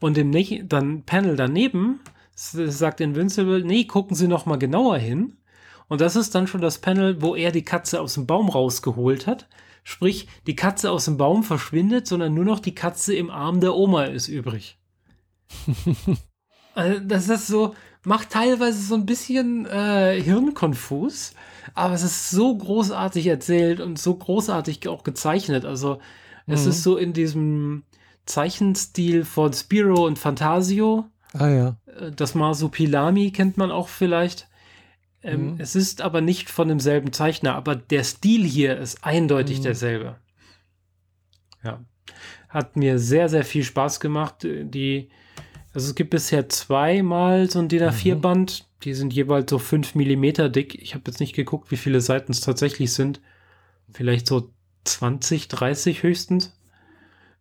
Und 0.00 0.18
im 0.18 0.32
dann 0.68 1.02
Panel 1.04 1.36
daneben 1.36 2.00
sagt 2.34 3.00
Invincible, 3.00 3.64
nee, 3.64 3.84
gucken 3.84 4.16
Sie 4.16 4.28
noch 4.28 4.44
mal 4.44 4.58
genauer 4.58 4.98
hin. 4.98 5.36
Und 5.88 6.00
das 6.00 6.16
ist 6.16 6.34
dann 6.34 6.46
schon 6.46 6.60
das 6.60 6.78
Panel, 6.78 7.22
wo 7.22 7.34
er 7.36 7.52
die 7.52 7.64
Katze 7.64 8.00
aus 8.00 8.14
dem 8.14 8.26
Baum 8.26 8.48
rausgeholt 8.48 9.26
hat. 9.26 9.48
Sprich, 9.82 10.28
die 10.46 10.56
Katze 10.56 10.90
aus 10.90 11.04
dem 11.04 11.16
Baum 11.16 11.44
verschwindet, 11.44 12.06
sondern 12.06 12.34
nur 12.34 12.44
noch 12.44 12.60
die 12.60 12.74
Katze 12.74 13.14
im 13.14 13.30
Arm 13.30 13.60
der 13.60 13.74
Oma 13.74 14.04
ist 14.04 14.28
übrig. 14.28 14.78
also 16.74 17.00
das 17.00 17.28
ist 17.28 17.46
so, 17.46 17.74
macht 18.02 18.30
teilweise 18.30 18.80
so 18.80 18.94
ein 18.94 19.06
bisschen 19.06 19.66
äh, 19.66 20.20
hirnkonfus, 20.20 21.34
aber 21.74 21.94
es 21.94 22.02
ist 22.02 22.30
so 22.30 22.56
großartig 22.56 23.26
erzählt 23.26 23.80
und 23.80 23.98
so 23.98 24.14
großartig 24.14 24.88
auch 24.88 25.04
gezeichnet. 25.04 25.66
Also 25.66 25.98
es 26.46 26.64
mhm. 26.64 26.70
ist 26.70 26.82
so 26.82 26.96
in 26.96 27.12
diesem 27.12 27.84
Zeichenstil 28.26 29.24
von 29.24 29.52
Spiro 29.52 30.06
und 30.06 30.18
Fantasio. 30.18 31.06
Ah 31.32 31.48
ja. 31.48 31.76
Äh, 31.86 32.12
das 32.12 32.34
Masupilami 32.34 33.30
kennt 33.30 33.56
man 33.56 33.70
auch 33.70 33.88
vielleicht. 33.88 34.48
Ähm, 35.22 35.54
mhm. 35.54 35.56
Es 35.58 35.74
ist 35.74 36.02
aber 36.02 36.20
nicht 36.20 36.50
von 36.50 36.68
demselben 36.68 37.12
Zeichner, 37.12 37.54
aber 37.54 37.74
der 37.76 38.04
Stil 38.04 38.44
hier 38.44 38.78
ist 38.78 39.04
eindeutig 39.04 39.58
mhm. 39.58 39.62
derselbe. 39.64 40.16
Ja. 41.62 41.82
Hat 42.48 42.76
mir 42.76 42.98
sehr, 42.98 43.28
sehr 43.28 43.44
viel 43.44 43.64
Spaß 43.64 44.00
gemacht. 44.00 44.46
Die, 44.46 45.08
also 45.72 45.88
es 45.88 45.94
gibt 45.94 46.10
bisher 46.10 46.48
zweimal 46.48 47.50
so 47.50 47.58
ein 47.58 47.68
DIN 47.68 47.82
A4-Band. 47.82 48.68
Die 48.84 48.94
sind 48.94 49.14
jeweils 49.14 49.50
so 49.50 49.58
5 49.58 49.94
mm 49.94 50.52
dick. 50.52 50.74
Ich 50.80 50.94
habe 50.94 51.04
jetzt 51.06 51.20
nicht 51.20 51.34
geguckt, 51.34 51.70
wie 51.70 51.78
viele 51.78 52.00
Seiten 52.00 52.32
es 52.32 52.42
tatsächlich 52.42 52.92
sind. 52.92 53.20
Vielleicht 53.90 54.26
so 54.26 54.50
20, 54.84 55.48
30 55.48 56.02
höchstens. 56.02 56.56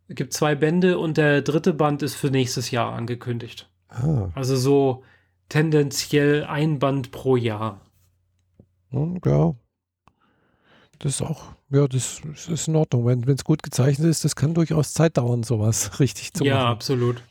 Es 0.07 0.15
gibt 0.15 0.34
zwei 0.34 0.56
Bände 0.56 0.99
und 0.99 1.18
der 1.18 1.41
dritte 1.41 1.74
Band 1.74 2.03
ist 2.03 2.15
für 2.15 2.30
nächstes 2.30 2.72
Jahr 2.72 2.94
angekündigt. 2.94 3.70
Ah. 3.90 4.30
Also 4.36 4.56
so 4.56 5.03
tendenziell 5.49 6.44
ein 6.45 6.80
Band 6.80 7.11
pro 7.11 7.36
Jahr. 7.36 7.82
Ja, 8.91 9.56
das 10.99 11.15
ist 11.15 11.22
auch, 11.22 11.53
ja, 11.70 11.88
das, 11.88 12.22
das 12.26 12.48
ist 12.48 12.68
in 12.68 12.76
Ordnung. 12.76 13.06
Wenn 13.06 13.28
es 13.28 13.44
gut 13.44 13.64
gezeichnet 13.64 14.07
ist, 14.07 14.24
das 14.24 14.36
kann 14.36 14.53
durchaus 14.53 14.94
Zeit 14.94 15.18
dauern, 15.18 15.44
sowas 15.44 15.91
richtig 15.99 16.34
zu 16.34 16.44
ja, 16.44 16.56
machen. 16.56 16.64
Ja, 16.64 16.72
absolut. 16.72 17.24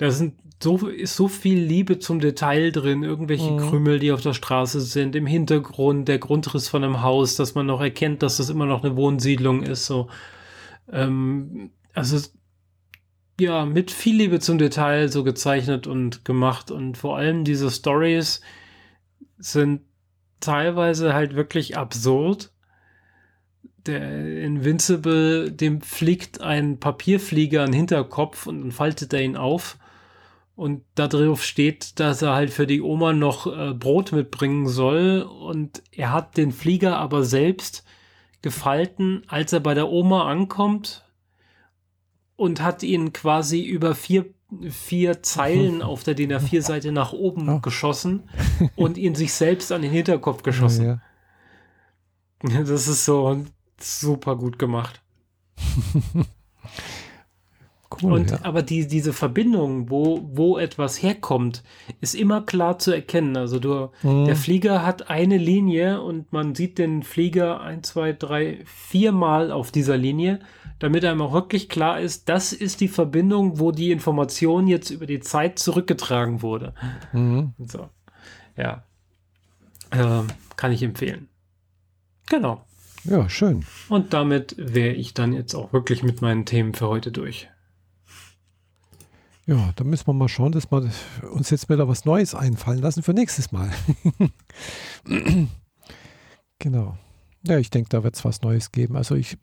Da 0.00 0.10
sind 0.10 0.32
so, 0.62 0.88
ist 0.88 1.14
so 1.14 1.28
viel 1.28 1.58
Liebe 1.58 1.98
zum 1.98 2.20
Detail 2.20 2.72
drin, 2.72 3.02
irgendwelche 3.02 3.50
mhm. 3.50 3.58
Krümel, 3.58 3.98
die 3.98 4.12
auf 4.12 4.22
der 4.22 4.32
Straße 4.32 4.80
sind, 4.80 5.14
im 5.14 5.26
Hintergrund, 5.26 6.08
der 6.08 6.18
Grundriss 6.18 6.68
von 6.68 6.82
einem 6.82 7.02
Haus, 7.02 7.36
dass 7.36 7.54
man 7.54 7.66
noch 7.66 7.82
erkennt, 7.82 8.22
dass 8.22 8.38
das 8.38 8.48
immer 8.48 8.64
noch 8.64 8.82
eine 8.82 8.96
Wohnsiedlung 8.96 9.62
ist. 9.62 9.84
So. 9.84 10.08
Ähm, 10.90 11.72
also 11.92 12.18
ja, 13.38 13.66
mit 13.66 13.90
viel 13.90 14.16
Liebe 14.16 14.40
zum 14.40 14.56
Detail 14.56 15.10
so 15.10 15.22
gezeichnet 15.22 15.86
und 15.86 16.24
gemacht 16.24 16.70
und 16.70 16.96
vor 16.96 17.18
allem 17.18 17.44
diese 17.44 17.70
Stories 17.70 18.40
sind 19.36 19.82
teilweise 20.40 21.12
halt 21.12 21.36
wirklich 21.36 21.76
absurd. 21.76 22.52
Der 23.84 24.42
Invincible, 24.42 25.52
dem 25.52 25.82
fliegt 25.82 26.40
ein 26.40 26.80
Papierflieger 26.80 27.64
an 27.64 27.72
den 27.72 27.80
Hinterkopf 27.80 28.46
und 28.46 28.62
dann 28.62 28.72
faltet 28.72 29.12
er 29.12 29.20
ihn 29.20 29.36
auf. 29.36 29.76
Und 30.60 30.84
da 30.94 31.08
drauf 31.08 31.42
steht, 31.42 31.98
dass 32.00 32.20
er 32.20 32.34
halt 32.34 32.50
für 32.50 32.66
die 32.66 32.82
Oma 32.82 33.14
noch 33.14 33.46
äh, 33.46 33.72
Brot 33.72 34.12
mitbringen 34.12 34.68
soll. 34.68 35.22
Und 35.22 35.82
er 35.90 36.12
hat 36.12 36.36
den 36.36 36.52
Flieger 36.52 36.98
aber 36.98 37.24
selbst 37.24 37.82
gefalten, 38.42 39.22
als 39.26 39.54
er 39.54 39.60
bei 39.60 39.72
der 39.72 39.88
Oma 39.88 40.28
ankommt 40.30 41.06
und 42.36 42.60
hat 42.60 42.82
ihn 42.82 43.14
quasi 43.14 43.62
über 43.62 43.94
vier, 43.94 44.26
vier 44.68 45.22
Zeilen 45.22 45.80
auf 45.90 46.04
der 46.04 46.12
DIN 46.12 46.30
A4-Seite 46.30 46.92
nach 46.92 47.14
oben 47.14 47.48
oh. 47.48 47.60
geschossen 47.60 48.28
und 48.76 48.98
ihn 48.98 49.14
sich 49.14 49.32
selbst 49.32 49.72
an 49.72 49.80
den 49.80 49.90
Hinterkopf 49.90 50.42
geschossen. 50.42 50.84
Ja, 50.84 51.00
ja. 52.50 52.60
Das 52.64 52.86
ist 52.86 53.06
so 53.06 53.46
super 53.80 54.36
gut 54.36 54.58
gemacht. 54.58 55.00
Cool, 57.90 58.12
und 58.12 58.30
ja. 58.30 58.38
aber 58.44 58.62
die, 58.62 58.86
diese 58.86 59.12
Verbindung, 59.12 59.90
wo, 59.90 60.28
wo 60.32 60.58
etwas 60.58 61.02
herkommt, 61.02 61.64
ist 62.00 62.14
immer 62.14 62.42
klar 62.42 62.78
zu 62.78 62.92
erkennen. 62.92 63.36
Also 63.36 63.58
du, 63.58 63.90
mhm. 64.02 64.26
der 64.26 64.36
Flieger 64.36 64.86
hat 64.86 65.10
eine 65.10 65.36
Linie 65.36 66.00
und 66.00 66.32
man 66.32 66.54
sieht 66.54 66.78
den 66.78 67.02
Flieger 67.02 67.60
ein, 67.60 67.82
zwei, 67.82 68.12
drei, 68.12 68.60
viermal 68.64 69.50
auf 69.50 69.72
dieser 69.72 69.96
Linie, 69.96 70.38
damit 70.78 71.04
einem 71.04 71.20
auch 71.20 71.32
wirklich 71.32 71.68
klar 71.68 72.00
ist, 72.00 72.28
das 72.28 72.52
ist 72.52 72.80
die 72.80 72.88
Verbindung, 72.88 73.58
wo 73.58 73.72
die 73.72 73.90
Information 73.90 74.68
jetzt 74.68 74.90
über 74.90 75.06
die 75.06 75.20
Zeit 75.20 75.58
zurückgetragen 75.58 76.42
wurde. 76.42 76.74
Mhm. 77.12 77.54
So. 77.58 77.88
Ja. 78.56 78.84
Äh, 79.90 80.22
kann 80.56 80.70
ich 80.70 80.82
empfehlen. 80.82 81.28
Genau. 82.28 82.64
Ja, 83.04 83.28
schön. 83.28 83.64
Und 83.88 84.12
damit 84.12 84.54
wäre 84.58 84.94
ich 84.94 85.12
dann 85.14 85.32
jetzt 85.32 85.54
auch 85.54 85.72
wirklich 85.72 86.02
mit 86.02 86.22
meinen 86.22 86.44
Themen 86.46 86.74
für 86.74 86.86
heute 86.86 87.10
durch. 87.10 87.48
Ja, 89.50 89.72
da 89.74 89.82
müssen 89.82 90.06
wir 90.06 90.12
mal 90.12 90.28
schauen, 90.28 90.52
dass 90.52 90.70
wir 90.70 90.88
uns 91.32 91.50
jetzt 91.50 91.68
wieder 91.68 91.88
was 91.88 92.04
Neues 92.04 92.36
einfallen 92.36 92.78
lassen 92.78 93.02
für 93.02 93.12
nächstes 93.12 93.50
Mal. 93.50 93.68
genau. 96.60 96.96
Ja, 97.44 97.58
ich 97.58 97.68
denke, 97.68 97.88
da 97.88 98.04
wird 98.04 98.14
es 98.14 98.24
was 98.24 98.42
Neues 98.42 98.70
geben. 98.70 98.96
Also 98.96 99.16
ich, 99.16 99.38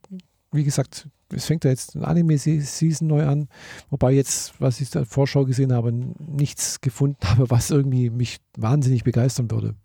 wie 0.53 0.63
gesagt, 0.63 1.09
es 1.33 1.45
fängt 1.45 1.65
ja 1.65 1.71
jetzt 1.71 1.93
ein 1.95 2.05
Anime-Season 2.05 3.05
neu 3.05 3.25
an, 3.25 3.49
wobei 3.89 4.13
jetzt, 4.13 4.53
was 4.61 4.79
ich 4.79 4.91
da 4.91 5.03
Vorschau 5.03 5.43
gesehen 5.43 5.73
habe, 5.73 5.91
nichts 5.91 6.79
gefunden 6.79 7.19
habe, 7.25 7.49
was 7.49 7.69
irgendwie 7.69 8.09
mich 8.09 8.37
wahnsinnig 8.57 9.03
begeistern 9.03 9.51
würde. 9.51 9.75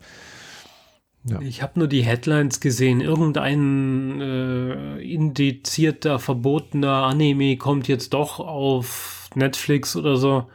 Ja. 1.25 1.41
Ich 1.41 1.61
habe 1.61 1.79
nur 1.79 1.89
die 1.89 2.03
Headlines 2.03 2.61
gesehen. 2.61 3.01
Irgendein 3.01 4.21
äh, 4.21 4.99
indizierter, 4.99 6.19
verbotener 6.19 7.03
Anime 7.03 7.57
kommt 7.57 7.89
jetzt 7.89 8.13
doch 8.13 8.39
auf 8.39 9.22
Netflix 9.35 9.95
oder 9.95 10.17
so. 10.17 10.47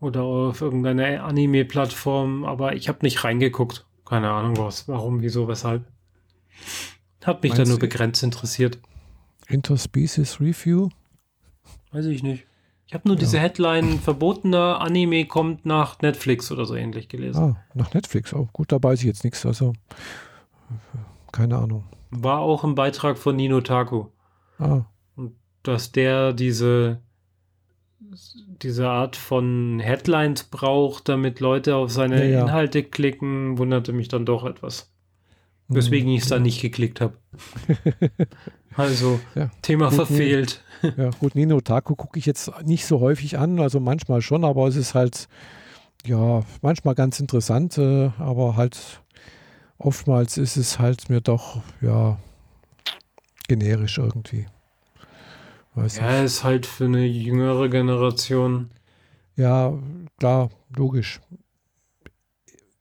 Oder 0.00 0.22
auf 0.22 0.60
irgendeine 0.60 1.22
Anime-Plattform. 1.22 2.44
Aber 2.44 2.74
ich 2.74 2.88
habe 2.88 2.98
nicht 3.02 3.22
reingeguckt. 3.24 3.86
Keine 4.04 4.30
Ahnung 4.30 4.56
was. 4.58 4.88
Warum, 4.88 5.22
wieso, 5.22 5.48
weshalb. 5.48 5.84
Hat 7.24 7.42
mich 7.42 7.54
da 7.54 7.64
nur 7.64 7.78
begrenzt 7.78 8.22
interessiert. 8.22 8.78
Interspecies 9.48 10.40
Review? 10.40 10.88
Weiß 11.92 12.06
ich 12.06 12.22
nicht. 12.22 12.46
Ich 12.92 12.94
habe 12.94 13.08
nur 13.08 13.16
ja. 13.16 13.20
diese 13.20 13.38
Headline, 13.38 13.98
verbotener 14.00 14.80
Anime 14.80 15.24
kommt 15.24 15.64
nach 15.64 16.00
Netflix 16.02 16.52
oder 16.52 16.66
so 16.66 16.74
ähnlich 16.74 17.08
gelesen. 17.08 17.42
Ah, 17.42 17.64
nach 17.72 17.94
Netflix. 17.94 18.34
Oh, 18.34 18.48
gut, 18.52 18.70
da 18.70 18.82
weiß 18.82 18.98
ich 19.00 19.06
jetzt 19.06 19.24
nichts. 19.24 19.46
Also, 19.46 19.72
keine 21.32 21.56
Ahnung. 21.56 21.84
War 22.10 22.40
auch 22.40 22.64
ein 22.64 22.74
Beitrag 22.74 23.16
von 23.16 23.36
Nino 23.36 23.62
Taku. 23.62 24.08
Ah. 24.58 24.82
Und 25.16 25.34
dass 25.62 25.92
der 25.92 26.34
diese, 26.34 27.00
diese 28.62 28.88
Art 28.88 29.16
von 29.16 29.80
Headlines 29.80 30.44
braucht, 30.44 31.08
damit 31.08 31.40
Leute 31.40 31.76
auf 31.76 31.90
seine 31.90 32.24
ja, 32.24 32.30
ja. 32.30 32.42
Inhalte 32.42 32.82
klicken, 32.82 33.58
wunderte 33.58 33.92
mich 33.92 34.08
dann 34.08 34.26
doch 34.26 34.44
etwas. 34.44 34.92
Weswegen 35.68 36.10
ich 36.10 36.22
es 36.22 36.28
da 36.28 36.38
nicht 36.38 36.60
geklickt 36.60 37.00
habe. 37.00 37.14
also, 38.76 39.20
Thema 39.62 39.86
gut, 39.86 39.94
verfehlt. 39.94 40.62
Ja, 40.96 41.10
gut, 41.18 41.34
Nino 41.34 41.60
Taku 41.60 41.94
gucke 41.94 42.18
ich 42.18 42.26
jetzt 42.26 42.50
nicht 42.64 42.84
so 42.84 43.00
häufig 43.00 43.38
an, 43.38 43.58
also 43.58 43.80
manchmal 43.80 44.20
schon, 44.20 44.44
aber 44.44 44.66
es 44.68 44.76
ist 44.76 44.94
halt, 44.94 45.28
ja, 46.04 46.42
manchmal 46.60 46.94
ganz 46.94 47.20
interessant, 47.20 47.78
äh, 47.78 48.10
aber 48.18 48.56
halt 48.56 49.00
oftmals 49.78 50.36
ist 50.36 50.56
es 50.56 50.78
halt 50.78 51.08
mir 51.08 51.20
doch, 51.20 51.62
ja, 51.80 52.18
generisch 53.48 53.98
irgendwie. 53.98 54.46
Weiß 55.74 55.96
ja, 55.96 56.12
nicht. 56.12 56.24
ist 56.24 56.44
halt 56.44 56.66
für 56.66 56.84
eine 56.84 57.04
jüngere 57.04 57.68
Generation. 57.68 58.70
Ja, 59.36 59.72
klar, 60.18 60.50
logisch. 60.76 61.20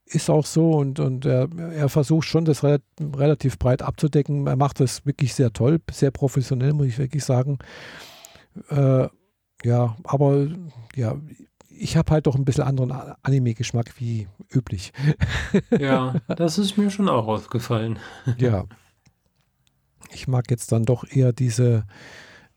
Ist 0.06 0.30
auch 0.30 0.46
so 0.46 0.72
und, 0.72 1.00
und 1.00 1.26
er, 1.26 1.48
er 1.74 1.88
versucht 1.88 2.28
schon, 2.28 2.44
das 2.44 2.66
relativ 2.66 3.58
breit 3.58 3.82
abzudecken. 3.82 4.46
Er 4.46 4.58
macht 4.58 4.82
das 4.82 5.06
wirklich 5.06 5.34
sehr 5.34 5.54
toll, 5.54 5.80
sehr 5.90 6.12
professionell, 6.12 6.74
muss 6.74 6.88
ich 6.88 6.98
wirklich 6.98 7.24
sagen. 7.24 7.60
Äh, 8.70 9.08
ja, 9.64 9.96
aber 10.04 10.48
ja, 10.96 11.16
ich 11.70 11.96
habe 11.96 12.12
halt 12.12 12.28
doch 12.28 12.36
ein 12.36 12.44
bisschen 12.44 12.66
anderen 12.66 12.92
Anime-Geschmack 13.24 13.94
wie 13.98 14.28
üblich. 14.50 14.92
Ja, 15.80 16.16
das 16.28 16.58
ist 16.58 16.78
mir 16.78 16.92
schon 16.92 17.10
auch 17.10 17.28
aufgefallen. 17.28 18.00
Ja. 18.38 18.66
Ich 20.14 20.28
mag 20.28 20.52
jetzt 20.52 20.72
dann 20.72 20.84
doch 20.84 21.06
eher 21.10 21.32
diese, 21.32 21.86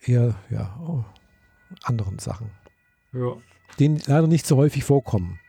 eher, 0.09 0.35
ja, 0.51 0.79
oh, 0.81 1.05
anderen 1.83 2.19
Sachen. 2.19 2.51
Ja. 3.13 3.37
Die 3.79 3.89
leider 4.07 4.27
nicht 4.27 4.47
so 4.47 4.57
häufig 4.57 4.85
vorkommen. 4.85 5.41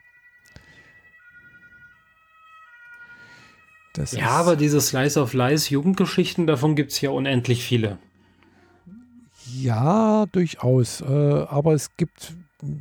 Das 3.93 4.11
ja, 4.11 4.29
aber 4.29 4.55
diese 4.55 4.81
Slice 4.81 5.21
of 5.21 5.33
Lies 5.33 5.69
Jugendgeschichten, 5.69 6.47
davon 6.47 6.75
gibt 6.75 6.91
es 6.91 6.99
ja 6.99 7.11
unendlich 7.11 7.63
viele. 7.63 7.97
Ja, 9.53 10.25
durchaus. 10.31 11.01
Äh, 11.01 11.05
aber 11.05 11.73
es 11.73 11.95
gibt 11.95 12.33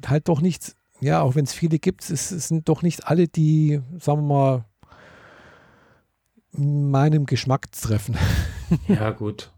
halt 0.07 0.29
doch 0.29 0.41
nichts, 0.41 0.75
ja, 1.01 1.23
auch 1.23 1.37
wenn 1.37 1.45
es 1.45 1.53
viele 1.53 1.79
gibt, 1.79 2.03
es, 2.11 2.31
es, 2.33 2.49
sind 2.49 2.69
doch 2.69 2.83
nicht 2.83 3.07
alle, 3.07 3.29
die, 3.29 3.81
sagen 3.99 4.27
wir 4.27 4.35
mal, 4.35 4.65
meinem 6.53 7.27
Geschmack 7.27 7.71
treffen. 7.71 8.17
ja, 8.89 9.11
gut. 9.11 9.53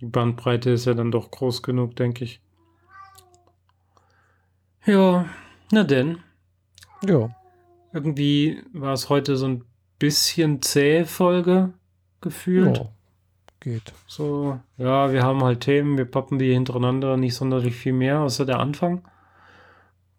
Die 0.00 0.06
Bandbreite 0.06 0.70
ist 0.70 0.84
ja 0.84 0.94
dann 0.94 1.10
doch 1.10 1.30
groß 1.30 1.62
genug, 1.62 1.96
denke 1.96 2.24
ich. 2.24 2.40
Ja, 4.84 5.26
na 5.72 5.84
denn. 5.84 6.18
Ja. 7.04 7.34
Irgendwie 7.92 8.62
war 8.72 8.92
es 8.92 9.08
heute 9.08 9.36
so 9.36 9.46
ein 9.46 9.64
bisschen 9.98 10.62
zähe 10.62 11.06
Folge 11.06 11.72
gefühlt. 12.20 12.78
Ja, 12.78 12.88
geht. 13.60 13.92
So, 14.06 14.60
ja, 14.76 15.12
wir 15.12 15.22
haben 15.22 15.42
halt 15.42 15.60
Themen, 15.60 15.96
wir 15.96 16.04
pappen 16.04 16.38
die 16.38 16.52
hintereinander, 16.52 17.16
nicht 17.16 17.34
sonderlich 17.34 17.74
viel 17.74 17.94
mehr, 17.94 18.20
außer 18.20 18.44
der 18.44 18.60
Anfang. 18.60 19.02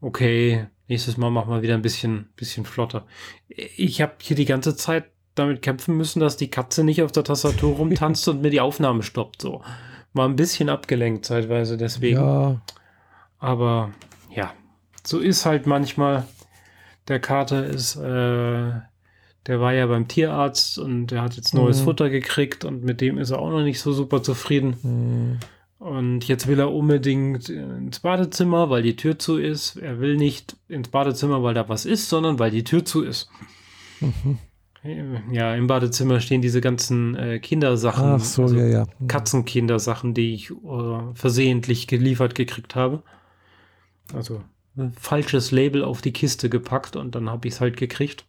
Okay, 0.01 0.67
nächstes 0.87 1.17
Mal 1.17 1.29
machen 1.29 1.53
wir 1.53 1.61
wieder 1.61 1.75
ein 1.75 1.81
bisschen, 1.81 2.29
bisschen 2.35 2.65
flotter. 2.65 3.05
Ich 3.47 4.01
habe 4.01 4.15
hier 4.21 4.35
die 4.35 4.45
ganze 4.45 4.75
Zeit 4.75 5.11
damit 5.39 5.61
kämpfen 5.61 5.95
müssen, 5.97 6.19
dass 6.19 6.38
die 6.38 6.49
Katze 6.49 6.84
nicht 6.84 7.01
auf 7.01 7.11
der 7.11 7.23
Tastatur 7.23 7.76
rumtanzt 7.77 8.27
und 8.27 8.41
mir 8.41 8.49
die 8.49 8.61
Aufnahme 8.61 9.03
stoppt. 9.03 9.41
So 9.41 9.61
War 10.14 10.27
ein 10.27 10.35
bisschen 10.35 10.69
abgelenkt 10.69 11.26
zeitweise 11.26 11.77
deswegen. 11.77 12.18
Ja. 12.18 12.61
Aber 13.39 13.91
ja, 14.34 14.53
so 15.05 15.19
ist 15.19 15.45
halt 15.45 15.68
manchmal. 15.68 16.26
Der 17.07 17.19
Kater 17.22 17.65
ist, 17.65 17.95
äh, 17.95 18.72
der 19.47 19.61
war 19.61 19.72
ja 19.73 19.85
beim 19.85 20.09
Tierarzt 20.09 20.77
und 20.77 21.07
der 21.07 21.22
hat 21.22 21.35
jetzt 21.38 21.53
neues 21.53 21.80
Mhm. 21.80 21.84
Futter 21.85 22.09
gekriegt 22.09 22.65
und 22.65 22.84
mit 22.84 22.99
dem 22.99 23.18
ist 23.18 23.30
er 23.31 23.39
auch 23.39 23.49
noch 23.49 23.64
nicht 23.64 23.80
so 23.80 23.93
super 23.93 24.22
zufrieden. 24.22 24.76
Hm. 24.81 25.39
Und 25.80 26.27
jetzt 26.27 26.47
will 26.47 26.59
er 26.59 26.73
unbedingt 26.73 27.47
ins 27.49 27.99
Badezimmer, 27.99 28.69
weil 28.69 28.81
die 28.81 28.95
Tür 28.95 29.19
zu 29.19 29.38
ist. 29.38 29.76
Er 29.77 29.99
will 30.01 30.18
nicht 30.18 30.57
ins 30.68 30.89
Badezimmer, 30.89 31.43
weil 31.43 31.53
da 31.53 31.69
was 31.69 31.85
ist, 31.85 32.09
sondern 32.09 32.39
weil 32.39 32.49
die 32.51 32.64
Tür 32.64 32.84
zu 32.84 33.03
ist. 33.03 33.30
Mhm. 34.01 34.39
Ja, 35.31 35.55
im 35.55 35.68
Badezimmer 35.68 36.19
stehen 36.19 36.41
diese 36.41 36.61
ganzen 36.61 37.15
äh, 37.15 37.39
Kindersachen. 37.39 38.03
Ach 38.05 38.19
so, 38.19 38.43
also 38.43 38.55
ja, 38.57 38.65
ja. 38.68 38.85
Katzenkindersachen, 39.07 40.14
die 40.14 40.34
ich 40.34 40.51
äh, 40.51 40.55
versehentlich 41.14 41.88
geliefert 41.88 42.35
gekriegt 42.35 42.76
habe. 42.76 43.03
Also 44.14 44.41
falsches 44.99 45.51
Label 45.51 45.84
auf 45.84 46.01
die 46.01 46.14
Kiste 46.14 46.49
gepackt 46.49 46.95
und 46.95 47.15
dann 47.15 47.30
habe 47.30 47.47
ich 47.47 47.55
es 47.55 47.61
halt 47.61 47.77
gekriegt. 47.77 48.26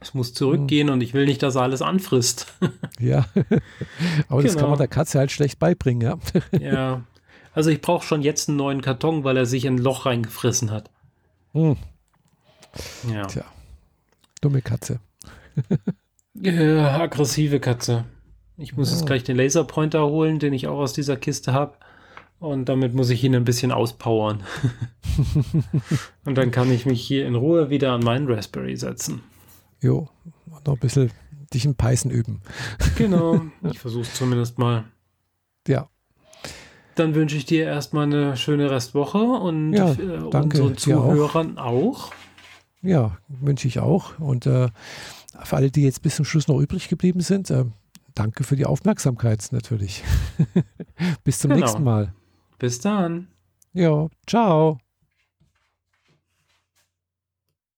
Es 0.00 0.14
muss 0.14 0.32
zurückgehen 0.32 0.90
und 0.90 1.00
ich 1.02 1.12
will 1.12 1.26
nicht, 1.26 1.42
dass 1.42 1.56
er 1.56 1.62
alles 1.62 1.82
anfrisst. 1.82 2.54
Ja. 3.00 3.26
Aber 4.28 4.42
das 4.42 4.52
kann 4.54 4.62
Genau. 4.62 4.70
man 4.70 4.78
der 4.78 4.88
Katze 4.88 5.18
halt 5.20 5.30
schlecht 5.30 5.60
beibringen, 5.60 6.00
ja. 6.00 6.18
ja. 6.58 7.02
Also 7.54 7.70
ich 7.70 7.80
brauche 7.80 8.04
schon 8.04 8.22
jetzt 8.22 8.48
einen 8.48 8.58
neuen 8.58 8.80
Karton, 8.80 9.22
weil 9.22 9.36
er 9.36 9.46
sich 9.46 9.64
in 9.66 9.76
ein 9.76 9.78
Loch 9.78 10.04
reingefressen 10.06 10.72
hat. 10.72 10.90
Hm. 11.52 11.76
Ja. 13.12 13.26
Tja. 13.26 13.44
Dumme 14.40 14.62
Katze. 14.62 14.98
Äh, 16.42 16.78
aggressive 16.78 17.60
Katze. 17.60 18.04
Ich 18.56 18.76
muss 18.76 18.90
jetzt 18.90 19.00
Ja. 19.00 19.06
gleich 19.06 19.24
den 19.24 19.36
Laserpointer 19.36 20.06
holen, 20.06 20.38
den 20.38 20.52
ich 20.52 20.66
auch 20.66 20.78
aus 20.78 20.92
dieser 20.92 21.16
Kiste 21.16 21.52
habe. 21.52 21.74
Und 22.40 22.68
damit 22.68 22.94
muss 22.94 23.10
ich 23.10 23.24
ihn 23.24 23.34
ein 23.34 23.44
bisschen 23.44 23.72
auspowern. 23.72 24.44
und 26.24 26.38
dann 26.38 26.50
kann 26.50 26.70
ich 26.70 26.86
mich 26.86 27.00
hier 27.04 27.26
in 27.26 27.34
Ruhe 27.34 27.70
wieder 27.70 27.92
an 27.92 28.00
meinen 28.04 28.30
Raspberry 28.30 28.76
setzen. 28.76 29.22
Jo. 29.80 30.08
Und 30.46 30.66
noch 30.66 30.74
ein 30.74 30.78
bisschen 30.80 31.10
dich 31.52 31.64
im 31.64 31.74
Python 31.74 32.10
üben. 32.10 32.40
Genau. 32.96 33.40
Ich 33.70 33.78
versuche 33.78 34.02
es 34.02 34.14
zumindest 34.14 34.58
mal. 34.58 34.84
Ja. 35.66 35.88
Dann 36.94 37.14
wünsche 37.14 37.36
ich 37.36 37.44
dir 37.46 37.64
erstmal 37.64 38.04
eine 38.04 38.36
schöne 38.36 38.70
Restwoche 38.70 39.18
und 39.18 39.72
Ja, 39.72 39.92
äh, 39.92 39.96
danke, 40.30 40.62
unseren 40.62 40.74
dir 40.76 40.98
auch. 41.00 41.08
Zuhörern 41.12 41.58
auch. 41.58 42.12
Ja, 42.82 43.18
wünsche 43.28 43.66
ich 43.68 43.80
auch. 43.80 44.18
Und 44.20 44.46
äh, 44.46 44.68
für 45.44 45.56
alle, 45.56 45.70
die 45.70 45.82
jetzt 45.82 46.02
bis 46.02 46.16
zum 46.16 46.24
Schluss 46.24 46.48
noch 46.48 46.58
übrig 46.60 46.88
geblieben 46.88 47.20
sind, 47.20 47.50
äh, 47.50 47.64
danke 48.14 48.44
für 48.44 48.56
die 48.56 48.66
Aufmerksamkeit 48.66 49.46
natürlich. 49.52 50.02
bis 51.24 51.38
zum 51.38 51.50
Genau. 51.50 51.60
nächsten 51.64 51.84
Mal. 51.84 52.12
Bis 52.58 52.80
dann. 52.80 53.28
Ja, 53.72 54.08
ciao. 54.26 54.78